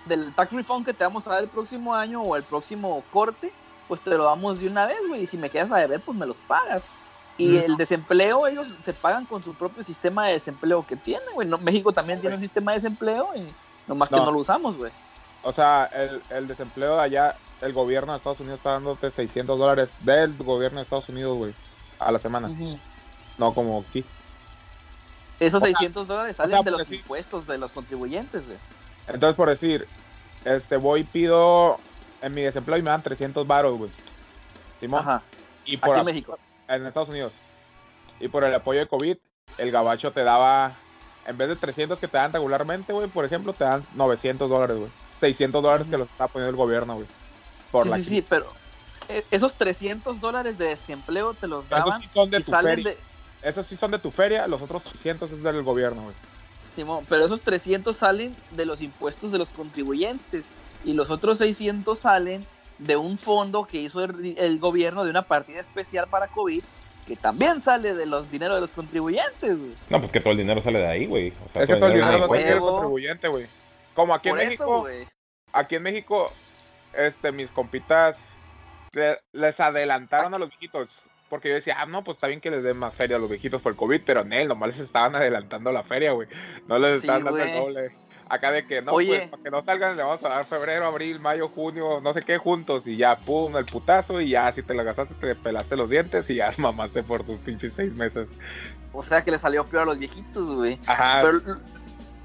del 0.05 0.33
tax 0.33 0.51
refund 0.51 0.85
que 0.85 0.93
te 0.93 1.03
vamos 1.03 1.27
a 1.27 1.31
dar 1.31 1.43
el 1.43 1.49
próximo 1.49 1.95
año 1.95 2.21
o 2.21 2.35
el 2.35 2.43
próximo 2.43 3.03
corte, 3.11 3.53
pues 3.87 4.01
te 4.01 4.09
lo 4.11 4.25
damos 4.25 4.59
de 4.59 4.67
una 4.67 4.85
vez, 4.85 4.97
güey. 5.07 5.23
Y 5.23 5.27
si 5.27 5.37
me 5.37 5.49
quedas 5.49 5.71
a 5.71 5.77
deber, 5.77 6.01
pues 6.01 6.17
me 6.17 6.25
los 6.25 6.37
pagas. 6.47 6.83
Y 7.37 7.57
el 7.57 7.75
desempleo, 7.75 8.45
ellos 8.45 8.67
se 8.83 8.93
pagan 8.93 9.25
con 9.25 9.43
su 9.43 9.55
propio 9.55 9.83
sistema 9.83 10.27
de 10.27 10.33
desempleo 10.33 10.85
que 10.85 10.95
tienen, 10.95 11.27
güey. 11.33 11.47
No, 11.47 11.57
México 11.57 11.91
también 11.91 12.19
tiene 12.19 12.35
un 12.35 12.41
sistema 12.41 12.71
de 12.71 12.77
desempleo 12.77 13.29
y 13.35 13.47
nomás 13.87 14.09
que 14.09 14.15
No. 14.15 14.25
no 14.25 14.31
lo 14.31 14.39
usamos, 14.39 14.77
güey. 14.77 14.91
O 15.43 15.51
sea, 15.51 15.85
el, 15.93 16.21
el 16.29 16.47
desempleo 16.47 16.95
de 16.97 17.01
allá, 17.01 17.35
el 17.61 17.73
gobierno 17.73 18.11
de 18.11 18.17
Estados 18.17 18.39
Unidos 18.39 18.59
está 18.59 18.71
dándote 18.71 19.09
600 19.11 19.57
dólares 19.57 19.89
del 20.01 20.35
gobierno 20.37 20.77
de 20.79 20.83
Estados 20.83 21.09
Unidos, 21.09 21.37
güey, 21.37 21.53
a 21.99 22.11
la 22.11 22.19
semana. 22.19 22.49
No 23.37 23.53
como 23.53 23.83
aquí. 23.87 24.05
Esos 25.39 25.61
O 25.61 25.65
sea, 25.65 25.73
600 25.73 26.07
dólares 26.07 26.35
salen 26.35 26.51
sea, 26.57 26.63
de 26.63 26.71
los 26.71 26.91
impuestos 26.91 27.47
de 27.47 27.57
los 27.57 27.71
contribuyentes, 27.71 28.45
güey. 28.45 28.57
Entonces, 29.07 29.35
por 29.35 29.49
decir, 29.49 29.87
este, 30.45 30.77
voy 30.77 31.01
y 31.01 31.03
pido 31.03 31.79
en 32.21 32.33
mi 32.35 32.41
desempleo 32.43 32.77
y 32.77 32.83
me 32.83 32.91
dan 32.91 33.01
300 33.01 33.47
baros, 33.47 33.77
güey. 33.77 33.89
Simón. 34.79 34.99
Ajá, 35.01 35.23
Y 35.65 35.77
por 35.77 35.91
aquí 35.91 35.99
en 36.01 36.05
México. 36.05 36.37
en 36.67 36.85
Estados 36.85 37.09
Unidos. 37.09 37.33
Y 38.19 38.27
por 38.27 38.43
el 38.43 38.53
apoyo 38.53 38.79
de 38.81 38.87
COVID, 38.87 39.17
el 39.57 39.71
gabacho 39.71 40.11
te 40.11 40.23
daba, 40.23 40.73
en 41.25 41.37
vez 41.37 41.49
de 41.49 41.55
300 41.55 41.99
que 41.99 42.07
te 42.07 42.17
dan 42.17 42.33
regularmente, 42.33 42.93
güey, 42.93 43.07
por 43.07 43.25
ejemplo, 43.25 43.53
te 43.53 43.63
dan 43.63 43.83
900 43.95 44.49
dólares, 44.49 44.77
güey. 44.77 44.91
600 45.19 45.61
dólares 45.61 45.87
que 45.89 45.97
los 45.97 46.09
está 46.09 46.27
poniendo 46.27 46.49
el 46.49 46.55
gobierno, 46.55 46.95
güey. 46.95 47.07
Por 47.71 47.83
Sí, 47.83 47.89
la 47.89 47.97
sí, 47.97 48.03
sí, 48.03 48.25
pero 48.27 48.51
eh, 49.07 49.23
esos 49.31 49.53
300 49.53 50.19
dólares 50.19 50.57
de 50.57 50.65
desempleo 50.67 51.33
te 51.33 51.47
los 51.47 51.63
Esos 51.65 51.69
daban 51.69 52.01
sí 52.01 52.07
son 52.07 52.29
de 52.31 52.39
y 52.39 52.43
tu 52.43 52.51
salen 52.51 52.75
feria. 52.75 52.91
de... 52.91 53.49
Esos 53.49 53.65
sí 53.65 53.75
son 53.75 53.91
de 53.91 53.99
tu 53.99 54.11
feria, 54.11 54.47
los 54.47 54.61
otros 54.61 54.83
600 54.83 55.31
es 55.31 55.43
del 55.43 55.63
gobierno, 55.63 56.03
güey. 56.03 56.15
Simón, 56.75 57.05
pero 57.09 57.25
esos 57.25 57.41
300 57.41 57.95
salen 57.95 58.35
de 58.51 58.65
los 58.65 58.81
impuestos 58.81 59.31
de 59.31 59.37
los 59.37 59.49
contribuyentes 59.49 60.45
y 60.85 60.93
los 60.93 61.09
otros 61.09 61.37
600 61.39 61.99
salen 61.99 62.45
de 62.77 62.97
un 62.97 63.17
fondo 63.17 63.65
que 63.65 63.79
hizo 63.81 64.03
el, 64.03 64.35
el 64.37 64.59
gobierno 64.59 65.03
de 65.03 65.11
una 65.11 65.23
partida 65.23 65.59
especial 65.59 66.07
para 66.07 66.27
COVID 66.27 66.63
que 67.07 67.15
también 67.15 67.61
sale 67.61 67.93
de 67.93 68.05
los 68.05 68.29
dineros 68.31 68.55
de 68.55 68.61
los 68.61 68.71
contribuyentes, 68.71 69.57
güey. 69.59 69.73
No, 69.89 69.99
pues 69.99 70.11
que 70.11 70.19
todo 70.19 70.31
el 70.31 70.37
dinero 70.37 70.61
sale 70.61 70.79
de 70.79 70.87
ahí, 70.87 71.05
güey. 71.07 71.29
O 71.45 71.49
sea, 71.53 71.63
Es 71.63 71.69
que 71.69 71.75
todo 71.75 71.87
el 71.87 71.93
de 71.93 71.99
dinero 71.99 72.17
lo 72.17 72.23
impuestos. 72.25 72.37
tiene 72.37 72.51
el 72.57 72.59
huevo. 72.61 72.71
contribuyente, 72.77 73.27
güey. 73.27 73.45
Como 73.95 74.13
aquí 74.13 74.29
en 74.29 74.35
México, 74.35 74.87
eso, 74.87 75.07
aquí 75.53 75.75
en 75.75 75.83
México, 75.83 76.31
este, 76.93 77.31
mis 77.31 77.51
compitas 77.51 78.21
le- 78.93 79.17
les 79.33 79.59
adelantaron 79.59 80.33
a 80.33 80.37
los 80.37 80.49
viejitos. 80.49 81.01
Porque 81.29 81.47
yo 81.47 81.55
decía, 81.55 81.77
ah, 81.79 81.85
no, 81.85 82.03
pues 82.03 82.17
está 82.17 82.27
bien 82.27 82.41
que 82.41 82.51
les 82.51 82.61
den 82.63 82.75
más 82.77 82.93
feria 82.93 83.15
a 83.15 83.19
los 83.19 83.29
viejitos 83.29 83.61
por 83.61 83.71
el 83.71 83.77
COVID, 83.77 84.01
pero 84.05 84.19
en 84.21 84.33
él 84.33 84.49
nomás 84.49 84.69
les 84.69 84.79
estaban 84.79 85.15
adelantando 85.15 85.71
la 85.71 85.81
feria, 85.83 86.11
güey. 86.11 86.27
No 86.67 86.77
les 86.77 86.95
Sí, 86.99 87.07
estaban 87.07 87.23
dando 87.23 87.41
el 87.41 87.53
doble. 87.53 87.91
Acá 88.29 88.51
de 88.51 88.65
que 88.65 88.81
no, 88.81 88.93
Oye. 88.93 89.17
pues 89.17 89.29
para 89.29 89.43
que 89.43 89.49
no 89.51 89.61
salgan, 89.61 89.97
le 89.97 90.03
vamos 90.03 90.23
a 90.23 90.29
dar 90.29 90.45
febrero, 90.45 90.85
abril, 90.85 91.19
mayo, 91.19 91.49
junio, 91.49 91.99
no 92.01 92.13
sé 92.13 92.21
qué 92.21 92.37
juntos, 92.37 92.87
y 92.87 92.95
ya, 92.97 93.15
pum, 93.17 93.57
el 93.57 93.65
putazo, 93.65 94.21
y 94.21 94.29
ya, 94.29 94.51
si 94.53 94.63
te 94.63 94.73
la 94.73 94.83
gastaste, 94.83 95.13
te 95.15 95.35
pelaste 95.35 95.75
los 95.75 95.89
dientes 95.89 96.29
y 96.29 96.35
ya 96.35 96.51
mamaste 96.57 97.03
por 97.03 97.23
tus 97.23 97.37
pinches 97.39 97.73
seis 97.73 97.93
meses. 97.93 98.27
O 98.93 99.03
sea 99.03 99.23
que 99.23 99.31
le 99.31 99.39
salió 99.39 99.65
peor 99.65 99.83
a 99.83 99.85
los 99.85 99.97
viejitos, 99.97 100.55
güey. 100.55 100.79
Ajá, 100.85 101.21
Pero 101.23 101.55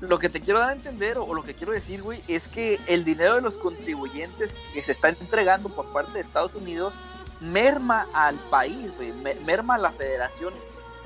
lo 0.01 0.19
que 0.19 0.29
te 0.29 0.41
quiero 0.41 0.59
dar 0.61 0.71
a 0.71 0.73
entender, 0.73 1.17
o 1.19 1.33
lo 1.35 1.43
que 1.43 1.55
quiero 1.55 1.73
decir, 1.73 2.03
güey, 2.03 2.21
es 2.29 2.49
que 2.49 2.79
el 2.87 3.05
dinero 3.05 3.35
de 3.37 3.41
los 3.41 3.57
contribuyentes 3.57 4.55
que 4.75 4.83
se 4.83 4.93
está 4.93 5.09
entregando 5.09 5.69
por 5.71 5.93
parte 5.93 6.13
de 6.13 6.21
Estados 6.21 6.55
Unidos 6.55 6.99
merma 7.41 8.07
al 8.13 8.35
país, 8.37 8.95
güey, 8.97 9.13
me- 9.13 9.35
merma 9.47 9.75
a 9.77 9.79
la 9.79 9.93
federación. 9.93 10.53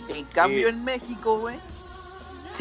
En 0.09 0.25
cambio, 0.25 0.69
en 0.69 0.83
México, 0.85 1.39
güey, 1.39 1.57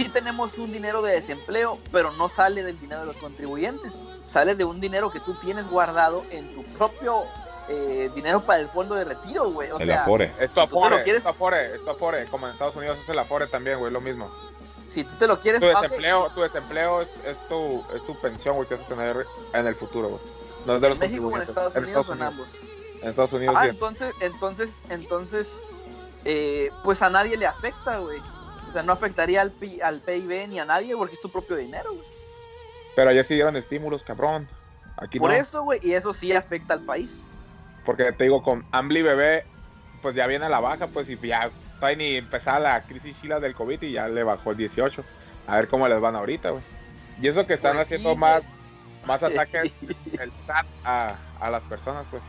sí 0.03 0.09
tenemos 0.09 0.57
un 0.57 0.71
dinero 0.71 1.01
de 1.01 1.13
desempleo, 1.13 1.77
pero 1.91 2.11
no 2.13 2.29
sale 2.29 2.63
del 2.63 2.79
dinero 2.79 3.01
de 3.01 3.07
los 3.07 3.15
contribuyentes, 3.17 3.97
sale 4.25 4.55
de 4.55 4.63
un 4.65 4.79
dinero 4.79 5.11
que 5.11 5.19
tú 5.19 5.33
tienes 5.35 5.67
guardado 5.67 6.23
en 6.31 6.53
tu 6.55 6.63
propio 6.63 7.23
eh, 7.67 8.09
dinero 8.15 8.41
para 8.41 8.61
el 8.61 8.69
fondo 8.69 8.95
de 8.95 9.05
retiro, 9.05 9.49
güey. 9.51 9.69
O 9.71 9.77
El 9.79 9.87
sea, 9.87 10.03
Afore. 10.03 10.31
esto 10.39 10.61
lo 10.61 10.63
afore, 10.65 11.03
quieres- 11.03 11.19
esto 11.19 11.29
afore, 11.29 11.75
esto 11.75 11.91
afore, 11.91 12.25
como 12.27 12.47
en 12.47 12.53
Estados 12.53 12.75
Unidos 12.75 12.97
es 13.01 13.09
el 13.09 13.19
afore 13.19 13.47
también, 13.47 13.77
güey, 13.79 13.91
lo 13.91 14.01
mismo. 14.01 14.29
si 14.87 15.03
tú 15.03 15.15
te 15.19 15.27
lo 15.27 15.39
quieres... 15.39 15.61
Tu 15.61 15.67
ok, 15.67 15.81
desempleo, 15.83 16.29
tu 16.33 16.41
desempleo 16.41 17.01
es, 17.03 17.09
es 17.23 17.37
tu, 17.47 17.83
es 17.95 18.03
tu 18.07 18.19
pensión, 18.19 18.55
güey, 18.55 18.67
que 18.67 18.73
vas 18.75 18.85
a 18.85 18.87
tener 18.87 19.25
en 19.53 19.67
el 19.67 19.75
futuro, 19.75 20.07
güey. 20.09 20.21
No 20.65 20.75
es 20.75 20.81
de 20.81 20.89
los 20.89 20.95
¿En 20.95 20.99
México 21.01 21.27
o 21.27 21.35
en. 21.35 21.41
Estados 21.43 21.75
Unidos 21.75 22.09
o 22.09 22.13
en 22.13 22.21
ambos? 22.23 22.47
En 23.03 23.09
Estados 23.09 23.33
Unidos, 23.33 23.55
Ah, 23.55 23.63
bien. 23.65 23.75
entonces, 23.75 24.13
entonces, 24.19 24.75
entonces, 24.89 25.47
eh, 26.25 26.71
pues 26.83 27.01
a 27.03 27.09
nadie 27.11 27.37
le 27.37 27.45
afecta, 27.45 27.99
güey. 27.99 28.19
O 28.69 28.71
sea, 28.71 28.83
no 28.83 28.93
afectaría 28.93 29.41
al, 29.41 29.51
P- 29.51 29.81
al 29.81 30.01
PIB 30.01 30.47
ni 30.47 30.59
a 30.59 30.65
nadie 30.65 30.95
porque 30.95 31.15
es 31.15 31.21
tu 31.21 31.29
propio 31.29 31.55
dinero, 31.57 31.91
güey. 31.93 32.05
Pero 32.95 33.09
allá 33.09 33.23
sí 33.23 33.33
dieron 33.33 33.55
estímulos, 33.55 34.03
cabrón. 34.03 34.47
Aquí 34.97 35.19
Por 35.19 35.31
no. 35.31 35.37
eso, 35.37 35.63
güey, 35.63 35.79
y 35.81 35.93
eso 35.93 36.13
sí 36.13 36.31
afecta 36.33 36.73
al 36.73 36.85
país. 36.85 37.21
Porque 37.85 38.11
te 38.11 38.25
digo, 38.25 38.43
con 38.43 38.63
Ambly 38.71 39.01
Bebé, 39.01 39.45
pues 40.01 40.15
ya 40.15 40.27
viene 40.27 40.45
a 40.45 40.49
la 40.49 40.59
baja, 40.59 40.87
pues 40.87 41.09
y 41.09 41.17
ya 41.17 41.51
todavía 41.79 41.97
ni 41.97 42.15
empezaba 42.15 42.59
la 42.59 42.83
crisis 42.85 43.19
chila 43.19 43.39
del 43.39 43.55
COVID 43.55 43.81
y 43.81 43.93
ya 43.93 44.07
le 44.07 44.23
bajó 44.23 44.51
el 44.51 44.57
18. 44.57 45.03
A 45.47 45.55
ver 45.55 45.67
cómo 45.67 45.87
les 45.87 45.99
van 45.99 46.15
ahorita, 46.15 46.51
güey. 46.51 46.63
Y 47.21 47.27
eso 47.27 47.47
que 47.47 47.53
están 47.53 47.75
Pues 47.75 47.87
haciendo 47.87 48.13
sí, 48.13 48.19
más, 48.19 48.59
más 49.07 49.23
ataques 49.23 49.73
el 50.19 50.31
SAT 50.39 50.65
a, 50.83 51.17
a 51.39 51.49
las 51.49 51.63
personas, 51.63 52.05
pues. 52.11 52.21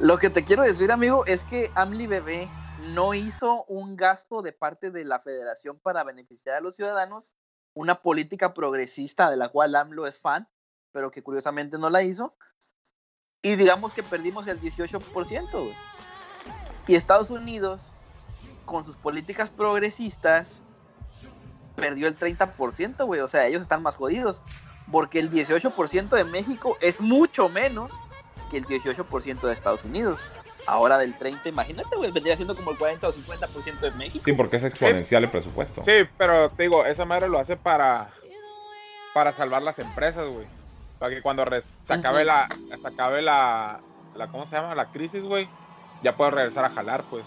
Lo 0.00 0.18
que 0.18 0.30
te 0.30 0.44
quiero 0.44 0.62
decir, 0.62 0.92
amigo, 0.92 1.24
es 1.26 1.42
que 1.44 1.72
Amli 1.74 2.06
Bebé 2.06 2.48
no 2.94 3.14
hizo 3.14 3.64
un 3.64 3.96
gasto 3.96 4.42
de 4.42 4.52
parte 4.52 4.90
de 4.90 5.04
la 5.04 5.18
federación 5.18 5.78
para 5.78 6.04
beneficiar 6.04 6.56
a 6.56 6.60
los 6.60 6.76
ciudadanos, 6.76 7.32
una 7.74 8.02
política 8.02 8.54
progresista 8.54 9.30
de 9.30 9.36
la 9.36 9.48
cual 9.48 9.74
AMLO 9.74 10.06
es 10.06 10.18
fan, 10.18 10.48
pero 10.92 11.10
que 11.10 11.22
curiosamente 11.22 11.78
no 11.78 11.90
la 11.90 12.02
hizo. 12.02 12.36
Y 13.42 13.56
digamos 13.56 13.94
que 13.94 14.02
perdimos 14.02 14.46
el 14.46 14.60
18%, 14.60 15.50
güey. 15.52 15.76
Y 16.86 16.94
Estados 16.96 17.30
Unidos, 17.30 17.92
con 18.64 18.84
sus 18.84 18.96
políticas 18.96 19.50
progresistas, 19.50 20.62
perdió 21.76 22.08
el 22.08 22.18
30%, 22.18 23.06
güey. 23.06 23.20
O 23.20 23.28
sea, 23.28 23.46
ellos 23.46 23.62
están 23.62 23.82
más 23.82 23.96
jodidos. 23.96 24.42
Porque 24.90 25.18
el 25.18 25.30
18% 25.30 26.08
de 26.08 26.24
México 26.24 26.76
es 26.80 27.00
mucho 27.00 27.48
menos 27.48 27.92
que 28.50 28.56
el 28.56 28.66
18% 28.66 29.40
de 29.40 29.52
Estados 29.52 29.84
Unidos. 29.84 30.22
Ahora 30.68 30.98
del 30.98 31.16
30, 31.16 31.48
imagínate, 31.48 31.96
güey, 31.96 32.10
vendría 32.10 32.36
siendo 32.36 32.54
como 32.54 32.70
el 32.72 32.78
40 32.78 33.08
o 33.08 33.12
50% 33.12 33.80
de 33.80 33.90
México. 33.92 34.22
Sí, 34.24 34.32
porque 34.34 34.56
es 34.58 34.64
exponencial 34.64 35.24
el 35.24 35.30
presupuesto. 35.30 35.80
Sí, 35.82 35.92
pero 36.18 36.50
te 36.50 36.64
digo, 36.64 36.84
esa 36.84 37.04
madre 37.06 37.28
lo 37.28 37.38
hace 37.38 37.56
para 37.56 38.10
para 39.14 39.32
salvar 39.32 39.62
las 39.62 39.78
empresas, 39.78 40.26
güey. 40.28 40.46
Para 40.98 41.14
que 41.14 41.22
cuando 41.22 41.44
re- 41.44 41.62
se 41.82 41.94
acabe 41.94 42.24
la 42.24 42.48
se 42.68 42.86
acabe 42.86 43.22
la, 43.22 43.80
la 44.14 44.26
¿cómo 44.28 44.46
se 44.46 44.56
llama? 44.56 44.74
la 44.74 44.90
crisis, 44.92 45.22
güey, 45.22 45.48
ya 46.02 46.14
puedo 46.14 46.30
regresar 46.32 46.64
a 46.66 46.70
jalar, 46.70 47.02
pues. 47.10 47.24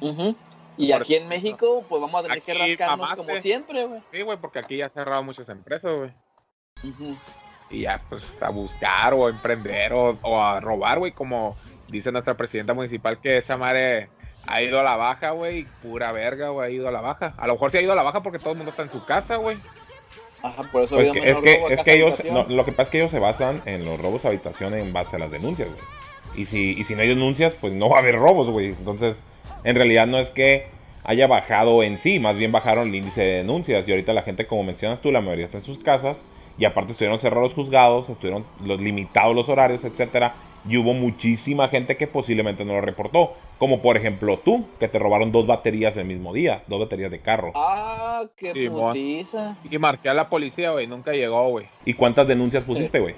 Ujú. 0.00 0.34
Y 0.78 0.90
Por 0.92 1.02
aquí 1.02 1.14
en 1.16 1.28
México, 1.28 1.84
pues 1.88 2.00
vamos 2.00 2.18
a 2.20 2.22
tener 2.22 2.40
que 2.42 2.54
rascarnos 2.54 2.98
mamaste. 3.10 3.16
como 3.26 3.36
siempre, 3.38 3.84
güey. 3.84 4.00
Sí, 4.10 4.22
güey, 4.22 4.38
porque 4.38 4.58
aquí 4.60 4.78
ya 4.78 4.86
han 4.86 4.90
cerrado 4.90 5.22
muchas 5.22 5.48
empresas, 5.50 5.92
güey. 5.94 6.10
Ujú. 6.82 7.16
Y 7.68 7.82
ya, 7.82 8.00
pues, 8.08 8.42
a 8.42 8.50
buscar 8.50 9.12
o 9.14 9.26
a 9.26 9.30
emprender 9.30 9.92
o, 9.92 10.18
o 10.22 10.42
a 10.42 10.60
robar, 10.60 10.98
güey, 10.98 11.12
como 11.12 11.56
dice 11.92 12.10
nuestra 12.10 12.34
presidenta 12.36 12.74
municipal 12.74 13.18
que 13.20 13.36
esa 13.36 13.56
madre 13.56 14.08
ha 14.48 14.60
ido 14.62 14.80
a 14.80 14.82
la 14.82 14.96
baja, 14.96 15.30
güey, 15.30 15.66
pura 15.82 16.10
verga, 16.10 16.48
güey, 16.48 16.66
ha 16.68 16.74
ido 16.74 16.88
a 16.88 16.90
la 16.90 17.00
baja. 17.00 17.34
A 17.36 17.46
lo 17.46 17.52
mejor 17.52 17.70
sí 17.70 17.78
ha 17.78 17.82
ido 17.82 17.92
a 17.92 17.96
la 17.96 18.02
baja 18.02 18.22
porque 18.22 18.38
todo 18.40 18.50
el 18.50 18.56
mundo 18.56 18.70
está 18.70 18.82
en 18.82 18.88
su 18.90 19.04
casa, 19.04 19.36
güey. 19.36 19.58
Ajá, 20.42 20.64
por 20.72 20.82
eso 20.82 20.96
Pues 20.96 21.08
ha 21.10 21.12
que- 21.12 21.30
es 21.30 21.38
que, 21.38 21.62
es 21.70 21.82
que 21.84 21.92
ellos, 21.94 22.24
no, 22.24 22.44
lo 22.48 22.64
que 22.64 22.72
pasa 22.72 22.82
es 22.84 22.88
que 22.88 22.98
ellos 22.98 23.12
se 23.12 23.20
basan 23.20 23.62
en 23.64 23.84
los 23.84 24.00
robos 24.00 24.24
a 24.24 24.28
habitación 24.28 24.74
en 24.74 24.92
base 24.92 25.14
a 25.14 25.18
las 25.20 25.30
denuncias, 25.30 25.68
güey. 25.68 25.80
Y 26.34 26.46
si, 26.46 26.72
y 26.72 26.82
si 26.84 26.94
no 26.96 27.02
hay 27.02 27.08
denuncias, 27.08 27.54
pues 27.60 27.72
no 27.72 27.88
va 27.88 27.98
a 27.98 28.00
haber 28.00 28.16
robos, 28.16 28.48
güey. 28.50 28.68
Entonces, 28.70 29.16
en 29.62 29.76
realidad 29.76 30.06
no 30.08 30.18
es 30.18 30.30
que 30.30 30.66
haya 31.04 31.26
bajado 31.26 31.82
en 31.84 31.98
sí, 31.98 32.18
más 32.18 32.36
bien 32.36 32.50
bajaron 32.50 32.88
el 32.88 32.94
índice 32.96 33.20
de 33.20 33.36
denuncias. 33.38 33.86
Y 33.86 33.90
ahorita 33.92 34.12
la 34.12 34.22
gente, 34.22 34.46
como 34.46 34.64
mencionas 34.64 35.00
tú, 35.00 35.12
la 35.12 35.20
mayoría 35.20 35.44
está 35.44 35.58
en 35.58 35.64
sus 35.64 35.78
casas. 35.78 36.16
Y 36.58 36.64
aparte 36.64 36.92
estuvieron 36.92 37.18
cerrados 37.20 37.48
los 37.48 37.54
juzgados, 37.54 38.08
estuvieron 38.08 38.44
los 38.64 38.80
limitados 38.80 39.34
los 39.36 39.48
horarios, 39.48 39.84
etcétera. 39.84 40.32
Y 40.68 40.76
hubo 40.76 40.94
muchísima 40.94 41.68
gente 41.68 41.96
que 41.96 42.06
posiblemente 42.06 42.64
no 42.64 42.74
lo 42.74 42.80
reportó. 42.80 43.34
Como 43.58 43.80
por 43.82 43.96
ejemplo 43.96 44.38
tú, 44.44 44.66
que 44.78 44.88
te 44.88 44.98
robaron 44.98 45.32
dos 45.32 45.46
baterías 45.46 45.96
el 45.96 46.04
mismo 46.04 46.32
día, 46.32 46.62
dos 46.66 46.80
baterías 46.80 47.10
de 47.10 47.20
carro. 47.20 47.52
Ah, 47.54 48.24
qué 48.36 48.52
Simón. 48.52 48.88
putiza. 48.92 49.56
Y 49.70 49.78
marqué 49.78 50.08
a 50.08 50.14
la 50.14 50.28
policía, 50.28 50.70
güey, 50.72 50.86
nunca 50.86 51.12
llegó, 51.12 51.48
güey. 51.48 51.66
¿Y 51.84 51.94
cuántas 51.94 52.26
denuncias 52.28 52.64
pusiste, 52.64 53.00
güey? 53.00 53.14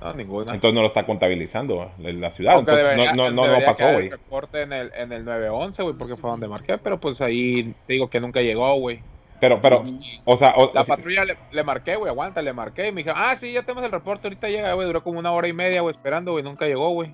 No, 0.00 0.12
ninguna. 0.14 0.52
Entonces 0.54 0.74
no 0.74 0.80
lo 0.82 0.88
está 0.88 1.06
contabilizando 1.06 1.90
la 1.98 2.30
ciudad. 2.32 2.54
Aunque 2.54 2.72
Entonces 2.72 2.90
debería- 2.96 3.12
no, 3.12 3.30
no, 3.30 3.46
no, 3.46 3.64
pasó, 3.64 3.92
güey. 3.92 4.08
reporte 4.08 4.62
en 4.62 4.72
el, 4.72 4.92
en 4.94 5.12
el 5.12 5.24
911, 5.24 5.82
güey, 5.84 5.94
porque 5.96 6.16
fue 6.16 6.30
donde 6.30 6.48
marqué, 6.48 6.76
pero 6.78 6.98
pues 6.98 7.20
ahí 7.20 7.74
te 7.86 7.92
digo 7.92 8.10
que 8.10 8.18
nunca 8.20 8.40
llegó, 8.40 8.74
güey. 8.74 9.00
Pero, 9.42 9.60
pero, 9.60 9.84
o 10.24 10.36
sea, 10.36 10.54
o- 10.56 10.70
La 10.72 10.84
patrulla 10.84 11.24
le, 11.24 11.36
le 11.50 11.64
marqué, 11.64 11.96
güey, 11.96 12.08
aguanta, 12.08 12.40
le 12.40 12.52
marqué 12.52 12.86
y 12.86 12.92
me 12.92 13.02
dijo, 13.02 13.12
ah, 13.16 13.34
sí, 13.34 13.50
ya 13.52 13.62
tenemos 13.62 13.82
el 13.82 13.90
reporte, 13.90 14.28
ahorita 14.28 14.48
llega, 14.48 14.72
güey, 14.74 14.86
duró 14.86 15.02
como 15.02 15.18
una 15.18 15.32
hora 15.32 15.48
y 15.48 15.52
media, 15.52 15.80
güey, 15.80 15.92
esperando, 15.96 16.30
güey, 16.30 16.44
nunca 16.44 16.64
llegó, 16.64 16.90
güey. 16.90 17.12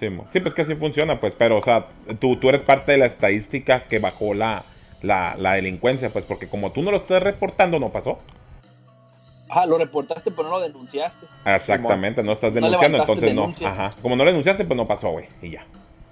Sí, 0.00 0.08
sí, 0.32 0.40
pues 0.40 0.52
que 0.52 0.62
así 0.62 0.74
funciona, 0.74 1.20
pues, 1.20 1.32
pero, 1.38 1.56
o 1.58 1.62
sea, 1.62 1.86
tú, 2.18 2.34
tú 2.38 2.48
eres 2.48 2.64
parte 2.64 2.90
de 2.90 2.98
la 2.98 3.06
estadística 3.06 3.84
que 3.84 4.00
bajó 4.00 4.34
la, 4.34 4.64
la, 5.00 5.36
la 5.38 5.52
delincuencia, 5.54 6.10
pues, 6.10 6.24
porque 6.24 6.48
como 6.48 6.72
tú 6.72 6.82
no 6.82 6.90
lo 6.90 6.96
estás 6.96 7.22
reportando, 7.22 7.78
no 7.78 7.90
pasó. 7.90 8.18
Ah, 9.48 9.64
lo 9.64 9.78
reportaste, 9.78 10.32
pero 10.32 10.48
no 10.48 10.50
lo 10.58 10.60
denunciaste. 10.60 11.24
Exactamente, 11.46 12.20
no 12.24 12.32
estás 12.32 12.52
denunciando, 12.52 12.98
entonces 12.98 13.32
no. 13.32 13.50
Ajá. 13.68 13.92
Como 14.02 14.16
no 14.16 14.24
lo 14.24 14.30
denunciaste, 14.30 14.64
pues 14.64 14.76
no 14.76 14.88
pasó, 14.88 15.10
güey, 15.10 15.26
y 15.40 15.50
ya. 15.50 15.64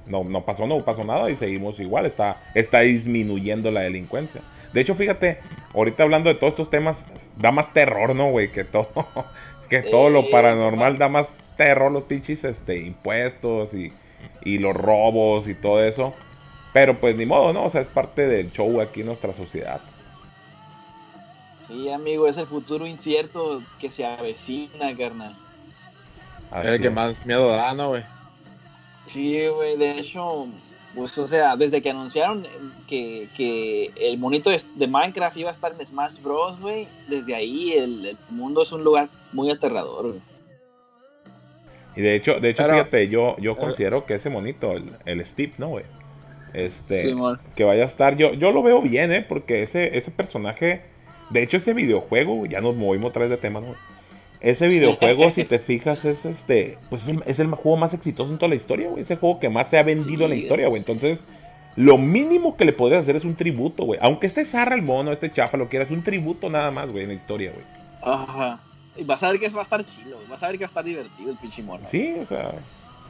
no, 0.06 0.22
no 0.22 0.42
pasó, 0.44 0.68
no 0.68 0.78
pasó 0.84 1.02
nada 1.02 1.28
y 1.30 1.36
seguimos 1.36 1.80
igual, 1.80 2.06
está, 2.06 2.36
está 2.54 2.80
disminuyendo 2.80 3.72
la 3.72 3.80
delincuencia. 3.80 4.40
De 4.72 4.80
hecho, 4.80 4.94
fíjate, 4.94 5.38
ahorita 5.74 6.02
hablando 6.02 6.28
de 6.28 6.36
todos 6.36 6.52
estos 6.52 6.70
temas, 6.70 7.04
da 7.36 7.50
más 7.50 7.72
terror, 7.72 8.14
¿no, 8.14 8.30
güey? 8.30 8.50
Que 8.50 8.64
todo, 8.64 8.88
que 9.68 9.82
todo 9.82 10.10
lo 10.10 10.30
paranormal 10.30 10.98
da 10.98 11.08
más 11.08 11.26
terror 11.56 11.92
los 11.92 12.04
pinches 12.04 12.44
este, 12.44 12.78
impuestos 12.78 13.72
y, 13.74 13.92
y 14.44 14.58
los 14.58 14.74
robos 14.74 15.48
y 15.48 15.54
todo 15.54 15.82
eso. 15.84 16.14
Pero 16.72 16.98
pues 16.98 17.16
ni 17.16 17.26
modo, 17.26 17.52
¿no? 17.52 17.64
O 17.64 17.70
sea, 17.70 17.82
es 17.82 17.88
parte 17.88 18.26
del 18.26 18.50
show 18.50 18.80
aquí 18.80 19.00
en 19.00 19.06
nuestra 19.06 19.34
sociedad. 19.34 19.80
Sí, 21.66 21.90
amigo, 21.90 22.26
es 22.26 22.36
el 22.38 22.46
futuro 22.46 22.86
incierto 22.86 23.62
que 23.78 23.90
se 23.90 24.04
avecina, 24.04 24.96
carnal. 24.96 25.36
Es 26.60 26.66
el 26.66 26.82
que 26.82 26.90
más 26.90 27.24
miedo 27.24 27.48
da, 27.48 27.72
¿no, 27.74 27.90
güey? 27.90 28.02
Sí, 29.06 29.46
güey, 29.48 29.76
de 29.76 29.98
hecho, 29.98 30.46
pues, 30.94 31.16
o 31.18 31.26
sea, 31.26 31.56
desde 31.56 31.80
que 31.80 31.90
anunciaron 31.90 32.46
que, 32.88 33.28
que 33.36 33.90
el 33.98 34.18
monito 34.18 34.50
de, 34.50 34.86
Minecraft 34.86 35.36
iba 35.36 35.50
a 35.50 35.52
estar 35.52 35.72
en 35.78 35.86
Smash 35.86 36.20
Bros, 36.20 36.60
güey, 36.60 36.86
desde 37.08 37.34
ahí 37.34 37.72
el, 37.72 38.16
mundo 38.30 38.62
es 38.62 38.72
un 38.72 38.84
lugar 38.84 39.08
muy 39.32 39.50
aterrador, 39.50 40.08
güey. 40.08 40.20
Y 41.94 42.00
de 42.00 42.14
hecho, 42.14 42.40
de 42.40 42.50
hecho, 42.50 42.64
fíjate, 42.64 43.08
yo, 43.08 43.36
yo 43.38 43.56
considero 43.56 44.06
que 44.06 44.14
ese 44.14 44.30
monito, 44.30 44.72
el, 44.72 44.92
el 45.04 45.26
Steve, 45.26 45.52
¿no, 45.58 45.68
güey? 45.68 45.84
Este, 46.54 47.14
que 47.54 47.64
vaya 47.64 47.84
a 47.84 47.86
estar, 47.86 48.16
yo, 48.16 48.34
yo 48.34 48.50
lo 48.50 48.62
veo 48.62 48.80
bien, 48.82 49.12
¿eh? 49.12 49.24
Porque 49.26 49.62
ese, 49.62 49.96
ese 49.96 50.10
personaje, 50.10 50.82
de 51.30 51.42
hecho, 51.42 51.58
ese 51.58 51.74
videojuego, 51.74 52.46
ya 52.46 52.60
nos 52.60 52.76
movimos 52.76 53.10
otra 53.10 53.22
vez 53.22 53.30
de 53.30 53.36
tema, 53.36 53.60
¿no? 53.60 53.74
Ese 54.42 54.66
videojuego, 54.68 55.30
si 55.30 55.44
te 55.44 55.58
fijas, 55.58 56.04
es 56.04 56.24
este, 56.24 56.76
pues 56.90 57.02
es 57.26 57.38
el, 57.38 57.48
juego 57.48 57.76
más 57.78 57.94
exitoso 57.94 58.30
en 58.30 58.38
toda 58.38 58.50
la 58.50 58.56
historia, 58.56 58.90
güey. 58.90 59.02
Es 59.02 59.10
el 59.10 59.18
juego 59.18 59.40
que 59.40 59.48
más 59.48 59.70
se 59.70 59.78
ha 59.78 59.82
vendido 59.82 60.24
en 60.24 60.30
la 60.30 60.36
historia, 60.36 60.68
güey. 60.68 60.80
Entonces, 60.80 61.20
lo 61.76 61.96
mínimo 61.96 62.56
que 62.56 62.64
le 62.64 62.72
podrías 62.72 63.02
hacer 63.02 63.16
es 63.16 63.24
un 63.24 63.36
tributo, 63.36 63.84
güey. 63.84 64.00
Aunque 64.02 64.26
este 64.26 64.44
zarra 64.44 64.74
el 64.74 64.82
mono, 64.82 65.12
este 65.12 65.32
chafa, 65.32 65.56
lo 65.56 65.68
quieras, 65.68 65.90
un 65.90 66.02
tributo 66.02 66.50
nada 66.50 66.70
más, 66.70 66.90
güey, 66.90 67.04
en 67.04 67.10
la 67.10 67.14
historia, 67.14 67.52
güey. 67.52 67.64
Ajá. 68.02 68.60
Y 68.96 69.04
vas 69.04 69.22
a 69.22 69.30
ver 69.30 69.40
que 69.40 69.48
va 69.48 69.60
a 69.60 69.62
estar 69.62 69.84
chido, 69.84 70.16
güey. 70.16 70.28
Vas 70.28 70.42
a 70.42 70.48
ver 70.48 70.58
que 70.58 70.64
va 70.64 70.66
a 70.66 70.72
estar 70.72 70.84
divertido 70.84 71.30
el 71.30 71.36
pinche 71.38 71.62
mono. 71.62 71.86
Sí, 71.90 72.14
o 72.20 72.26
sea. 72.26 72.52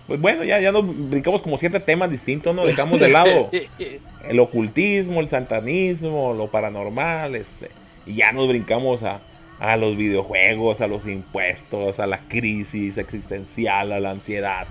Pues 0.07 0.21
bueno, 0.21 0.43
ya, 0.45 0.61
ya 0.61 0.73
nos 0.73 0.85
brincamos 1.11 1.43
como 1.43 1.59
siete 1.59 1.79
temas 1.79 2.11
distintos, 2.11 2.55
¿no? 2.55 2.67
Dejamos 2.67 2.99
de 2.99 3.09
lado 3.09 3.51
el 4.29 4.41
ocultismo, 4.41 5.21
el 5.21 5.29
santanismo, 5.29 6.35
lo 6.35 6.49
paranormal, 6.49 7.37
este. 7.37 7.71
Y 8.05 8.17
ya 8.17 8.33
nos 8.33 8.49
brincamos 8.49 9.03
a, 9.05 9.21
a 9.63 9.77
los 9.77 9.97
videojuegos, 9.97 10.81
a 10.81 10.89
los 10.89 11.07
impuestos, 11.07 12.01
a 12.01 12.07
la 12.09 12.19
crisis 12.19 12.99
existencial, 12.99 13.93
a 13.93 14.01
la 14.01 14.11
ansiedad. 14.11 14.67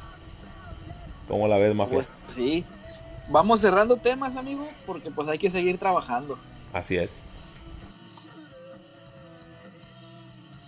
¿Cómo 1.30 1.48
la 1.48 1.58
ves, 1.58 1.74
Mafia? 1.74 1.96
Pues, 1.96 2.08
sí. 2.28 2.66
Vamos 3.30 3.62
cerrando 3.62 3.96
temas, 3.96 4.36
amigo, 4.36 4.68
porque 4.86 5.10
pues 5.10 5.30
hay 5.30 5.38
que 5.38 5.50
seguir 5.50 5.78
trabajando. 5.78 6.38
Así 6.74 6.98
es. 6.98 7.10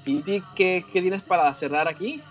Piti, 0.06 0.42
¿qué, 0.56 0.86
¿qué 0.94 1.02
tienes 1.02 1.24
para 1.24 1.54
cerrar 1.54 1.90
aquí? 1.90 2.22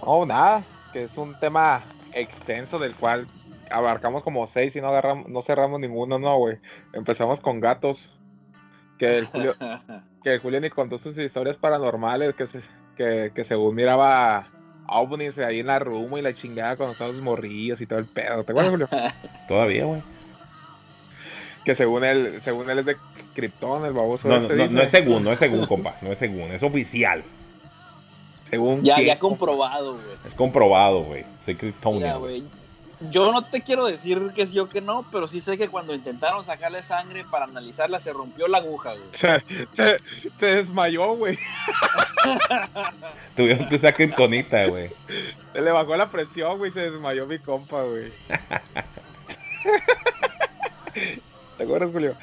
Oh, 0.00 0.24
nada, 0.24 0.62
que 0.94 1.04
es 1.04 1.18
un 1.18 1.38
tema 1.38 1.82
extenso 2.14 2.78
del 2.78 2.94
cual 2.94 3.28
abarcamos 3.70 4.22
como 4.22 4.46
seis 4.46 4.74
y 4.74 4.80
no 4.80 4.88
agarramos, 4.88 5.28
no 5.28 5.42
cerramos 5.42 5.80
ninguno, 5.80 6.18
no, 6.18 6.38
güey. 6.38 6.56
Empezamos 6.94 7.42
con 7.42 7.60
gatos 7.60 8.08
que 8.98 9.18
el 9.18 9.26
Julio, 9.26 9.54
que 10.22 10.38
Julio 10.38 10.60
ni 10.60 10.70
contó 10.70 10.98
sus 10.98 11.16
historias 11.16 11.56
paranormales, 11.56 12.34
que, 12.34 12.46
se, 12.46 12.60
que, 12.96 13.32
que 13.34 13.44
según 13.44 13.74
miraba 13.74 14.48
ovnis 14.86 15.38
ahí 15.38 15.60
en 15.60 15.66
la 15.66 15.78
rumba 15.78 16.18
y 16.18 16.22
la 16.22 16.34
chingada 16.34 16.76
cuando 16.76 16.92
estaban 16.92 17.14
los 17.14 17.22
morrillos 17.22 17.80
y 17.80 17.86
todo 17.86 17.98
el 17.98 18.06
pedo. 18.06 18.44
¿Te 18.44 18.52
acuerdas, 18.52 18.70
Julio? 18.70 18.88
Todavía, 19.48 19.84
güey. 19.84 20.02
Que 21.64 21.74
según 21.74 22.04
él, 22.04 22.40
según 22.42 22.68
él 22.70 22.80
es 22.80 22.86
de 22.86 22.96
Krypton, 23.34 23.84
el 23.84 23.92
baboso. 23.92 24.28
No, 24.28 24.36
este 24.36 24.56
no, 24.56 24.68
no, 24.68 24.82
es 24.82 24.90
según, 24.90 25.24
no 25.24 25.32
es 25.32 25.38
según, 25.38 25.66
compa. 25.66 25.94
No 26.00 26.12
es 26.12 26.18
según, 26.18 26.50
es 26.50 26.62
oficial. 26.62 27.22
Según 28.48 28.82
ya, 28.82 29.00
ya 29.02 29.18
comprobado, 29.18 29.94
güey. 29.94 30.16
Es 30.26 30.34
comprobado, 30.34 31.02
güey. 31.02 31.24
Soy 31.44 31.54
Kryptonian. 31.54 32.18
güey 32.18 32.44
yo 33.00 33.32
no 33.32 33.44
te 33.44 33.62
quiero 33.62 33.86
decir 33.86 34.32
que 34.34 34.46
sí 34.46 34.58
o 34.58 34.68
que 34.68 34.80
no, 34.80 35.04
pero 35.12 35.28
sí 35.28 35.40
sé 35.40 35.56
que 35.56 35.68
cuando 35.68 35.94
intentaron 35.94 36.44
sacarle 36.44 36.82
sangre 36.82 37.24
para 37.24 37.44
analizarla 37.44 38.00
se 38.00 38.12
rompió 38.12 38.48
la 38.48 38.58
aguja, 38.58 38.90
güey. 38.92 39.04
Se, 39.12 40.00
se, 40.38 40.46
desmayó, 40.46 41.14
güey. 41.14 41.38
Tuvieron 43.36 43.68
que 43.68 43.76
usar 43.76 43.94
criptonita, 43.94 44.66
güey. 44.66 44.90
Se 45.52 45.60
le 45.60 45.70
bajó 45.70 45.96
la 45.96 46.10
presión, 46.10 46.58
güey, 46.58 46.72
se 46.72 46.90
desmayó 46.90 47.26
mi 47.26 47.38
compa, 47.38 47.82
güey. 47.82 48.12
¿Te 51.56 51.64
acuerdas, 51.64 51.90
Julio? 51.92 52.14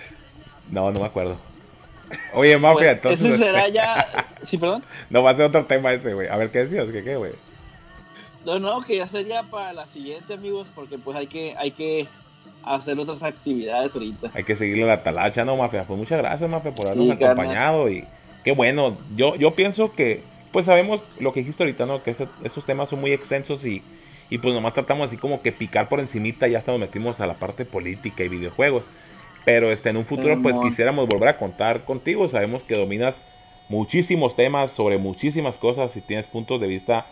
No, 0.71 0.91
no 0.91 0.99
me 0.99 1.05
acuerdo. 1.05 1.37
Oye, 2.33 2.57
Mafia, 2.57 2.99
pues, 3.01 3.19
entonces. 3.19 3.35
Ese 3.35 3.37
será 3.37 3.67
ya. 3.69 4.05
Sí, 4.43 4.57
perdón. 4.57 4.83
No 5.09 5.23
va 5.23 5.31
a 5.31 5.35
ser 5.35 5.45
otro 5.45 5.65
tema 5.65 5.93
ese, 5.93 6.13
güey. 6.13 6.27
A 6.27 6.37
ver, 6.37 6.49
¿qué 6.51 6.65
decías? 6.65 6.87
¿Qué, 6.91 7.03
qué, 7.03 7.15
güey? 7.15 7.31
No, 8.45 8.59
no, 8.59 8.81
que 8.81 8.97
ya 8.97 9.07
sería 9.07 9.43
para 9.43 9.73
la 9.73 9.85
siguiente, 9.85 10.33
amigos, 10.33 10.67
porque 10.75 10.97
pues 10.97 11.17
hay 11.17 11.27
que, 11.27 11.55
hay 11.57 11.71
que 11.71 12.07
hacer 12.63 12.99
otras 12.99 13.23
actividades 13.23 13.95
ahorita. 13.95 14.31
Hay 14.33 14.43
que 14.43 14.55
seguirle 14.55 14.85
la 14.85 15.03
talacha, 15.03 15.43
¿no, 15.43 15.55
Mafia? 15.55 15.83
Pues 15.83 15.97
muchas 15.97 16.19
gracias, 16.19 16.49
Mafia, 16.49 16.73
por 16.73 16.87
habernos 16.87 17.11
acompañado 17.11 17.89
y 17.89 18.03
qué 18.43 18.51
bueno. 18.51 18.95
Yo, 19.15 19.35
yo 19.35 19.51
pienso 19.51 19.91
que, 19.93 20.21
pues 20.51 20.65
sabemos 20.65 21.01
lo 21.19 21.33
que 21.33 21.39
dijiste 21.39 21.63
ahorita, 21.63 21.85
¿no? 21.85 22.03
Que 22.03 22.15
esos 22.43 22.65
temas 22.65 22.89
son 22.89 23.01
muy 23.01 23.11
extensos 23.11 23.65
y, 23.65 23.81
y 24.29 24.37
pues 24.37 24.53
nomás 24.53 24.73
tratamos 24.73 25.07
así 25.07 25.17
como 25.17 25.41
que 25.41 25.51
picar 25.51 25.89
por 25.89 25.99
encimita, 25.99 26.47
ya 26.47 26.59
hasta 26.59 26.71
nos 26.71 26.81
metimos 26.81 27.19
a 27.19 27.27
la 27.27 27.33
parte 27.33 27.65
política 27.65 28.23
y 28.23 28.29
videojuegos. 28.29 28.83
Pero 29.43 29.71
este, 29.71 29.89
en 29.89 29.97
un 29.97 30.05
futuro, 30.05 30.39
pues 30.41 30.55
quisiéramos 30.63 31.07
volver 31.07 31.29
a 31.29 31.37
contar 31.37 31.83
contigo. 31.83 32.27
Sabemos 32.27 32.63
que 32.63 32.75
dominas 32.75 33.13
muchísimos 33.69 34.35
temas 34.35 34.71
sobre 34.71 34.97
muchísimas 34.97 35.55
cosas 35.55 35.95
y 35.95 36.01
tienes 36.01 36.25
puntos 36.25 36.59
de 36.59 36.67
vista 36.67 37.05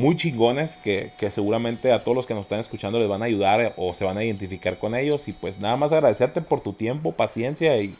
muy 0.00 0.16
chingones 0.16 0.70
que, 0.82 1.12
seguramente 1.34 1.92
a 1.92 2.02
todos 2.02 2.16
los 2.16 2.26
que 2.26 2.34
nos 2.34 2.44
están 2.44 2.60
escuchando 2.60 2.98
les 2.98 3.08
van 3.08 3.22
a 3.22 3.26
ayudar 3.26 3.74
o 3.76 3.94
se 3.94 4.04
van 4.04 4.18
a 4.18 4.24
identificar 4.24 4.78
con 4.78 4.94
ellos. 4.94 5.20
Y 5.26 5.32
pues 5.32 5.58
nada 5.60 5.76
más 5.76 5.92
agradecerte 5.92 6.40
por 6.40 6.62
tu 6.62 6.72
tiempo, 6.72 7.12
paciencia 7.12 7.76
y, 7.80 7.94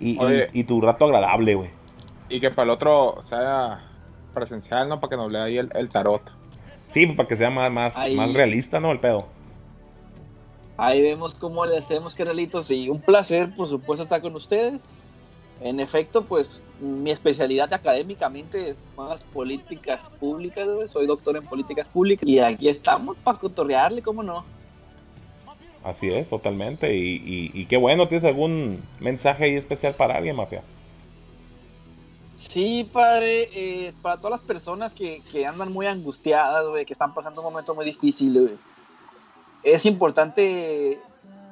y, 0.00 0.64
tu 0.64 0.80
rato 0.80 1.04
agradable, 1.04 1.54
güey. 1.54 1.70
Y 2.28 2.40
que 2.40 2.50
para 2.50 2.64
el 2.64 2.70
otro 2.70 3.18
sea 3.22 3.84
presencial, 4.34 4.88
¿no? 4.88 5.00
Para 5.00 5.10
que 5.10 5.16
nos 5.16 5.32
lea 5.32 5.44
ahí 5.44 5.56
el, 5.56 5.88
tarot. 5.88 6.22
Sí, 6.92 7.06
para 7.06 7.28
que 7.28 7.36
sea 7.36 7.50
más, 7.50 7.70
más, 7.70 7.94
más 8.14 8.32
realista, 8.32 8.80
¿no? 8.80 8.90
El 8.90 8.98
pedo. 8.98 9.26
Ahí 10.76 11.00
vemos 11.00 11.34
cómo 11.34 11.64
le 11.64 11.78
hacemos, 11.78 12.14
Carlitos. 12.14 12.70
Y 12.70 12.88
un 12.90 13.00
placer, 13.00 13.54
por 13.56 13.66
supuesto, 13.66 14.02
estar 14.02 14.20
con 14.20 14.34
ustedes. 14.34 14.82
En 15.60 15.80
efecto, 15.80 16.24
pues 16.24 16.62
mi 16.80 17.10
especialidad 17.10 17.72
académicamente 17.72 18.74
son 18.94 19.08
las 19.08 19.22
políticas 19.22 20.10
públicas, 20.20 20.68
soy 20.90 21.06
doctor 21.06 21.36
en 21.36 21.44
políticas 21.44 21.88
públicas 21.88 22.28
y 22.28 22.38
aquí 22.38 22.68
estamos 22.68 23.16
para 23.24 23.38
cotorrearle, 23.38 24.02
¿cómo 24.02 24.22
no? 24.22 24.44
Así 25.82 26.10
es, 26.10 26.28
totalmente. 26.28 26.92
Y, 26.94 27.64
qué 27.66 27.76
bueno, 27.76 28.08
¿tienes 28.08 28.26
algún 28.26 28.82
mensaje 28.98 29.44
ahí 29.44 29.54
especial 29.54 29.94
para 29.94 30.16
alguien, 30.16 30.34
Mafia? 30.34 30.62
Sí, 32.36 32.88
padre, 32.92 33.48
eh, 33.54 33.92
para 34.02 34.16
todas 34.16 34.32
las 34.32 34.40
personas 34.40 34.92
que, 34.92 35.46
andan 35.46 35.72
muy 35.72 35.86
angustiadas, 35.86 36.64
que 36.84 36.92
están 36.92 37.14
pasando 37.14 37.40
un 37.40 37.52
momento 37.52 37.74
muy 37.74 37.84
difícil, 37.84 38.58
es 39.62 39.86
importante 39.86 40.98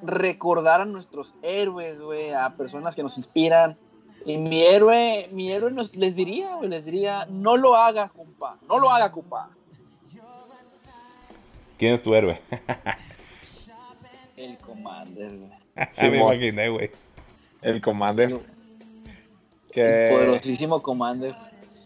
recordar 0.02 0.81
a 0.81 0.85
nuestros 0.85 1.35
héroes, 1.43 1.98
a 2.36 2.51
personas 2.55 2.97
que 2.97 3.02
nos 3.05 3.16
inspiran, 3.16 3.76
y 4.24 4.36
mi 4.38 4.62
héroe, 4.62 5.28
mi 5.32 5.52
héroe 5.52 5.70
nos, 5.70 5.96
les 5.96 6.16
diría, 6.16 6.60
les 6.62 6.84
diría, 6.84 7.26
no 7.28 7.56
lo 7.56 7.76
hagas, 7.76 8.12
compa, 8.12 8.56
no 8.68 8.78
lo 8.78 8.90
haga, 8.90 9.12
compa. 9.12 9.51
¿Quién 11.78 11.94
es 11.94 12.02
tu 12.02 12.14
héroe? 12.14 12.40
El 14.36 14.56
Commander, 14.59 15.36
güey. 15.36 15.64
Sí, 15.92 16.09
me 16.09 16.18
imaginé, 16.18 16.68
güey. 16.68 16.90
El 17.60 17.80
Commander. 17.80 18.40
El 19.72 20.10
poderosísimo 20.10 20.80
Commander. 20.80 21.34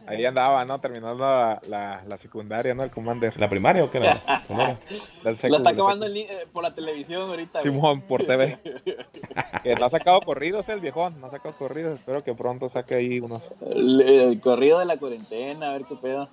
Ahí 0.08 0.24
andaba, 0.24 0.64
¿no? 0.64 0.80
Terminando 0.80 1.24
la, 1.68 2.02
la, 2.06 2.18
secundaria, 2.18 2.74
¿no? 2.74 2.82
El 2.82 2.90
Commander. 2.90 3.38
¿La 3.38 3.48
primaria 3.48 3.84
o 3.84 3.90
qué? 3.90 4.00
La, 4.00 4.18
la 5.22 5.30
está 5.30 5.70
acabando 5.70 6.06
eh, 6.06 6.46
por 6.50 6.62
la 6.62 6.74
televisión 6.74 7.28
ahorita. 7.28 7.60
Simón, 7.60 8.00
por 8.00 8.24
TV. 8.24 8.58
que 9.62 9.74
no 9.74 9.84
ha 9.84 9.90
sacado 9.90 10.22
corridos 10.22 10.66
el 10.70 10.80
viejón, 10.80 11.20
no 11.20 11.26
ha 11.26 11.30
sacado 11.30 11.54
corridos. 11.56 11.98
Espero 11.98 12.24
que 12.24 12.32
pronto 12.34 12.70
saque 12.70 12.94
ahí 12.94 13.20
unos. 13.20 13.42
El, 13.60 14.40
corrido 14.40 14.78
de 14.78 14.86
la 14.86 14.96
cuarentena, 14.96 15.68
a 15.68 15.72
ver 15.74 15.84
qué 15.84 15.96
pedo. 15.96 16.28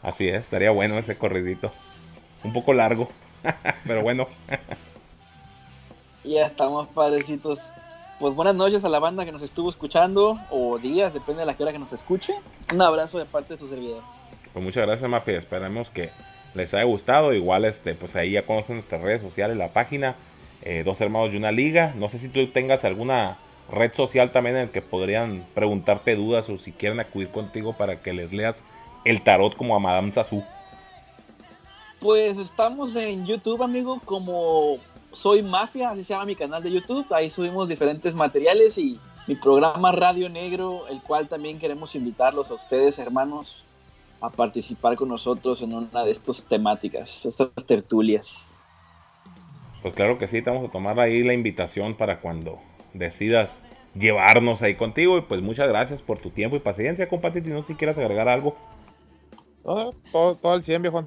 Así 0.00 0.28
es, 0.28 0.44
estaría 0.44 0.70
bueno 0.70 0.96
ese 0.98 1.18
corridito. 1.18 1.72
Un 2.44 2.52
poco 2.52 2.72
largo, 2.74 3.08
pero 3.84 4.02
bueno. 4.02 4.28
ya 6.22 6.46
estamos, 6.46 6.86
padrecitos. 6.86 7.70
Pues 8.18 8.34
buenas 8.34 8.56
noches 8.56 8.84
a 8.84 8.88
la 8.88 8.98
banda 8.98 9.24
que 9.24 9.30
nos 9.30 9.42
estuvo 9.42 9.70
escuchando, 9.70 10.40
o 10.50 10.78
días, 10.78 11.14
depende 11.14 11.40
de 11.40 11.46
la 11.46 11.54
hora 11.56 11.70
que 11.70 11.78
nos 11.78 11.92
escuche. 11.92 12.34
Un 12.74 12.82
abrazo 12.82 13.16
de 13.18 13.24
parte 13.24 13.54
de 13.54 13.60
su 13.60 13.68
servidor. 13.68 14.02
Pues 14.52 14.64
muchas 14.64 14.84
gracias, 14.86 15.08
Mafia. 15.08 15.38
Esperamos 15.38 15.88
que 15.90 16.10
les 16.54 16.74
haya 16.74 16.82
gustado. 16.82 17.32
Igual, 17.32 17.64
este, 17.64 17.94
pues 17.94 18.16
ahí 18.16 18.32
ya 18.32 18.44
conocen 18.44 18.74
nuestras 18.76 19.02
redes 19.02 19.22
sociales, 19.22 19.56
la 19.56 19.68
página, 19.68 20.16
eh, 20.62 20.82
Dos 20.84 21.00
Hermanos 21.00 21.32
y 21.32 21.36
una 21.36 21.52
Liga. 21.52 21.94
No 21.96 22.08
sé 22.08 22.18
si 22.18 22.28
tú 22.28 22.44
tengas 22.48 22.82
alguna 22.82 23.38
red 23.70 23.94
social 23.94 24.32
también 24.32 24.56
en 24.56 24.62
el 24.62 24.70
que 24.70 24.82
podrían 24.82 25.46
preguntarte 25.54 26.16
dudas 26.16 26.48
o 26.48 26.58
si 26.58 26.72
quieren 26.72 26.98
acudir 26.98 27.28
contigo 27.28 27.74
para 27.74 28.02
que 28.02 28.12
les 28.12 28.32
leas 28.32 28.56
el 29.04 29.22
tarot 29.22 29.56
como 29.56 29.76
a 29.76 29.78
Madame 29.78 30.10
Sassou. 30.10 30.42
Pues 32.00 32.38
estamos 32.38 32.94
en 32.96 33.26
YouTube, 33.26 33.62
amigo, 33.62 34.00
como 34.04 34.78
Soy 35.12 35.42
Mafia, 35.42 35.90
así 35.90 36.04
se 36.04 36.12
llama 36.12 36.26
mi 36.26 36.34
canal 36.36 36.62
de 36.62 36.70
YouTube. 36.70 37.06
Ahí 37.12 37.30
subimos 37.30 37.68
diferentes 37.68 38.14
materiales 38.14 38.76
y 38.78 39.00
mi 39.26 39.34
programa 39.34 39.92
Radio 39.92 40.28
Negro, 40.28 40.86
el 40.88 41.02
cual 41.02 41.28
también 41.28 41.58
queremos 41.58 41.94
invitarlos 41.94 42.50
a 42.50 42.54
ustedes, 42.54 42.98
hermanos, 42.98 43.64
a 44.20 44.30
participar 44.30 44.96
con 44.96 45.08
nosotros 45.08 45.62
en 45.62 45.74
una 45.74 46.04
de 46.04 46.10
estas 46.10 46.44
temáticas, 46.44 47.26
estas 47.26 47.48
tertulias. 47.66 48.54
Pues 49.82 49.94
claro 49.94 50.18
que 50.18 50.28
sí, 50.28 50.42
te 50.42 50.50
vamos 50.50 50.68
a 50.68 50.72
tomar 50.72 50.98
ahí 50.98 51.22
la 51.22 51.34
invitación 51.34 51.94
para 51.94 52.20
cuando 52.20 52.58
decidas 52.94 53.60
llevarnos 53.94 54.62
ahí 54.62 54.74
contigo. 54.74 55.18
Y 55.18 55.22
pues 55.22 55.40
muchas 55.40 55.68
gracias 55.68 56.02
por 56.02 56.18
tu 56.18 56.30
tiempo 56.30 56.56
y 56.56 56.60
paciencia, 56.60 57.08
compadre. 57.08 57.42
Si 57.42 57.50
no 57.50 57.62
si 57.62 57.74
quieres 57.74 57.96
agregar 57.96 58.28
algo. 58.28 58.56
todo, 59.62 60.36
todo 60.36 60.52
al 60.52 60.62
100, 60.62 60.82
viejo. 60.82 61.04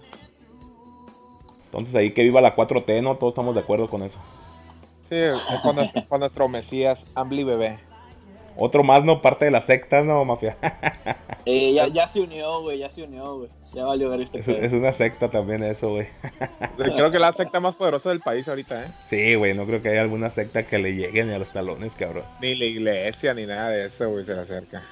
Entonces 1.71 1.95
ahí 1.95 2.11
que 2.11 2.23
viva 2.23 2.41
la 2.41 2.55
4T, 2.55 3.01
¿no? 3.01 3.15
Todos 3.15 3.31
estamos 3.31 3.55
de 3.55 3.61
acuerdo 3.61 3.87
con 3.87 4.03
eso. 4.03 4.17
Sí, 5.09 5.15
con, 5.63 5.77
nuestro, 5.77 6.05
con 6.07 6.19
nuestro 6.19 6.49
Mesías, 6.49 7.05
Ambly 7.15 7.45
Bebé. 7.45 7.79
Otro 8.57 8.83
más, 8.83 9.05
¿no? 9.05 9.21
Parte 9.21 9.45
de 9.45 9.51
la 9.51 9.61
secta, 9.61 10.03
¿no, 10.03 10.25
mafia? 10.25 10.57
eh, 11.45 11.73
ya, 11.73 11.87
ya 11.87 12.07
se 12.07 12.19
unió, 12.19 12.61
güey, 12.61 12.79
ya 12.79 12.91
se 12.91 13.03
unió, 13.03 13.37
güey. 13.37 13.49
Ya 13.73 13.85
valió 13.85 14.09
ver 14.09 14.21
este 14.21 14.39
es, 14.39 14.47
es, 14.47 14.73
una 14.73 14.91
secta 14.91 15.31
también 15.31 15.63
eso, 15.63 15.91
güey. 15.91 16.07
Creo 16.77 17.09
que 17.09 17.19
la 17.19 17.31
secta 17.31 17.61
más 17.61 17.75
poderosa 17.75 18.09
del 18.09 18.19
país 18.19 18.47
ahorita, 18.49 18.83
¿eh? 18.83 18.87
Sí, 19.09 19.35
güey, 19.35 19.53
no 19.53 19.65
creo 19.65 19.81
que 19.81 19.89
haya 19.89 20.01
alguna 20.01 20.29
secta 20.29 20.63
que 20.63 20.77
le 20.77 20.93
llegue 20.93 21.23
ni 21.23 21.33
a 21.33 21.39
los 21.39 21.47
talones, 21.53 21.93
cabrón. 21.93 22.23
Ni 22.41 22.55
la 22.55 22.65
iglesia, 22.65 23.33
ni 23.33 23.45
nada 23.45 23.69
de 23.69 23.85
eso, 23.85 24.09
güey, 24.09 24.25
se 24.25 24.33
le 24.33 24.41
acerca. 24.41 24.83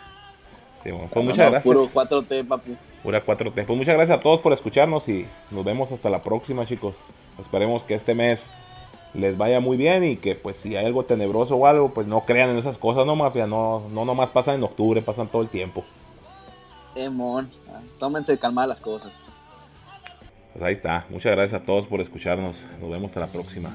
Sí, 0.84 0.92
bueno, 0.92 1.10
pues 1.12 1.26
no, 1.26 1.32
muchas 1.32 1.46
no, 1.46 1.52
gracias. 1.52 1.64
Puro 1.64 1.90
4T, 1.90 2.48
papi. 2.48 2.78
Pura 3.04 3.26
4T. 3.26 3.66
Pues 3.66 3.78
muchas 3.78 3.96
gracias 3.96 4.20
a 4.20 4.22
todos 4.22 4.40
por 4.42 4.54
escucharnos 4.54 5.08
y 5.08 5.26
nos 5.52 5.64
vemos 5.64 5.92
hasta 5.92 6.10
la 6.10 6.22
próxima, 6.22 6.66
chicos. 6.66 6.96
Esperemos 7.40 7.84
que 7.84 7.96
este 7.96 8.14
mes 8.14 8.42
les 9.14 9.38
vaya 9.38 9.60
muy 9.60 9.78
bien 9.78 10.04
y 10.04 10.18
que 10.18 10.36
pues 10.36 10.58
si 10.58 10.76
hay 10.76 10.86
algo 10.86 11.04
tenebroso 11.04 11.56
o 11.56 11.66
algo, 11.66 11.90
pues 11.90 12.08
no 12.08 12.22
crean 12.22 12.50
en 12.50 12.58
esas 12.58 12.78
cosas, 12.78 13.06
no 13.06 13.16
mafia, 13.16 13.48
no, 13.48 13.82
no 13.92 14.06
nomás 14.06 14.30
pasan 14.30 14.56
en 14.56 14.64
octubre, 14.64 15.02
pasan 15.02 15.28
todo 15.28 15.42
el 15.42 15.50
tiempo. 15.50 15.84
Emon, 16.96 17.50
tómense 17.98 18.38
calma 18.38 18.68
las 18.68 18.82
cosas. 18.82 19.12
Pues 20.54 20.64
ahí 20.64 20.74
está, 20.74 21.06
muchas 21.10 21.32
gracias 21.32 21.62
a 21.62 21.66
todos 21.66 21.88
por 21.88 22.02
escucharnos, 22.02 22.58
nos 22.82 22.90
vemos 22.90 23.10
hasta 23.10 23.22
la 23.22 23.28
próxima. 23.28 23.72